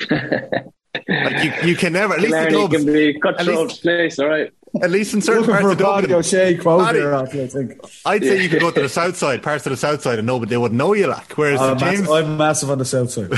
like 0.10 1.44
you, 1.64 1.70
you 1.70 1.76
can 1.76 1.92
never 1.92 2.14
at 2.14 2.20
least 2.20 2.32
the 2.32 2.48
Killarney 2.48 2.68
clubs, 2.68 2.84
can 2.84 2.92
be 2.92 3.14
at 3.14 3.22
cutthroat 3.22 3.70
place, 3.80 4.18
all 4.18 4.28
right. 4.28 4.52
At 4.82 4.90
least 4.90 5.14
in 5.14 5.20
certain 5.20 5.42
Looking 5.42 5.54
parts 5.54 5.72
of 5.72 5.78
Dublin. 5.78 6.12
O'Shea 6.12 6.56
quote 6.56 6.84
Paddy- 6.84 6.98
there, 6.98 7.14
actually, 7.14 7.44
I 7.44 7.46
think. 7.48 7.80
I'd 8.06 8.22
say 8.22 8.42
you 8.42 8.48
could 8.48 8.60
go 8.60 8.70
to 8.70 8.82
the 8.82 8.88
south 8.88 9.16
side, 9.16 9.42
parts 9.42 9.66
of 9.66 9.70
the 9.70 9.76
south 9.76 10.02
side, 10.02 10.18
and 10.18 10.26
nobody 10.26 10.50
they 10.50 10.56
wouldn't 10.56 10.78
know 10.78 10.94
you 10.94 11.06
like. 11.06 11.32
Whereas 11.32 11.60
I'm, 11.60 11.78
James, 11.78 12.00
massive, 12.00 12.10
I'm 12.10 12.36
massive 12.36 12.70
on 12.70 12.78
the 12.78 12.84
south 12.84 13.10
side. 13.10 13.30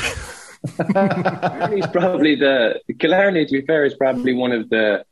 Killarney's 0.93 1.87
probably 1.89 2.37
the 2.37 2.81
Killarney. 2.99 3.47
To 3.47 3.53
be 3.53 3.67
fair, 3.67 3.85
is 3.85 3.95
probably 3.95 4.33
one 4.33 4.53
of 4.53 4.69
the 4.69 5.05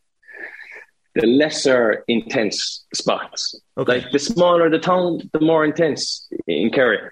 the 1.14 1.26
lesser 1.26 2.04
intense 2.06 2.86
spots. 2.94 3.60
Okay. 3.76 4.00
Like 4.00 4.12
the 4.12 4.18
smaller 4.18 4.70
the 4.70 4.78
town, 4.78 5.28
the 5.32 5.40
more 5.40 5.64
intense 5.64 6.28
in 6.46 6.70
Kerry. 6.70 7.10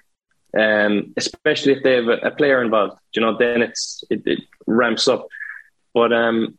Um, 0.57 1.13
especially 1.15 1.73
if 1.73 1.83
they 1.83 1.93
have 1.93 2.07
a, 2.07 2.17
a 2.17 2.31
player 2.31 2.63
involved, 2.63 2.97
you 3.13 3.21
know, 3.21 3.37
then 3.37 3.61
it's 3.61 4.03
it, 4.09 4.23
it 4.25 4.39
ramps 4.65 5.07
up. 5.07 5.27
But 5.93 6.11
um, 6.11 6.57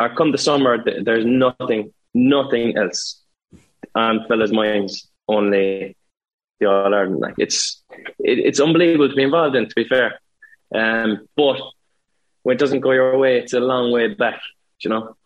or 0.00 0.14
come 0.14 0.32
the 0.32 0.38
summer, 0.38 0.82
th- 0.82 1.04
there's 1.04 1.24
nothing, 1.26 1.92
nothing 2.14 2.76
else 2.76 3.20
on 3.94 4.26
fellas' 4.26 4.50
minds. 4.52 5.08
Only 5.28 5.96
the 6.58 6.66
All 6.66 6.92
Ireland. 6.92 7.20
Like 7.20 7.34
it's 7.38 7.82
it, 8.18 8.38
it's 8.38 8.58
unbelievable 8.60 9.08
to 9.08 9.14
be 9.14 9.22
involved 9.22 9.54
in. 9.54 9.68
To 9.68 9.74
be 9.76 9.84
fair, 9.84 10.18
um, 10.74 11.28
but 11.36 11.60
when 12.42 12.56
it 12.56 12.58
doesn't 12.58 12.80
go 12.80 12.92
your 12.92 13.16
way, 13.18 13.38
it's 13.38 13.52
a 13.52 13.60
long 13.60 13.92
way 13.92 14.08
back. 14.14 14.40
You 14.82 14.90
know, 14.90 15.16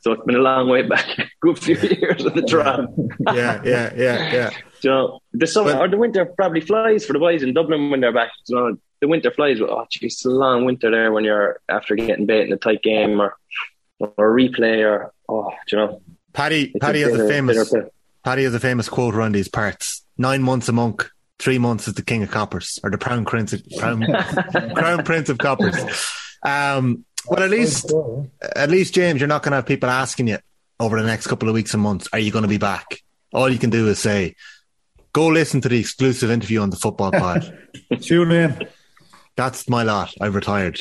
so 0.00 0.12
it's 0.12 0.24
been 0.24 0.36
a 0.36 0.40
long 0.40 0.68
way 0.68 0.82
back. 0.82 1.06
Good 1.40 1.58
few 1.58 1.76
years 2.00 2.24
of 2.24 2.34
the 2.34 2.42
tram. 2.42 2.88
yeah, 3.34 3.60
yeah, 3.64 3.92
yeah, 3.96 4.32
yeah. 4.32 4.50
You 4.82 4.90
know, 4.90 5.20
the 5.32 5.46
summer 5.46 5.72
But- 5.72 5.80
or 5.80 5.88
the 5.88 5.96
winter 5.96 6.24
probably 6.26 6.60
flies 6.60 7.04
for 7.06 7.14
the 7.14 7.18
boys 7.18 7.42
in 7.42 7.54
Dublin 7.54 7.90
when 7.90 8.00
they're 8.00 8.12
back. 8.12 8.30
You 8.46 8.54
know, 8.56 8.76
the 9.00 9.08
winter 9.08 9.30
flies. 9.32 9.58
But, 9.58 9.70
oh, 9.70 9.86
geez, 9.90 10.14
it's 10.14 10.24
a 10.24 10.30
long 10.30 10.64
winter 10.64 10.90
there 10.90 11.10
when 11.12 11.24
you're 11.24 11.60
after 11.68 11.96
getting 11.96 12.26
bait 12.26 12.46
in 12.46 12.52
a 12.52 12.56
tight 12.56 12.82
game 12.82 13.20
or 13.20 13.34
or 13.98 14.08
a 14.18 14.42
replay 14.42 14.84
or 14.84 15.12
oh, 15.28 15.50
do 15.66 15.76
you 15.76 15.86
know. 15.86 16.02
Paddy, 16.32 16.70
it's 16.74 16.78
Paddy 16.78 17.00
has 17.00 17.18
a 17.18 17.28
famous. 17.28 17.74
Paddy 18.24 18.44
has 18.44 18.54
a 18.54 18.60
famous 18.60 18.88
quote 18.88 19.14
around 19.14 19.32
these 19.32 19.48
parts. 19.48 20.04
Nine 20.18 20.42
months 20.42 20.68
a 20.68 20.72
monk, 20.72 21.10
three 21.38 21.58
months 21.58 21.88
is 21.88 21.94
the 21.94 22.02
king 22.02 22.22
of 22.22 22.30
coppers, 22.30 22.78
or 22.82 22.90
the 22.90 22.98
crown 22.98 23.24
prince 23.24 23.52
of, 23.52 23.62
crown, 23.78 24.04
crown 24.74 25.04
prince 25.04 25.28
of 25.28 25.38
coppers. 25.38 25.76
Um, 26.44 27.04
but 27.28 27.42
at 27.42 27.50
least, 27.50 27.92
at 28.56 28.70
least, 28.70 28.94
James, 28.94 29.20
you're 29.20 29.28
not 29.28 29.42
going 29.42 29.52
to 29.52 29.56
have 29.56 29.66
people 29.66 29.88
asking 29.88 30.28
you 30.28 30.38
over 30.80 31.00
the 31.00 31.06
next 31.06 31.26
couple 31.26 31.48
of 31.48 31.54
weeks 31.54 31.74
and 31.74 31.82
months, 31.82 32.08
are 32.12 32.18
you 32.18 32.30
going 32.30 32.42
to 32.42 32.48
be 32.48 32.58
back? 32.58 33.02
All 33.32 33.50
you 33.50 33.58
can 33.58 33.70
do 33.70 33.88
is 33.88 33.98
say, 33.98 34.34
go 35.12 35.26
listen 35.26 35.60
to 35.62 35.68
the 35.68 35.78
exclusive 35.78 36.30
interview 36.30 36.60
on 36.60 36.70
the 36.70 36.76
football 36.76 37.10
pod. 37.10 37.56
Tune 38.00 38.30
in. 38.30 38.68
That's 39.36 39.68
my 39.68 39.82
lot. 39.82 40.14
I've 40.20 40.34
retired. 40.34 40.80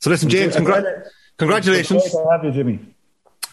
So 0.00 0.10
listen, 0.10 0.28
James, 0.28 0.54
congra- 0.56 1.08
congratulations. 1.38 2.02
Great 2.02 2.12
to 2.12 2.30
have 2.30 2.44
you, 2.44 2.50
Jimmy. 2.52 2.80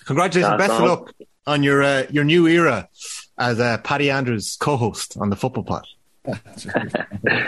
Congratulations. 0.05 0.57
That's 0.57 0.67
Best 0.69 0.81
of 0.81 0.87
luck 0.87 1.13
on 1.47 1.63
your, 1.63 1.81
uh, 1.83 2.03
your 2.09 2.23
new 2.23 2.47
era 2.47 2.89
as 3.37 3.59
uh, 3.59 3.77
Paddy 3.79 4.09
Andrews 4.11 4.57
co-host 4.59 5.15
on 5.17 5.29
the 5.29 5.35
football 5.35 5.63
pod. 5.63 5.85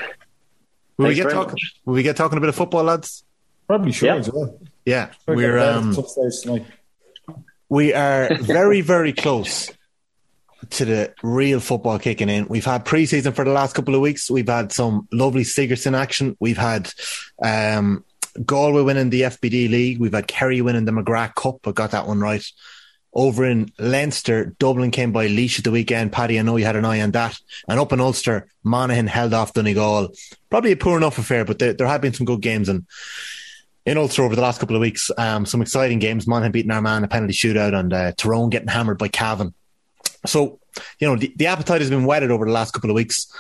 Will 0.97 1.07
we 1.09 1.15
get 1.15 1.23
very 1.23 1.33
talking? 1.33 1.51
much. 1.53 1.75
Will 1.85 1.93
we 1.93 2.03
get 2.03 2.15
talking 2.17 2.37
a 2.37 2.41
bit 2.41 2.49
of 2.49 2.55
football, 2.55 2.83
lads? 2.83 3.23
Probably 3.67 3.91
should 3.91 4.07
Yeah. 4.07 4.15
as 4.15 4.31
well. 4.31 4.59
Yeah, 4.85 5.05
Try 5.05 5.13
to 5.15 5.25
get 5.27 5.35
we're 5.35 5.59
um, 5.59 5.93
some 5.93 6.07
stage 6.07 6.41
tonight. 6.41 6.65
we 7.69 7.93
are 7.93 8.33
very 8.39 8.79
very 8.81 9.11
close 9.13 9.69
to 10.71 10.85
the 10.85 11.13
real 11.21 11.59
football 11.59 11.99
kicking 11.99 12.29
in. 12.29 12.47
We've 12.47 12.65
had 12.65 12.85
preseason 12.85 13.33
for 13.35 13.43
the 13.45 13.51
last 13.51 13.73
couple 13.75 13.93
of 13.95 14.01
weeks. 14.01 14.31
We've 14.31 14.47
had 14.47 14.71
some 14.71 15.07
lovely 15.11 15.43
Sigerson 15.43 15.93
action. 15.93 16.35
We've 16.39 16.57
had 16.57 16.89
um, 17.43 18.03
Galway 18.45 18.81
winning 18.81 19.09
the 19.09 19.21
FBD 19.21 19.69
league. 19.69 19.99
We've 19.99 20.13
had 20.13 20.27
Kerry 20.27 20.61
winning 20.61 20.85
the 20.85 20.91
McGrath 20.91 21.35
Cup. 21.35 21.67
I 21.67 21.71
got 21.71 21.91
that 21.91 22.07
one 22.07 22.19
right. 22.19 22.43
Over 23.13 23.45
in 23.45 23.71
Leinster, 23.79 24.55
Dublin 24.59 24.91
came 24.91 25.11
by 25.11 25.27
Laois 25.27 25.57
at 25.57 25.63
the 25.63 25.71
weekend. 25.71 26.11
Paddy, 26.11 26.37
I 26.39 26.43
know 26.43 26.57
you 26.57 26.65
had 26.65 26.75
an 26.75 26.85
eye 26.85 27.01
on 27.01 27.11
that. 27.11 27.39
And 27.67 27.79
up 27.79 27.91
in 27.91 27.99
Ulster, 27.99 28.47
Monaghan 28.63 29.07
held 29.07 29.33
off 29.33 29.53
Donegal. 29.53 30.09
Probably 30.49 30.71
a 30.73 30.77
poor 30.77 30.97
enough 30.97 31.17
affair, 31.17 31.43
but 31.43 31.57
there, 31.57 31.73
there 31.73 31.87
have 31.87 32.01
been 32.01 32.13
some 32.13 32.25
good 32.25 32.41
games. 32.41 32.69
And 32.69 32.85
in 33.85 33.97
Ulster 33.97 34.23
over 34.23 34.35
the 34.35 34.41
last 34.41 34.59
couple 34.59 34.75
of 34.75 34.81
weeks, 34.81 35.09
um, 35.17 35.45
some 35.45 35.61
exciting 35.61 35.97
games. 35.97 36.27
Monaghan 36.27 36.51
beating 36.51 36.71
Armagh 36.71 36.97
in 36.97 37.03
a 37.05 37.07
penalty 37.07 37.33
shootout 37.33 37.73
and 37.73 37.91
uh, 37.91 38.11
Tyrone 38.17 38.49
getting 38.49 38.67
hammered 38.67 38.99
by 38.99 39.07
Cavan. 39.07 39.53
So, 40.25 40.59
you 40.99 41.07
know, 41.07 41.15
the, 41.15 41.33
the 41.37 41.47
appetite 41.47 41.81
has 41.81 41.89
been 41.89 42.05
whetted 42.05 42.29
over 42.29 42.45
the 42.45 42.51
last 42.51 42.71
couple 42.71 42.89
of 42.89 42.95
weeks. 42.95 43.31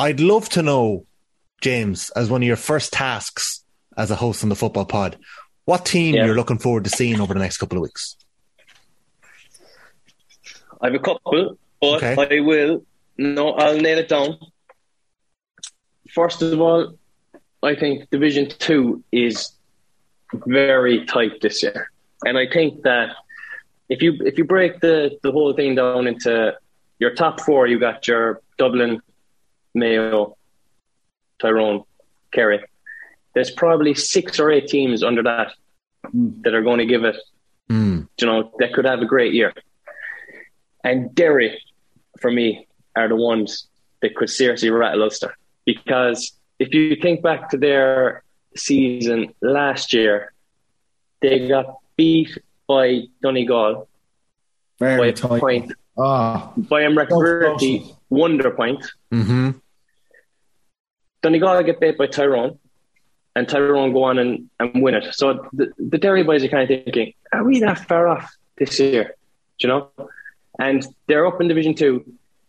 I'd 0.00 0.18
love 0.18 0.48
to 0.50 0.62
know, 0.62 1.06
James, 1.60 2.10
as 2.16 2.28
one 2.28 2.42
of 2.42 2.46
your 2.46 2.56
first 2.56 2.92
tasks 2.92 3.61
as 3.96 4.10
a 4.10 4.16
host 4.16 4.42
on 4.42 4.48
the 4.48 4.56
football 4.56 4.84
pod, 4.84 5.16
what 5.64 5.84
team 5.86 6.14
Yeah. 6.14 6.26
you're 6.26 6.34
looking 6.36 6.58
forward 6.58 6.84
to 6.84 6.90
seeing 6.90 7.20
over 7.20 7.34
the 7.34 7.40
next 7.40 7.58
couple 7.58 7.78
of 7.78 7.82
weeks. 7.82 8.16
I 10.80 10.86
have 10.86 10.94
a 10.94 10.98
couple, 10.98 11.56
but 11.80 12.02
Okay. 12.02 12.36
I 12.36 12.40
will. 12.40 12.84
No, 13.18 13.52
I'll 13.52 13.76
nail 13.78 13.98
it 13.98 14.08
down. 14.08 14.38
First 16.10 16.42
of 16.42 16.60
all, 16.60 16.98
I 17.62 17.74
think 17.74 18.10
Division 18.10 18.48
Two 18.48 19.02
is 19.12 19.52
very 20.46 21.04
tight 21.06 21.40
this 21.40 21.62
year, 21.62 21.90
and 22.26 22.36
I 22.36 22.46
think 22.46 22.82
that 22.82 23.14
if 23.88 24.02
you 24.02 24.14
if 24.24 24.38
you 24.38 24.44
break 24.44 24.80
the 24.80 25.18
the 25.22 25.30
whole 25.30 25.52
thing 25.52 25.74
down 25.76 26.06
into 26.08 26.54
your 26.98 27.14
top 27.14 27.40
four, 27.40 27.66
you 27.66 27.78
got 27.78 28.08
your 28.08 28.40
Dublin, 28.58 29.00
Mayo, 29.74 30.36
Tyrone, 31.40 31.84
Kerry. 32.32 32.64
There's 33.34 33.50
probably 33.50 33.94
six 33.94 34.38
or 34.38 34.50
eight 34.50 34.68
teams 34.68 35.02
under 35.02 35.22
that 35.22 35.52
that 36.42 36.54
are 36.54 36.62
going 36.62 36.78
to 36.78 36.86
give 36.86 37.04
it 37.04 37.16
Mm. 37.70 38.08
you 38.20 38.26
know, 38.26 38.52
that 38.58 38.72
could 38.74 38.84
have 38.84 39.00
a 39.00 39.06
great 39.06 39.32
year. 39.32 39.54
And 40.84 41.14
Derry, 41.14 41.62
for 42.20 42.30
me, 42.30 42.66
are 42.96 43.08
the 43.08 43.16
ones 43.16 43.68
that 44.02 44.14
could 44.16 44.28
seriously 44.28 44.68
rattle 44.68 45.04
Ulster. 45.04 45.34
Because 45.64 46.32
if 46.58 46.74
you 46.74 46.96
think 46.96 47.22
back 47.22 47.48
to 47.50 47.56
their 47.56 48.24
season 48.56 49.32
last 49.40 49.92
year, 49.94 50.32
they 51.22 51.48
got 51.48 51.76
beat 51.96 52.36
by 52.66 53.02
Donegal 53.22 53.88
by 54.78 54.86
Very 54.96 55.08
a 55.10 55.12
tight. 55.12 55.40
point, 55.40 55.72
Ah, 55.96 56.52
by 56.56 56.82
a 56.82 56.90
McCurdy 56.90 57.94
wonder 58.10 58.50
point. 58.50 58.84
hmm 59.10 59.50
Donegal 61.22 61.62
get 61.62 61.80
beat 61.80 61.96
by 61.96 62.06
Tyrone, 62.08 62.58
and 63.34 63.48
Tyrone 63.48 63.92
go 63.92 64.04
on 64.04 64.18
and, 64.18 64.50
and 64.60 64.82
win 64.82 64.94
it. 64.94 65.14
So 65.14 65.48
the, 65.52 65.72
the 65.78 65.98
Derry 65.98 66.22
boys 66.22 66.44
are 66.44 66.48
kind 66.48 66.70
of 66.70 66.84
thinking, 66.84 67.14
are 67.32 67.44
we 67.44 67.60
that 67.60 67.86
far 67.88 68.08
off 68.08 68.30
this 68.58 68.78
year? 68.78 69.14
Do 69.58 69.66
you 69.66 69.68
know? 69.68 69.90
And 70.58 70.86
they're 71.06 71.26
up 71.26 71.40
in 71.40 71.48
Division 71.48 71.74
Two. 71.74 72.04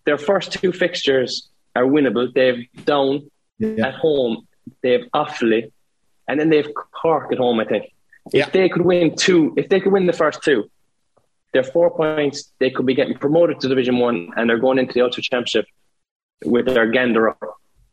Their 0.05 0.17
first 0.17 0.51
two 0.51 0.73
fixtures 0.73 1.49
are 1.75 1.85
winnable. 1.85 2.33
They've 2.33 2.67
down 2.85 3.29
yeah. 3.59 3.87
at 3.87 3.95
home, 3.95 4.47
they 4.81 4.91
have 4.91 5.07
Offaly, 5.13 5.71
and 6.27 6.39
then 6.39 6.49
they 6.49 6.57
have 6.57 6.73
Cork 6.73 7.31
at 7.31 7.37
home. 7.37 7.59
I 7.59 7.65
think 7.65 7.93
Yeah. 8.33 8.45
if 8.45 8.51
they 8.51 8.67
could 8.69 8.83
win 8.83 9.15
two, 9.15 9.53
if 9.55 9.69
they 9.69 9.79
could 9.79 9.93
win 9.93 10.05
the 10.05 10.13
first 10.13 10.43
two, 10.43 10.69
they're 11.53 11.63
four 11.63 11.95
points. 11.95 12.51
They 12.59 12.71
could 12.71 12.85
be 12.85 12.95
getting 12.95 13.17
promoted 13.17 13.59
to 13.61 13.69
Division 13.69 13.99
One, 13.99 14.29
and 14.35 14.49
they're 14.49 14.59
going 14.59 14.79
into 14.79 14.93
the 14.93 15.01
Ulster 15.01 15.21
Championship 15.21 15.65
with 16.43 16.65
their 16.65 16.89
gander 16.91 17.29
up. 17.29 17.39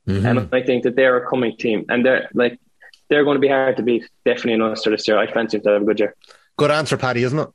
Mm-hmm. 0.09 0.27
And 0.27 0.49
I 0.53 0.63
think 0.63 0.83
that 0.85 0.97
they're 0.97 1.19
a 1.19 1.29
coming 1.29 1.57
team, 1.57 1.85
and 1.89 2.05
they're 2.05 2.29
like 2.35 2.59
they're 3.11 3.25
going 3.25 3.35
to 3.35 3.41
be 3.41 3.49
hard 3.49 3.77
to 3.77 3.83
beat. 3.83 4.09
Definitely 4.25 4.55
in 4.55 4.63
Ulster 4.63 4.91
this 4.91 5.07
year. 5.07 5.19
I 5.19 5.31
fancy 5.31 5.59
them 5.59 5.65
to 5.65 5.71
have 5.73 5.83
a 5.83 5.85
good 5.85 5.99
year. 6.01 6.15
Good 6.57 6.71
answer, 6.71 6.97
Paddy, 6.97 7.23
isn't 7.25 7.39
it? 7.39 7.49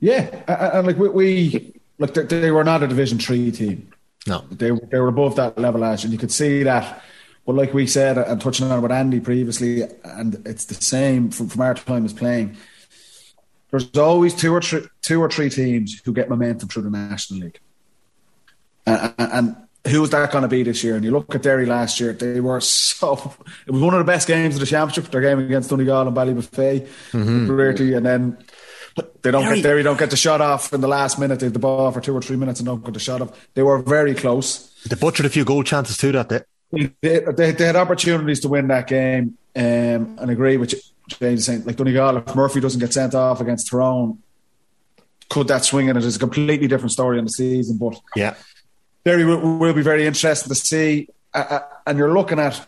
Yeah, 0.00 0.42
a- 0.48 0.52
a- 0.52 0.78
and 0.78 0.86
like 0.86 0.98
we, 0.98 1.08
we 1.08 1.80
like 1.98 2.14
they, 2.14 2.24
they 2.24 2.50
were 2.50 2.64
not 2.64 2.82
a 2.82 2.88
Division 2.88 3.18
Three 3.18 3.50
team. 3.50 3.90
No. 4.26 4.44
They 4.50 4.70
they 4.70 4.98
were 4.98 5.08
above 5.08 5.36
that 5.36 5.58
level 5.58 5.80
last, 5.80 6.02
year, 6.02 6.06
and 6.06 6.12
you 6.12 6.18
could 6.18 6.32
see 6.32 6.62
that. 6.64 7.02
But 7.46 7.54
like 7.54 7.72
we 7.72 7.86
said, 7.86 8.18
and 8.18 8.40
touching 8.40 8.66
on 8.70 8.78
it 8.78 8.82
with 8.82 8.92
Andy 8.92 9.18
previously, 9.20 9.82
and 10.04 10.46
it's 10.46 10.66
the 10.66 10.74
same 10.74 11.30
from, 11.30 11.48
from 11.48 11.62
our 11.62 11.74
time 11.74 12.04
as 12.04 12.12
playing. 12.12 12.56
There's 13.70 13.96
always 13.96 14.34
two 14.34 14.52
or 14.52 14.60
three, 14.60 14.82
two 15.00 15.20
or 15.20 15.30
three 15.30 15.48
teams 15.48 16.00
who 16.04 16.12
get 16.12 16.28
momentum 16.28 16.68
through 16.68 16.82
the 16.82 16.90
National 16.90 17.40
League, 17.40 17.60
and, 18.86 19.14
and, 19.18 19.32
and 19.32 19.56
who's 19.86 20.10
that 20.10 20.30
going 20.30 20.42
to 20.42 20.48
be 20.48 20.62
this 20.62 20.84
year? 20.84 20.96
And 20.96 21.04
you 21.04 21.10
look 21.10 21.34
at 21.34 21.42
Derry 21.42 21.66
last 21.66 22.00
year; 22.00 22.12
they 22.12 22.40
were 22.40 22.60
so. 22.60 23.34
It 23.66 23.70
was 23.70 23.82
one 23.82 23.94
of 23.94 23.98
the 23.98 24.04
best 24.04 24.28
games 24.28 24.54
of 24.54 24.60
the 24.60 24.66
championship. 24.66 25.10
Their 25.10 25.20
game 25.20 25.38
against 25.38 25.70
Donegal 25.70 26.08
and 26.08 26.16
Ballybofey, 26.16 26.86
mm 27.12 27.96
and 27.96 28.06
then 28.06 28.38
they 29.22 29.30
don't 29.30 29.44
Derry- 29.44 29.56
get 29.56 29.62
Derry 29.62 29.82
don't 29.82 29.98
get 29.98 30.10
the 30.10 30.16
shot 30.16 30.40
off 30.40 30.72
in 30.72 30.80
the 30.80 30.88
last 30.88 31.18
minute. 31.18 31.40
They 31.40 31.46
have 31.46 31.52
the 31.52 31.58
ball 31.58 31.90
for 31.92 32.00
two 32.00 32.14
or 32.14 32.20
three 32.22 32.36
minutes 32.36 32.60
and 32.60 32.66
don't 32.66 32.84
get 32.84 32.94
the 32.94 33.00
shot 33.00 33.22
off. 33.22 33.48
They 33.54 33.62
were 33.62 33.80
very 33.82 34.14
close. 34.14 34.68
They 34.84 34.96
butchered 34.96 35.26
a 35.26 35.30
few 35.30 35.44
goal 35.44 35.62
chances 35.62 35.96
too 35.96 36.12
that 36.12 36.28
day. 36.28 36.40
They, 36.72 37.18
they, 37.18 37.50
they 37.52 37.66
had 37.66 37.76
opportunities 37.76 38.40
to 38.40 38.48
win 38.48 38.68
that 38.68 38.86
game, 38.86 39.36
um, 39.56 39.62
and 39.62 40.30
agree 40.30 40.56
with 40.56 40.74
James 41.08 41.46
saying 41.46 41.64
like 41.64 41.76
Donegal. 41.76 42.18
If 42.18 42.34
Murphy 42.34 42.60
doesn't 42.60 42.80
get 42.80 42.92
sent 42.92 43.14
off 43.14 43.40
against 43.40 43.70
Tyrone, 43.70 44.18
could 45.28 45.48
that 45.48 45.64
swing 45.64 45.88
in 45.88 45.96
it? 45.96 46.04
It's 46.04 46.16
a 46.16 46.18
completely 46.18 46.68
different 46.68 46.92
story 46.92 47.18
in 47.18 47.24
the 47.24 47.30
season, 47.30 47.78
but 47.78 48.00
Yeah. 48.14 48.34
Derry 49.04 49.24
will, 49.24 49.58
will 49.58 49.72
be 49.74 49.82
very 49.82 50.06
interesting 50.06 50.48
to 50.48 50.54
see. 50.54 51.08
Uh, 51.32 51.44
uh, 51.48 51.60
and 51.86 51.98
you're 51.98 52.12
looking 52.12 52.38
at 52.38 52.66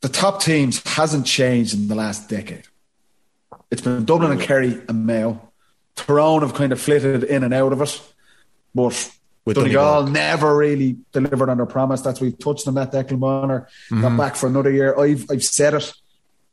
the 0.00 0.08
top 0.08 0.42
teams 0.42 0.82
hasn't 0.86 1.26
changed 1.26 1.74
in 1.74 1.88
the 1.88 1.94
last 1.94 2.28
decade. 2.28 2.64
It's 3.70 3.82
been 3.82 4.04
Dublin 4.04 4.32
and 4.32 4.40
Kerry 4.40 4.80
and 4.88 5.06
Mayo. 5.06 5.50
Tyrone 5.94 6.42
have 6.42 6.54
kind 6.54 6.72
of 6.72 6.80
flitted 6.80 7.24
in 7.24 7.44
and 7.44 7.52
out 7.54 7.72
of 7.72 7.80
it, 7.82 8.00
but 8.74 9.10
With 9.44 9.56
Donegal, 9.56 10.04
Donegal. 10.04 10.12
never 10.12 10.56
really 10.56 10.96
delivered 11.12 11.48
on 11.50 11.58
their 11.58 11.66
promise. 11.66 12.00
That's 12.00 12.20
we've 12.20 12.38
touched 12.38 12.66
on 12.68 12.74
that. 12.74 12.90
Declan 12.92 13.20
Bonner 13.20 13.68
got 13.90 14.16
back 14.16 14.36
for 14.36 14.46
another 14.48 14.70
year. 14.70 14.98
I've 14.98 15.30
I've 15.30 15.44
said 15.44 15.74
it 15.74 15.92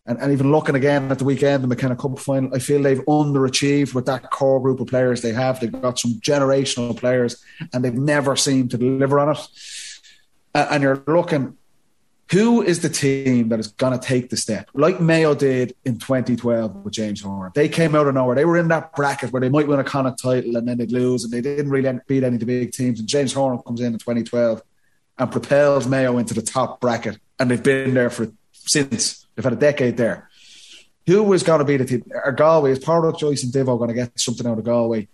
and, 0.08 0.20
and 0.20 0.32
even 0.32 0.52
looking 0.52 0.76
again 0.76 1.12
at 1.12 1.20
the 1.20 1.26
weekend, 1.26 1.64
the 1.64 1.68
McKenna 1.68 1.96
Cup 1.96 2.18
final, 2.18 2.56
I 2.56 2.60
feel 2.60 2.82
they've 2.82 3.04
underachieved 3.06 3.94
with 3.94 4.06
that 4.06 4.32
core 4.32 4.62
group 4.62 4.80
of 4.80 4.88
players 4.88 5.22
they 5.22 5.34
have. 5.34 5.60
They've 5.60 5.72
got 5.72 6.00
some 6.00 6.14
generational 6.22 6.96
players, 6.96 7.44
and 7.74 7.84
they've 7.84 7.94
never 7.94 8.38
seemed 8.38 8.72
to 8.72 8.78
deliver 8.78 9.20
on 9.20 9.36
it. 9.36 9.48
And 10.56 10.82
you're 10.82 11.04
looking, 11.08 11.58
who 12.32 12.62
is 12.62 12.80
the 12.80 12.90
team 12.90 13.50
that 13.50 13.60
is 13.60 13.68
going 13.68 14.00
to 14.00 14.06
take 14.06 14.30
the 14.30 14.38
step, 14.38 14.70
like 14.74 15.02
Mayo 15.02 15.36
did 15.36 15.76
in 15.84 16.00
2012 16.00 16.86
with 16.86 16.94
James 16.94 17.22
Horan? 17.22 17.52
They 17.54 17.68
came 17.68 17.94
out 17.94 18.08
of 18.08 18.14
nowhere. 18.14 18.36
They 18.36 18.46
were 18.46 18.58
in 18.58 18.70
that 18.70 18.96
bracket 18.96 19.34
where 19.34 19.42
they 19.42 19.50
might 19.50 19.68
win 19.68 19.80
a 19.80 19.84
Connacht 19.84 20.22
title 20.22 20.56
and 20.56 20.66
then 20.66 20.78
they'd 20.78 20.92
lose, 20.92 21.26
and 21.26 21.34
they 21.34 21.42
didn't 21.42 21.70
really 21.70 22.00
beat 22.08 22.24
any 22.24 22.36
of 22.36 22.40
the 22.40 22.46
big 22.46 22.72
teams. 22.72 23.00
And 23.02 23.10
James 23.10 23.34
Horan 23.34 23.62
comes 23.62 23.82
in 23.82 23.88
in 23.88 24.00
2012 24.00 24.62
and 25.18 25.32
propels 25.32 25.86
Mayo 25.86 26.18
into 26.18 26.34
the 26.34 26.42
top 26.42 26.80
bracket, 26.80 27.20
and 27.40 27.52
they've 27.52 27.62
been 27.62 27.94
there 27.94 28.10
for 28.10 28.32
since. 28.54 29.27
They've 29.38 29.44
had 29.44 29.54
a 29.54 29.56
decade 29.56 29.98
there. 29.98 30.30
Who 31.06 31.24
was 31.24 31.44
going 31.44 31.60
to 31.60 31.66
be 31.66 31.78
the 31.78 31.86
team? 31.86 32.04
Or 32.12 32.32
Galway, 32.32 32.72
is 32.72 32.80
Pádraic 32.80 33.20
Joyce 33.20 33.44
and 33.44 33.54
Divo 33.54 33.78
going 33.78 33.90
to 33.90 33.94
get 33.94 34.20
something 34.20 34.48
out 34.48 34.58
of 34.58 34.66
Galway? 34.66 35.08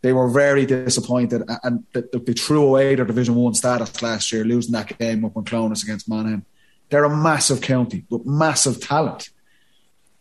They 0.00 0.12
were 0.12 0.28
very 0.30 0.64
disappointed 0.64 1.42
and 1.62 1.84
they 1.92 2.32
threw 2.32 2.62
away 2.62 2.94
their 2.94 3.04
Division 3.04 3.34
1 3.34 3.54
status 3.54 4.02
last 4.02 4.32
year, 4.32 4.44
losing 4.44 4.72
that 4.72 4.98
game 4.98 5.24
up 5.24 5.36
in 5.36 5.44
Clones 5.44 5.82
against 5.82 6.08
Monaghan. 6.08 6.46
They're 6.88 7.04
a 7.04 7.14
massive 7.14 7.60
county 7.60 8.04
with 8.08 8.24
massive 8.24 8.80
talent. 8.80 9.28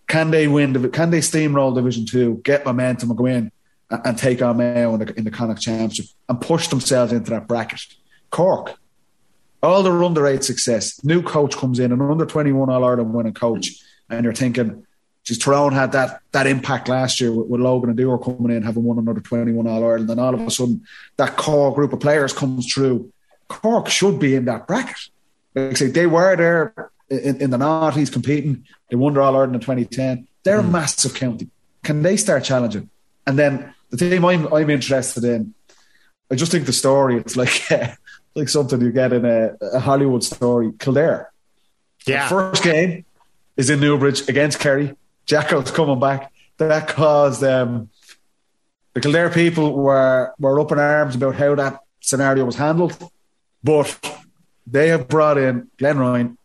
Can 0.08 0.32
they 0.32 0.48
win? 0.48 0.92
Can 0.92 1.12
they 1.12 1.20
steamroll 1.20 1.74
Division 1.74 2.06
2, 2.06 2.42
get 2.44 2.66
momentum 2.66 3.12
and 3.12 3.18
go 3.18 3.26
in 3.28 3.52
and 3.90 4.18
take 4.18 4.42
on 4.42 4.58
Mayo 4.58 4.94
in 4.96 5.00
the, 5.00 5.14
in 5.18 5.24
the 5.24 5.32
Connacht 5.32 5.62
Championship 5.62 6.08
and 6.28 6.42
push 6.42 6.68
themselves 6.68 7.14
into 7.14 7.30
that 7.32 7.48
bracket? 7.48 7.82
Cork, 8.30 8.78
all 9.64 9.84
their 9.84 10.04
under 10.04 10.28
eight 10.28 10.44
success. 10.44 11.04
New 11.04 11.22
coach 11.22 11.56
comes 11.56 11.80
in, 11.80 11.92
an 11.92 12.02
under 12.02 12.26
21 12.26 12.70
All 12.70 12.84
Ireland 12.84 13.14
winning 13.14 13.34
coach, 13.34 13.72
and 14.10 14.24
you're 14.24 14.34
thinking, 14.34 14.86
just 15.24 15.42
Tyrone 15.42 15.74
had 15.74 15.92
that 15.92 16.22
that 16.32 16.48
impact 16.48 16.88
last 16.88 17.20
year 17.20 17.34
with, 17.34 17.48
with 17.48 17.62
Logan 17.62 17.90
and 17.90 18.00
Dooher 18.00 18.24
coming 18.24 18.56
in, 18.56 18.64
having 18.64 18.84
won 18.84 18.98
another 18.98 19.20
21 19.20 19.68
All 19.68 19.84
Ireland, 19.84 20.10
and 20.10 20.20
all 20.20 20.34
of 20.34 20.42
a 20.42 20.52
sudden 20.52 20.86
that 21.18 21.36
core 21.38 21.74
group 21.74 21.94
of 21.94 22.00
players 22.00 22.34
comes 22.34 22.72
through. 22.72 23.12
Cork 23.48 23.88
should 23.90 24.20
be 24.20 24.36
in 24.36 24.46
that 24.46 24.68
bracket. 24.68 25.10
Like 25.56 25.72
I 25.72 25.74
say, 25.74 25.88
they 25.88 26.06
were 26.06 26.36
there 26.36 26.92
in, 27.10 27.42
in 27.42 27.50
the 27.50 27.58
noughties 27.58 28.12
competing. 28.12 28.66
They 28.90 28.96
won 28.96 29.14
their 29.14 29.24
All 29.24 29.36
Ireland 29.36 29.56
in 29.56 29.62
2010. 29.62 30.28
They're 30.44 30.58
mm. 30.58 30.62
a 30.62 30.64
hmm. 30.64 30.72
massive 30.72 31.14
county. 31.14 31.50
Can 31.84 32.04
they 32.04 32.18
start 32.18 32.44
challenging? 32.44 32.90
And 33.26 33.38
then 33.38 33.74
the 33.90 33.98
team 33.98 34.24
I'm, 34.24 34.52
I'm 34.54 34.70
interested 34.70 35.24
in, 35.24 35.54
I 36.32 36.36
just 36.36 36.52
think 36.52 36.66
the 36.66 36.74
story, 36.74 37.18
it's 37.18 37.38
like 37.38 37.70
like 38.38 38.50
something 38.50 38.80
you 38.80 38.92
get 38.92 39.12
in 39.12 39.26
a, 39.26 39.56
a 39.74 39.80
Hollywood 39.80 40.24
story. 40.24 40.72
Kildare. 40.80 41.32
Yeah. 42.06 42.24
The 42.24 42.30
first 42.30 42.64
game 42.64 43.06
is 43.58 43.70
in 43.70 43.80
Newbridge 43.80 44.30
against 44.30 44.60
Kerry. 44.60 44.96
Jacko's 45.26 45.72
coming 45.72 46.00
back. 46.00 46.32
That 46.58 46.88
caused 46.88 47.44
um, 47.44 47.90
the 48.94 49.02
Kildare 49.02 49.30
people 49.30 49.74
were 49.74 50.34
were 50.40 50.60
up 50.60 50.72
in 50.72 50.80
arms 50.80 51.16
about 51.16 51.36
how 51.36 51.56
that 51.56 51.82
scenario 52.00 52.46
was 52.46 52.56
handled. 52.56 52.98
But 53.64 54.00
they 54.66 54.90
have 54.90 55.08
brought 55.08 55.38
in 55.38 55.70
Glenn 55.78 55.98
Ryan, 55.98 56.38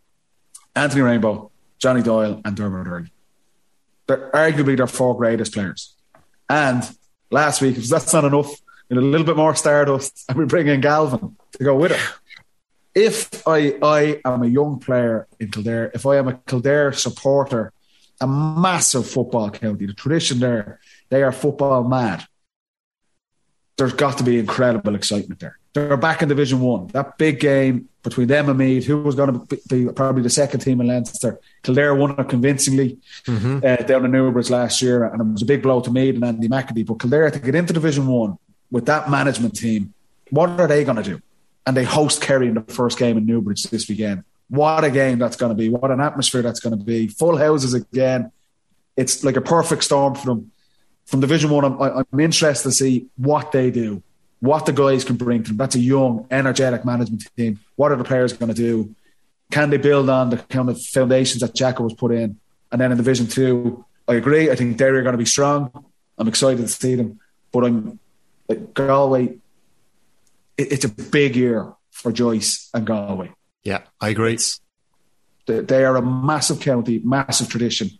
Anthony 0.74 1.03
Rainbow, 1.03 1.51
Johnny 1.78 2.03
Doyle, 2.03 2.40
and 2.45 2.57
Dermot 2.57 2.86
Earley. 2.86 3.12
They're 4.07 4.30
arguably 4.32 4.76
their 4.76 4.86
four 4.86 5.16
greatest 5.16 5.55
players. 5.55 5.95
And 6.49 6.82
last 7.30 7.62
week, 7.62 7.76
if 7.78 7.88
that's 7.88 8.12
not 8.12 8.24
enough, 8.24 8.51
in 8.93 8.99
a 8.99 9.01
little 9.01 9.26
bit 9.26 9.36
more 9.36 9.55
stardust, 9.55 10.24
and 10.28 10.38
we 10.38 10.45
bring 10.45 10.68
in 10.68 10.80
Galvin 10.80 11.36
to 11.53 11.64
go 11.64 11.74
with 11.74 11.93
it. 11.93 12.01
If 12.95 13.49
I, 13.49 13.78
I 13.82 14.20
am 14.24 14.43
a 14.43 14.47
young 14.47 14.78
player 14.78 15.26
in 15.40 15.51
Kildare, 15.51 15.90
if 15.95 16.05
I 16.05 16.18
am 16.18 16.28
a 16.28 16.34
Kildare 16.34 16.93
supporter, 16.93 17.72
a 18.20 18.26
massive 18.26 19.09
football 19.09 19.51
county, 19.51 19.86
the 19.86 19.95
tradition 19.95 20.40
there, 20.40 20.78
they 21.09 21.22
are 21.22 21.32
football 21.32 21.84
mad. 21.84 22.24
There's 23.78 23.95
got 23.95 24.18
to 24.18 24.24
be 24.24 24.38
incredible 24.38 24.95
excitement 24.95 25.40
there. 25.40 25.59
They're 25.72 25.97
back 25.97 26.20
in 26.20 26.28
Division 26.28 26.61
One. 26.61 26.88
That 26.88 27.16
big 27.16 27.40
game 27.40 27.88
between 28.03 28.26
them 28.26 28.51
and 28.51 28.59
Meath, 28.59 28.84
who 28.84 29.03
was 29.03 29.14
going 29.14 29.47
to 29.47 29.59
be 29.70 29.90
probably 29.90 30.22
the 30.22 30.28
second 30.28 30.61
team 30.61 30.82
in 30.82 30.86
Leinster. 30.86 31.40
Kildare 31.62 31.95
won 31.95 32.20
it 32.20 32.28
convincingly 32.28 32.99
mm-hmm. 33.24 33.61
uh, 33.64 33.76
down 33.76 34.05
in 34.05 34.11
Newbridge 34.11 34.51
last 34.51 34.82
year, 34.82 35.05
and 35.05 35.18
it 35.18 35.32
was 35.32 35.40
a 35.40 35.47
big 35.47 35.62
blow 35.62 35.80
to 35.80 35.90
Meath 35.90 36.14
and 36.14 36.24
Andy 36.24 36.49
McEntee. 36.49 36.84
But 36.84 37.01
Kildare 37.01 37.30
to 37.30 37.38
get 37.38 37.55
into 37.55 37.72
Division 37.72 38.07
One 38.07 38.36
with 38.72 38.86
that 38.86 39.08
management 39.08 39.54
team, 39.54 39.94
what 40.30 40.58
are 40.58 40.66
they 40.66 40.82
going 40.82 40.96
to 40.96 41.02
do? 41.04 41.22
And 41.64 41.76
they 41.76 41.84
host 41.84 42.20
Kerry 42.20 42.48
in 42.48 42.54
the 42.54 42.62
first 42.62 42.98
game 42.98 43.16
in 43.16 43.26
Newbridge 43.26 43.62
this 43.64 43.88
weekend. 43.88 44.24
What 44.48 44.82
a 44.82 44.90
game 44.90 45.18
that's 45.18 45.36
going 45.36 45.50
to 45.50 45.54
be. 45.54 45.68
What 45.68 45.90
an 45.92 46.00
atmosphere 46.00 46.42
that's 46.42 46.58
going 46.58 46.76
to 46.76 46.84
be. 46.84 47.06
Full 47.06 47.36
houses 47.36 47.74
again. 47.74 48.32
It's 48.96 49.22
like 49.22 49.36
a 49.36 49.40
perfect 49.40 49.84
storm 49.84 50.16
for 50.16 50.26
them. 50.26 50.50
From 51.04 51.20
Division 51.20 51.50
One, 51.50 51.64
I'm, 51.64 51.80
I'm 51.80 52.20
interested 52.20 52.68
to 52.68 52.72
see 52.72 53.06
what 53.16 53.52
they 53.52 53.70
do, 53.70 54.02
what 54.40 54.66
the 54.66 54.72
guys 54.72 55.04
can 55.04 55.16
bring 55.16 55.42
to 55.42 55.48
them. 55.48 55.56
That's 55.56 55.74
a 55.74 55.80
young, 55.80 56.26
energetic 56.30 56.84
management 56.84 57.24
team. 57.36 57.60
What 57.76 57.92
are 57.92 57.96
the 57.96 58.04
players 58.04 58.32
going 58.32 58.54
to 58.54 58.54
do? 58.54 58.94
Can 59.50 59.70
they 59.70 59.76
build 59.76 60.08
on 60.08 60.30
the 60.30 60.38
kind 60.38 60.70
of 60.70 60.80
foundations 60.80 61.40
that 61.42 61.54
Jacko 61.54 61.84
was 61.84 61.94
put 61.94 62.12
in? 62.12 62.38
And 62.70 62.80
then 62.80 62.90
in 62.90 62.96
Division 62.96 63.26
Two, 63.26 63.84
I 64.08 64.14
agree. 64.14 64.50
I 64.50 64.54
think 64.54 64.76
Derry 64.76 64.98
are 64.98 65.02
going 65.02 65.12
to 65.12 65.18
be 65.18 65.26
strong. 65.26 65.70
I'm 66.16 66.28
excited 66.28 66.62
to 66.62 66.68
see 66.68 66.94
them, 66.94 67.20
but 67.50 67.64
I'm 67.64 67.98
like 68.49 68.74
Galway, 68.74 69.38
it, 70.57 70.72
it's 70.72 70.84
a 70.84 70.88
big 70.88 71.36
year 71.36 71.72
for 71.90 72.12
Joyce 72.12 72.70
and 72.74 72.86
Galway. 72.86 73.32
Yeah, 73.62 73.82
I 74.01 74.11
agree. 74.11 74.38
They, 75.47 75.61
they 75.61 75.84
are 75.84 75.97
a 75.97 76.03
massive 76.03 76.61
county, 76.61 77.01
massive 77.05 77.49
tradition. 77.49 77.90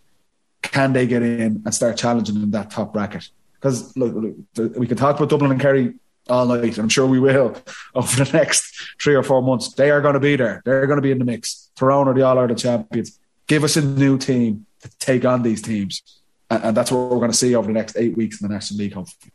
Can 0.63 0.93
they 0.93 1.07
get 1.07 1.23
in 1.23 1.63
and 1.65 1.75
start 1.75 1.97
challenging 1.97 2.37
in 2.37 2.51
that 2.53 2.71
top 2.71 2.93
bracket? 2.93 3.29
Because 3.55 3.97
look, 3.97 4.15
look, 4.57 4.77
we 4.77 4.87
can 4.87 4.97
talk 4.97 5.17
about 5.17 5.29
Dublin 5.29 5.53
and 5.53 5.61
Kerry 5.61 5.95
all 6.29 6.47
night, 6.47 6.65
and 6.65 6.79
I'm 6.79 6.89
sure 6.89 7.07
we 7.07 7.21
will 7.21 7.57
over 7.95 8.25
the 8.25 8.31
next 8.33 8.95
three 9.01 9.15
or 9.15 9.23
four 9.23 9.43
months. 9.43 9.75
They 9.75 9.91
are 9.91 10.01
going 10.01 10.15
to 10.15 10.21
be 10.21 10.37
there. 10.37 10.63
They're 10.65 10.87
going 10.87 10.99
to 10.99 11.03
be 11.03 11.11
in 11.11 11.19
the 11.19 11.25
mix. 11.25 11.71
Tyrone 11.77 12.09
are 12.09 12.15
the 12.15 12.23
All 12.23 12.39
Ireland 12.39 12.59
champions. 12.59 13.19
Give 13.47 13.65
us 13.65 13.77
a 13.77 13.83
new 13.83 14.19
team 14.19 14.67
to 14.81 14.91
take 14.99 15.25
on 15.25 15.43
these 15.43 15.63
teams, 15.63 16.03
and, 16.51 16.63
and 16.65 16.77
that's 16.77 16.91
what 16.91 17.11
we're 17.11 17.19
going 17.19 17.31
to 17.31 17.37
see 17.37 17.55
over 17.55 17.67
the 17.67 17.73
next 17.73 17.97
eight 17.97 18.17
weeks 18.17 18.41
in 18.41 18.49
the 18.49 18.55
National 18.55 18.79
League. 18.79 18.95
Hopefully. 18.95 19.32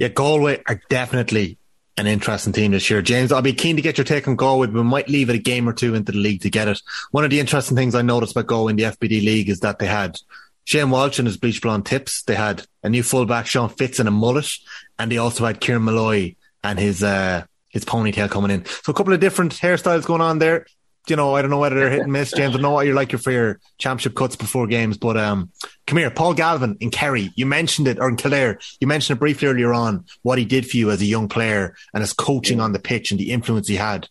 Yeah, 0.00 0.08
Galway 0.08 0.62
are 0.66 0.80
definitely 0.88 1.58
an 1.98 2.06
interesting 2.06 2.54
team 2.54 2.72
this 2.72 2.88
year. 2.88 3.02
James, 3.02 3.32
I'll 3.32 3.42
be 3.42 3.52
keen 3.52 3.76
to 3.76 3.82
get 3.82 3.98
your 3.98 4.06
take 4.06 4.26
on 4.26 4.34
Galway, 4.34 4.68
we 4.68 4.82
might 4.82 5.10
leave 5.10 5.28
it 5.28 5.34
a 5.36 5.38
game 5.38 5.68
or 5.68 5.74
two 5.74 5.94
into 5.94 6.12
the 6.12 6.18
league 6.18 6.40
to 6.40 6.48
get 6.48 6.68
it. 6.68 6.80
One 7.10 7.22
of 7.22 7.28
the 7.28 7.38
interesting 7.38 7.76
things 7.76 7.94
I 7.94 8.00
noticed 8.00 8.32
about 8.32 8.46
Galway 8.46 8.70
in 8.70 8.76
the 8.76 8.84
FBD 8.84 9.22
league 9.22 9.50
is 9.50 9.60
that 9.60 9.78
they 9.78 9.86
had 9.86 10.16
Shane 10.64 10.88
Walsh 10.88 11.18
and 11.18 11.28
his 11.28 11.36
bleach 11.36 11.60
blonde 11.60 11.84
tips. 11.84 12.22
They 12.22 12.34
had 12.34 12.66
a 12.82 12.88
new 12.88 13.02
fullback, 13.02 13.46
Sean 13.46 13.68
Fitz, 13.68 13.98
and 13.98 14.08
a 14.08 14.10
mullet, 14.10 14.50
and 14.98 15.12
they 15.12 15.18
also 15.18 15.44
had 15.44 15.60
Kieran 15.60 15.82
Molloy 15.82 16.34
and 16.64 16.78
his 16.78 17.02
uh, 17.02 17.44
his 17.68 17.84
ponytail 17.84 18.30
coming 18.30 18.50
in. 18.50 18.64
So 18.64 18.92
a 18.92 18.94
couple 18.94 19.12
of 19.12 19.20
different 19.20 19.52
hairstyles 19.52 20.06
going 20.06 20.22
on 20.22 20.38
there 20.38 20.64
you 21.08 21.16
know, 21.16 21.34
I 21.34 21.42
don't 21.42 21.50
know 21.50 21.58
whether 21.58 21.76
they're 21.76 21.90
hit 21.90 22.02
and 22.02 22.12
miss, 22.12 22.32
James. 22.32 22.54
I 22.54 22.60
know 22.60 22.70
what 22.70 22.86
you're 22.86 22.94
like 22.94 23.12
for 23.12 23.30
your 23.30 23.60
championship 23.78 24.14
cuts 24.14 24.36
before 24.36 24.66
games, 24.66 24.96
but 24.96 25.16
um, 25.16 25.50
come 25.86 25.98
here, 25.98 26.10
Paul 26.10 26.34
Galvin 26.34 26.76
in 26.80 26.90
Kerry. 26.90 27.32
You 27.36 27.46
mentioned 27.46 27.88
it, 27.88 27.98
or 27.98 28.08
in 28.08 28.16
Kildare. 28.16 28.58
You 28.80 28.86
mentioned 28.86 29.16
it 29.16 29.20
briefly 29.20 29.48
earlier 29.48 29.72
on 29.72 30.04
what 30.22 30.38
he 30.38 30.44
did 30.44 30.68
for 30.68 30.76
you 30.76 30.90
as 30.90 31.00
a 31.00 31.06
young 31.06 31.28
player 31.28 31.74
and 31.94 32.02
his 32.02 32.12
coaching 32.12 32.58
yeah. 32.58 32.64
on 32.64 32.72
the 32.72 32.78
pitch 32.78 33.10
and 33.10 33.18
the 33.18 33.32
influence 33.32 33.68
he 33.68 33.76
had. 33.76 34.08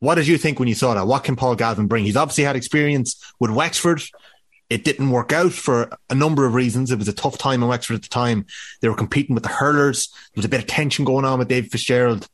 What 0.00 0.16
did 0.16 0.26
you 0.26 0.38
think 0.38 0.58
when 0.58 0.68
you 0.68 0.74
saw 0.74 0.94
that? 0.94 1.06
What 1.06 1.24
can 1.24 1.36
Paul 1.36 1.56
Galvin 1.56 1.86
bring? 1.86 2.04
He's 2.04 2.16
obviously 2.16 2.44
had 2.44 2.56
experience 2.56 3.22
with 3.38 3.50
Wexford. 3.50 4.02
It 4.70 4.84
didn't 4.84 5.10
work 5.10 5.32
out 5.32 5.52
for 5.52 5.90
a 6.08 6.14
number 6.14 6.46
of 6.46 6.54
reasons. 6.54 6.90
It 6.90 6.98
was 6.98 7.08
a 7.08 7.12
tough 7.12 7.36
time 7.36 7.62
in 7.62 7.68
Wexford 7.68 7.96
at 7.96 8.02
the 8.02 8.08
time. 8.08 8.46
They 8.80 8.88
were 8.88 8.94
competing 8.94 9.34
with 9.34 9.42
the 9.42 9.50
hurlers. 9.50 10.08
There 10.08 10.40
was 10.40 10.44
a 10.44 10.48
bit 10.48 10.60
of 10.60 10.66
tension 10.66 11.04
going 11.04 11.24
on 11.24 11.38
with 11.38 11.48
Dave 11.48 11.66
Fitzgerald. 11.66 12.28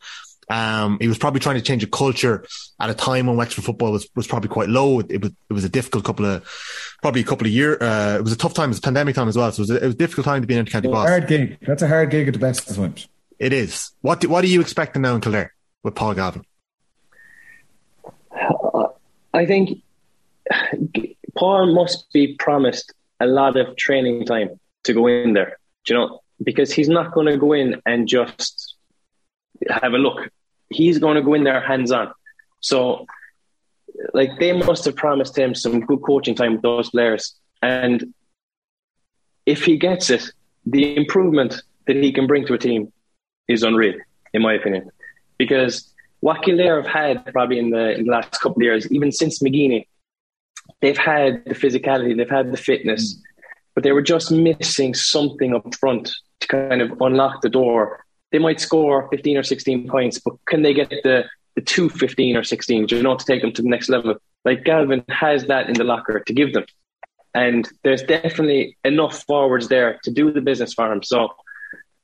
Um, 0.49 0.99
he 1.01 1.09
was 1.09 1.19
probably 1.19 1.41
trying 1.41 1.57
to 1.57 1.63
change 1.63 1.83
a 1.83 1.89
culture 1.89 2.45
at 2.79 2.89
a 2.89 2.95
time 2.95 3.27
when 3.27 3.37
Wexford 3.37 3.65
football 3.65 3.93
was, 3.93 4.09
was 4.15 4.27
probably 4.27 4.49
quite 4.49 4.69
low. 4.69 5.01
It, 5.01 5.21
was 5.21 5.33
it 5.51 5.53
was 5.53 5.65
a 5.65 5.69
difficult 5.69 6.05
couple 6.05 6.25
of 6.27 6.99
probably 7.03 7.23
a 7.23 7.25
couple 7.25 7.47
of 7.47 7.53
years. 7.53 7.81
Uh, 7.81 8.17
it 8.19 8.23
was 8.23 8.33
a 8.33 8.37
tough 8.37 8.55
time. 8.55 8.71
It 8.71 8.75
was 8.75 8.81
pandemic 8.81 9.15
time 9.15 9.29
as 9.29 9.37
well, 9.37 9.51
so 9.51 9.61
it 9.61 9.65
was 9.65 9.71
a, 9.71 9.77
it 9.77 9.87
was 9.87 9.95
a 9.95 9.99
difficult 9.99 10.25
time 10.25 10.43
to 10.43 10.47
be 10.47 10.57
in 10.57 10.65
county 10.67 10.89
boss. 10.89 11.09
Hard 11.09 11.27
gig. 11.27 11.59
That's 11.63 11.83
a 11.83 11.89
hard 11.89 12.11
gig 12.11 12.29
at 12.29 12.35
the 12.35 12.41
best 12.41 12.71
of 12.71 12.77
times. 12.77 13.09
It 13.39 13.53
is. 13.53 13.91
What 14.01 14.21
do, 14.21 14.29
what 14.29 14.45
are 14.45 14.49
you 14.49 14.61
expecting 14.61 15.03
now 15.03 15.15
in 15.15 15.21
Kildare 15.21 15.53
with 15.83 15.95
Paul 15.95 16.15
Galvin? 16.15 16.45
I 19.35 19.45
think 19.45 19.83
Paul 21.37 21.75
must 21.75 22.11
be 22.13 22.35
promised 22.37 22.95
a 23.21 23.27
lot 23.27 23.57
of 23.57 23.77
training 23.77 24.25
time 24.25 24.61
to 24.85 24.95
go 24.95 25.07
in 25.07 25.33
there. 25.35 25.59
Do 25.85 25.95
you 25.95 26.01
know? 26.01 26.21
Because 26.43 26.73
he's 26.73 26.89
not 26.89 27.13
going 27.13 27.27
to 27.27 27.37
go 27.37 27.53
in 27.53 27.83
and 27.85 28.09
just 28.09 28.77
have 29.69 29.93
a 29.93 29.99
look 29.99 30.31
he's 30.71 30.99
going 30.99 31.17
to 31.17 31.23
go 31.23 31.35
in 31.35 31.45
there 31.45 31.61
hands 31.61 31.93
on. 31.93 32.13
So, 32.61 33.07
like, 34.13 34.39
they 34.39 34.53
must 34.53 34.85
have 34.85 34.97
promised 34.97 35.37
him 35.37 35.55
some 35.55 35.81
good 35.81 36.03
coaching 36.03 36.35
time 36.35 36.55
with 36.55 36.63
those 36.63 36.91
players. 36.91 37.35
And 37.63 38.15
if 39.47 39.65
he 39.65 39.77
gets 39.77 40.11
it, 40.11 40.25
the 40.65 40.97
improvement 40.97 41.63
that 41.87 41.97
he 41.97 42.13
can 42.13 42.27
bring 42.27 42.47
to 42.47 42.55
a 42.55 42.59
team 42.59 42.93
is 43.49 43.63
unreal, 43.63 43.95
in 44.35 44.43
my 44.43 44.55
opinion. 44.55 44.91
Because 45.39 45.93
what 46.21 46.43
Kildare 46.43 46.83
have 46.83 46.91
had 46.91 47.33
probably 47.33 47.59
in 47.59 47.71
the, 47.71 47.95
in 47.95 48.07
the 48.07 48.11
last 48.11 48.41
couple 48.41 48.57
of 48.57 48.63
years, 48.63 48.91
even 48.91 49.13
since 49.13 49.41
McGeeney, 49.41 49.87
they've 50.81 50.99
had 50.99 51.45
the 51.45 51.55
physicality, 51.55 52.17
they've 52.17 52.29
had 52.29 52.51
the 52.51 52.57
fitness, 52.57 53.23
but 53.75 53.85
they 53.85 53.93
were 53.93 54.03
just 54.03 54.33
missing 54.33 54.95
something 54.95 55.55
up 55.55 55.75
front 55.77 56.13
to 56.41 56.49
kind 56.49 56.83
of 56.83 57.01
unlock 57.01 57.43
the 57.43 57.49
door. 57.49 58.05
They 58.37 58.43
might 58.43 58.61
score 58.61 59.09
15 59.09 59.39
or 59.39 59.43
16 59.43 59.89
points, 59.89 60.19
but 60.19 60.35
can 60.45 60.61
they 60.61 60.75
get 60.75 60.91
the, 60.91 61.25
the 61.55 61.63
two 61.63 61.89
15 61.89 62.37
or 62.37 62.45
16, 62.45 62.89
you 62.91 63.03
know, 63.03 63.17
to 63.17 63.25
take 63.25 63.41
them 63.41 63.51
to 63.51 63.63
the 63.63 63.69
next 63.71 63.89
level? 63.89 64.17
Like 64.45 64.63
Galvin 64.63 65.03
has 65.09 65.47
that 65.47 65.71
in 65.71 65.73
the 65.73 65.85
locker 65.85 66.21
to 66.21 66.33
give 66.35 66.53
them. 66.53 66.67
And 67.35 67.67
there's 67.83 68.03
definitely 68.03 68.77
enough 68.85 69.23
forwards 69.23 69.69
there 69.69 69.99
to 70.03 70.11
do 70.11 70.31
the 70.33 70.43
business 70.43 70.75
for 70.75 70.93
him. 70.93 71.03
So, 71.03 71.31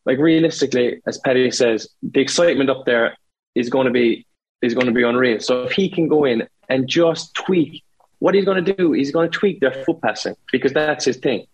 like 0.06 0.16
realistically, 0.16 1.02
as 1.06 1.18
Paddy 1.18 1.50
says, 1.50 1.86
the 2.02 2.22
excitement 2.22 2.70
up 2.70 2.86
there 2.86 3.14
is 3.54 3.68
going 3.68 3.84
to 3.84 3.92
be 3.92 4.26
is 4.62 4.72
going 4.72 4.86
to 4.86 4.92
be 4.92 5.02
unreal. 5.02 5.38
So 5.40 5.64
if 5.64 5.72
he 5.72 5.90
can 5.90 6.08
go 6.08 6.24
in 6.24 6.48
and 6.70 6.88
just 6.88 7.34
tweak 7.34 7.84
what 8.20 8.34
he's 8.34 8.46
going 8.46 8.64
to 8.64 8.74
do, 8.74 8.92
he's 8.92 9.12
going 9.12 9.30
to 9.30 9.38
tweak 9.38 9.60
their 9.60 9.84
foot 9.84 10.00
passing 10.00 10.34
because 10.50 10.72
that's 10.72 11.04
his 11.04 11.18
thing. 11.18 11.44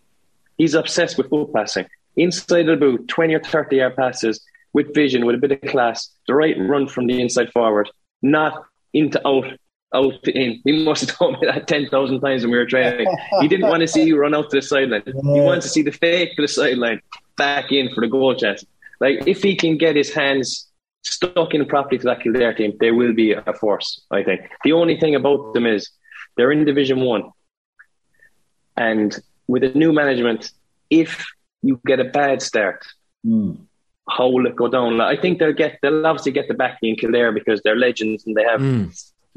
He's 0.57 0.75
obsessed 0.75 1.19
with 1.19 1.31
foot 1.31 1.53
passing. 1.53 1.87
Inside 2.15 2.67
the 2.67 2.77
boot, 2.77 3.09
20 3.09 3.35
or 3.35 3.41
30 3.41 3.77
yard 3.77 3.97
passes 3.97 4.41
with 4.73 4.95
vision, 4.95 5.27
with 5.27 5.35
a 5.37 5.39
bit 5.39 5.53
of 5.53 5.61
class, 5.71 6.11
the 6.27 6.35
right 6.35 6.57
run 6.59 6.87
from 6.87 7.07
the 7.07 7.21
inside 7.21 7.51
forward, 7.53 7.91
not 8.23 8.65
into 8.93 9.21
out, 9.27 9.47
out 9.95 10.23
to 10.25 10.33
in. 10.33 10.61
He 10.65 10.85
must 10.85 11.07
have 11.09 11.19
told 11.19 11.41
me 11.41 11.47
that 11.47 11.67
10,000 11.69 12.21
times 12.21 12.43
when 12.43 12.53
we 12.53 12.59
were 12.59 12.67
training. 12.67 13.07
He 13.41 13.49
didn't 13.49 13.69
want 13.69 13.81
to 13.81 13.89
see 13.89 14.05
you 14.05 14.19
run 14.19 14.35
out 14.35 14.51
to 14.51 14.57
the 14.57 14.63
sideline. 14.63 15.03
He 15.07 15.41
wants 15.41 15.67
to 15.67 15.71
see 15.71 15.83
the 15.83 15.93
fake 15.93 16.37
to 16.37 16.43
the 16.43 16.49
sideline 16.49 17.01
back 17.37 17.73
in 17.73 17.93
for 17.95 18.01
the 18.01 18.09
goal 18.09 18.35
chance. 18.35 18.65
Like, 19.01 19.27
if 19.27 19.43
he 19.43 19.57
can 19.57 19.79
get 19.79 19.97
his 19.97 20.13
hands 20.13 20.69
stuck 21.03 21.55
in 21.55 21.65
properly 21.67 21.99
to 21.99 22.05
that 22.05 22.21
Kildare 22.21 22.55
team, 22.55 22.73
they 22.81 22.91
will 22.91 23.15
be 23.15 23.33
a 23.33 23.53
force, 23.55 24.03
I 24.11 24.23
think. 24.23 24.41
The 24.65 24.73
only 24.73 24.99
thing 24.99 25.15
about 25.15 25.55
them 25.55 25.67
is 25.67 25.91
they're 26.37 26.53
in 26.53 26.65
Division 26.65 27.01
One. 27.01 27.31
And 28.77 29.17
with 29.47 29.65
a 29.65 29.71
new 29.71 29.93
management, 29.93 30.51
if 30.91 31.27
you 31.63 31.81
get 31.87 32.01
a 32.01 32.05
bad 32.05 32.43
start, 32.43 32.85
Mm. 33.27 33.57
How 34.09 34.29
will 34.29 34.47
it 34.47 34.57
go 34.57 34.69
down? 34.69 35.01
I 35.01 35.17
think 35.17 35.39
they'll 35.39 35.53
get 35.53 35.79
they'll 35.83 36.07
obviously 36.07 36.33
get 36.33 36.49
the 36.49 36.55
backing 36.55 36.91
in 36.91 36.97
Kildare 36.97 37.33
because 37.33 37.61
they're 37.63 37.77
legends 37.77 38.27
and 38.27 38.35
they 38.37 38.45
have 38.45 38.61
Mm. 38.61 38.91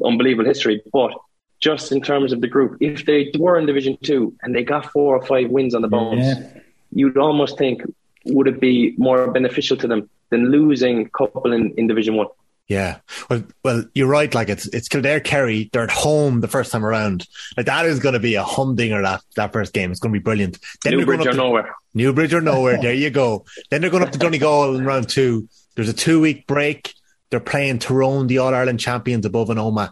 unbelievable 0.03 0.45
history. 0.47 0.81
But 0.93 1.11
just 1.59 1.91
in 1.91 2.01
terms 2.01 2.33
of 2.33 2.41
the 2.41 2.47
group, 2.47 2.77
if 2.79 3.05
they 3.05 3.31
were 3.37 3.57
in 3.59 3.65
Division 3.65 3.97
Two 4.01 4.33
and 4.41 4.55
they 4.55 4.63
got 4.63 4.85
four 4.91 5.15
or 5.17 5.25
five 5.25 5.49
wins 5.49 5.75
on 5.75 5.81
the 5.81 5.87
bones, 5.87 6.25
Yeah. 6.25 6.59
you'd 6.93 7.17
almost 7.17 7.57
think 7.57 7.81
would 8.25 8.47
it 8.47 8.59
be 8.59 8.93
more 8.97 9.31
beneficial 9.31 9.75
to 9.77 9.87
them 9.87 10.09
than 10.29 10.51
losing 10.51 11.05
a 11.07 11.09
couple 11.09 11.51
in, 11.51 11.71
in 11.77 11.87
Division 11.87 12.15
One? 12.15 12.27
Yeah. 12.71 12.99
Well, 13.29 13.43
well, 13.65 13.83
you're 13.93 14.07
right. 14.07 14.33
Like 14.33 14.47
it's, 14.47 14.65
it's 14.67 14.87
Kildare 14.87 15.19
Kerry. 15.19 15.69
They're 15.73 15.83
at 15.83 15.91
home 15.91 16.39
the 16.39 16.47
first 16.47 16.71
time 16.71 16.85
around. 16.85 17.27
Like 17.57 17.65
that 17.65 17.85
is 17.85 17.99
going 17.99 18.13
to 18.13 18.19
be 18.19 18.35
a 18.35 18.43
humdinger 18.43 19.01
that, 19.01 19.19
that 19.35 19.51
first 19.51 19.73
game. 19.73 19.91
It's 19.91 19.99
going 19.99 20.13
to 20.13 20.17
be 20.17 20.23
brilliant. 20.23 20.57
Then 20.81 20.95
Newbridge 20.95 21.27
or 21.27 21.31
to- 21.31 21.37
nowhere. 21.37 21.75
Newbridge 21.93 22.33
or 22.33 22.39
nowhere. 22.39 22.77
There 22.81 22.93
you 22.93 23.09
go. 23.09 23.43
Then 23.69 23.81
they're 23.81 23.89
going 23.89 24.03
up 24.03 24.13
to 24.13 24.17
Donegal 24.17 24.77
in 24.77 24.85
round 24.85 25.09
two. 25.09 25.49
There's 25.75 25.89
a 25.89 25.93
two 25.93 26.21
week 26.21 26.47
break. 26.47 26.93
They're 27.29 27.41
playing 27.41 27.79
Tyrone, 27.79 28.27
the 28.27 28.37
All 28.37 28.55
Ireland 28.55 28.79
champions 28.79 29.25
above 29.25 29.49
Anoma. 29.49 29.91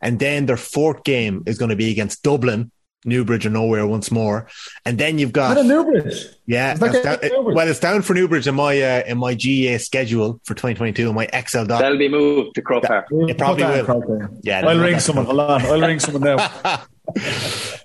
And 0.00 0.18
then 0.18 0.46
their 0.46 0.56
fourth 0.56 1.04
game 1.04 1.42
is 1.44 1.58
going 1.58 1.68
to 1.68 1.76
be 1.76 1.90
against 1.90 2.22
Dublin, 2.22 2.70
Newbridge 3.04 3.46
or 3.46 3.50
nowhere 3.50 3.86
once 3.86 4.10
more. 4.10 4.46
And 4.84 4.96
then 4.98 5.18
you've 5.18 5.32
got, 5.32 5.56
Newbridge. 5.64 6.26
yeah, 6.46 6.72
Is 6.74 6.80
that 6.80 6.92
that's 6.92 7.04
getting 7.04 7.28
down- 7.28 7.38
Newbridge? 7.38 7.56
well, 7.56 7.68
it's 7.68 7.80
down 7.80 8.02
for 8.02 8.14
Newbridge 8.14 8.46
in 8.46 8.54
my, 8.54 8.80
uh, 8.80 9.02
in 9.06 9.18
my 9.18 9.34
GAA 9.34 9.78
schedule 9.78 10.40
for 10.44 10.54
2022 10.54 11.08
in 11.08 11.14
my 11.14 11.28
Excel 11.32 11.66
doc. 11.66 11.80
That'll 11.80 11.98
be 11.98 12.08
moved 12.08 12.54
to 12.54 12.62
Croke 12.62 12.84
Park. 12.84 13.06
It 13.10 13.38
probably 13.38 13.64
will. 13.64 14.02
in 14.20 14.40
Yeah, 14.42 14.66
I'll 14.66 14.78
ring 14.78 14.98
someone. 15.00 15.26
Hold 15.26 15.40
on. 15.40 15.62
I'll 15.62 15.80
ring 15.80 16.00
someone 16.00 16.22
now. 16.36 16.82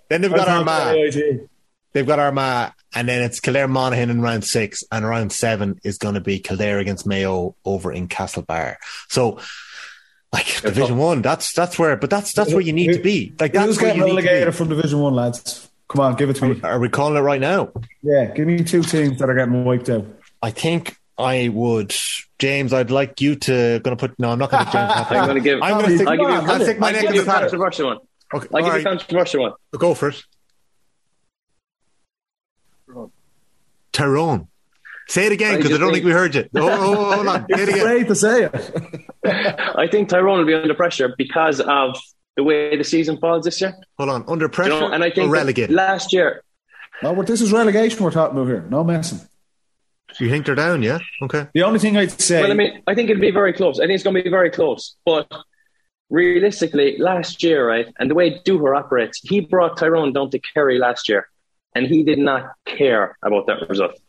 Then 0.10 0.22
they've 0.22 0.34
got 0.34 0.48
Armagh. 0.48 1.12
They've 1.94 2.06
got 2.08 2.20
Armagh, 2.20 2.72
and 2.96 3.08
then 3.08 3.22
it's 3.24 3.40
Kildare 3.40 3.68
Monaghan 3.68 4.10
in 4.10 4.22
round 4.22 4.44
six, 4.44 4.84
and 4.92 5.08
round 5.08 5.32
seven 5.32 5.80
is 5.84 5.98
going 5.98 6.16
to 6.16 6.22
be 6.22 6.40
Kildare 6.40 6.80
against 6.80 7.06
Mayo 7.06 7.56
over 7.66 7.92
in 7.92 8.08
Castlebar. 8.08 8.76
So, 9.10 9.40
like 10.34 10.62
Division 10.62 10.98
One, 10.98 11.22
that's 11.22 11.54
that's 11.54 11.80
where, 11.80 11.96
but 11.98 12.10
that's 12.10 12.34
that's 12.34 12.52
where 12.54 12.62
you 12.62 12.74
need 12.74 12.94
to 12.94 13.00
be. 13.02 13.34
Like 13.40 13.54
that's 13.54 13.66
Who's 13.66 13.78
where 13.78 13.88
getting 13.94 14.02
you 14.02 14.16
need 14.16 14.22
to 14.22 14.28
relegated 14.28 14.48
be. 14.54 14.58
from 14.58 14.70
Division 14.70 15.00
One, 15.00 15.16
lads? 15.16 15.70
Come 15.88 16.02
on, 16.02 16.16
give 16.16 16.30
it 16.30 16.36
to 16.36 16.50
me. 16.54 16.62
Are 16.62 16.80
we 16.80 16.88
calling 16.90 17.18
it 17.18 17.22
right 17.22 17.42
now? 17.42 17.72
Yeah, 18.04 18.26
give 18.36 18.46
me 18.46 18.64
two 18.64 18.84
teams 18.84 19.18
that 19.20 19.30
are 19.30 19.34
getting 19.34 19.64
wiped 19.66 19.90
out. 19.90 20.06
I 20.42 20.52
think 20.52 20.96
I 21.18 21.50
would, 21.50 21.96
James. 22.38 22.74
I'd 22.74 22.92
like 22.92 23.22
you 23.22 23.36
to 23.38 23.80
going 23.84 23.98
to 23.98 24.08
put. 24.08 24.20
No, 24.20 24.30
I'm 24.32 24.38
not 24.40 24.52
going 24.52 24.66
to. 24.66 24.72
James. 24.72 24.92
I'm 24.96 25.26
going 25.26 25.36
to 25.36 25.42
give. 25.42 25.62
I'm 25.64 25.80
going 25.80 25.90
to 25.90 25.96
stick. 25.96 26.08
I'll 26.08 26.18
give 26.18 26.30
you, 26.30 26.36
I'll 26.52 26.60
stick 26.60 26.80
my 26.80 26.88
I'll 26.88 26.94
neck 26.94 27.02
give 27.02 27.10
in 27.10 27.16
you 27.16 27.24
the 27.24 27.30
a 27.30 27.34
hat. 27.34 27.42
controversial 27.42 27.88
one. 27.88 27.98
Okay, 28.36 28.48
I'll 28.54 28.58
all 28.58 28.62
give 28.62 28.66
you 28.66 28.72
a 28.72 28.76
right, 28.76 28.84
controversial 29.00 29.42
one. 29.42 29.54
go 29.78 29.94
for 29.96 30.10
it. 30.10 30.24
Tyrone. 33.92 34.48
Say 35.10 35.26
it 35.26 35.32
again 35.32 35.58
because 35.58 35.66
I 35.66 35.70
just 35.70 35.82
don't 35.82 35.92
think 35.92 36.04
think- 36.04 36.06
we 36.06 36.12
heard 36.12 36.36
you. 36.36 36.48
Oh, 36.56 36.70
oh, 36.70 36.96
oh, 37.12 37.16
hold 37.16 37.28
on. 37.28 37.46
Say 37.52 37.64
it 37.64 37.70
again. 37.70 37.80
Afraid 37.80 38.08
to 38.08 38.16
say 38.16 38.44
it. 38.44 39.06
I 39.76 39.88
think 39.88 40.08
Tyrone 40.10 40.38
will 40.40 40.46
be 40.46 40.54
under 40.54 40.74
pressure 40.76 41.14
because 41.18 41.60
of 41.60 41.98
the 42.38 42.44
way 42.44 42.78
the 42.78 42.84
season 42.84 43.18
falls 43.18 43.44
this 43.44 43.60
year. 43.60 43.76
Hold 43.98 44.10
on. 44.12 44.24
Under 44.28 44.46
You 44.46 44.50
pressure 44.50 44.70
know, 44.80 44.92
and 44.92 45.04
I 45.04 45.08
or 45.08 45.12
think 45.12 45.26
that 45.28 45.32
relegated? 45.32 45.76
last 45.76 46.14
year, 46.14 46.44
No, 47.02 47.16
but 47.16 47.26
this 47.28 47.42
is 47.42 47.52
relegation 47.52 48.04
we're 48.04 48.12
talking 48.12 48.38
about 48.38 48.48
here. 48.50 48.62
No 48.70 48.84
messing. 48.84 49.20
You 50.20 50.30
think 50.30 50.46
they're 50.46 50.56
down? 50.56 50.84
Yeah. 50.84 51.00
Okay. 51.24 51.48
The 51.54 51.64
only 51.64 51.80
thing 51.80 51.98
I'd 51.98 52.12
say. 52.20 52.42
well, 52.42 52.52
I 52.52 52.56
mean, 52.56 52.82
I 52.88 52.94
think 52.96 53.10
it'll 53.10 53.22
be 53.22 53.32
very 53.32 53.54
close. 53.54 53.80
I 53.80 53.84
think 53.84 53.94
it's 53.96 54.04
going 54.04 54.16
to 54.16 54.24
be 54.24 54.30
very 54.30 54.50
close. 54.52 54.96
But 55.06 55.32
realistically, 56.10 56.98
last 56.98 57.44
year, 57.44 57.68
right, 57.68 57.88
and 58.00 58.10
the 58.10 58.16
way 58.16 58.40
Dooher 58.40 58.78
operates, 58.78 59.20
he 59.22 59.42
brought 59.42 59.78
Tyrone 59.78 60.14
down 60.14 60.30
to 60.32 60.40
Kerry 60.40 60.78
last 60.80 61.10
year, 61.10 61.28
and 61.76 61.86
he 61.88 62.04
did 62.04 62.20
not 62.20 62.52
care 62.66 63.18
about 63.24 63.48
that 63.48 63.70
result. 63.70 64.00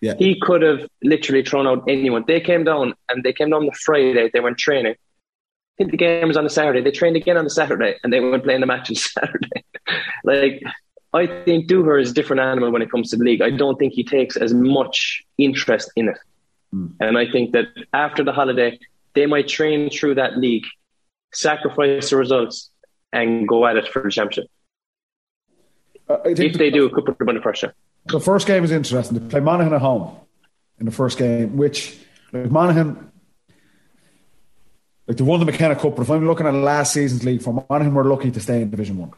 Yeah. 0.00 0.14
He 0.18 0.38
could 0.40 0.62
have 0.62 0.88
literally 1.02 1.44
thrown 1.44 1.66
out 1.66 1.84
anyone. 1.88 2.24
They 2.26 2.40
came 2.40 2.64
down, 2.64 2.94
and 3.08 3.24
they 3.24 3.32
came 3.32 3.50
down 3.50 3.60
on 3.62 3.66
the 3.66 3.72
Friday. 3.72 4.30
They 4.32 4.40
went 4.40 4.58
training. 4.58 4.94
I 4.94 5.74
think 5.76 5.90
the 5.90 5.96
game 5.96 6.28
was 6.28 6.36
on 6.36 6.44
the 6.44 6.50
Saturday. 6.50 6.82
They 6.82 6.90
trained 6.90 7.16
again 7.16 7.36
on 7.36 7.44
the 7.44 7.50
Saturday, 7.50 7.96
and 8.02 8.12
they 8.12 8.20
went 8.20 8.44
playing 8.44 8.60
the 8.60 8.66
match 8.66 8.90
on 8.90 8.96
Saturday. 8.96 9.64
like, 10.24 10.62
I 11.12 11.26
think 11.26 11.68
Dooher 11.68 12.00
is 12.00 12.10
a 12.10 12.14
different 12.14 12.40
animal 12.40 12.70
when 12.70 12.82
it 12.82 12.90
comes 12.90 13.10
to 13.10 13.16
the 13.16 13.24
league. 13.24 13.42
I 13.42 13.50
don't 13.50 13.78
think 13.78 13.94
he 13.94 14.04
takes 14.04 14.36
as 14.36 14.52
much 14.52 15.24
interest 15.38 15.90
in 15.96 16.08
it. 16.08 16.18
Hmm. 16.72 16.88
And 17.00 17.18
I 17.18 17.30
think 17.30 17.52
that 17.52 17.66
after 17.92 18.22
the 18.22 18.32
holiday, 18.32 18.78
they 19.14 19.26
might 19.26 19.48
train 19.48 19.90
through 19.90 20.16
that 20.16 20.36
league, 20.36 20.66
sacrifice 21.32 22.10
the 22.10 22.16
results, 22.16 22.70
and 23.12 23.48
go 23.48 23.66
at 23.66 23.76
it 23.76 23.88
for 23.88 24.02
the 24.02 24.10
championship. 24.10 24.50
Uh, 26.08 26.18
think 26.24 26.38
If 26.38 26.58
they 26.58 26.70
do, 26.70 26.86
it 26.86 26.92
could 26.92 27.04
put 27.04 27.18
them 27.18 27.28
under 27.28 27.40
pressure. 27.40 27.74
The 28.08 28.20
first 28.20 28.46
game 28.46 28.64
is 28.64 28.70
interesting. 28.70 29.18
They 29.18 29.28
play 29.28 29.40
Monaghan 29.40 29.72
at 29.74 29.80
home 29.80 30.16
in 30.78 30.86
the 30.86 30.92
first 30.92 31.18
game, 31.18 31.56
which 31.56 31.98
like 32.32 32.50
Monaghan, 32.50 33.10
like 35.06 35.16
they 35.16 35.24
won 35.24 35.40
the 35.40 35.46
McKenna 35.46 35.74
Cup. 35.76 35.96
But 35.96 36.02
if 36.02 36.10
I'm 36.10 36.26
looking 36.26 36.46
at 36.46 36.54
last 36.54 36.92
season's 36.92 37.24
league 37.24 37.42
for 37.42 37.52
Monaghan, 37.68 37.94
we're 37.94 38.04
lucky 38.04 38.30
to 38.30 38.40
stay 38.40 38.62
in 38.62 38.70
Division 38.70 38.98
One. 38.98 39.12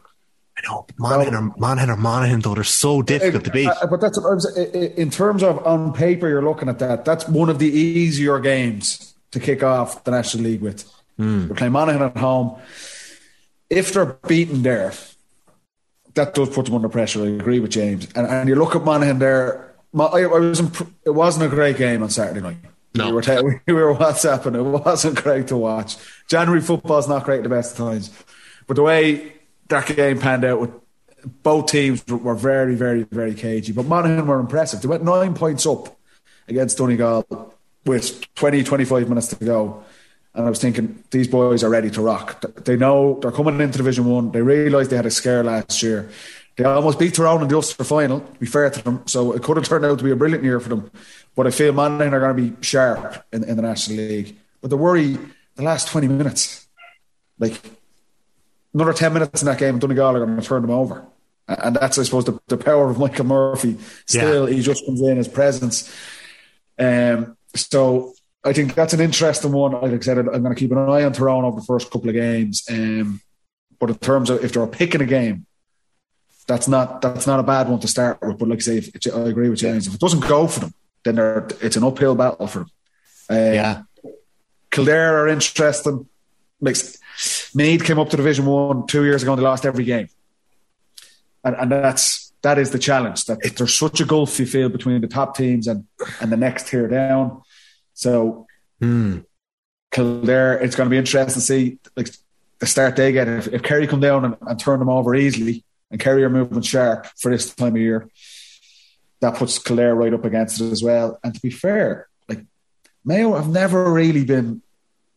I 0.57 0.67
know. 0.67 0.85
Monaghan 0.97 1.33
or 1.35 1.53
Monaghan 1.57 1.89
or 1.89 1.97
Monaghan, 1.97 2.39
though, 2.41 2.53
they're 2.55 2.63
so 2.63 3.01
difficult 3.01 3.45
to 3.45 3.51
beat. 3.51 3.67
Uh, 3.67 3.87
but 3.87 4.01
that's 4.01 4.19
what 4.19 4.29
I 4.31 4.33
was, 4.35 4.57
i- 4.57 4.61
i- 4.77 4.93
in 4.97 5.09
terms 5.09 5.43
of 5.43 5.65
on 5.65 5.93
paper, 5.93 6.27
you're 6.27 6.43
looking 6.43 6.69
at 6.69 6.79
that. 6.79 7.05
That's 7.05 7.27
one 7.27 7.49
of 7.49 7.57
the 7.59 7.69
easier 7.69 8.39
games 8.39 9.13
to 9.31 9.39
kick 9.39 9.63
off 9.63 10.03
the 10.03 10.11
National 10.11 10.43
League 10.43 10.61
with. 10.61 10.89
They're 11.17 11.55
playing 11.55 11.73
Monaghan 11.73 12.01
at 12.01 12.17
home. 12.17 12.59
If 13.69 13.93
they're 13.93 14.17
beaten 14.27 14.63
there, 14.63 14.91
that 16.15 16.33
does 16.33 16.49
put 16.49 16.65
them 16.65 16.75
under 16.75 16.89
pressure. 16.89 17.23
I 17.23 17.27
agree 17.27 17.59
with 17.59 17.71
James. 17.71 18.07
And, 18.15 18.27
and 18.27 18.49
you 18.49 18.55
look 18.55 18.75
at 18.75 18.83
Monaghan 18.83 19.19
there. 19.19 19.75
I, 19.97 20.23
I 20.23 20.25
was 20.25 20.59
imp- 20.59 20.93
it 21.05 21.11
wasn't 21.11 21.51
a 21.51 21.55
great 21.55 21.77
game 21.77 22.01
on 22.03 22.09
Saturday 22.09 22.41
night. 22.41 22.57
No. 22.93 23.07
we 23.07 23.13
were, 23.13 23.21
ta- 23.21 23.41
we 23.67 23.73
were 23.73 23.93
WhatsApping. 23.95 24.55
It 24.55 24.61
wasn't 24.61 25.21
great 25.21 25.47
to 25.47 25.57
watch. 25.57 25.97
January 26.27 26.61
football's 26.61 27.07
not 27.07 27.23
great 27.23 27.37
at 27.37 27.43
the 27.43 27.49
best 27.49 27.73
of 27.73 27.77
times, 27.77 28.11
but 28.67 28.75
the 28.75 28.83
way 28.83 29.33
that 29.67 29.87
game 29.95 30.19
panned 30.19 30.43
out 30.43 30.59
with 30.59 30.71
both 31.43 31.67
teams 31.67 32.05
were 32.07 32.35
very, 32.35 32.75
very, 32.75 33.03
very 33.03 33.33
cagey. 33.33 33.73
But 33.73 33.85
Monaghan 33.85 34.25
were 34.25 34.39
impressive. 34.39 34.81
They 34.81 34.87
went 34.87 35.03
nine 35.03 35.33
points 35.33 35.65
up 35.65 35.97
against 36.47 36.77
Donegal 36.77 37.53
with 37.85 38.33
20, 38.35 38.63
25 38.63 39.07
minutes 39.09 39.27
to 39.27 39.35
go. 39.43 39.83
And 40.33 40.45
I 40.45 40.49
was 40.49 40.61
thinking, 40.61 41.03
these 41.11 41.27
boys 41.27 41.63
are 41.63 41.69
ready 41.69 41.89
to 41.91 42.01
rock. 42.01 42.41
They 42.63 42.77
know 42.77 43.19
they're 43.19 43.31
coming 43.31 43.59
into 43.59 43.77
Division 43.77 44.05
One. 44.05 44.31
They 44.31 44.41
realise 44.41 44.87
they 44.87 44.95
had 44.95 45.05
a 45.05 45.11
scare 45.11 45.43
last 45.43 45.83
year. 45.83 46.09
They 46.55 46.63
almost 46.63 46.99
beat 46.99 47.15
Tyrone 47.15 47.41
in 47.41 47.47
the 47.47 47.55
Ulster 47.55 47.83
final, 47.83 48.21
to 48.21 48.39
be 48.39 48.45
fair 48.45 48.69
to 48.69 48.83
them. 48.83 49.03
So 49.07 49.33
it 49.33 49.43
could 49.43 49.57
have 49.57 49.67
turned 49.67 49.83
out 49.85 49.97
to 49.97 50.03
be 50.03 50.11
a 50.11 50.15
brilliant 50.15 50.43
year 50.43 50.59
for 50.59 50.69
them. 50.69 50.91
But 51.35 51.47
I 51.47 51.51
feel 51.51 51.73
Monaghan 51.73 52.13
are 52.13 52.19
going 52.19 52.35
to 52.35 52.51
be 52.51 52.63
sharp 52.63 53.25
in, 53.33 53.43
in 53.43 53.55
the 53.55 53.61
National 53.61 53.97
League. 53.97 54.37
But 54.61 54.69
the 54.69 54.77
worry, 54.77 55.17
the 55.55 55.63
last 55.63 55.87
20 55.89 56.07
minutes, 56.07 56.67
like 57.39 57.59
another 58.73 58.93
10 58.93 59.13
minutes 59.13 59.41
in 59.41 59.47
that 59.47 59.57
game, 59.57 59.79
Donegal 59.79 60.15
are 60.15 60.25
going 60.25 60.39
to 60.39 60.45
turn 60.45 60.61
them 60.61 60.71
over. 60.71 61.05
And 61.47 61.75
that's, 61.75 61.97
I 61.99 62.03
suppose, 62.03 62.25
the, 62.25 62.39
the 62.47 62.57
power 62.57 62.89
of 62.89 62.99
Michael 62.99 63.25
Murphy. 63.25 63.77
Still, 64.05 64.45
he 64.45 64.61
just 64.61 64.85
comes 64.85 65.01
in, 65.01 65.17
his 65.17 65.27
presence. 65.27 65.93
Um, 66.77 67.35
so 67.55 68.13
I 68.43 68.53
think 68.53 68.73
that's 68.73 68.93
an 68.93 69.01
interesting 69.01 69.51
one. 69.51 69.73
Like 69.73 69.93
I 69.93 69.99
said, 69.99 70.17
I'm 70.17 70.25
going 70.25 70.55
to 70.55 70.55
keep 70.55 70.71
an 70.71 70.77
eye 70.77 71.03
on 71.03 71.13
Tyrone 71.13 71.45
over 71.45 71.59
the 71.59 71.65
first 71.65 71.91
couple 71.91 72.09
of 72.09 72.15
games. 72.15 72.63
Um, 72.69 73.21
But 73.79 73.89
in 73.89 73.97
terms 73.97 74.29
of 74.29 74.43
if 74.45 74.53
they're 74.53 74.67
picking 74.67 75.01
a 75.01 75.07
game, 75.07 75.47
that's 76.47 76.67
not 76.67 77.01
that's 77.01 77.25
not 77.25 77.39
a 77.39 77.43
bad 77.43 77.67
one 77.67 77.79
to 77.79 77.87
start 77.87 78.19
with. 78.21 78.37
But 78.37 78.49
like 78.49 78.59
I 78.59 78.61
say, 78.61 78.77
if, 78.77 78.89
I 79.07 79.21
agree 79.21 79.49
with 79.49 79.59
James. 79.59 79.87
If 79.87 79.95
it 79.95 79.99
doesn't 79.99 80.27
go 80.27 80.47
for 80.47 80.59
them, 80.59 80.73
then 81.03 81.15
they're, 81.15 81.47
it's 81.61 81.77
an 81.77 81.83
uphill 81.83 82.13
battle 82.13 82.45
for 82.47 82.59
them. 82.59 82.71
Um, 83.29 83.53
yeah. 83.53 83.81
Kildare 84.69 85.17
are 85.17 85.27
interesting. 85.27 86.07
Like 86.59 86.77
Meath 87.55 87.83
came 87.83 87.97
up 87.97 88.09
to 88.09 88.17
Division 88.17 88.45
One 88.45 88.85
two 88.85 89.03
years 89.03 89.23
ago 89.23 89.33
and 89.33 89.39
they 89.39 89.43
lost 89.43 89.65
every 89.65 89.85
game, 89.85 90.09
and, 91.43 91.55
and 91.55 91.71
that's 91.71 92.33
that 92.43 92.59
is 92.59 92.69
the 92.69 92.79
challenge. 92.79 93.25
That 93.25 93.39
there's 93.57 93.73
such 93.73 93.99
a 93.99 94.05
gulf 94.05 94.39
you 94.39 94.45
feel 94.45 94.69
between 94.69 95.01
the 95.01 95.07
top 95.07 95.35
teams 95.35 95.67
and 95.67 95.87
and 96.19 96.31
the 96.31 96.37
next 96.37 96.67
tier 96.67 96.87
down. 96.87 97.41
So 98.01 98.47
Mm. 98.81 99.25
Kildare, 99.91 100.57
it's 100.59 100.75
going 100.75 100.87
to 100.87 100.91
be 100.91 100.97
interesting 100.97 101.33
to 101.33 101.41
see 101.41 101.77
like 101.95 102.09
the 102.59 102.65
start 102.65 102.95
they 102.95 103.11
get. 103.11 103.27
If, 103.27 103.47
if 103.47 103.63
Kerry 103.63 103.87
come 103.87 103.99
down 103.99 104.25
and, 104.25 104.35
and 104.41 104.59
turn 104.59 104.79
them 104.79 104.89
over 104.89 105.13
easily, 105.15 105.63
and 105.89 105.99
Kerry 105.99 106.23
are 106.23 106.29
moving 106.29 106.61
sharp 106.61 107.07
for 107.17 107.29
this 107.31 107.53
time 107.53 107.75
of 107.75 107.81
year, 107.81 108.09
that 109.19 109.35
puts 109.35 109.59
Kildare 109.59 109.93
right 109.93 110.13
up 110.13 110.25
against 110.25 110.61
it 110.61 110.71
as 110.71 110.81
well. 110.81 111.19
And 111.23 111.35
to 111.35 111.41
be 111.41 111.51
fair, 111.51 112.07
like 112.29 112.45
Mayo 113.05 113.35
have 113.35 113.49
never 113.49 113.91
really 113.91 114.25
been. 114.25 114.61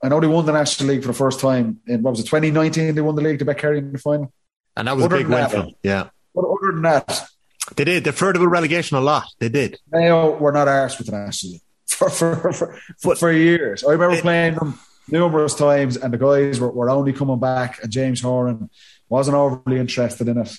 I 0.03 0.09
know 0.09 0.21
they 0.21 0.27
won 0.27 0.45
the 0.45 0.53
National 0.53 0.91
League 0.91 1.03
for 1.03 1.09
the 1.09 1.15
first 1.15 1.41
time 1.41 1.81
in 1.87 2.03
what 2.03 2.11
was 2.11 2.21
it, 2.21 2.25
2019? 2.25 2.95
They 2.95 3.01
won 3.01 3.15
the 3.15 3.23
league 3.23 3.39
to 3.39 3.45
bet 3.45 3.59
Kerry 3.59 3.79
in 3.79 3.93
the 3.93 3.99
final. 3.99 4.33
And 4.77 4.89
that 4.89 4.97
was 4.97 5.05
Other 5.07 5.17
a 5.17 5.19
big 5.21 5.29
win 5.29 5.39
that, 5.39 5.51
for 5.51 5.57
them. 5.59 5.71
Yeah. 5.83 6.09
But 6.35 6.45
other 6.45 6.73
than 6.73 6.83
that, 6.83 7.29
They 7.77 7.85
did. 7.85 8.05
They 8.05 8.11
flirted 8.11 8.43
with 8.43 8.51
relegation 8.51 8.99
a 8.99 9.01
lot. 9.01 9.25
They 9.39 9.49
did. 9.49 9.79
Mayo 9.91 10.37
were 10.37 10.53
not 10.53 10.67
arsed 10.67 10.99
with 10.99 11.07
the 11.07 11.13
National 11.13 11.53
League 11.53 11.63
for 11.87 12.11
for, 12.11 12.53
for, 12.53 12.79
for, 12.99 13.17
for 13.17 13.33
years. 13.33 13.85
I 13.85 13.93
remember 13.93 14.17
It- 14.17 14.23
playing 14.23 14.55
them 14.55 14.79
numerous 15.11 15.55
times, 15.55 15.97
and 15.97 16.13
the 16.13 16.19
guys 16.19 16.59
were, 16.61 16.71
were 16.71 16.91
only 16.91 17.13
coming 17.13 17.39
back, 17.39 17.83
and 17.83 17.93
James 17.93 18.21
Horan 18.21 18.71
wasn't 19.09 19.37
overly 19.37 19.79
interested 19.79 20.29
in 20.29 20.39
it. 20.39 20.57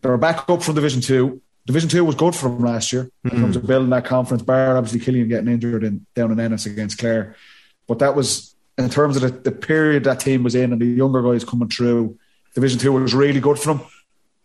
They 0.00 0.08
were 0.08 0.18
back 0.18 0.48
up 0.48 0.62
from 0.62 0.74
Division 0.74 1.00
Two. 1.00 1.42
Division 1.66 1.88
Two 1.88 2.04
was 2.04 2.14
good 2.14 2.34
for 2.34 2.48
them 2.48 2.60
last 2.60 2.92
year 2.92 3.10
in 3.24 3.30
terms 3.30 3.42
mm-hmm. 3.42 3.56
of 3.58 3.66
building 3.66 3.90
that 3.90 4.04
conference. 4.04 4.42
Bar 4.42 4.76
obviously 4.76 5.00
Cillian 5.00 5.28
getting 5.28 5.48
injured 5.48 5.84
in, 5.84 6.06
down 6.14 6.30
in 6.32 6.40
Ennis 6.40 6.64
against 6.66 6.98
Clare, 6.98 7.34
but 7.86 7.98
that 7.98 8.14
was 8.14 8.54
in 8.78 8.88
terms 8.88 9.16
of 9.16 9.22
the, 9.22 9.50
the 9.50 9.52
period 9.52 10.04
that 10.04 10.20
team 10.20 10.42
was 10.42 10.54
in 10.54 10.72
and 10.72 10.80
the 10.80 10.86
younger 10.86 11.22
guys 11.22 11.44
coming 11.44 11.68
through. 11.68 12.18
Division 12.54 12.78
Two 12.78 12.92
was 12.92 13.14
really 13.14 13.40
good 13.40 13.58
for 13.58 13.74
them, 13.74 13.86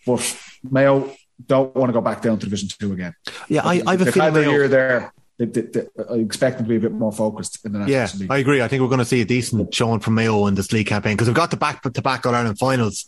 but 0.06 0.38
Mayo 0.70 1.14
don't 1.46 1.74
want 1.76 1.90
to 1.90 1.94
go 1.94 2.02
back 2.02 2.22
down 2.22 2.38
to 2.40 2.46
Division 2.46 2.68
Two 2.68 2.92
again. 2.92 3.16
Yeah, 3.48 3.62
I, 3.64 3.82
I 3.86 3.92
have 3.92 4.02
a 4.02 4.12
feeling 4.12 4.26
had 4.26 4.34
their 4.34 4.44
Mayo- 4.44 4.52
year 4.52 4.68
there. 4.68 5.14
They, 5.46 5.62
they, 5.62 5.62
they, 5.62 5.88
I 6.10 6.14
expect 6.16 6.58
them 6.58 6.66
to 6.66 6.70
be 6.70 6.76
a 6.76 6.80
bit 6.80 6.92
more 6.92 7.12
focused 7.12 7.66
in 7.66 7.74
the 7.74 7.80
National 7.80 7.94
Yeah, 7.98 8.08
League. 8.18 8.32
I 8.32 8.38
agree. 8.38 8.62
I 8.62 8.68
think 8.68 8.82
we're 8.82 8.88
going 8.90 9.00
to 9.00 9.06
see 9.06 9.22
a 9.22 9.26
decent 9.26 9.74
showing 9.74 10.00
from 10.00 10.14
Mayo 10.16 10.46
in 10.48 10.56
this 10.56 10.72
league 10.72 10.88
campaign 10.88 11.16
because 11.16 11.28
we've 11.28 11.36
got 11.36 11.50
the 11.52 11.58
back 11.58 11.82
to 11.84 12.02
back 12.02 12.26
All 12.26 12.36
Ireland 12.36 12.60
finals, 12.60 13.06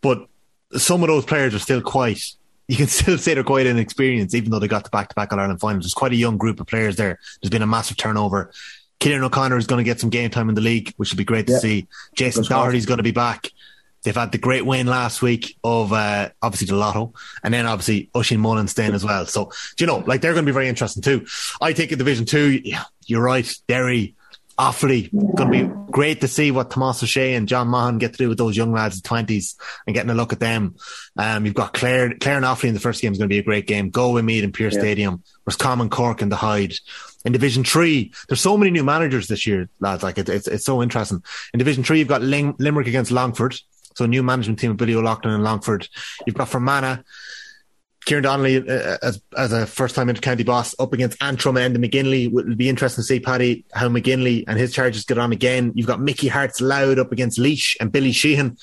but 0.00 0.26
some 0.76 1.02
of 1.02 1.08
those 1.08 1.24
players 1.24 1.54
are 1.54 1.58
still 1.60 1.80
quite. 1.80 2.20
You 2.66 2.76
can 2.76 2.86
still 2.88 3.16
say 3.16 3.34
they're 3.34 3.44
quite 3.44 3.66
inexperienced, 3.66 4.34
even 4.34 4.50
though 4.50 4.58
they 4.58 4.68
got 4.68 4.84
the 4.84 4.90
back 4.90 5.08
to 5.08 5.14
back 5.14 5.32
All 5.32 5.38
Ireland 5.38 5.60
finals. 5.60 5.84
There's 5.84 5.94
quite 5.94 6.12
a 6.12 6.16
young 6.16 6.36
group 6.36 6.58
of 6.60 6.66
players 6.66 6.96
there. 6.96 7.18
There's 7.40 7.50
been 7.50 7.62
a 7.62 7.66
massive 7.66 7.96
turnover. 7.96 8.50
Kieran 9.00 9.22
O'Connor 9.22 9.56
is 9.56 9.66
going 9.68 9.78
to 9.78 9.84
get 9.84 10.00
some 10.00 10.10
game 10.10 10.28
time 10.30 10.48
in 10.48 10.56
the 10.56 10.60
league, 10.60 10.92
which 10.96 11.12
will 11.12 11.18
be 11.18 11.24
great 11.24 11.46
to 11.46 11.52
Yeah. 11.52 11.58
see. 11.60 11.86
Jason 12.14 12.40
awesome. 12.42 12.56
Doherty's 12.56 12.84
going 12.86 12.96
to 12.98 13.04
be 13.04 13.12
back. 13.12 13.50
They've 14.02 14.14
had 14.14 14.32
the 14.32 14.38
great 14.38 14.64
win 14.64 14.86
last 14.86 15.22
week 15.22 15.56
of 15.64 15.92
uh, 15.92 16.30
obviously 16.40 16.66
the 16.68 16.76
Lotto, 16.76 17.14
and 17.42 17.52
then 17.52 17.66
obviously 17.66 18.10
Oisín 18.14 18.38
Mullin 18.38 18.68
staying 18.68 18.94
as 18.94 19.04
well. 19.04 19.26
So 19.26 19.50
do 19.76 19.84
you 19.84 19.86
know, 19.86 20.04
like 20.06 20.20
they're 20.20 20.34
going 20.34 20.44
to 20.44 20.50
be 20.50 20.54
very 20.54 20.68
interesting 20.68 21.02
too. 21.02 21.26
I 21.60 21.72
think 21.72 21.92
in 21.92 21.98
Division 21.98 22.24
Two, 22.24 22.60
yeah, 22.64 22.84
you're 23.06 23.22
right, 23.22 23.52
Derry, 23.66 24.14
Offaly, 24.58 25.12
going 25.12 25.52
to 25.52 25.66
be 25.66 25.92
great 25.92 26.20
to 26.20 26.28
see 26.28 26.50
what 26.50 26.70
Tomás 26.70 27.02
Ó 27.02 27.06
Sé 27.06 27.36
and 27.36 27.46
John 27.46 27.68
Maughan 27.68 28.00
get 28.00 28.12
to 28.12 28.18
do 28.18 28.28
with 28.28 28.38
those 28.38 28.56
young 28.56 28.72
lads 28.72 28.96
in 28.96 29.02
twenties 29.02 29.56
and 29.86 29.94
getting 29.94 30.10
a 30.10 30.14
look 30.14 30.32
at 30.32 30.40
them. 30.40 30.74
Um, 31.16 31.44
you've 31.44 31.54
got 31.54 31.74
Clare, 31.74 32.14
Clare 32.18 32.36
and 32.36 32.44
Offaly 32.44 32.68
in 32.68 32.74
the 32.74 32.80
first 32.80 33.00
game 33.00 33.12
is 33.12 33.18
going 33.18 33.28
to 33.28 33.32
be 33.32 33.38
a 33.38 33.44
great 33.44 33.66
game. 33.66 33.90
Go 33.90 34.12
with 34.12 34.24
Meath 34.24 34.42
in 34.42 34.52
Pearse 34.52 34.74
Stadium. 34.74 35.22
There's 35.46 35.56
Common 35.56 35.90
Cork 35.90 36.22
and 36.22 36.32
the 36.32 36.36
Hyde. 36.36 36.74
In 37.24 37.32
Division 37.32 37.64
Three, 37.64 38.12
there's 38.28 38.40
so 38.40 38.56
many 38.56 38.70
new 38.70 38.84
managers 38.84 39.26
this 39.26 39.46
year, 39.46 39.68
lads. 39.80 40.02
Like 40.02 40.18
it, 40.18 40.28
it's 40.28 40.46
it's 40.48 40.64
so 40.64 40.82
interesting. 40.82 41.22
In 41.52 41.58
Division 41.58 41.84
Three, 41.84 41.98
you've 41.98 42.08
got 42.08 42.22
Lim- 42.22 42.54
Limerick 42.58 42.86
against 42.86 43.10
Longford. 43.10 43.56
So 43.98 44.06
new 44.06 44.22
management 44.22 44.60
team 44.60 44.70
of 44.70 44.76
Billy 44.76 44.94
O'Loughlin 44.94 45.34
and 45.34 45.42
Longford. 45.42 45.88
You've 46.24 46.36
got 46.36 46.48
Fermanagh, 46.48 47.02
Kieran 48.06 48.22
Donnelly 48.22 48.58
uh, 48.58 48.96
as 49.02 49.20
as 49.36 49.52
a 49.52 49.66
first 49.66 49.96
time 49.96 50.08
inter-county 50.08 50.44
boss 50.44 50.72
up 50.78 50.92
against 50.92 51.20
Antrim 51.20 51.56
and 51.56 51.76
McGinley. 51.76 52.26
It'll 52.26 52.54
be 52.54 52.68
interesting 52.68 53.02
to 53.02 53.06
see 53.06 53.18
Paddy 53.18 53.64
how 53.72 53.88
McGinley 53.88 54.44
and 54.46 54.56
his 54.56 54.72
charges 54.72 55.04
get 55.04 55.18
on 55.18 55.32
again. 55.32 55.72
You've 55.74 55.88
got 55.88 56.00
Mickey 56.00 56.28
Harte's 56.28 56.60
Louth 56.60 56.98
up 56.98 57.10
against 57.10 57.40
Laois 57.40 57.74
and 57.80 57.90
Billy 57.90 58.12
Sheehan 58.12 58.56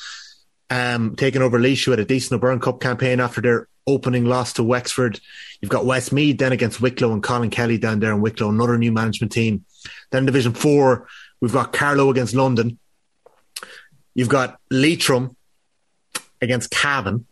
um, 0.70 1.18
taking 1.18 1.42
over 1.42 1.60
Laois 1.60 1.84
who 1.84 1.92
had 1.92 2.00
a 2.00 2.06
decent 2.06 2.38
O'Byrne 2.38 2.62
Cup 2.62 2.80
campaign 2.80 3.20
after 3.20 3.42
their 3.42 3.68
opening 3.86 4.24
loss 4.24 4.54
to 4.54 4.64
Wexford. 4.64 5.20
You've 5.60 5.70
got 5.70 5.86
Westmeath 5.86 6.38
then 6.38 6.54
against 6.54 6.80
Wicklow 6.80 7.12
and 7.12 7.22
Colin 7.22 7.50
Kelly 7.50 7.78
down 7.78 8.00
there 8.00 8.14
in 8.14 8.22
Wicklow, 8.22 8.52
another 8.52 8.78
new 8.78 8.94
management 8.94 9.34
team. 9.34 9.66
Then 10.12 10.26
Division 10.26 10.54
Four, 10.54 11.10
we've 11.42 11.52
got 11.52 11.74
Carlow 11.74 12.10
against 12.10 12.34
London. 12.36 12.80
You've 14.16 14.30
got 14.30 14.60
Leitrim 14.72 15.36
against 16.42 16.72
Cavan. 16.72 17.26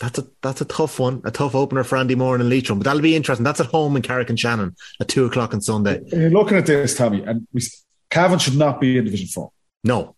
That's 0.00 0.18
a 0.18 0.26
that's 0.42 0.60
a 0.60 0.64
tough 0.64 1.00
one, 1.00 1.22
a 1.24 1.30
tough 1.30 1.54
opener 1.56 1.82
for 1.84 1.96
Andy 1.98 2.14
Moran 2.14 2.40
and 2.40 2.48
Leitrim, 2.48 2.78
but 2.78 2.84
that'll 2.84 3.02
be 3.02 3.16
interesting. 3.16 3.42
That's 3.44 3.58
at 3.60 3.66
home 3.66 3.96
in 3.96 4.02
Carrick-on-Shannon 4.02 4.76
at 5.00 5.08
two 5.08 5.24
o'clock 5.26 5.52
on 5.54 5.60
Sunday. 5.60 6.00
You're 6.06 6.30
looking 6.30 6.56
at 6.56 6.66
this, 6.66 6.96
Tommy, 6.96 7.22
and 7.24 7.46
we, 7.52 7.62
Cavan 8.08 8.38
should 8.38 8.56
not 8.56 8.80
be 8.80 8.96
in 8.96 9.04
Division 9.04 9.26
Four. 9.26 9.50
No, 9.82 10.14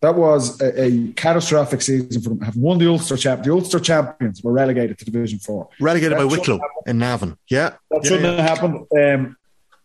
That 0.00 0.14
was 0.14 0.60
a, 0.60 0.84
a 0.84 1.12
catastrophic 1.14 1.82
season 1.82 2.22
for 2.22 2.28
them. 2.30 2.40
Having 2.40 2.62
won 2.62 2.78
the 2.78 2.86
Ulster 2.88 3.16
champ, 3.16 3.42
the 3.42 3.52
Ulster 3.52 3.80
champions 3.80 4.42
were 4.44 4.52
relegated 4.52 4.96
to 4.98 5.04
Division 5.04 5.40
Four. 5.40 5.68
relegated 5.80 6.12
That 6.12 6.18
by 6.18 6.24
Wicklow 6.26 6.58
happen. 6.58 6.82
in 6.86 6.98
Navan. 6.98 7.36
Yeah, 7.50 7.70
That 7.90 8.04
Yeah, 8.04 8.08
shouldn't 8.08 8.36
yeah. 8.38 8.42
have 8.46 8.58
happened. 8.58 8.86
Um, 8.96 9.36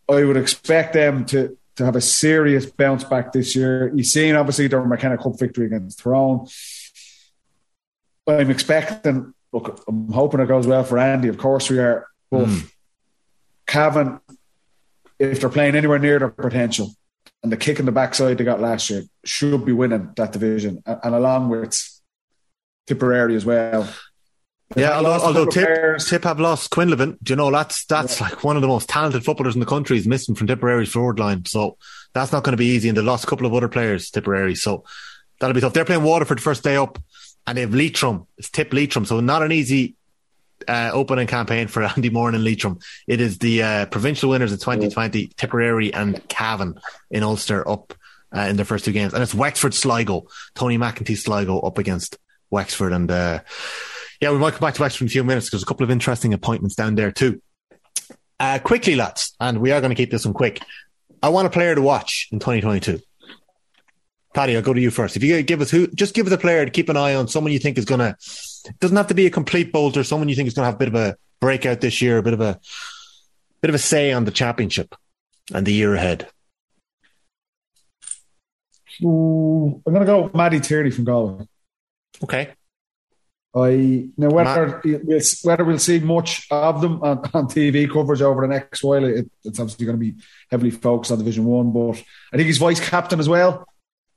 I 0.08 0.22
would 0.22 0.36
expect 0.36 0.92
them 0.92 1.24
to 1.26 1.58
to 1.76 1.84
have 1.84 1.96
a 1.96 2.00
serious 2.00 2.66
bounce 2.66 3.04
back 3.04 3.32
this 3.32 3.56
year. 3.56 3.92
You've 3.94 4.06
seen 4.06 4.34
obviously 4.34 4.66
their 4.66 4.84
McKenna 4.84 5.18
Cup 5.18 5.38
victory 5.38 5.66
against 5.66 5.98
Tyrone. 6.00 6.46
I'm 8.26 8.50
expecting. 8.50 9.32
Look, 9.52 9.82
I'm 9.88 10.12
hoping 10.12 10.40
it 10.40 10.46
goes 10.46 10.66
well 10.66 10.84
for 10.84 10.98
Andy. 10.98 11.28
Of 11.28 11.38
course 11.38 11.70
we 11.70 11.78
are. 11.78 12.06
But 12.30 12.46
Mm. 12.46 12.70
Cavan, 13.66 14.20
if 15.18 15.40
they're 15.40 15.48
playing 15.50 15.74
anywhere 15.74 15.98
near 15.98 16.18
their 16.18 16.28
potential, 16.28 16.94
and 17.42 17.50
the 17.50 17.56
kick 17.56 17.78
in 17.78 17.86
the 17.86 17.92
backside 17.92 18.38
they 18.38 18.44
got 18.44 18.60
last 18.60 18.90
year, 18.90 19.02
should 19.24 19.64
be 19.64 19.72
winning 19.72 20.12
that 20.16 20.32
division, 20.32 20.82
and 20.86 21.14
along 21.14 21.48
with 21.48 22.00
Tipperary 22.86 23.36
as 23.36 23.44
well. 23.44 23.88
They've 24.74 24.84
Yeah, 24.84 24.96
although, 24.96 25.12
although 25.12 25.46
Tip, 25.46 25.66
players. 25.66 26.08
Tip 26.08 26.24
have 26.24 26.38
lost 26.38 26.70
Quinlivan, 26.70 27.18
do 27.22 27.32
you 27.32 27.36
know 27.36 27.50
that's 27.50 27.84
that's 27.86 28.20
like 28.20 28.44
one 28.44 28.56
of 28.56 28.62
the 28.62 28.68
most 28.68 28.88
talented 28.88 29.24
footballers 29.24 29.54
in 29.54 29.60
the 29.60 29.66
country 29.66 29.96
is 29.96 30.06
missing 30.06 30.34
from 30.34 30.46
Tipperary's 30.46 30.92
forward 30.92 31.18
line. 31.18 31.44
So 31.44 31.76
that's 32.12 32.32
not 32.32 32.44
going 32.44 32.52
to 32.52 32.58
be 32.58 32.66
easy. 32.66 32.88
And 32.88 32.96
they 32.96 33.02
lost 33.02 33.24
a 33.24 33.26
couple 33.26 33.46
of 33.46 33.54
other 33.54 33.68
players, 33.68 34.10
Tipperary. 34.10 34.54
So 34.54 34.84
that'll 35.40 35.54
be 35.54 35.60
tough. 35.60 35.72
They're 35.72 35.84
playing 35.84 36.04
Waterford 36.04 36.40
first 36.40 36.62
day 36.62 36.76
up, 36.76 36.98
and 37.46 37.56
they 37.56 37.62
have 37.62 37.74
Leitrim. 37.74 38.26
It's 38.38 38.50
Tip 38.50 38.72
Leitrim, 38.72 39.04
so 39.04 39.20
not 39.20 39.42
an 39.42 39.52
easy 39.52 39.96
uh, 40.68 40.90
opening 40.92 41.26
campaign 41.26 41.66
for 41.66 41.82
Andy 41.96 42.10
Moran 42.10 42.34
and 42.34 42.44
Leitrim. 42.44 42.78
It 43.08 43.20
is 43.20 43.38
the 43.38 43.62
uh, 43.62 43.86
provincial 43.86 44.30
winners 44.30 44.52
of 44.52 44.60
2020, 44.60 45.32
Tipperary 45.36 45.92
and 45.92 46.26
Cavan 46.28 46.78
in 47.10 47.22
Ulster 47.22 47.68
up 47.68 47.94
uh, 48.34 48.42
in 48.42 48.56
their 48.56 48.64
first 48.64 48.84
two 48.84 48.92
games, 48.92 49.14
and 49.14 49.22
it's 49.22 49.34
Wexford 49.34 49.74
Sligo, 49.74 50.26
Tony 50.54 50.78
McEntee 50.78 51.16
Sligo 51.16 51.58
up 51.60 51.78
against 51.78 52.18
Wexford, 52.50 52.92
and 52.92 53.10
uh, 53.10 53.40
yeah, 54.20 54.30
we 54.30 54.38
might 54.38 54.52
come 54.52 54.60
back 54.60 54.74
to 54.74 54.82
Wexford 54.82 55.02
in 55.02 55.06
a 55.06 55.10
few 55.10 55.24
minutes 55.24 55.46
because 55.46 55.62
a 55.62 55.66
couple 55.66 55.84
of 55.84 55.90
interesting 55.90 56.34
appointments 56.34 56.74
down 56.74 56.94
there 56.94 57.10
too. 57.10 57.40
Uh, 58.38 58.58
quickly, 58.58 58.94
lads, 58.94 59.34
and 59.40 59.58
we 59.58 59.70
are 59.70 59.80
going 59.80 59.90
to 59.90 59.96
keep 59.96 60.10
this 60.10 60.24
one 60.24 60.34
quick. 60.34 60.62
I 61.22 61.28
want 61.28 61.46
a 61.46 61.50
player 61.50 61.74
to 61.74 61.82
watch 61.82 62.28
in 62.32 62.38
2022. 62.38 63.00
Paddy, 64.32 64.56
I'll 64.56 64.62
go 64.62 64.72
to 64.72 64.80
you 64.80 64.90
first. 64.90 65.16
If 65.16 65.24
you 65.24 65.42
give 65.42 65.60
us 65.60 65.70
who, 65.70 65.88
just 65.88 66.14
give 66.14 66.26
us 66.26 66.32
a 66.32 66.38
player 66.38 66.64
to 66.64 66.70
keep 66.70 66.88
an 66.88 66.96
eye 66.96 67.14
on, 67.14 67.28
someone 67.28 67.52
you 67.52 67.58
think 67.58 67.78
is 67.78 67.84
going 67.84 67.98
to, 67.98 68.16
doesn't 68.78 68.96
have 68.96 69.08
to 69.08 69.14
be 69.14 69.26
a 69.26 69.30
complete 69.30 69.72
bolter, 69.72 70.04
someone 70.04 70.28
you 70.28 70.36
think 70.36 70.46
is 70.46 70.54
going 70.54 70.62
to 70.62 70.66
have 70.66 70.76
a 70.76 70.78
bit 70.78 70.88
of 70.88 70.94
a 70.94 71.16
breakout 71.40 71.80
this 71.80 72.00
year, 72.00 72.18
a 72.18 72.22
bit 72.22 72.32
of 72.32 72.40
a, 72.40 72.60
bit 73.60 73.70
of 73.70 73.74
a 73.74 73.78
say 73.78 74.12
on 74.12 74.24
the 74.24 74.30
championship 74.30 74.94
and 75.52 75.66
the 75.66 75.72
year 75.72 75.94
ahead. 75.94 76.28
Ooh, 79.02 79.82
I'm 79.84 79.92
going 79.92 80.06
to 80.06 80.12
go 80.12 80.22
with 80.22 80.34
Matty 80.34 80.60
Tierney 80.60 80.90
from 80.90 81.04
Galway. 81.04 81.46
Okay. 82.22 82.52
I 83.54 84.08
now 84.16 84.28
whether 84.30 84.80
we'll, 84.84 85.20
whether 85.42 85.64
we'll 85.64 85.78
see 85.78 85.98
much 85.98 86.46
of 86.52 86.80
them 86.80 87.02
on, 87.02 87.18
on 87.34 87.46
TV 87.48 87.90
coverage 87.92 88.22
over 88.22 88.42
the 88.42 88.48
next 88.48 88.84
while, 88.84 89.04
it, 89.04 89.28
it's 89.44 89.58
obviously 89.58 89.86
going 89.86 89.98
to 89.98 90.00
be 90.12 90.14
heavily 90.50 90.70
focused 90.70 91.10
on 91.10 91.18
Division 91.18 91.44
One. 91.44 91.72
But 91.72 92.02
I 92.32 92.36
think 92.36 92.46
he's 92.46 92.58
vice 92.58 92.80
captain 92.80 93.18
as 93.18 93.28
well. 93.28 93.66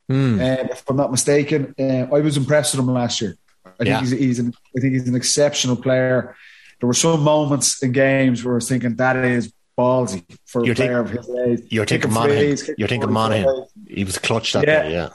Hmm. 0.08 0.40
Uh, 0.40 0.68
if 0.70 0.88
I'm 0.90 0.98
not 0.98 1.10
mistaken, 1.12 1.74
uh, 1.80 2.14
I 2.16 2.20
was 2.20 2.38
impressed 2.38 2.76
with 2.76 2.86
him 2.86 2.94
last 2.94 3.22
year. 3.22 3.36
I 3.66 3.84
think 3.86 4.00
he's, 4.02 4.12
he's 4.12 4.40
an, 4.40 4.54
I 4.78 4.82
think 4.82 4.94
he's 4.94 5.08
an 5.08 5.16
exceptional 5.16 5.78
player. 5.78 6.36
There 6.80 6.88
were 6.88 6.94
some 6.94 7.22
moments 7.24 7.82
in 7.82 7.92
games 7.92 8.44
where 8.44 8.54
I 8.54 8.58
was 8.58 8.70
thinking 8.70 8.96
that 8.98 9.16
is 9.16 9.52
ballsy 9.78 10.24
for 10.46 10.64
You're 10.64 10.74
a 10.74 10.76
player 10.76 11.04
think- 11.06 11.20
of 11.20 11.26
his 11.26 11.36
age. 11.62 11.68
You're 11.72 11.86
thinking 11.86 12.14
Monaghan. 12.14 12.58
You're 12.78 12.88
thinking 12.88 13.10
45. 13.10 13.12
Monaghan. 13.12 13.66
He 13.88 14.04
was 14.04 14.18
clutch 14.20 14.54
that 14.54 14.68
Yeah. 14.68 14.84
day, 14.84 15.10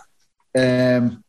yeah. 0.57 0.97
Um, 0.97 1.23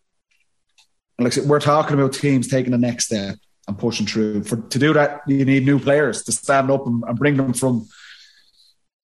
like 1.20 1.36
we're 1.46 1.60
talking 1.60 1.94
about 1.94 2.14
teams 2.14 2.48
taking 2.48 2.72
the 2.72 2.78
next 2.78 3.06
step 3.06 3.36
and 3.68 3.78
pushing 3.78 4.06
through. 4.06 4.44
For 4.44 4.58
to 4.58 4.80
do 4.80 4.94
that, 4.94 5.22
you 5.28 5.46
need 5.46 5.66
new 5.66 5.80
players 5.80 6.24
to 6.24 6.32
stand 6.32 6.72
up 6.72 6.86
and, 6.86 7.04
and 7.08 7.18
bring 7.18 7.38
them 7.38 7.54
from. 7.54 7.88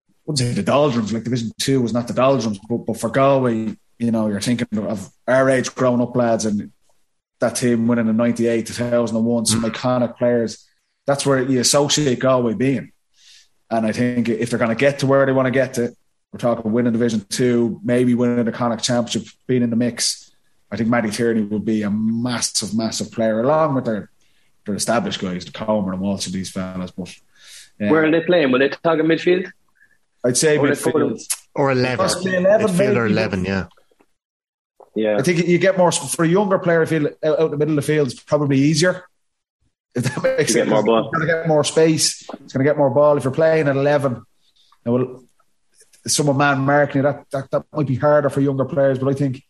I 0.08 0.12
wouldn't 0.26 0.48
say 0.48 0.54
the 0.54 0.62
doldrums, 0.62 1.12
like 1.12 1.24
Division 1.24 1.52
Two 1.60 1.82
was 1.82 1.92
not 1.92 2.08
the 2.08 2.14
doldrums, 2.14 2.58
but, 2.68 2.78
but 2.78 2.98
for 2.98 3.10
Galway, 3.10 3.76
you 3.98 4.10
know, 4.10 4.28
you're 4.28 4.40
thinking 4.40 4.78
of 4.78 5.10
our 5.28 5.50
age 5.50 5.74
growing 5.74 6.00
up 6.00 6.16
lads 6.16 6.46
and 6.46 6.72
that 7.40 7.56
team 7.56 7.86
winning 7.86 8.08
in 8.08 8.16
98, 8.16 8.66
2001, 8.66 9.46
some 9.46 9.62
iconic 9.62 10.16
players. 10.16 10.66
That's 11.06 11.26
where 11.26 11.42
you 11.42 11.60
associate 11.60 12.18
Galway 12.18 12.54
being. 12.54 12.92
And 13.70 13.86
I 13.86 13.92
think 13.92 14.28
if 14.28 14.50
they're 14.50 14.58
going 14.58 14.70
to 14.70 14.74
get 14.74 15.00
to 15.00 15.06
where 15.06 15.26
they 15.26 15.32
want 15.32 15.46
to 15.46 15.50
get 15.50 15.74
to, 15.74 15.94
we're 16.32 16.38
talking 16.38 16.72
winning 16.72 16.92
Division 16.92 17.24
Two, 17.28 17.80
maybe 17.84 18.14
winning 18.14 18.44
the 18.44 18.52
Connacht 18.52 18.82
Championship, 18.82 19.30
being 19.46 19.62
in 19.62 19.70
the 19.70 19.76
mix. 19.76 20.23
I 20.74 20.76
think 20.76 20.90
Matty 20.90 21.10
Tierney 21.10 21.42
would 21.42 21.64
be 21.64 21.82
a 21.82 21.90
massive, 21.90 22.74
massive 22.74 23.12
player, 23.12 23.40
along 23.40 23.76
with 23.76 23.84
their 23.84 24.10
their 24.66 24.74
established 24.74 25.20
guys, 25.20 25.44
the 25.44 25.52
Comer 25.52 25.92
and 25.92 26.00
Walsh 26.00 26.26
and 26.26 26.34
these 26.34 26.50
fellas. 26.50 26.90
But 26.90 27.14
uh, 27.80 27.88
where 27.90 28.04
are 28.04 28.10
they 28.10 28.22
playing? 28.22 28.50
Will 28.50 28.58
they 28.58 28.70
target 28.70 29.06
midfield? 29.06 29.52
I'd 30.24 30.36
say 30.36 30.58
or 30.58 30.66
midfield 30.66 31.24
or 31.54 31.70
eleven. 31.70 32.06
11 32.06 32.66
midfield 32.68 32.96
or 32.96 33.06
eleven, 33.06 33.44
yeah. 33.44 33.66
Yeah, 34.96 35.16
I 35.16 35.22
think 35.22 35.46
you 35.46 35.58
get 35.58 35.78
more 35.78 35.92
for 35.92 36.24
a 36.24 36.28
younger 36.28 36.58
player. 36.58 36.82
I 36.82 36.86
feel 36.86 37.06
out, 37.06 37.40
out 37.40 37.50
the 37.52 37.56
middle 37.56 37.78
of 37.78 37.84
the 37.84 37.92
field 37.92 38.08
is 38.08 38.20
probably 38.20 38.58
easier. 38.58 39.04
If 39.96 40.02
that 40.02 40.24
makes 40.24 40.52
sense, 40.52 40.68
more 40.68 40.82
ball. 40.82 41.04
It's 41.04 41.16
going 41.16 41.28
to 41.28 41.32
get 41.32 41.46
more 41.46 41.62
space. 41.62 42.28
It's 42.42 42.52
going 42.52 42.64
to 42.66 42.68
get 42.68 42.76
more 42.76 42.90
ball. 42.90 43.16
If 43.16 43.22
you're 43.22 43.32
playing 43.32 43.68
at 43.68 43.76
eleven, 43.76 44.24
well, 44.84 45.22
someone 46.04 46.36
man 46.36 46.58
marking 46.62 47.02
that, 47.02 47.30
that 47.30 47.48
that 47.52 47.64
might 47.72 47.86
be 47.86 47.94
harder 47.94 48.28
for 48.28 48.40
younger 48.40 48.64
players. 48.64 48.98
But 48.98 49.10
I 49.10 49.14
think 49.14 49.44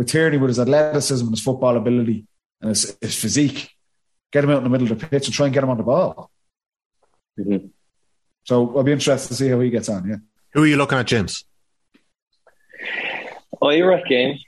with 0.00 0.08
Tierney, 0.08 0.38
with 0.38 0.48
his 0.48 0.58
athleticism 0.58 1.26
and 1.26 1.34
his 1.34 1.42
football 1.42 1.76
ability 1.76 2.24
and 2.62 2.70
his, 2.70 2.96
his 3.02 3.20
physique, 3.20 3.68
get 4.32 4.42
him 4.42 4.48
out 4.48 4.56
in 4.56 4.64
the 4.64 4.70
middle 4.70 4.90
of 4.90 4.98
the 4.98 5.06
pitch 5.06 5.26
and 5.26 5.34
try 5.34 5.44
and 5.44 5.52
get 5.52 5.62
him 5.62 5.68
on 5.68 5.76
the 5.76 5.82
ball. 5.82 6.30
Mm-hmm. 7.38 7.66
So 8.44 8.74
I'll 8.74 8.82
be 8.82 8.92
interested 8.92 9.28
to 9.28 9.34
see 9.34 9.50
how 9.50 9.60
he 9.60 9.68
gets 9.68 9.90
on. 9.90 10.08
Yeah. 10.08 10.16
Who 10.54 10.62
are 10.62 10.66
you 10.66 10.78
looking 10.78 10.96
at, 10.96 11.06
James? 11.06 11.44
I 13.62 13.82
reckon 13.82 14.38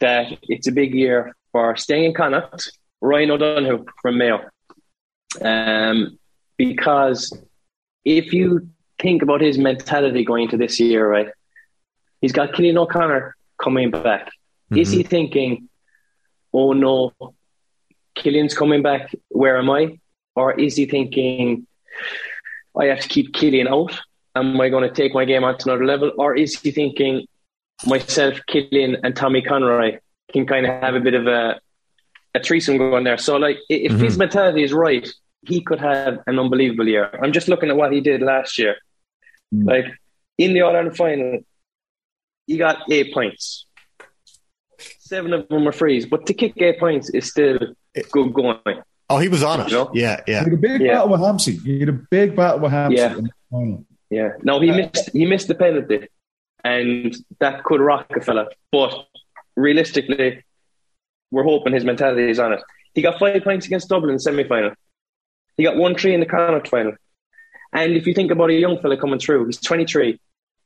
that 0.00 0.36
it's 0.48 0.66
a 0.66 0.72
big 0.72 0.94
year 0.94 1.36
for 1.52 1.76
staying 1.76 2.06
in 2.06 2.12
Connacht, 2.12 2.72
Ryan 3.00 3.30
O'Donoghue 3.30 3.84
from 4.02 4.18
Mayo. 4.18 4.50
Um, 5.40 6.18
because 6.56 7.32
if 8.04 8.32
you 8.32 8.68
think 9.00 9.22
about 9.22 9.42
his 9.42 9.58
mentality 9.58 10.24
going 10.24 10.46
into 10.46 10.56
this 10.56 10.80
year, 10.80 11.08
right, 11.08 11.28
he's 12.20 12.32
got 12.32 12.50
Cillian 12.50 12.76
O'Connor 12.76 13.36
coming 13.62 13.92
back. 13.92 14.28
Mm-hmm. 14.72 14.80
Is 14.80 14.90
he 14.90 15.00
mm-hmm. 15.00 15.08
thinking, 15.08 15.68
oh 16.52 16.72
no, 16.72 17.12
Cillian's 18.16 18.54
coming 18.54 18.82
back, 18.82 19.14
where 19.28 19.56
am 19.58 19.70
I? 19.70 19.98
Or 20.34 20.58
is 20.58 20.76
he 20.76 20.86
thinking, 20.86 21.66
I 22.78 22.86
have 22.86 23.00
to 23.00 23.08
keep 23.08 23.34
Cillian 23.34 23.68
out? 23.68 23.98
Am 24.34 24.60
I 24.60 24.70
going 24.70 24.88
to 24.88 24.94
take 24.94 25.14
my 25.14 25.24
game 25.24 25.44
on 25.44 25.58
to 25.58 25.70
another 25.70 25.84
level? 25.84 26.12
Or 26.16 26.34
is 26.34 26.58
he 26.58 26.70
thinking, 26.70 27.26
myself, 27.86 28.40
Cillian, 28.48 28.98
and 29.02 29.14
Tommy 29.14 29.42
Conroy 29.42 29.98
can 30.32 30.46
kind 30.46 30.66
of 30.66 30.82
have 30.82 30.94
a 30.94 31.00
bit 31.00 31.14
of 31.14 31.26
a 31.26 31.60
a 32.34 32.42
threesome 32.42 32.78
going 32.78 33.04
there. 33.04 33.18
So, 33.18 33.36
like, 33.36 33.58
if 33.68 33.92
mm-hmm. 33.92 34.04
his 34.04 34.16
mentality 34.16 34.62
is 34.62 34.72
right, 34.72 35.06
he 35.42 35.60
could 35.60 35.80
have 35.80 36.20
an 36.26 36.38
unbelievable 36.38 36.88
year. 36.88 37.10
I'm 37.22 37.32
just 37.32 37.48
looking 37.48 37.68
at 37.68 37.76
what 37.76 37.92
he 37.92 38.00
did 38.00 38.22
last 38.22 38.58
year. 38.58 38.76
Mm. 39.54 39.66
Like 39.66 39.86
in 40.38 40.54
the 40.54 40.62
All 40.62 40.74
Ireland 40.74 40.96
final, 40.96 41.40
he 42.46 42.56
got 42.56 42.90
eight 42.90 43.12
points. 43.12 43.66
Seven 45.04 45.32
of 45.32 45.48
them 45.48 45.64
were 45.64 45.72
frees, 45.72 46.06
but 46.06 46.26
to 46.26 46.32
kick 46.32 46.52
eight 46.58 46.78
points 46.78 47.10
is 47.10 47.28
still 47.28 47.58
good 48.12 48.32
going. 48.32 48.82
Oh, 49.10 49.18
he 49.18 49.28
was 49.28 49.42
on 49.42 49.60
it. 49.60 49.68
You 49.68 49.78
know? 49.78 49.90
Yeah, 49.92 50.20
yeah. 50.28 50.44
He 50.44 50.44
had 50.44 50.52
a 50.52 50.56
big 50.56 50.80
yeah. 50.80 50.92
battle 50.94 51.08
with 51.08 51.20
Hampsey. 51.20 51.60
He 51.60 51.80
had 51.80 51.88
a 51.88 51.92
big 51.92 52.36
battle 52.36 52.60
with 52.60 52.70
Hampsey 52.70 52.98
yeah. 52.98 53.16
in 53.16 53.24
the 53.24 53.30
final. 53.50 53.84
Yeah. 54.10 54.28
No, 54.44 54.60
he 54.60 54.70
uh, 54.70 54.76
missed 54.76 55.10
he 55.12 55.26
missed 55.26 55.48
the 55.48 55.56
penalty, 55.56 56.06
and 56.62 57.16
that 57.40 57.64
could 57.64 57.80
rock 57.80 58.06
a 58.16 58.20
fella. 58.20 58.46
But 58.70 59.06
realistically, 59.56 60.44
we're 61.32 61.42
hoping 61.42 61.72
his 61.72 61.84
mentality 61.84 62.30
is 62.30 62.38
on 62.38 62.52
it. 62.52 62.62
He 62.94 63.02
got 63.02 63.18
five 63.18 63.42
points 63.42 63.66
against 63.66 63.88
Dublin 63.88 64.10
in 64.10 64.16
the 64.16 64.20
semi 64.20 64.44
final. 64.44 64.70
He 65.56 65.64
got 65.64 65.76
one 65.76 65.96
three 65.96 66.14
in 66.14 66.20
the 66.20 66.26
Connacht 66.26 66.68
final. 66.68 66.92
And 67.72 67.94
if 67.94 68.06
you 68.06 68.14
think 68.14 68.30
about 68.30 68.50
a 68.50 68.54
young 68.54 68.78
fella 68.80 68.96
coming 68.96 69.18
through, 69.18 69.46
he's 69.46 69.60
23. 69.60 70.20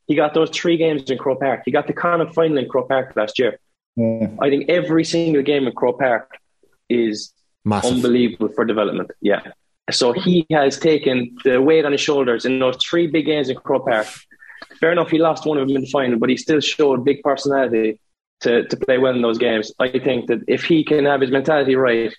He 0.08 0.14
got 0.14 0.34
those 0.34 0.50
three 0.50 0.76
games 0.76 1.08
in 1.10 1.16
Croke 1.16 1.40
Park. 1.40 1.62
He 1.64 1.70
got 1.70 1.86
the 1.86 1.94
Connacht 1.94 2.34
final 2.34 2.58
in 2.58 2.68
Croke 2.68 2.88
Park 2.88 3.14
last 3.16 3.38
year. 3.38 3.58
Yeah. 3.96 4.28
I 4.40 4.50
think 4.50 4.68
every 4.68 5.04
single 5.04 5.42
game 5.42 5.66
in 5.66 5.72
Croke 5.72 5.98
Park 5.98 6.38
is 6.88 7.32
Massive. 7.64 7.92
unbelievable 7.92 8.48
for 8.48 8.64
development. 8.64 9.10
Yeah. 9.20 9.40
So 9.90 10.12
he 10.12 10.46
has 10.50 10.78
taken 10.78 11.36
the 11.44 11.60
weight 11.62 11.84
on 11.84 11.92
his 11.92 12.00
shoulders 12.00 12.44
in 12.44 12.58
those 12.58 12.76
three 12.84 13.06
big 13.06 13.26
games 13.26 13.48
in 13.48 13.56
Croke 13.56 13.86
Park. 13.86 14.06
Fair 14.80 14.92
enough, 14.92 15.10
he 15.10 15.18
lost 15.18 15.46
one 15.46 15.58
of 15.58 15.66
them 15.66 15.76
in 15.76 15.82
the 15.82 15.88
final, 15.88 16.18
but 16.18 16.28
he 16.28 16.36
still 16.36 16.60
showed 16.60 17.04
big 17.04 17.22
personality 17.22 18.00
to, 18.40 18.66
to 18.66 18.76
play 18.76 18.98
well 18.98 19.14
in 19.14 19.22
those 19.22 19.38
games. 19.38 19.72
I 19.78 19.98
think 19.98 20.26
that 20.26 20.40
if 20.48 20.64
he 20.64 20.84
can 20.84 21.04
have 21.06 21.20
his 21.20 21.30
mentality 21.30 21.76
right, 21.76 22.14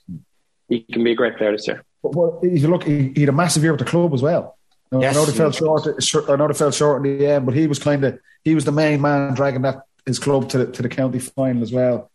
he 0.69 0.81
can 0.81 1.03
be 1.03 1.11
a 1.11 1.15
great 1.15 1.37
player 1.37 1.51
this 1.51 1.67
year. 1.67 1.83
Well, 2.01 2.39
if 2.41 2.61
you 2.61 2.67
look, 2.67 2.83
he, 2.83 3.11
he, 3.13 3.21
had 3.21 3.29
a 3.29 3.33
massive 3.33 3.63
year 3.63 3.73
with 3.73 3.79
the 3.79 3.85
club 3.85 4.13
as 4.13 4.21
well. 4.21 4.57
yes. 4.91 5.15
I 5.15 5.19
know 5.19 5.25
they 5.25 5.33
fell 5.33 5.51
short. 5.51 6.29
I 6.29 6.35
know 6.35 6.47
they 6.47 6.53
fell 6.53 6.71
short 6.71 7.05
in 7.05 7.17
the 7.17 7.27
end, 7.27 7.45
but 7.45 7.55
he 7.55 7.67
was 7.67 7.79
kind 7.79 8.03
of 8.05 8.19
he 8.43 8.55
was 8.55 8.65
the 8.65 8.71
main 8.71 9.01
man 9.01 9.33
dragging 9.33 9.63
that 9.63 9.81
his 10.07 10.17
club 10.17 10.49
to 10.49 10.57
the, 10.59 10.71
to 10.71 10.81
the 10.81 10.89
county 10.89 11.19
final 11.19 11.61
as 11.61 11.71
well. 11.71 12.09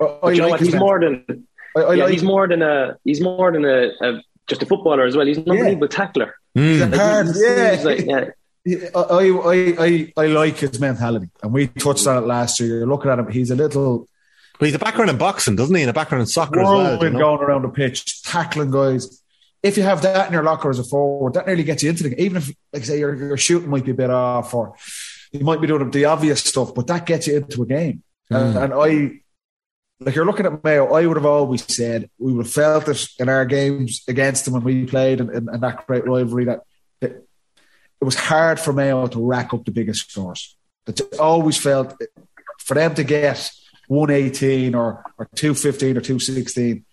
I, 0.00 0.30
you 0.30 0.42
know 0.42 0.48
what? 0.48 0.60
He's 0.60 0.74
more 0.74 1.00
than 1.00 1.46
I, 1.76 1.80
I 1.80 1.94
yeah, 1.94 2.04
like, 2.04 2.12
he's 2.12 2.22
more 2.22 2.48
than 2.48 2.62
a 2.62 2.98
he's 3.04 3.20
more 3.20 3.52
than 3.52 3.64
a, 3.64 3.90
a, 4.00 4.22
just 4.48 4.62
a 4.62 4.66
footballer 4.66 5.04
as 5.04 5.16
well. 5.16 5.26
He's 5.26 5.38
an 5.38 5.50
unbelievable 5.50 5.88
yeah. 5.90 5.96
tackler. 5.96 6.34
Mm. 6.56 6.90
Like, 6.90 7.26
he's, 7.26 7.42
yeah. 7.42 7.82
Like, 7.84 8.34
yeah. 8.64 8.88
I, 8.94 9.00
I, 9.00 9.74
I, 9.78 10.12
I 10.16 10.26
like 10.26 10.58
his 10.58 10.78
mentality, 10.78 11.30
and 11.42 11.52
we 11.52 11.68
touched 11.68 12.06
on 12.06 12.22
it 12.22 12.26
last 12.26 12.60
year. 12.60 12.78
You're 12.78 12.86
looking 12.86 13.10
at 13.10 13.18
him; 13.18 13.30
he's 13.30 13.50
a 13.50 13.56
little 13.56 14.08
but 14.62 14.66
he's 14.66 14.76
a 14.76 14.78
background 14.78 15.10
in 15.10 15.18
boxing, 15.18 15.56
doesn't 15.56 15.74
he? 15.74 15.82
And 15.82 15.90
a 15.90 15.92
background 15.92 16.20
in 16.20 16.26
soccer 16.28 16.60
as 16.60 16.68
well. 16.68 17.02
You 17.02 17.10
know? 17.10 17.18
going 17.18 17.40
around 17.40 17.62
the 17.62 17.68
pitch, 17.68 18.22
tackling 18.22 18.70
guys. 18.70 19.20
If 19.60 19.76
you 19.76 19.82
have 19.82 20.02
that 20.02 20.28
in 20.28 20.32
your 20.32 20.44
locker 20.44 20.70
as 20.70 20.78
a 20.78 20.84
forward, 20.84 21.34
that 21.34 21.48
nearly 21.48 21.64
gets 21.64 21.82
you 21.82 21.90
into 21.90 22.04
the 22.04 22.10
game. 22.10 22.20
Even 22.20 22.36
if, 22.36 22.54
like 22.72 22.84
say, 22.84 23.00
your, 23.00 23.12
your 23.12 23.36
shooting 23.36 23.70
might 23.70 23.84
be 23.84 23.90
a 23.90 23.94
bit 23.94 24.10
off, 24.10 24.54
or 24.54 24.76
you 25.32 25.44
might 25.44 25.60
be 25.60 25.66
doing 25.66 25.90
the 25.90 26.04
obvious 26.04 26.40
stuff, 26.40 26.74
but 26.74 26.86
that 26.86 27.06
gets 27.06 27.26
you 27.26 27.36
into 27.36 27.62
a 27.62 27.66
game. 27.66 28.02
Mm. 28.30 28.36
And, 28.36 28.58
and 28.58 28.74
I, 28.74 29.20
like 30.04 30.14
you're 30.14 30.26
looking 30.26 30.46
at 30.46 30.62
Mayo, 30.62 30.92
I 30.92 31.06
would 31.06 31.16
have 31.16 31.26
always 31.26 31.64
said 31.64 32.10
we 32.18 32.32
would 32.32 32.46
have 32.46 32.52
felt 32.52 32.88
it 32.88 33.06
in 33.18 33.28
our 33.28 33.44
games 33.44 34.02
against 34.08 34.44
them 34.44 34.54
when 34.54 34.64
we 34.64 34.84
played 34.84 35.20
and, 35.20 35.30
and, 35.30 35.48
and 35.48 35.62
that 35.62 35.86
great 35.86 36.06
rivalry 36.06 36.44
that, 36.46 36.60
that, 37.00 37.12
it 37.12 38.04
was 38.04 38.16
hard 38.16 38.58
for 38.58 38.72
Mayo 38.72 39.06
to 39.06 39.24
rack 39.24 39.54
up 39.54 39.64
the 39.64 39.70
biggest 39.70 40.10
scores. 40.10 40.56
It 40.86 41.00
always 41.18 41.56
felt 41.56 41.96
for 42.58 42.74
them 42.74 42.94
to 42.96 43.04
get 43.04 43.50
118 43.86 44.74
or, 44.74 45.04
or 45.18 45.28
215 45.34 45.96
or 45.96 46.00
216. 46.00 46.84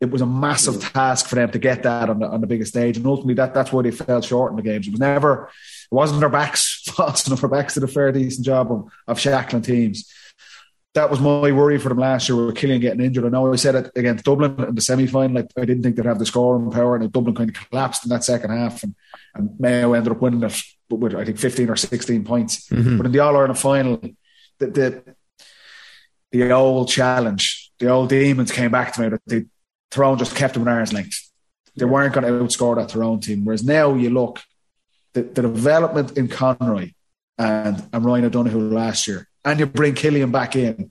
It 0.00 0.10
was 0.10 0.22
a 0.22 0.26
massive 0.26 0.80
task 0.80 1.26
for 1.26 1.36
them 1.36 1.50
to 1.50 1.58
get 1.58 1.82
that 1.84 2.08
on 2.08 2.18
the, 2.18 2.26
on 2.26 2.40
the 2.40 2.46
biggest 2.46 2.72
stage. 2.72 2.96
And 2.96 3.06
ultimately, 3.06 3.34
that, 3.34 3.54
that's 3.54 3.72
why 3.72 3.82
they 3.82 3.90
fell 3.90 4.22
short 4.22 4.50
in 4.50 4.56
the 4.56 4.62
games. 4.62 4.88
It 4.88 4.92
was 4.92 5.00
never, 5.00 5.50
it 5.90 5.94
wasn't 5.94 6.20
their 6.20 6.28
backs' 6.28 6.82
fault, 6.86 7.26
enough. 7.26 7.40
their 7.40 7.50
backs 7.50 7.74
did 7.74 7.84
a 7.84 7.88
fair 7.88 8.12
decent 8.12 8.44
job 8.44 8.70
of, 8.70 8.90
of 9.06 9.20
shackling 9.20 9.62
teams. 9.62 10.12
That 10.94 11.08
was 11.08 11.20
my 11.20 11.52
worry 11.52 11.78
for 11.78 11.88
them 11.88 11.98
last 11.98 12.28
year 12.28 12.46
with 12.46 12.56
Cillian 12.56 12.80
getting 12.80 13.00
injured. 13.00 13.24
I 13.24 13.28
know 13.28 13.52
I 13.52 13.56
said 13.56 13.76
it 13.76 13.92
against 13.94 14.24
Dublin 14.24 14.58
in 14.64 14.74
the 14.74 14.80
semi 14.80 15.06
final. 15.06 15.36
Like, 15.36 15.46
I 15.56 15.64
didn't 15.64 15.84
think 15.84 15.94
they'd 15.94 16.04
have 16.04 16.18
the 16.18 16.26
scoring 16.26 16.68
power, 16.70 16.96
and 16.96 17.12
Dublin 17.12 17.36
kind 17.36 17.50
of 17.50 17.68
collapsed 17.68 18.04
in 18.04 18.08
that 18.10 18.24
second 18.24 18.50
half. 18.50 18.82
And, 18.82 18.96
and 19.34 19.60
Mayo 19.60 19.92
ended 19.92 20.12
up 20.12 20.20
winning 20.20 20.42
it 20.42 20.60
with, 20.90 21.14
I 21.14 21.24
think, 21.24 21.38
15 21.38 21.70
or 21.70 21.76
16 21.76 22.24
points. 22.24 22.68
Mm-hmm. 22.68 22.96
But 22.96 23.06
in 23.06 23.12
the 23.12 23.20
All 23.20 23.36
Ireland 23.36 23.58
final, 23.58 24.00
the, 24.58 24.66
the 24.66 25.14
the 26.32 26.52
old 26.52 26.88
challenge, 26.88 27.72
the 27.78 27.88
old 27.88 28.08
demons 28.08 28.52
came 28.52 28.70
back 28.70 28.92
to 28.94 29.00
me 29.00 29.08
that 29.08 29.22
the 29.26 29.46
Tyrone 29.90 30.18
just 30.18 30.36
kept 30.36 30.54
them 30.54 30.68
at 30.68 30.72
arm's 30.72 30.92
length. 30.92 31.30
They 31.76 31.84
weren't 31.84 32.14
going 32.14 32.26
to 32.26 32.32
outscore 32.32 32.76
that 32.76 32.90
Tyrone 32.90 33.20
team. 33.20 33.44
Whereas 33.44 33.64
now 33.64 33.94
you 33.94 34.10
look, 34.10 34.40
the, 35.12 35.22
the 35.22 35.42
development 35.42 36.16
in 36.16 36.28
Conroy 36.28 36.92
and, 37.38 37.82
and 37.92 38.04
Ryan 38.04 38.26
O'Donoghue 38.26 38.58
last 38.58 39.08
year, 39.08 39.28
and 39.44 39.58
you 39.58 39.66
bring 39.66 39.94
Cillian 39.94 40.32
back 40.32 40.56
in, 40.56 40.90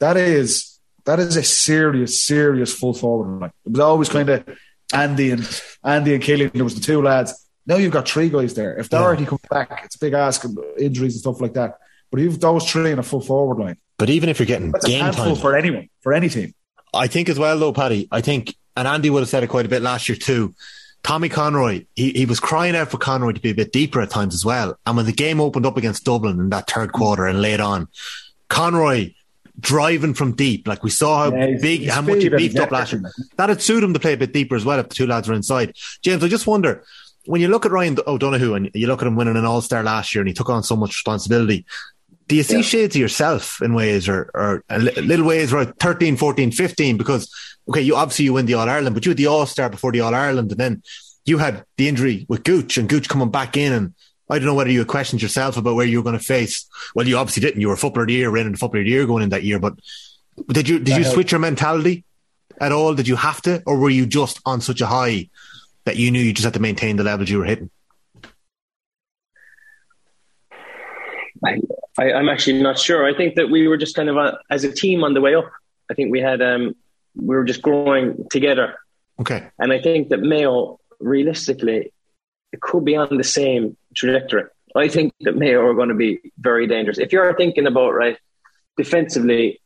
that 0.00 0.16
is 0.16 0.78
that 1.04 1.18
is 1.18 1.36
a 1.36 1.42
serious, 1.42 2.22
serious 2.22 2.72
full 2.72 2.94
forward 2.94 3.40
line. 3.40 3.52
It 3.64 3.72
was 3.72 3.80
always 3.80 4.08
kind 4.08 4.28
of 4.28 4.44
Andy 4.92 5.30
and 5.30 5.62
Andy 5.84 6.14
and 6.14 6.22
Cillian. 6.22 6.52
There 6.52 6.64
was 6.64 6.74
the 6.74 6.80
two 6.80 7.02
lads. 7.02 7.34
Now 7.66 7.76
you've 7.76 7.92
got 7.92 8.08
three 8.08 8.28
guys 8.28 8.54
there. 8.54 8.76
If 8.76 8.88
Doherty 8.88 9.22
yeah. 9.22 9.28
comes 9.28 9.42
back, 9.50 9.82
it's 9.84 9.96
a 9.96 9.98
big 9.98 10.12
ask, 10.12 10.44
injuries 10.78 11.14
and 11.14 11.20
stuff 11.20 11.40
like 11.40 11.54
that. 11.54 11.78
But 12.10 12.20
you've 12.20 12.40
those 12.40 12.70
three 12.70 12.90
in 12.90 12.98
a 12.98 13.02
full 13.02 13.20
forward 13.20 13.58
line. 13.58 13.76
But 13.98 14.10
even 14.10 14.28
if 14.28 14.38
you're 14.38 14.46
getting 14.46 14.72
That's 14.72 14.84
game 14.84 15.12
time 15.12 15.36
for 15.36 15.56
anyone, 15.56 15.88
for 16.00 16.12
any 16.12 16.28
team, 16.28 16.54
I 16.92 17.06
think 17.06 17.28
as 17.28 17.38
well 17.38 17.58
though, 17.58 17.72
Paddy. 17.72 18.08
I 18.10 18.20
think, 18.20 18.54
and 18.76 18.86
Andy 18.86 19.10
would 19.10 19.20
have 19.20 19.28
said 19.28 19.42
it 19.42 19.48
quite 19.48 19.66
a 19.66 19.68
bit 19.68 19.82
last 19.82 20.08
year 20.08 20.16
too. 20.16 20.54
Tommy 21.02 21.28
Conroy, 21.28 21.84
he, 21.96 22.12
he 22.12 22.26
was 22.26 22.38
crying 22.38 22.76
out 22.76 22.90
for 22.90 22.96
Conroy 22.98 23.32
to 23.32 23.40
be 23.40 23.50
a 23.50 23.54
bit 23.54 23.72
deeper 23.72 24.00
at 24.00 24.10
times 24.10 24.34
as 24.34 24.44
well. 24.44 24.78
And 24.86 24.96
when 24.96 25.06
the 25.06 25.12
game 25.12 25.40
opened 25.40 25.66
up 25.66 25.76
against 25.76 26.04
Dublin 26.04 26.38
in 26.38 26.50
that 26.50 26.70
third 26.70 26.92
quarter 26.92 27.26
and 27.26 27.42
laid 27.42 27.60
on, 27.60 27.88
Conroy 28.48 29.12
driving 29.58 30.14
from 30.14 30.32
deep. 30.34 30.66
Like 30.66 30.82
we 30.82 30.90
saw 30.90 31.24
how 31.30 31.36
Yeah, 31.36 31.58
big, 31.60 31.88
how 31.88 32.02
much 32.02 32.22
he 32.22 32.28
beefed 32.28 32.58
up 32.58 32.70
last 32.70 32.92
year. 32.92 33.02
That'd 33.36 33.60
suit 33.60 33.82
him 33.84 33.92
to 33.94 34.00
play 34.00 34.14
a 34.14 34.16
bit 34.16 34.32
deeper 34.32 34.56
as 34.56 34.64
well 34.64 34.78
if 34.78 34.88
the 34.88 34.94
two 34.94 35.06
lads 35.06 35.28
were 35.28 35.34
inside. 35.34 35.74
James, 36.02 36.22
I 36.24 36.28
just 36.28 36.46
wonder 36.46 36.84
when 37.26 37.40
you 37.40 37.48
look 37.48 37.66
at 37.66 37.72
Ryan 37.72 37.98
O'Donoghue 38.06 38.54
and 38.54 38.70
you 38.74 38.86
look 38.86 39.02
at 39.02 39.06
him 39.08 39.16
winning 39.16 39.36
an 39.36 39.44
All 39.44 39.60
Star 39.60 39.82
last 39.82 40.14
year 40.14 40.22
and 40.22 40.28
he 40.28 40.34
took 40.34 40.48
on 40.50 40.62
so 40.62 40.76
much 40.76 40.90
responsibility. 40.90 41.66
Do 42.28 42.36
you 42.36 42.42
see 42.44 42.56
Yeah. 42.56 42.62
shades 42.62 42.96
of 42.96 43.00
yourself 43.00 43.60
in 43.60 43.74
ways 43.74 44.08
or, 44.08 44.30
or 44.34 44.64
a 44.70 44.78
little 44.78 45.26
ways 45.26 45.52
right? 45.52 45.68
13, 45.78 46.16
14, 46.16 46.50
15? 46.50 46.96
Because, 46.96 47.28
okay, 47.68 47.80
you 47.80 47.96
obviously 47.96 48.24
you 48.24 48.32
win 48.32 48.46
the 48.46 48.54
All 48.54 48.68
Ireland, 48.68 48.94
but 48.94 49.04
you 49.04 49.10
had 49.10 49.18
the 49.18 49.26
All 49.26 49.46
Star 49.46 49.68
before 49.68 49.92
the 49.92 50.00
All 50.00 50.14
Ireland 50.14 50.50
and 50.50 50.60
then 50.60 50.82
you 51.24 51.38
had 51.38 51.64
the 51.76 51.88
injury 51.88 52.26
with 52.28 52.44
Gooch 52.44 52.76
and 52.76 52.88
Gooch 52.88 53.08
coming 53.08 53.30
back 53.30 53.56
in 53.56 53.72
and 53.72 53.94
I 54.30 54.38
don't 54.38 54.46
know 54.46 54.54
whether 54.54 54.70
you 54.70 54.78
had 54.78 54.88
questioned 54.88 55.20
yourself 55.20 55.56
about 55.56 55.74
where 55.74 55.86
you 55.86 55.98
were 55.98 56.02
going 56.02 56.18
to 56.18 56.24
face. 56.24 56.66
Well, 56.94 57.06
you 57.06 57.18
obviously 57.18 57.42
didn't. 57.42 57.60
You 57.60 57.68
were 57.68 57.76
footballer 57.76 58.04
of 58.04 58.08
the 58.08 58.14
year, 58.14 58.30
winning 58.30 58.52
the 58.52 58.58
footballer 58.58 58.80
of 58.80 58.86
the 58.86 58.90
year 58.90 59.06
going 59.06 59.22
in 59.22 59.28
that 59.28 59.42
year. 59.42 59.58
But 59.58 59.74
did 60.48 60.68
you 60.68 60.78
did 60.78 60.96
you 60.96 61.04
switch 61.04 61.32
your 61.32 61.38
mentality 61.38 62.04
at 62.58 62.72
all? 62.72 62.94
Did 62.94 63.08
you 63.08 63.16
have 63.16 63.42
to, 63.42 63.62
or 63.66 63.78
were 63.78 63.90
you 63.90 64.06
just 64.06 64.40
on 64.46 64.62
such 64.62 64.80
a 64.80 64.86
high 64.86 65.28
that 65.84 65.96
you 65.96 66.10
knew 66.10 66.20
you 66.20 66.32
just 66.32 66.44
had 66.44 66.54
to 66.54 66.60
maintain 66.60 66.96
the 66.96 67.02
levels 67.02 67.28
you 67.28 67.38
were 67.38 67.44
hitting? 67.44 67.70
I, 71.44 71.60
I, 71.98 72.12
I'm 72.12 72.28
actually 72.28 72.62
not 72.62 72.78
sure. 72.78 73.04
I 73.04 73.14
think 73.14 73.34
that 73.34 73.50
we 73.50 73.66
were 73.68 73.76
just 73.76 73.96
kind 73.96 74.08
of 74.08 74.16
uh 74.16 74.36
as 74.48 74.64
a 74.64 74.72
team 74.72 75.04
on 75.04 75.12
the 75.12 75.20
way 75.20 75.34
up. 75.34 75.50
I 75.90 75.94
think 75.94 76.10
we 76.10 76.20
had 76.20 76.40
um, 76.40 76.74
we 77.14 77.34
were 77.36 77.44
just 77.44 77.62
growing 77.62 78.26
together, 78.30 78.74
Okay, 79.20 79.48
and 79.58 79.72
I 79.72 79.80
think 79.80 80.08
that 80.10 80.20
Mayo 80.20 80.78
realistically 81.00 81.92
it 82.52 82.60
could 82.60 82.84
be 82.84 82.96
on 82.96 83.16
the 83.16 83.24
same 83.24 83.76
trajectory. 83.94 84.44
I 84.74 84.88
think 84.88 85.12
that 85.20 85.36
Mayo 85.36 85.64
are 85.66 85.74
going 85.74 85.88
to 85.90 85.94
be 85.94 86.20
very 86.38 86.66
dangerous. 86.66 86.98
If 86.98 87.12
you're 87.12 87.36
thinking 87.36 87.66
about 87.66 87.90
right 87.90 88.16
defensively, 88.76 89.60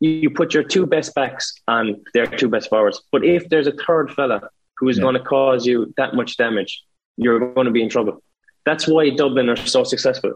you, 0.00 0.10
you 0.10 0.30
put 0.30 0.54
your 0.54 0.62
two 0.64 0.86
best 0.86 1.14
backs 1.14 1.54
on 1.68 2.02
their 2.14 2.26
two 2.26 2.48
best 2.48 2.68
forwards. 2.68 3.00
But 3.12 3.24
if 3.24 3.48
there's 3.48 3.66
a 3.66 3.72
third 3.86 4.12
fella 4.12 4.48
who 4.78 4.88
is 4.88 4.96
Yeah. 4.98 5.02
going 5.02 5.14
to 5.14 5.20
cause 5.20 5.66
you 5.66 5.92
that 5.96 6.14
much 6.14 6.36
damage, 6.36 6.82
you're 7.16 7.38
going 7.54 7.66
to 7.66 7.70
be 7.70 7.82
in 7.82 7.88
trouble. 7.88 8.22
That's 8.64 8.88
why 8.88 9.10
Dublin 9.10 9.48
are 9.48 9.56
so 9.56 9.84
successful. 9.84 10.32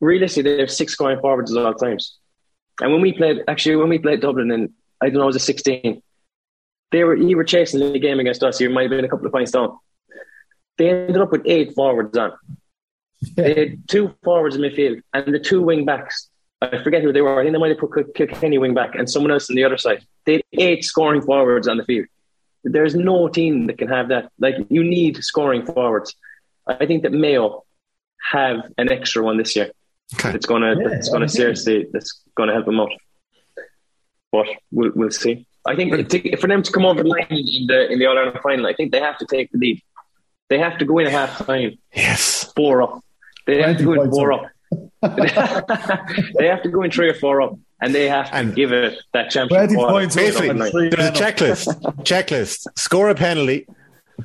Realistically, 0.00 0.54
they 0.54 0.60
have 0.60 0.70
six 0.70 0.92
scoring 0.92 1.20
forwards 1.20 1.54
at 1.56 1.64
all 1.64 1.74
times. 1.74 2.18
And 2.80 2.92
when 2.92 3.00
we 3.00 3.12
played, 3.12 3.38
actually, 3.48 3.76
when 3.76 3.88
we 3.88 3.98
played 3.98 4.20
Dublin 4.20 4.50
in, 4.50 4.72
I 5.04 5.10
don't 5.10 5.18
know, 5.18 5.24
it 5.24 5.26
was 5.26 5.36
a 5.36 5.40
16, 5.40 6.02
they 6.94 7.04
were, 7.04 7.16
you 7.16 7.36
were 7.36 7.44
chasing 7.44 7.80
the 7.80 7.98
game 7.98 8.20
against 8.20 8.42
us. 8.44 8.60
You 8.60 8.70
might 8.70 8.82
have 8.82 8.90
been 8.90 9.04
a 9.04 9.08
couple 9.08 9.26
of 9.26 9.32
points 9.32 9.50
down. 9.50 9.76
They 10.78 10.90
ended 10.90 11.18
up 11.18 11.32
with 11.32 11.42
eight 11.44 11.74
forwards 11.74 12.16
on. 12.16 12.32
They 13.36 13.54
had 13.54 13.88
two 13.88 14.14
forwards 14.22 14.54
in 14.54 14.62
midfield 14.62 15.00
and 15.12 15.34
the 15.34 15.40
two 15.40 15.62
wing 15.62 15.84
backs. 15.84 16.30
I 16.62 16.82
forget 16.82 17.02
who 17.02 17.12
they 17.12 17.20
were. 17.20 17.40
I 17.40 17.42
think 17.42 17.52
they 17.52 17.58
might 17.58 17.70
have 17.70 17.78
put 17.78 18.14
Kilkenny 18.14 18.58
wing 18.58 18.74
back 18.74 18.94
and 18.94 19.10
someone 19.10 19.32
else 19.32 19.50
on 19.50 19.56
the 19.56 19.64
other 19.64 19.76
side. 19.76 20.04
They 20.24 20.34
had 20.34 20.42
eight 20.52 20.84
scoring 20.84 21.20
forwards 21.20 21.66
on 21.68 21.78
the 21.78 21.84
field. 21.84 22.06
There's 22.62 22.94
no 22.94 23.28
team 23.28 23.66
that 23.66 23.78
can 23.78 23.88
have 23.88 24.08
that. 24.08 24.30
Like 24.38 24.54
you 24.70 24.84
need 24.84 25.22
scoring 25.22 25.66
forwards. 25.66 26.14
I 26.66 26.86
think 26.86 27.02
that 27.02 27.12
Mayo 27.12 27.64
have 28.30 28.72
an 28.78 28.90
extra 28.90 29.22
one 29.22 29.36
this 29.36 29.54
year. 29.56 29.70
okay. 30.14 30.30
It's 30.30 30.46
gonna 30.46 30.76
Yeah, 30.78 30.96
it's 30.96 31.10
gonna 31.10 31.28
seriously 31.28 31.86
that's 31.92 32.22
gonna 32.36 32.52
help 32.52 32.66
them 32.66 32.80
out. 32.80 32.92
But 34.34 34.46
we'll 34.76 34.92
we'll 34.98 35.10
see. 35.24 35.46
I 35.66 35.74
think 35.76 35.88
to, 36.12 36.36
for 36.42 36.48
them 36.52 36.62
to 36.66 36.70
come 36.74 36.84
over 36.90 37.02
the 37.04 37.08
line 37.08 37.26
in 37.30 37.66
the 37.70 37.78
in 37.92 37.96
the 38.00 38.06
All 38.06 38.18
Ireland 38.18 38.40
final, 38.42 38.66
I 38.66 38.74
think 38.74 38.90
they 38.92 39.00
have 39.08 39.18
to 39.18 39.26
take 39.34 39.46
the 39.52 39.58
lead. 39.64 39.78
They 40.50 40.58
have 40.58 40.76
to 40.80 40.84
go 40.84 40.98
in 40.98 41.06
at 41.06 41.12
half 41.20 41.32
time 41.46 41.70
Yes. 41.94 42.52
four 42.56 42.82
up. 42.82 42.94
They 43.46 43.62
have 43.62 43.78
to 43.78 43.84
go 43.84 43.92
in 43.92 43.98
points 44.00 44.16
four 44.18 44.32
up. 44.32 44.42
up. 45.02 45.16
they 46.38 46.48
have 46.52 46.62
to 46.64 46.70
go 46.76 46.82
in 46.82 46.90
three 46.90 47.08
or 47.12 47.14
four 47.14 47.40
up, 47.42 47.52
and 47.80 47.94
they 47.94 48.08
have 48.08 48.26
to 48.30 48.34
And- 48.38 48.54
give 48.60 48.72
it 48.72 48.98
that 49.12 49.30
championship. 49.30 49.68
20 49.70 49.74
quarter. 49.76 49.92
points 49.92 50.16
up. 50.16 50.22
Basically, 50.22 50.88
there's 50.90 51.08
a 51.08 51.12
checklist. 51.22 51.66
checklist. 52.10 52.66
Score 52.76 53.08
a 53.10 53.14
penalty. 53.14 53.66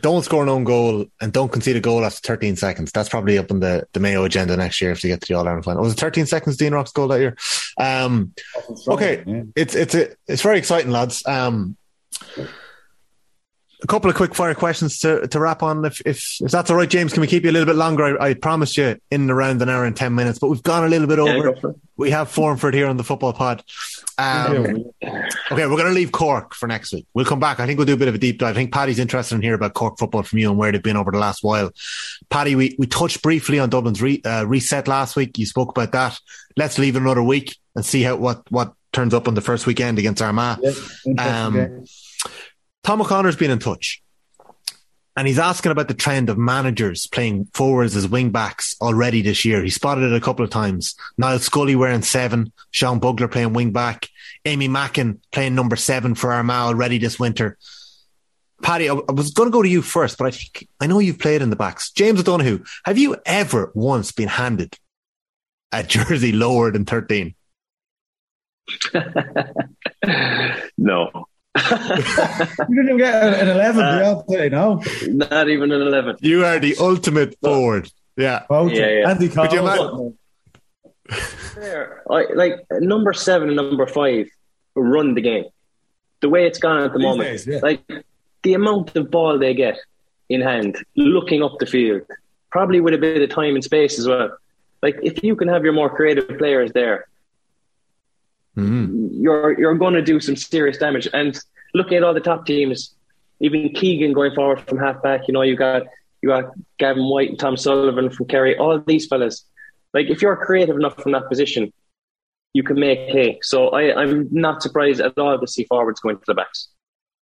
Don't 0.02 0.24
score 0.24 0.44
an 0.44 0.50
own 0.50 0.64
goal 0.64 1.06
and 1.20 1.34
don't 1.34 1.52
concede 1.52 1.76
a 1.76 1.80
goal 1.80 2.06
after 2.06 2.20
13 2.28 2.56
seconds. 2.56 2.92
That's 2.92 3.10
probably 3.10 3.38
up 3.38 3.52
on 3.52 3.60
the, 3.60 3.88
the 3.94 4.00
Mayo 4.00 4.24
agenda 4.24 4.56
next 4.56 4.82
year 4.82 4.92
if 4.92 5.02
they 5.02 5.10
get 5.10 5.22
to 5.22 5.28
the 5.28 5.34
All 5.40 5.48
Ireland 5.48 5.66
final. 5.66 5.82
Was 5.82 5.94
it 5.94 6.00
13 6.00 6.26
seconds 6.28 6.58
Dean 6.58 6.74
Rock's 6.74 6.92
goal 6.92 7.08
that 7.08 7.20
year? 7.20 7.36
Um, 7.80 8.34
Okay, 8.88 9.24
Yeah. 9.26 9.44
it's 9.56 9.74
it's 9.76 9.96
a, 9.96 10.10
it's 10.28 10.42
very 10.44 10.58
exciting, 10.60 10.92
lads. 10.92 11.26
Um, 11.26 11.76
a 13.82 13.88
couple 13.88 14.10
of 14.10 14.16
quick 14.18 14.36
fire 14.36 14.54
questions 14.54 15.00
to, 15.00 15.28
to 15.28 15.40
wrap 15.40 15.64
on. 15.64 15.86
If, 15.86 16.02
if 16.06 16.38
if 16.42 16.52
that's 16.52 16.70
all 16.70 16.76
right, 16.78 16.90
James, 16.90 17.14
can 17.14 17.22
we 17.22 17.28
keep 17.28 17.44
you 17.44 17.50
a 17.50 17.54
little 17.54 17.66
bit 17.66 17.76
longer? 17.78 18.22
I, 18.22 18.30
I 18.30 18.34
promised 18.34 18.76
you 18.78 19.00
in 19.12 19.30
around 19.30 19.62
an 19.62 19.70
hour 19.70 19.86
and 19.86 19.96
ten 19.96 20.16
minutes, 20.16 20.38
but 20.40 20.48
we've 20.50 20.64
gone 20.64 20.84
a 20.84 20.90
little 20.90 21.08
bit 21.08 21.18
over. 21.20 21.54
go 21.54 21.60
for 21.60 21.70
it. 21.72 21.78
we 21.98 22.12
have 22.12 22.30
Formford 22.30 22.74
here 22.74 22.88
on 22.88 22.98
the 22.98 23.04
football 23.04 23.32
pod. 23.34 23.64
Um, 24.18 24.86
Yeah. 25.02 25.28
okay, 25.52 25.66
we're 25.66 25.78
going 25.78 25.86
to 25.86 25.92
leave 25.92 26.12
Cork 26.12 26.54
for 26.54 26.68
next 26.68 26.92
week. 26.94 27.06
We'll 27.14 27.24
come 27.26 27.40
back. 27.40 27.62
I 27.62 27.66
think 27.66 27.78
we'll 27.78 27.86
do 27.86 27.94
a 27.94 27.98
bit 27.98 28.10
of 28.10 28.16
a 28.16 28.18
deep 28.18 28.40
dive. 28.40 28.52
I 28.52 28.54
think 28.60 28.74
Paddy's 28.74 29.00
interested 29.00 29.36
in 29.36 29.42
hearing 29.42 29.56
about 29.56 29.76
Cork 29.76 29.98
football 29.98 30.24
from 30.24 30.40
you 30.40 30.50
and 30.50 30.58
where 30.60 30.72
they've 30.74 30.84
been 30.84 30.98
over 30.98 31.12
the 31.12 31.18
last 31.20 31.42
while. 31.42 31.72
Paddy, 32.30 32.56
we, 32.56 32.76
we 32.78 32.86
touched 32.86 33.22
briefly 33.22 33.60
on 33.60 33.70
Dublin's 33.70 34.02
re, 34.02 34.22
uh, 34.26 34.46
reset 34.46 34.90
last 34.90 35.16
week. 35.16 35.38
You 35.38 35.46
spoke 35.46 35.70
about 35.70 35.94
that. 35.94 36.20
Let's 36.58 36.78
leave 36.78 36.98
it 36.98 37.02
another 37.02 37.24
week 37.24 37.56
and 37.76 37.86
see 37.86 38.04
how 38.04 38.18
what 38.18 38.42
what 38.52 38.74
turns 38.92 39.14
up 39.14 39.28
on 39.30 39.36
the 39.36 39.42
first 39.42 39.66
weekend 39.68 40.00
against 40.00 40.22
Armagh. 40.22 40.58
Yeah, 41.06 41.46
Um, 41.46 41.54
game. 41.54 41.86
Tom 42.90 43.04
O'Connor's 43.04 43.36
been 43.36 43.52
in 43.52 43.60
touch. 43.60 44.02
And 45.16 45.28
he's 45.28 45.38
asking 45.38 45.72
about 45.72 45.90
the 45.90 45.94
trend 45.94 46.28
of 46.28 46.40
managers 46.40 47.06
playing 47.06 47.46
forwards 47.54 47.96
as 47.96 48.08
wing 48.08 48.32
backs 48.32 48.76
already 48.82 49.22
this 49.22 49.46
year. 49.46 49.64
He 49.64 49.70
spotted 49.70 50.06
it 50.06 50.16
a 50.16 50.20
couple 50.20 50.44
of 50.44 50.50
times. 50.50 50.96
Niall 51.16 51.38
Scully 51.38 51.76
wearing 51.76 52.02
seven, 52.02 52.52
Sean 52.72 52.98
Bugler 52.98 53.28
playing 53.28 53.54
wing 53.54 53.72
back, 53.72 54.08
Amy 54.44 54.68
Mackin 54.68 55.22
playing 55.32 55.54
number 55.54 55.76
seven 55.76 56.16
for 56.16 56.34
Armagh 56.34 56.66
already 56.70 56.98
this 56.98 57.20
winter. 57.20 57.60
Paddy, 58.64 58.90
I 58.90 58.94
was 58.94 59.34
going 59.34 59.50
to 59.50 59.54
go 59.54 59.62
to 59.62 59.70
you 59.70 59.84
first, 59.84 60.18
but 60.18 60.26
I 60.26 60.32
think 60.32 60.68
I 60.80 60.88
know 60.88 60.98
you've 60.98 61.20
played 61.20 61.44
in 61.44 61.52
the 61.52 61.56
backs. 61.56 61.92
James 61.92 62.22
O'Donoghue, 62.22 62.64
have 62.86 62.98
you 62.98 63.18
ever 63.24 63.72
once 63.76 64.12
been 64.12 64.30
handed 64.30 64.76
a 65.72 65.84
jersey 65.84 66.32
lower 66.32 66.72
than 66.72 66.86
13? 66.86 67.36
No, 70.76 71.28
You 72.70 72.76
didn't 72.76 72.86
even 72.86 72.98
get 72.98 73.14
an 73.42 73.48
11 73.50 73.84
Uh, 73.84 73.98
the 74.28 74.36
other 74.36 74.50
no? 74.50 74.82
not 75.08 75.50
even 75.50 75.72
an 75.72 75.82
eleven. 75.82 76.16
You 76.22 76.46
are 76.46 76.60
the 76.60 76.76
ultimate 76.80 77.36
forward. 77.42 77.92
Yeah. 78.18 78.44
Both. 78.50 78.74
Yeah, 78.74 78.88
yeah. 78.90 79.10
Andy 79.10 79.30
Could 79.30 79.52
you 79.52 79.60
Cole. 79.60 80.16
Fair. 81.10 82.04
I, 82.10 82.26
like 82.34 82.66
number 82.72 83.14
seven 83.14 83.48
and 83.50 83.56
number 83.56 83.88
five 83.88 84.28
run 84.76 85.14
the 85.14 85.22
game. 85.22 85.46
The 86.22 86.30
way 86.30 86.46
it's 86.46 86.60
gone 86.60 86.84
at 86.84 86.92
the 86.92 87.00
These 87.00 87.06
moment, 87.08 87.30
days, 87.30 87.48
yeah. 87.48 87.60
like 87.62 87.82
the 88.44 88.54
amount 88.54 88.96
of 88.96 89.10
ball 89.10 89.40
they 89.40 89.54
get 89.54 89.78
in 90.28 90.42
hand, 90.42 90.78
looking 90.96 91.42
up 91.44 91.58
the 91.60 91.66
field, 91.66 92.02
probably 92.52 92.80
with 92.82 92.94
a 92.94 92.98
bit 92.98 93.22
of 93.22 93.30
time 93.30 93.56
and 93.56 93.64
space 93.64 93.98
as 93.98 94.08
well. 94.08 94.38
Like 94.84 94.98
if 95.02 95.24
you 95.24 95.36
can 95.36 95.48
have 95.48 95.64
your 95.64 95.74
more 95.74 95.90
creative 95.90 96.38
players 96.38 96.72
there, 96.74 97.08
Mhm. 98.60 99.10
you're 99.14 99.60
you're 99.60 99.76
going 99.76 99.94
to 99.94 100.02
do 100.02 100.20
some 100.20 100.36
serious 100.36 100.78
damage. 100.78 101.08
And 101.14 101.38
looking 101.74 101.98
at 101.98 102.04
all 102.04 102.14
the 102.14 102.20
top 102.20 102.46
teams, 102.46 102.96
even 103.40 103.70
Keegan 103.74 104.14
going 104.14 104.34
forward 104.36 104.62
from 104.68 104.78
halfback. 104.78 105.28
you 105.28 105.34
know, 105.34 105.42
you 105.42 105.56
got 105.56 105.84
you 106.22 106.30
got 106.30 106.46
Gavin 106.78 107.06
White 107.10 107.30
and 107.30 107.40
Tom 107.40 107.56
Sullivan 107.58 108.10
from 108.10 108.28
Kerry, 108.28 108.58
all 108.58 108.72
of 108.74 108.86
these 108.86 109.08
fellas. 109.08 109.46
Like 109.94 110.08
if 110.10 110.22
you're 110.22 110.36
creative 110.36 110.76
enough 110.76 110.96
from 111.02 111.14
that 111.14 111.28
position, 111.30 111.72
you 112.54 112.64
can 112.64 112.80
make 112.80 113.00
hay. 113.10 113.40
So 113.42 113.70
I, 113.70 113.96
I'm 114.02 114.28
not 114.32 114.62
surprised 114.62 115.00
at 115.02 115.18
all 115.18 115.40
to 115.40 115.48
see 115.48 115.64
forwards 115.66 116.00
going 116.00 116.18
to 116.18 116.24
the 116.28 116.34
backs. 116.34 116.68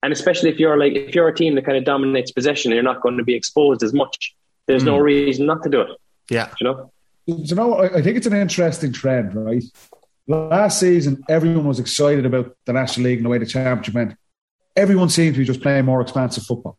And 0.04 0.14
especially 0.14 0.50
if 0.52 0.60
you're 0.60 0.78
like 0.78 0.94
if 0.94 1.16
you're 1.16 1.28
a 1.28 1.36
team 1.36 1.56
that 1.56 1.66
kind 1.66 1.78
of 1.78 1.84
dominates 1.84 2.32
possession, 2.32 2.72
you're 2.72 2.84
not 2.84 3.02
going 3.02 3.18
to 3.18 3.24
be 3.24 3.36
exposed 3.36 3.84
as 3.84 3.94
much. 3.94 4.36
There's 4.68 4.84
no 4.84 4.98
reason 4.98 5.46
not 5.46 5.62
to 5.64 5.70
do 5.70 5.82
it. 5.82 5.90
Yeah. 6.30 6.50
You 6.60 6.66
know? 6.68 6.92
Do 7.28 7.34
you 7.38 7.56
know, 7.56 7.74
I 7.76 7.98
I 7.98 8.02
think 8.02 8.18
it's 8.18 8.28
an 8.28 8.36
interesting 8.36 8.92
trend, 8.94 9.36
right? 9.36 9.64
Last 10.28 10.80
season, 10.80 11.24
everyone 11.30 11.68
was 11.68 11.80
excited 11.80 12.26
about 12.26 12.56
the 12.66 12.74
National 12.74 13.06
League 13.06 13.20
and 13.20 13.26
the 13.26 13.30
way 13.30 13.38
the 13.38 13.46
championship 13.46 13.94
went. 13.94 14.16
Everyone 14.76 15.10
seemed 15.10 15.36
to 15.36 15.40
be 15.40 15.46
just 15.46 15.62
playing 15.62 15.86
more 15.86 16.02
expansive 16.02 16.44
football. 16.46 16.78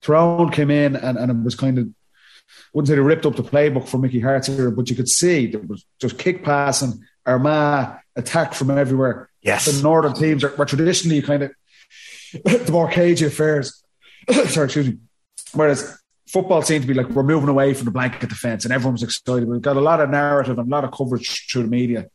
Tyrone 0.00 0.50
came 0.50 0.70
in 0.70 0.94
and, 0.94 1.18
and 1.18 1.30
it 1.30 1.44
was 1.44 1.56
kind 1.56 1.78
of, 1.78 1.88
wouldn't 2.72 2.88
say 2.88 2.94
they 2.94 3.00
ripped 3.00 3.26
up 3.26 3.34
the 3.34 3.42
playbook 3.42 3.88
for 3.88 3.98
Mickey 3.98 4.20
Harte's 4.20 4.48
era, 4.48 4.70
but 4.70 4.88
you 4.88 4.96
could 4.96 5.08
see 5.08 5.46
there 5.46 5.60
was 5.60 5.84
just 6.00 6.18
kick 6.18 6.44
passing, 6.44 7.02
Armagh, 7.26 7.98
attack 8.14 8.54
from 8.54 8.70
everywhere. 8.70 9.28
Yes. 9.42 9.66
The 9.66 9.82
northern 9.82 10.14
teams 10.14 10.44
are, 10.44 10.54
were 10.54 10.64
traditionally 10.64 11.20
kind 11.20 11.42
of 11.42 11.52
the 12.44 12.70
more 12.70 12.90
cagey 12.90 13.26
affairs. 13.26 13.82
Sorry, 14.30 14.66
excuse 14.66 14.88
me. 14.88 14.98
Whereas 15.52 15.98
football 16.28 16.62
seemed 16.62 16.82
to 16.82 16.88
be 16.88 16.94
like 16.94 17.08
we're 17.08 17.22
moving 17.22 17.48
away 17.48 17.74
from 17.74 17.86
the 17.86 17.90
blanket 17.90 18.28
defence 18.28 18.64
and 18.64 18.72
everyone 18.72 18.92
was 18.92 19.02
excited. 19.02 19.48
We've 19.48 19.62
got 19.62 19.76
a 19.76 19.80
lot 19.80 20.00
of 20.00 20.10
narrative 20.10 20.58
and 20.58 20.68
a 20.68 20.70
lot 20.70 20.84
of 20.84 20.92
coverage 20.92 21.50
through 21.50 21.62
the 21.64 21.68
media. 21.68 22.08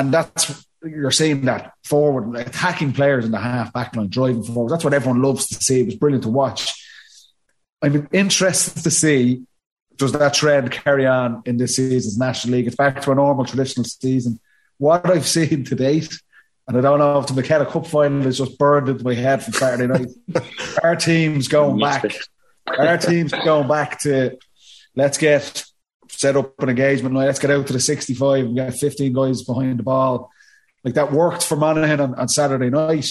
And 0.00 0.14
that's 0.14 0.66
you're 0.82 1.10
seeing 1.10 1.42
that 1.42 1.74
forward 1.84 2.34
attacking 2.36 2.94
players 2.94 3.26
in 3.26 3.32
the 3.32 3.38
half 3.38 3.70
back 3.72 3.94
line, 3.94 4.08
driving 4.08 4.42
forward. 4.42 4.70
That's 4.70 4.82
what 4.82 4.94
everyone 4.94 5.20
loves 5.20 5.46
to 5.48 5.56
see. 5.56 5.80
It 5.80 5.86
was 5.86 5.94
brilliant 5.96 6.22
to 6.22 6.30
watch. 6.30 6.82
I'm 7.82 8.08
interested 8.12 8.82
to 8.82 8.90
see 8.90 9.42
does 9.96 10.12
that 10.12 10.32
trend 10.32 10.70
carry 10.70 11.06
on 11.06 11.42
in 11.44 11.58
this 11.58 11.76
season's 11.76 12.16
National 12.16 12.56
League? 12.56 12.66
It's 12.66 12.76
back 12.76 13.02
to 13.02 13.10
a 13.10 13.14
normal 13.14 13.44
traditional 13.44 13.84
season 13.84 14.40
what 14.78 15.08
I've 15.08 15.28
seen 15.38 15.64
to 15.64 15.74
date, 15.74 16.18
and 16.66 16.78
I 16.78 16.80
don't 16.80 16.98
know 16.98 17.18
if 17.18 17.26
the 17.26 17.34
McKenna 17.34 17.66
Cup 17.66 17.86
final 17.86 18.26
is 18.26 18.38
just 18.38 18.58
burned 18.58 18.88
into 18.88 19.04
my 19.04 19.14
head 19.14 19.44
from 19.44 19.52
Saturday 19.52 19.86
night. 19.86 20.44
our 20.82 20.96
team's 20.96 21.46
going 21.46 21.78
back. 21.78 22.10
Our 22.66 22.96
team's 22.96 23.32
going 23.32 23.68
back 23.68 24.00
to 24.00 24.38
let's 24.96 25.18
get 25.18 25.64
set 26.20 26.36
up 26.36 26.62
an 26.62 26.68
engagement. 26.68 27.14
Let's 27.14 27.38
get 27.38 27.50
out 27.50 27.66
to 27.66 27.72
the 27.72 27.80
65 27.80 28.44
and 28.44 28.54
get 28.54 28.74
15 28.74 29.12
guys 29.12 29.42
behind 29.42 29.78
the 29.78 29.82
ball. 29.82 30.30
Like 30.84 30.92
that 30.94 31.12
worked 31.12 31.42
for 31.42 31.56
Monaghan 31.56 31.98
on, 31.98 32.14
on 32.14 32.28
Saturday 32.28 32.68
night. 32.68 33.08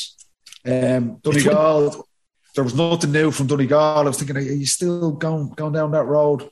Um, 0.64 1.18
Donegal, 1.23 2.07
there 2.53 2.64
was 2.64 2.76
nothing 2.76 3.11
new 3.11 3.31
from 3.31 3.48
Donegal. 3.48 3.80
I 3.80 4.02
was 4.03 4.19
thinking, 4.19 4.38
are 4.38 4.41
you 4.41 4.68
still 4.68 5.11
going 5.11 5.49
going 5.56 5.73
down 5.73 5.91
that 5.91 6.06
road? 6.06 6.52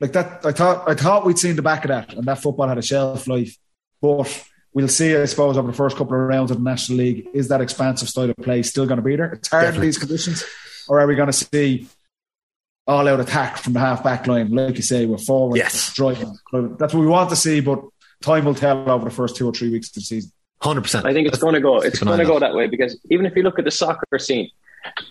Like 0.00 0.12
that, 0.12 0.46
I 0.46 0.52
thought 0.52 0.88
I 0.88 0.94
thought 0.94 1.26
we'd 1.26 1.38
seen 1.38 1.56
the 1.56 1.62
back 1.62 1.84
of 1.84 1.88
that, 1.88 2.14
and 2.14 2.24
that 2.26 2.40
football 2.40 2.68
had 2.68 2.78
a 2.78 2.82
shelf 2.82 3.26
life. 3.26 3.56
But 4.00 4.44
we'll 4.72 4.86
see, 4.86 5.16
I 5.16 5.24
suppose, 5.24 5.58
over 5.58 5.66
the 5.66 5.76
first 5.76 5.96
couple 5.96 6.14
of 6.14 6.20
rounds 6.20 6.52
of 6.52 6.58
the 6.58 6.62
National 6.62 6.98
League, 6.98 7.26
is 7.34 7.48
that 7.48 7.60
expansive 7.60 8.08
style 8.08 8.30
of 8.30 8.36
play 8.36 8.62
still 8.62 8.86
going 8.86 8.98
to 8.98 9.02
be 9.02 9.16
there? 9.16 9.32
It's 9.32 9.48
hard 9.48 9.62
Definitely. 9.62 9.86
in 9.86 9.88
these 9.88 9.98
conditions, 9.98 10.44
or 10.88 11.00
are 11.00 11.08
we 11.08 11.16
going 11.16 11.26
to 11.26 11.32
see 11.32 11.88
all 12.88 13.06
out 13.06 13.20
attack 13.20 13.58
from 13.58 13.74
the 13.74 13.80
half 13.80 14.02
back 14.02 14.26
line, 14.26 14.50
like 14.50 14.76
you 14.76 14.82
say, 14.82 15.04
we're 15.04 15.18
forward 15.18 15.56
yes. 15.56 15.92
driving. 15.92 16.38
That's 16.52 16.94
what 16.94 17.00
we 17.00 17.06
want 17.06 17.28
to 17.30 17.36
see, 17.36 17.60
but 17.60 17.84
time 18.22 18.46
will 18.46 18.54
tell 18.54 18.90
over 18.90 19.04
the 19.04 19.14
first 19.14 19.36
two 19.36 19.46
or 19.46 19.52
three 19.52 19.70
weeks 19.70 19.88
of 19.88 19.94
the 19.94 20.00
season. 20.00 20.32
Hundred 20.60 20.82
percent. 20.82 21.06
I 21.06 21.12
think 21.12 21.28
it's 21.28 21.38
going 21.38 21.54
to 21.54 21.60
go. 21.60 21.78
It's 21.78 22.00
going 22.00 22.18
to 22.18 22.24
go 22.24 22.40
that 22.40 22.54
way 22.54 22.66
because 22.66 22.98
even 23.10 23.26
if 23.26 23.36
you 23.36 23.44
look 23.44 23.58
at 23.60 23.64
the 23.64 23.70
soccer 23.70 24.18
scene, 24.18 24.50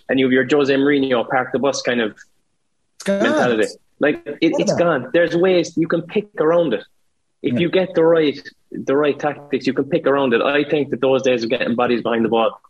and 0.08 0.18
you 0.18 0.26
have 0.26 0.32
your 0.32 0.46
Jose 0.50 0.74
Mourinho 0.74 1.28
park 1.28 1.52
the 1.52 1.58
bus 1.58 1.80
kind 1.80 2.00
of 2.00 2.18
mentality, 3.06 3.68
like 3.98 4.26
it, 4.26 4.38
it's 4.58 4.74
gone. 4.74 5.10
There's 5.14 5.34
ways 5.34 5.76
you 5.76 5.86
can 5.86 6.02
pick 6.02 6.28
around 6.38 6.74
it. 6.74 6.84
If 7.42 7.54
yeah. 7.54 7.60
you 7.60 7.70
get 7.70 7.94
the 7.94 8.04
right 8.04 8.38
the 8.72 8.96
right 8.96 9.18
tactics, 9.18 9.66
you 9.66 9.72
can 9.72 9.84
pick 9.84 10.06
around 10.06 10.34
it. 10.34 10.42
I 10.42 10.64
think 10.64 10.90
that 10.90 11.00
those 11.00 11.22
days 11.22 11.44
of 11.44 11.50
getting 11.50 11.76
bodies 11.76 12.02
behind 12.02 12.24
the 12.24 12.28
ball 12.28 12.60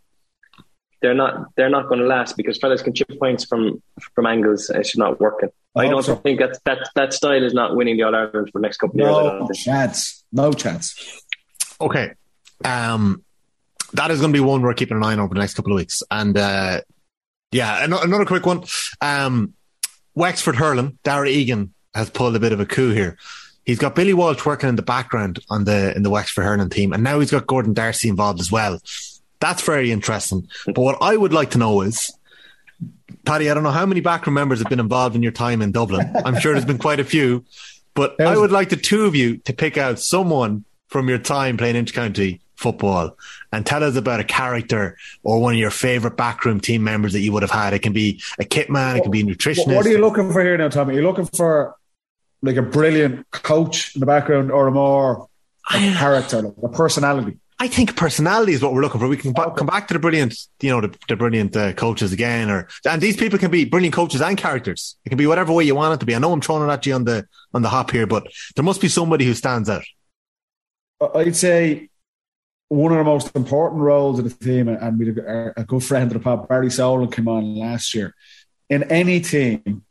they're 1.01 1.13
not 1.13 1.47
they're 1.55 1.69
not 1.69 1.87
going 1.87 1.99
to 1.99 2.05
last 2.05 2.35
because 2.37 2.57
fellas 2.57 2.81
can 2.81 2.93
chip 2.93 3.09
points 3.19 3.45
from 3.45 3.81
from 4.15 4.25
angles 4.25 4.69
it's 4.69 4.97
not 4.97 5.19
working. 5.19 5.49
I, 5.75 5.85
I 5.85 5.89
don't 5.89 6.03
so. 6.03 6.15
think 6.15 6.39
that 6.39 6.59
that 6.65 6.89
that 6.95 7.13
style 7.13 7.43
is 7.43 7.53
not 7.53 7.75
winning 7.75 7.97
the 7.97 8.03
All 8.03 8.15
Ireland 8.15 8.49
for 8.51 8.59
the 8.59 8.61
next 8.61 8.77
couple 8.77 9.01
of 9.01 9.07
years. 9.07 9.49
No 9.49 9.53
chance, 9.53 10.23
no 10.31 10.51
chance. 10.51 11.23
Okay, 11.79 12.11
um, 12.65 13.23
that 13.93 14.11
is 14.11 14.19
going 14.19 14.33
to 14.33 14.37
be 14.37 14.43
one 14.43 14.61
we're 14.61 14.73
keeping 14.73 14.97
an 14.97 15.03
eye 15.03 15.13
on 15.13 15.19
over 15.19 15.33
the 15.33 15.39
next 15.39 15.53
couple 15.53 15.71
of 15.71 15.77
weeks. 15.77 16.03
And 16.11 16.37
uh, 16.37 16.81
yeah, 17.51 17.83
another 17.83 18.25
quick 18.25 18.45
one. 18.45 18.63
Um, 19.01 19.53
Wexford 20.15 20.55
hurling, 20.55 20.97
Darragh 21.03 21.29
Egan 21.29 21.73
has 21.93 22.09
pulled 22.09 22.35
a 22.35 22.39
bit 22.39 22.51
of 22.51 22.59
a 22.59 22.65
coup 22.65 22.91
here. 22.91 23.17
He's 23.65 23.79
got 23.79 23.95
Billy 23.95 24.13
Walsh 24.13 24.45
working 24.45 24.69
in 24.69 24.75
the 24.75 24.81
background 24.81 25.39
on 25.49 25.63
the 25.63 25.95
in 25.95 26.03
the 26.03 26.09
Wexford 26.09 26.43
hurling 26.43 26.69
team, 26.69 26.91
and 26.91 27.03
now 27.03 27.19
he's 27.19 27.31
got 27.31 27.47
Gordon 27.47 27.73
D'Arcy 27.73 28.09
involved 28.09 28.39
as 28.39 28.51
well. 28.51 28.79
That's 29.39 29.61
very 29.61 29.91
interesting. 29.91 30.47
But 30.65 30.79
what 30.79 30.97
I 31.01 31.15
would 31.15 31.33
like 31.33 31.51
to 31.51 31.57
know 31.57 31.81
is, 31.81 32.11
Paddy, 33.25 33.49
I 33.49 33.53
don't 33.53 33.63
know 33.63 33.71
how 33.71 33.85
many 33.85 34.01
backroom 34.01 34.33
members 34.33 34.59
have 34.59 34.69
been 34.69 34.79
involved 34.79 35.15
in 35.15 35.23
your 35.23 35.31
time 35.31 35.61
in 35.61 35.71
Dublin. 35.71 36.11
I'm 36.25 36.39
sure 36.39 36.53
there's 36.53 36.65
been 36.65 36.77
quite 36.77 36.99
a 36.99 37.03
few, 37.03 37.45
but 37.93 38.19
I 38.19 38.37
would 38.37 38.51
like 38.51 38.69
the 38.69 38.75
two 38.75 39.05
of 39.05 39.15
you 39.15 39.37
to 39.37 39.53
pick 39.53 39.77
out 39.77 39.99
someone 39.99 40.65
from 40.87 41.07
your 41.09 41.19
time 41.19 41.57
playing 41.57 41.75
intercounty 41.75 42.39
football 42.55 43.15
and 43.53 43.65
tell 43.65 43.83
us 43.83 43.95
about 43.95 44.19
a 44.19 44.23
character 44.23 44.97
or 45.23 45.39
one 45.39 45.53
of 45.53 45.59
your 45.59 45.71
favorite 45.71 46.17
backroom 46.17 46.59
team 46.59 46.83
members 46.83 47.13
that 47.13 47.21
you 47.21 47.31
would 47.31 47.41
have 47.41 47.51
had. 47.51 47.73
It 47.73 47.79
can 47.79 47.93
be 47.93 48.21
a 48.37 48.43
kit 48.43 48.69
man, 48.69 48.97
it 48.97 49.03
can 49.03 49.11
be 49.11 49.21
a 49.21 49.23
nutritionist. 49.23 49.73
What 49.73 49.85
are 49.85 49.89
you 49.89 49.99
looking 49.99 50.31
for 50.31 50.43
here 50.43 50.57
now, 50.57 50.67
Tommy? 50.67 50.95
Are 50.95 50.97
you 50.97 51.03
looking 51.07 51.25
for 51.25 51.75
like 52.41 52.57
a 52.57 52.61
brilliant 52.61 53.29
coach 53.31 53.95
in 53.95 53.99
the 54.01 54.05
background 54.05 54.51
or 54.51 54.67
a 54.67 54.71
more 54.71 55.27
a 55.71 55.77
character, 55.93 56.41
like 56.41 56.53
a 56.63 56.69
personality? 56.69 57.37
I 57.61 57.67
think 57.67 57.97
personality 57.97 58.53
is 58.53 58.63
what 58.63 58.73
we're 58.73 58.81
looking 58.81 59.01
for. 59.01 59.07
We 59.09 59.17
can 59.17 59.37
okay. 59.37 59.51
come 59.57 59.67
back 59.67 59.89
to 59.89 59.93
the 59.93 59.99
brilliant, 59.99 60.33
you 60.61 60.69
know, 60.69 60.79
the, 60.79 60.95
the 61.09 61.17
brilliant 61.17 61.57
uh, 61.57 61.73
coaches 61.73 62.13
again, 62.13 62.49
or 62.49 62.69
and 62.89 63.01
these 63.01 63.17
people 63.17 63.37
can 63.37 63.51
be 63.51 63.65
brilliant 63.65 63.93
coaches 63.93 64.21
and 64.21 64.37
characters. 64.37 64.95
It 65.03 65.09
can 65.09 65.17
be 65.17 65.27
whatever 65.27 65.51
way 65.51 65.65
you 65.65 65.75
want 65.75 65.93
it 65.93 65.99
to 65.99 66.05
be. 66.05 66.15
I 66.15 66.19
know 66.19 66.31
I'm 66.31 66.39
throwing 66.39 66.67
it 66.67 66.71
at 66.71 66.85
you 66.85 66.93
on 66.93 67.03
the 67.03 67.27
on 67.53 67.61
the 67.61 67.67
hop 67.67 67.91
here, 67.91 68.07
but 68.07 68.25
there 68.55 68.63
must 68.63 68.79
be 68.79 68.87
somebody 68.87 69.25
who 69.25 69.33
stands 69.33 69.69
out. 69.69 69.83
I'd 71.13 71.35
say 71.35 71.89
one 72.69 72.93
of 72.93 72.97
the 72.97 73.03
most 73.03 73.35
important 73.35 73.81
roles 73.81 74.19
of 74.19 74.25
the 74.25 74.45
team, 74.45 74.69
and 74.69 74.97
we 74.97 75.09
a 75.09 75.65
good 75.65 75.83
friend 75.83 76.09
of 76.09 76.13
the 76.13 76.19
pod, 76.19 76.47
Barry 76.47 76.71
Solan, 76.71 77.11
came 77.11 77.27
on 77.27 77.55
last 77.55 77.93
year. 77.93 78.15
In 78.69 78.83
any 78.83 79.19
team, 79.19 79.83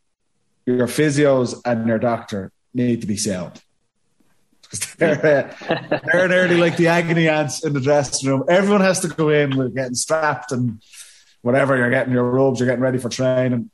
your 0.65 0.87
physios 0.87 1.61
and 1.67 1.87
your 1.87 1.99
doctor 1.99 2.51
need 2.73 3.03
to 3.03 3.07
be 3.07 3.17
sound 3.19 3.63
because 4.71 4.95
they're, 4.95 5.55
uh, 5.91 5.99
they're 6.13 6.29
nearly 6.29 6.57
like 6.57 6.77
the 6.77 6.89
agony 6.89 7.29
ants 7.29 7.65
in 7.65 7.73
the 7.73 7.81
dressing 7.81 8.29
room. 8.29 8.45
Everyone 8.49 8.81
has 8.81 9.01
to 9.01 9.09
go 9.09 9.31
in 9.31 9.57
with 9.57 9.75
getting 9.75 9.95
strapped 9.95 10.53
and 10.53 10.83
whatever. 11.43 11.77
You're 11.77 11.91
getting 11.91 12.13
your 12.13 12.31
robes, 12.31 12.61
you're 12.61 12.69
getting 12.69 12.83
ready 12.83 12.99
for 12.99 13.09
training. 13.09 13.71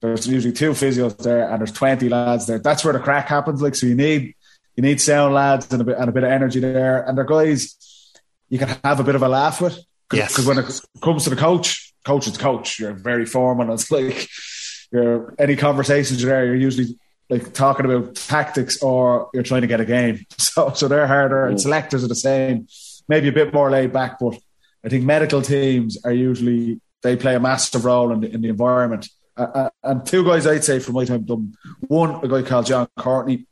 There's 0.00 0.26
usually 0.26 0.54
two 0.54 0.70
physios 0.70 1.16
there, 1.18 1.50
and 1.50 1.60
there's 1.60 1.72
20 1.72 2.08
lads 2.08 2.46
there. 2.46 2.58
That's 2.58 2.82
where 2.82 2.94
the 2.94 3.00
crack 3.00 3.28
happens. 3.28 3.60
Like 3.60 3.74
so, 3.74 3.86
you 3.86 3.94
need 3.94 4.34
you 4.76 4.82
need 4.82 5.00
sound 5.00 5.34
lads 5.34 5.70
and 5.72 5.82
a 5.82 5.84
bit 5.84 5.98
and 5.98 6.08
a 6.08 6.12
bit 6.12 6.24
of 6.24 6.30
energy 6.30 6.60
there, 6.60 7.02
and 7.02 7.18
they're 7.18 7.24
guys 7.24 7.76
you 8.48 8.58
can 8.58 8.68
have 8.82 9.00
a 9.00 9.04
bit 9.04 9.14
of 9.14 9.22
a 9.22 9.28
laugh 9.28 9.60
with. 9.60 9.74
Cause, 10.08 10.18
yes, 10.18 10.32
because 10.32 10.46
when 10.46 10.58
it 10.58 10.80
comes 11.02 11.24
to 11.24 11.30
the 11.30 11.36
coach, 11.36 11.94
coach 12.04 12.26
is 12.26 12.36
coach. 12.36 12.80
You're 12.80 12.92
very 12.92 13.26
formal. 13.26 13.72
It's 13.72 13.90
like 13.90 14.28
you're 14.90 15.34
any 15.38 15.56
conversations 15.56 16.22
you're 16.22 16.30
there. 16.30 16.46
You're 16.46 16.56
usually 16.56 16.98
like 17.30 17.54
talking 17.54 17.86
about 17.86 18.16
tactics 18.16 18.82
or 18.82 19.30
you're 19.32 19.44
trying 19.44 19.62
to 19.62 19.66
get 19.66 19.80
a 19.80 19.84
game. 19.84 20.26
So 20.38 20.72
so 20.74 20.88
they're 20.88 21.06
harder 21.06 21.46
and 21.46 21.60
selectors 21.60 22.02
are 22.02 22.08
the 22.08 22.14
same. 22.14 22.66
Maybe 23.08 23.28
a 23.28 23.32
bit 23.32 23.54
more 23.54 23.70
laid 23.70 23.92
back, 23.92 24.18
but 24.18 24.36
I 24.84 24.88
think 24.88 25.04
medical 25.04 25.42
teams 25.42 25.96
are 26.04 26.12
usually 26.12 26.80
they 27.02 27.16
play 27.16 27.34
a 27.34 27.40
massive 27.40 27.84
role 27.84 28.12
in 28.12 28.20
the, 28.20 28.30
in 28.32 28.40
the 28.42 28.48
environment. 28.48 29.08
Uh, 29.36 29.70
and 29.82 30.04
two 30.04 30.24
guys 30.24 30.46
I'd 30.46 30.64
say 30.64 30.80
from 30.80 30.94
my 30.94 31.04
time. 31.04 31.24
One, 31.86 32.22
a 32.24 32.28
guy 32.28 32.42
called 32.42 32.66
John 32.66 32.88
Courtney, 32.98 33.46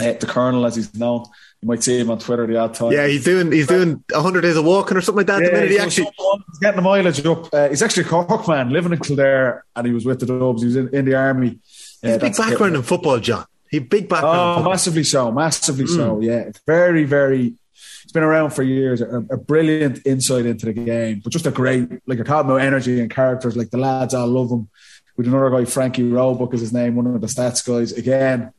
uh, 0.00 0.12
the 0.12 0.26
Colonel 0.26 0.64
as 0.64 0.76
he's 0.76 0.94
known. 0.94 1.24
You 1.60 1.68
might 1.68 1.82
see 1.82 1.98
him 1.98 2.10
on 2.10 2.20
Twitter 2.20 2.46
the 2.46 2.56
odd 2.56 2.74
time. 2.74 2.92
Yeah, 2.92 3.08
he's 3.08 3.24
doing 3.24 3.50
he's 3.50 3.66
doing 3.66 4.04
hundred 4.12 4.42
days 4.42 4.56
of 4.56 4.64
walking 4.64 4.96
or 4.96 5.00
something 5.00 5.26
like 5.26 5.26
that. 5.26 5.42
Yeah, 5.42 5.48
the 5.48 5.54
minute 5.54 5.70
he 5.70 5.78
actually 5.78 6.04
he's 6.04 6.58
getting 6.60 6.76
the 6.76 6.82
mileage 6.82 7.26
up. 7.26 7.52
Uh, 7.52 7.68
he's 7.68 7.82
actually 7.82 8.04
a 8.04 8.06
Cork 8.06 8.46
man, 8.46 8.70
living 8.70 8.92
in 8.92 9.00
Kildare, 9.00 9.64
and 9.74 9.86
he 9.86 9.92
was 9.92 10.04
with 10.04 10.20
the 10.20 10.26
Dubs. 10.26 10.62
He 10.62 10.66
was 10.66 10.76
in, 10.76 10.94
in 10.94 11.04
the 11.04 11.14
army 11.16 11.58
He's 12.02 12.16
a 12.16 12.18
big 12.18 12.36
background 12.36 12.76
in 12.76 12.82
football, 12.82 13.18
John. 13.18 13.44
He 13.70 13.80
big 13.80 14.08
background. 14.08 14.64
Oh, 14.64 14.70
massively 14.70 15.04
so, 15.04 15.30
massively 15.30 15.84
mm. 15.84 15.96
so. 15.96 16.20
Yeah, 16.20 16.50
very, 16.66 17.04
very. 17.04 17.54
It's 18.02 18.12
been 18.12 18.22
around 18.22 18.50
for 18.50 18.62
years. 18.62 19.00
A, 19.00 19.18
a, 19.30 19.36
brilliant 19.36 20.06
insight 20.06 20.46
into 20.46 20.66
the 20.66 20.72
game, 20.72 21.20
but 21.22 21.30
just 21.30 21.46
a 21.46 21.50
great, 21.50 21.90
like 22.06 22.18
talking 22.24 22.50
about 22.50 22.62
energy 22.62 23.00
and 23.00 23.10
characters. 23.10 23.56
Like 23.56 23.70
the 23.70 23.76
lads, 23.76 24.14
I 24.14 24.22
love 24.22 24.50
him. 24.50 24.68
With 25.16 25.26
another 25.26 25.50
guy, 25.50 25.64
Frankie 25.64 26.04
Roebuck 26.04 26.54
is 26.54 26.60
his 26.60 26.72
name, 26.72 26.94
one 26.94 27.06
of 27.06 27.20
the 27.20 27.26
stats 27.26 27.66
guys. 27.66 27.92
Again, 27.92 28.52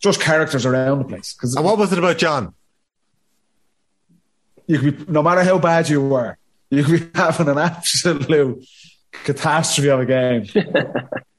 just 0.00 0.20
characters 0.20 0.64
around 0.64 1.00
the 1.00 1.04
place. 1.04 1.34
Because 1.34 1.56
and 1.56 1.64
what 1.64 1.76
was 1.76 1.92
it 1.92 1.98
about 1.98 2.16
John? 2.16 2.54
You 4.66 4.78
could 4.78 5.06
be, 5.06 5.12
no 5.12 5.22
matter 5.22 5.42
how 5.42 5.58
bad 5.58 5.88
you 5.88 6.00
were, 6.00 6.38
you 6.70 6.84
could 6.84 7.12
be 7.12 7.18
having 7.18 7.48
an 7.48 7.58
absolute 7.58 8.28
catastrophe 9.24 9.88
of 9.88 10.00
a 10.00 10.06
game. 10.06 10.46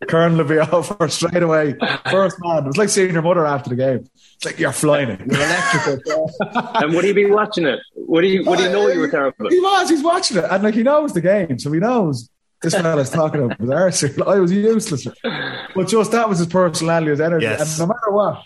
Colonel 0.07 0.37
would 0.37 0.47
be 0.47 0.59
over 0.59 1.07
straight 1.09 1.43
away. 1.43 1.75
First 2.09 2.37
man. 2.39 2.63
It 2.63 2.67
was 2.67 2.77
like 2.77 2.89
seeing 2.89 3.13
your 3.13 3.21
mother 3.21 3.45
after 3.45 3.69
the 3.69 3.75
game. 3.75 4.07
It's 4.35 4.45
like 4.45 4.59
you're 4.59 4.71
flying 4.71 5.09
it. 5.09 5.19
You're 5.19 5.41
electrical. 5.41 6.31
and 6.75 6.93
would 6.93 7.03
he 7.03 7.13
be 7.13 7.25
watching 7.25 7.65
it? 7.65 7.79
Would 7.95 8.23
he 8.23 8.39
would 8.39 8.59
he 8.59 8.65
know 8.65 8.87
you 8.87 8.99
were 8.99 9.09
terrible? 9.09 9.49
He 9.49 9.59
was, 9.59 9.89
he's 9.89 10.03
watching 10.03 10.37
it. 10.37 10.45
And 10.45 10.63
like 10.63 10.73
he 10.73 10.83
knows 10.83 11.13
the 11.13 11.21
game, 11.21 11.57
so 11.59 11.71
he 11.71 11.79
knows 11.79 12.29
this 12.61 12.73
fella's 12.73 13.09
talking 13.09 13.43
about 13.43 13.59
was 13.59 13.69
Arsenal. 13.69 14.29
I 14.29 14.39
was 14.39 14.51
useless. 14.51 15.07
But 15.23 15.87
just 15.87 16.11
that 16.11 16.27
was 16.29 16.39
his 16.39 16.47
personality, 16.47 17.11
his 17.11 17.21
energy. 17.21 17.45
Yes. 17.45 17.79
And 17.79 17.87
no 17.87 17.93
matter 17.93 18.11
what, 18.11 18.43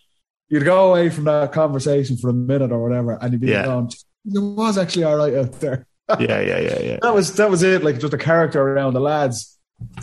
you'd 0.49 0.65
go 0.65 0.91
away 0.91 1.09
from 1.09 1.25
that 1.25 1.51
conversation 1.51 2.17
for 2.17 2.29
a 2.29 2.33
minute 2.33 2.71
or 2.71 2.81
whatever, 2.81 3.17
and 3.21 3.31
you'd 3.31 3.41
be 3.41 3.47
yeah. 3.47 3.65
going, 3.65 3.91
it 4.25 4.39
was 4.39 4.77
actually 4.77 5.03
all 5.03 5.15
right 5.15 5.33
out 5.33 5.59
there. 5.59 5.85
yeah, 6.19 6.39
yeah, 6.41 6.59
yeah, 6.59 6.79
yeah. 6.79 6.97
That 7.01 7.13
was 7.13 7.35
that 7.35 7.49
was 7.49 7.63
it. 7.63 7.83
Like 7.83 7.99
just 7.99 8.13
a 8.13 8.17
character 8.17 8.61
around 8.61 8.93
the 8.93 8.99
lads. 8.99 9.57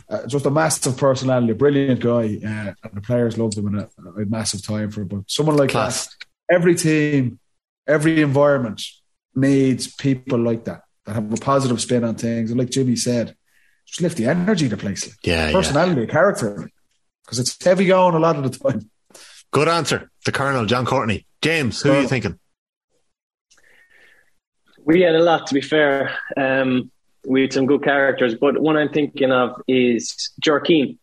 Uh, 0.08 0.26
just 0.26 0.46
a 0.46 0.50
massive 0.50 0.96
personality, 0.96 1.52
a 1.52 1.54
brilliant 1.54 2.00
guy, 2.00 2.38
uh, 2.42 2.72
and 2.82 2.94
the 2.94 3.00
players 3.02 3.36
loved 3.36 3.58
him 3.58 3.66
and 3.66 3.80
a, 3.80 4.22
a 4.22 4.24
massive 4.24 4.62
time 4.62 4.90
for 4.90 5.02
it. 5.02 5.08
But 5.08 5.30
someone 5.30 5.56
like 5.56 5.70
Class. 5.70 6.06
that, 6.06 6.14
every 6.50 6.74
team, 6.74 7.38
every 7.86 8.22
environment 8.22 8.82
needs 9.34 9.94
people 9.94 10.38
like 10.38 10.64
that 10.64 10.82
that 11.04 11.14
have 11.14 11.30
a 11.30 11.36
positive 11.36 11.78
spin 11.80 12.04
on 12.04 12.14
things. 12.14 12.50
And 12.50 12.58
like 12.58 12.70
Jimmy 12.70 12.96
said, 12.96 13.36
just 13.84 14.00
lift 14.00 14.16
the 14.16 14.26
energy 14.26 14.68
the 14.68 14.78
place. 14.78 15.06
Like. 15.06 15.18
Yeah, 15.24 15.52
personality, 15.52 16.02
yeah. 16.02 16.06
character, 16.06 16.70
because 17.24 17.38
it's 17.38 17.62
heavy 17.62 17.86
going 17.86 18.14
a 18.14 18.18
lot 18.18 18.36
of 18.36 18.50
the 18.50 18.58
time. 18.58 18.90
Good 19.50 19.68
answer, 19.68 20.10
the 20.24 20.32
Colonel 20.32 20.64
John 20.64 20.86
Courtney. 20.86 21.26
James, 21.42 21.82
who 21.82 21.92
are 21.92 22.00
you 22.00 22.08
thinking? 22.08 22.38
We 24.86 25.02
had 25.02 25.14
a 25.14 25.22
lot, 25.22 25.46
to 25.48 25.54
be 25.54 25.60
fair. 25.60 26.16
Um, 26.36 26.90
we 27.26 27.42
had 27.42 27.52
some 27.52 27.66
good 27.66 27.82
characters, 27.82 28.34
but 28.34 28.58
one 28.58 28.76
I'm 28.76 28.88
thinking 28.88 29.32
of 29.32 29.60
is 29.68 30.30
Jorkeen, 30.40 30.96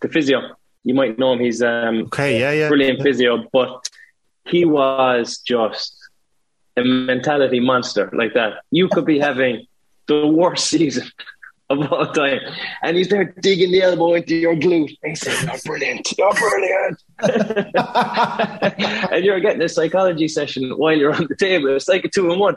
the 0.00 0.08
physio. 0.08 0.56
You 0.82 0.94
might 0.94 1.18
know 1.18 1.32
him. 1.34 1.40
He's 1.40 1.62
um, 1.62 2.04
okay, 2.06 2.40
yeah, 2.40 2.52
yeah, 2.52 2.68
brilliant 2.68 2.98
yeah. 2.98 3.04
physio, 3.04 3.48
but 3.52 3.88
he 4.46 4.64
was 4.64 5.38
just 5.38 5.96
a 6.76 6.84
mentality 6.84 7.60
monster 7.60 8.10
like 8.12 8.34
that, 8.34 8.62
you 8.70 8.88
could 8.88 9.06
be 9.06 9.18
having 9.18 9.66
the 10.06 10.26
worst 10.26 10.66
season 10.70 11.08
of 11.68 11.92
all 11.92 12.06
time. 12.12 12.38
And 12.82 12.96
he's 12.96 13.08
there 13.08 13.24
digging 13.40 13.72
the 13.72 13.82
elbow 13.82 14.14
into 14.14 14.36
your 14.36 14.54
glute. 14.54 14.96
And 15.02 15.10
he's 15.10 15.20
saying, 15.20 15.46
You're 15.46 15.58
brilliant. 15.64 16.12
You're 16.16 16.34
brilliant. 16.34 17.02
and 19.12 19.24
you're 19.24 19.40
getting 19.40 19.62
a 19.62 19.68
psychology 19.68 20.28
session 20.28 20.70
while 20.76 20.96
you're 20.96 21.14
on 21.14 21.26
the 21.28 21.36
table. 21.36 21.74
It's 21.74 21.88
like 21.88 22.04
a 22.04 22.08
two 22.08 22.30
in 22.30 22.38
one. 22.38 22.56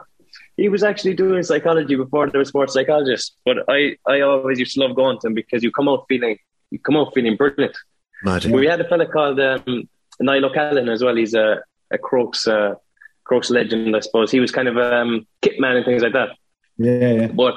He 0.60 0.70
was 0.70 0.84
actually 0.84 1.14
doing 1.14 1.44
psychology 1.44 1.96
before 1.96 2.30
there 2.30 2.40
was 2.40 2.50
sports 2.50 2.74
psychologists. 2.74 3.36
But 3.46 3.58
I, 3.68 3.96
I 4.06 4.22
always 4.22 4.60
used 4.60 4.74
to 4.76 4.82
love 4.82 4.96
going 4.96 5.18
to 5.20 5.28
him 5.28 5.34
because 5.34 5.64
you 5.64 5.72
come 5.72 5.88
out 5.88 6.06
feeling 6.10 6.38
you 6.72 6.80
come 6.80 6.98
out 6.98 7.14
feeling 7.14 7.36
brilliant. 7.36 7.76
Imagine. 8.24 8.52
We 8.52 8.68
had 8.68 8.82
a 8.82 8.88
fella 8.88 9.06
called 9.06 9.40
um, 9.40 9.90
Niall 10.20 10.46
O'Callaghan 10.46 10.90
as 10.90 11.04
well. 11.04 11.16
He's 11.16 11.34
a, 11.34 11.64
a 11.92 11.98
Crokes 11.98 12.48
uh, 12.48 12.76
Crokes 13.24 13.50
legend, 13.50 13.96
I 13.96 14.02
suppose. 14.02 14.32
He 14.32 14.40
was 14.40 14.52
kind 14.52 14.68
of 14.68 14.78
a 14.78 14.98
um, 14.98 15.28
kit 15.42 15.60
man 15.60 15.78
and 15.78 15.86
things 15.86 16.04
like 16.04 16.14
that. 16.14 16.30
Yeah, 16.78 17.12
yeah. 17.14 17.28
But 17.28 17.56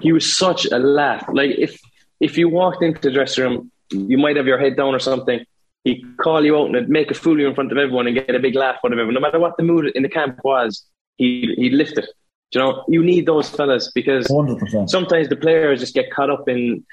he 0.00 0.12
was 0.12 0.36
such 0.36 0.66
a 0.66 0.78
laugh. 0.78 1.24
Like 1.32 1.52
if 1.58 1.80
if 2.20 2.38
you 2.38 2.48
walked 2.48 2.82
into 2.82 3.00
the 3.00 3.10
dressing 3.10 3.44
room, 3.44 3.72
you 3.90 4.18
might 4.18 4.36
have 4.36 4.46
your 4.46 4.58
head 4.58 4.76
down 4.76 4.94
or 4.94 5.00
something. 5.00 5.44
He'd 5.84 6.04
call 6.16 6.44
you 6.44 6.56
out 6.56 6.74
and 6.74 6.88
make 6.88 7.10
a 7.10 7.14
fool 7.14 7.34
of 7.34 7.40
you 7.40 7.48
in 7.48 7.54
front 7.54 7.72
of 7.72 7.78
everyone 7.78 8.06
and 8.06 8.14
get 8.14 8.34
a 8.34 8.38
big 8.38 8.54
laugh 8.54 8.76
out 8.84 8.92
of 8.92 8.98
everyone. 8.98 9.14
No 9.14 9.20
matter 9.20 9.40
what 9.40 9.56
the 9.56 9.64
mood 9.64 9.86
in 9.94 10.02
the 10.02 10.08
camp 10.08 10.38
was, 10.44 10.84
he 11.16 11.54
he'd 11.56 11.72
lift 11.72 11.98
it. 11.98 12.08
Do 12.52 12.58
you 12.58 12.64
know, 12.64 12.84
you 12.88 13.02
need 13.02 13.26
those 13.26 13.48
fellas 13.48 13.90
because 13.94 14.28
100%. 14.28 14.88
sometimes 14.88 15.28
the 15.28 15.36
players 15.36 15.80
just 15.80 15.94
get 15.94 16.10
caught 16.10 16.30
up 16.30 16.48
in 16.48 16.84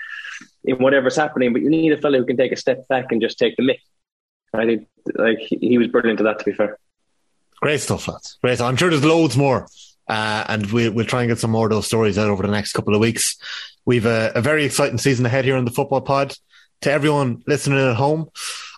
in 0.64 0.78
whatever's 0.78 1.16
happening, 1.16 1.54
but 1.54 1.62
you 1.62 1.70
need 1.70 1.92
a 1.92 1.98
fella 1.98 2.18
who 2.18 2.26
can 2.26 2.38
take 2.38 2.52
a 2.52 2.56
step 2.56 2.88
back 2.88 3.12
and 3.12 3.22
just 3.22 3.38
take 3.38 3.56
the 3.58 3.64
mick. 3.64 3.80
I 4.54 4.66
think 4.66 4.88
like 5.16 5.38
he 5.40 5.58
he 5.58 5.78
was 5.78 5.88
brilliant 5.88 6.20
at 6.20 6.24
that. 6.24 6.40
To 6.40 6.46
be 6.46 6.54
fair, 6.54 6.78
Great 7.62 7.82
stuff, 7.82 8.08
lads. 8.08 8.38
Great. 8.42 8.62
I'm 8.62 8.78
sure 8.78 8.90
there's 8.90 9.04
loads 9.04 9.36
more. 9.36 9.68
Uh, 10.08 10.44
and 10.48 10.66
we, 10.72 10.90
we'll 10.90 11.06
try 11.06 11.22
and 11.22 11.30
get 11.30 11.40
some 11.40 11.52
more 11.52 11.68
of 11.68 11.72
those 11.72 11.86
stories 11.86 12.18
out 12.18 12.30
over 12.30 12.42
the 12.42 12.52
next 12.52 12.74
couple 12.74 12.96
of 12.96 13.02
weeks. 13.02 13.38
We've 13.86 14.06
a, 14.06 14.32
a 14.34 14.42
very 14.42 14.66
exciting 14.66 14.98
season 14.98 15.26
ahead 15.26 15.46
here 15.46 15.56
on 15.56 15.66
the 15.66 15.72
football 15.72 16.02
pod. 16.02 16.36
To 16.82 16.92
everyone 16.92 17.44
listening 17.46 17.80
at 17.80 17.96
home, 17.98 18.30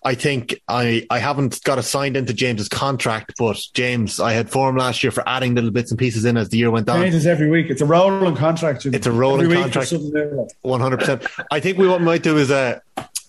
I 0.03 0.15
think 0.15 0.59
I, 0.67 1.05
I 1.11 1.19
haven't 1.19 1.63
got 1.63 1.77
assigned 1.77 2.17
into 2.17 2.33
James's 2.33 2.67
contract, 2.67 3.33
but 3.37 3.57
James, 3.75 4.19
I 4.19 4.33
had 4.33 4.49
formed 4.49 4.79
last 4.79 5.03
year 5.03 5.11
for 5.11 5.23
adding 5.29 5.53
little 5.53 5.69
bits 5.69 5.91
and 5.91 5.99
pieces 5.99 6.25
in 6.25 6.37
as 6.37 6.49
the 6.49 6.57
year 6.57 6.71
went 6.71 6.89
on. 6.89 7.01
Changes 7.01 7.27
every 7.27 7.49
week. 7.51 7.69
It's 7.69 7.81
a 7.81 7.85
rolling 7.85 8.35
contract. 8.35 8.81
Jimmy. 8.81 8.97
It's 8.97 9.05
a 9.05 9.11
rolling 9.11 9.45
Every 9.45 9.57
contract. 9.57 9.89
there's 9.91 10.01
something 10.03 10.13
new. 10.13 10.47
One 10.63 10.81
hundred 10.81 11.01
percent. 11.01 11.25
I 11.51 11.59
think 11.59 11.77
we 11.77 11.87
what 11.87 11.99
we 11.99 12.05
might 12.05 12.23
do 12.23 12.37
is 12.37 12.49
uh, 12.49 12.79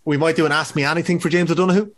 we 0.06 0.16
might 0.16 0.34
do 0.36 0.46
an 0.46 0.52
ask 0.52 0.74
me 0.74 0.82
anything 0.84 1.18
for 1.18 1.28
James 1.28 1.50
O'Donoghue, 1.50 1.92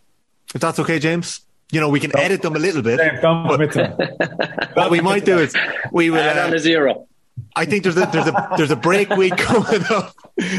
if 0.55 0.61
that's 0.61 0.79
okay, 0.81 0.99
James. 0.99 1.41
You 1.71 1.81
know, 1.81 1.89
we 1.89 1.99
can 2.01 2.17
edit 2.17 2.43
them 2.43 2.57
a 2.57 2.59
little 2.59 2.83
bit. 2.83 2.99
James, 2.99 3.21
don't 3.23 3.49
commit 3.49 3.73
to. 3.73 4.71
What 4.75 4.91
we 4.91 5.01
might 5.01 5.25
do 5.25 5.39
is 5.39 5.55
we 5.93 6.11
will. 6.11 6.19
add 6.21 6.37
on 6.39 6.53
Uh, 6.53 6.57
a 6.57 6.59
zero. 6.59 7.07
I 7.57 7.65
think 7.67 7.85
there's 7.85 7.97
a 7.97 8.07
there's 8.13 8.27
a 8.27 8.49
there's 8.57 8.71
a 8.73 8.77
break 8.77 9.11
week 9.11 9.37
coming 9.39 9.83
up. 9.91 10.13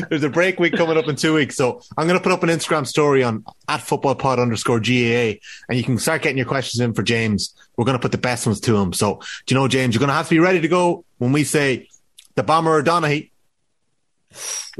There's 0.09 0.23
a 0.23 0.30
break 0.30 0.59
week 0.59 0.77
coming 0.77 0.97
up 0.97 1.07
in 1.07 1.15
two 1.17 1.34
weeks. 1.34 1.55
So 1.57 1.81
I'm 1.97 2.07
going 2.07 2.17
to 2.17 2.23
put 2.23 2.31
up 2.31 2.41
an 2.43 2.49
Instagram 2.49 2.88
story 2.88 3.22
on 3.23 3.43
at 3.67 3.81
footballpod 3.81 4.39
underscore 4.39 4.80
GAA, 4.80 5.39
and 5.67 5.77
you 5.77 5.84
can 5.84 5.97
start 5.97 6.22
getting 6.22 6.38
your 6.38 6.45
questions 6.47 6.80
in 6.80 6.93
for 6.93 7.03
James. 7.03 7.53
We're 7.76 7.84
going 7.85 7.97
to 7.97 8.01
put 8.01 8.13
the 8.13 8.17
best 8.17 8.45
ones 8.45 8.61
to 8.61 8.77
him. 8.77 8.93
So 8.93 9.15
do 9.45 9.53
you 9.53 9.59
know, 9.59 9.67
James, 9.67 9.93
you're 9.93 9.99
going 9.99 10.07
to 10.09 10.13
have 10.13 10.27
to 10.30 10.35
be 10.35 10.39
ready 10.39 10.61
to 10.61 10.67
go 10.69 11.03
when 11.17 11.34
we 11.34 11.43
say 11.43 11.89
the 12.35 12.43
bomber 12.43 12.76
O'Donoghue. 12.77 13.27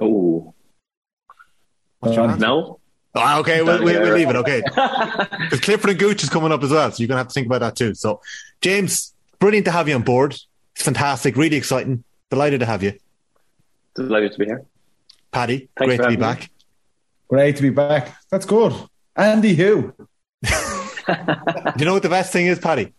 Oh 0.02 0.54
What's 2.00 2.16
your 2.16 2.26
Um, 2.26 2.32
answer? 2.32 2.46
no, 2.46 2.80
Ah, 3.18 3.40
okay, 3.40 3.62
we'll, 3.62 3.84
we'll, 3.84 4.02
we'll 4.02 4.14
leave 4.16 4.30
it. 4.30 4.36
Okay, 4.38 4.62
because 5.40 5.60
Clifford 5.62 5.90
and 5.92 6.00
Gooch 6.00 6.24
is 6.24 6.30
coming 6.30 6.52
up 6.52 6.64
as 6.64 6.72
well, 6.72 6.92
so 6.92 7.02
you're 7.02 7.08
going 7.08 7.16
to 7.16 7.20
have 7.20 7.28
to 7.30 7.34
think 7.34 7.48
about 7.48 7.60
that 7.62 7.76
too. 7.76 7.94
So, 7.96 8.22
James, 8.62 9.14
brilliant 9.40 9.66
to 9.66 9.72
have 9.72 9.88
you 9.90 9.96
on 9.96 10.02
board. 10.02 10.36
It's 10.76 10.84
fantastic, 10.84 11.38
really 11.38 11.56
exciting. 11.56 12.04
Delighted 12.30 12.60
to 12.62 12.66
have 12.66 12.82
you, 12.84 12.94
delighted 13.96 14.32
to 14.34 14.40
be 14.40 14.46
here. 14.46 14.66
Paddy. 15.32 15.70
Thanks 15.78 15.96
great 15.96 15.98
to 15.98 15.98
be 15.98 16.04
having 16.04 16.20
me. 16.20 16.26
back. 16.26 16.50
Great 17.28 17.56
to 17.58 17.62
be 17.62 17.70
back. 17.70 18.16
That's 18.32 18.46
good. 18.46 18.74
Andy 19.16 19.54
Who? 19.56 19.94
Do 20.44 20.54
you 21.78 21.86
know 21.86 21.94
what 21.94 22.04
the 22.04 22.10
best 22.10 22.34
thing 22.34 22.48
is, 22.48 22.58
Paddy? 22.60 22.94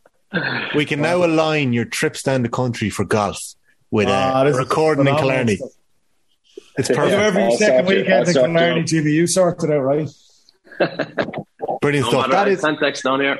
We 0.75 0.85
can 0.85 1.01
now 1.01 1.25
align 1.25 1.73
your 1.73 1.85
trips 1.87 2.23
down 2.23 2.43
the 2.43 2.49
country 2.49 2.91
for 2.91 3.05
golf 3.05 3.55
with 3.91 4.07
Ah, 4.09 4.41
uh, 4.41 4.45
this 4.45 4.55
is 4.55 4.59
recording 4.61 5.07
in 5.07 5.15
phenomenal 5.17 5.31
Killarney. 5.31 5.57
stuff. 5.57 5.71
It's 6.79 6.91
I 6.91 6.93
do 6.93 6.99
perfect. 6.99 7.21
every 7.23 7.43
I'll 7.45 7.51
second 7.57 7.85
sort 7.87 7.97
you- 7.97 8.03
weekend 8.03 8.29
in 8.29 8.35
sort 8.35 8.49
you 8.51 8.55
Killarney, 8.57 8.81
out. 8.81 8.87
Jimmy. 8.87 9.11
You 9.13 9.27
sort 9.27 9.65
it 9.65 9.71
out, 9.71 9.81
right? 9.81 10.09
Brilliant 11.81 12.07
No 12.07 12.11
stuff. 12.11 12.29
matter 12.29 12.33
That 12.33 12.39
what 12.39 12.49
is 12.49 12.61
context 12.61 13.03
down 13.05 13.21
here. 13.21 13.39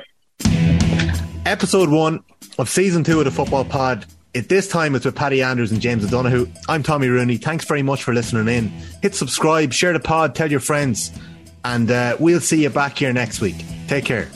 episode 1.45 1.89
one 1.89 2.21
of 2.57 2.67
season 2.69 3.03
two 3.03 3.19
of 3.19 3.25
the 3.25 3.31
Football 3.31 3.63
Pod. 3.65 4.05
At 4.37 4.49
this 4.49 4.67
time, 4.67 4.93
it's 4.93 5.03
with 5.03 5.15
Paddy 5.15 5.41
Andrews 5.41 5.71
and 5.71 5.81
James 5.81 6.05
O'Donoghue. 6.05 6.47
I'm 6.69 6.83
Tommy 6.83 7.07
Rooney. 7.07 7.37
Thanks 7.37 7.65
very 7.65 7.81
much 7.81 8.03
for 8.03 8.13
listening 8.13 8.47
in. 8.55 8.67
Hit 9.01 9.15
subscribe, 9.15 9.73
share 9.73 9.93
the 9.93 9.99
pod, 9.99 10.35
tell 10.35 10.51
your 10.51 10.59
friends, 10.59 11.11
and 11.65 11.89
uh, 11.89 12.17
we'll 12.19 12.39
see 12.39 12.61
you 12.61 12.69
back 12.69 12.99
here 12.99 13.11
next 13.11 13.41
week. 13.41 13.55
Take 13.87 14.05
care. 14.05 14.29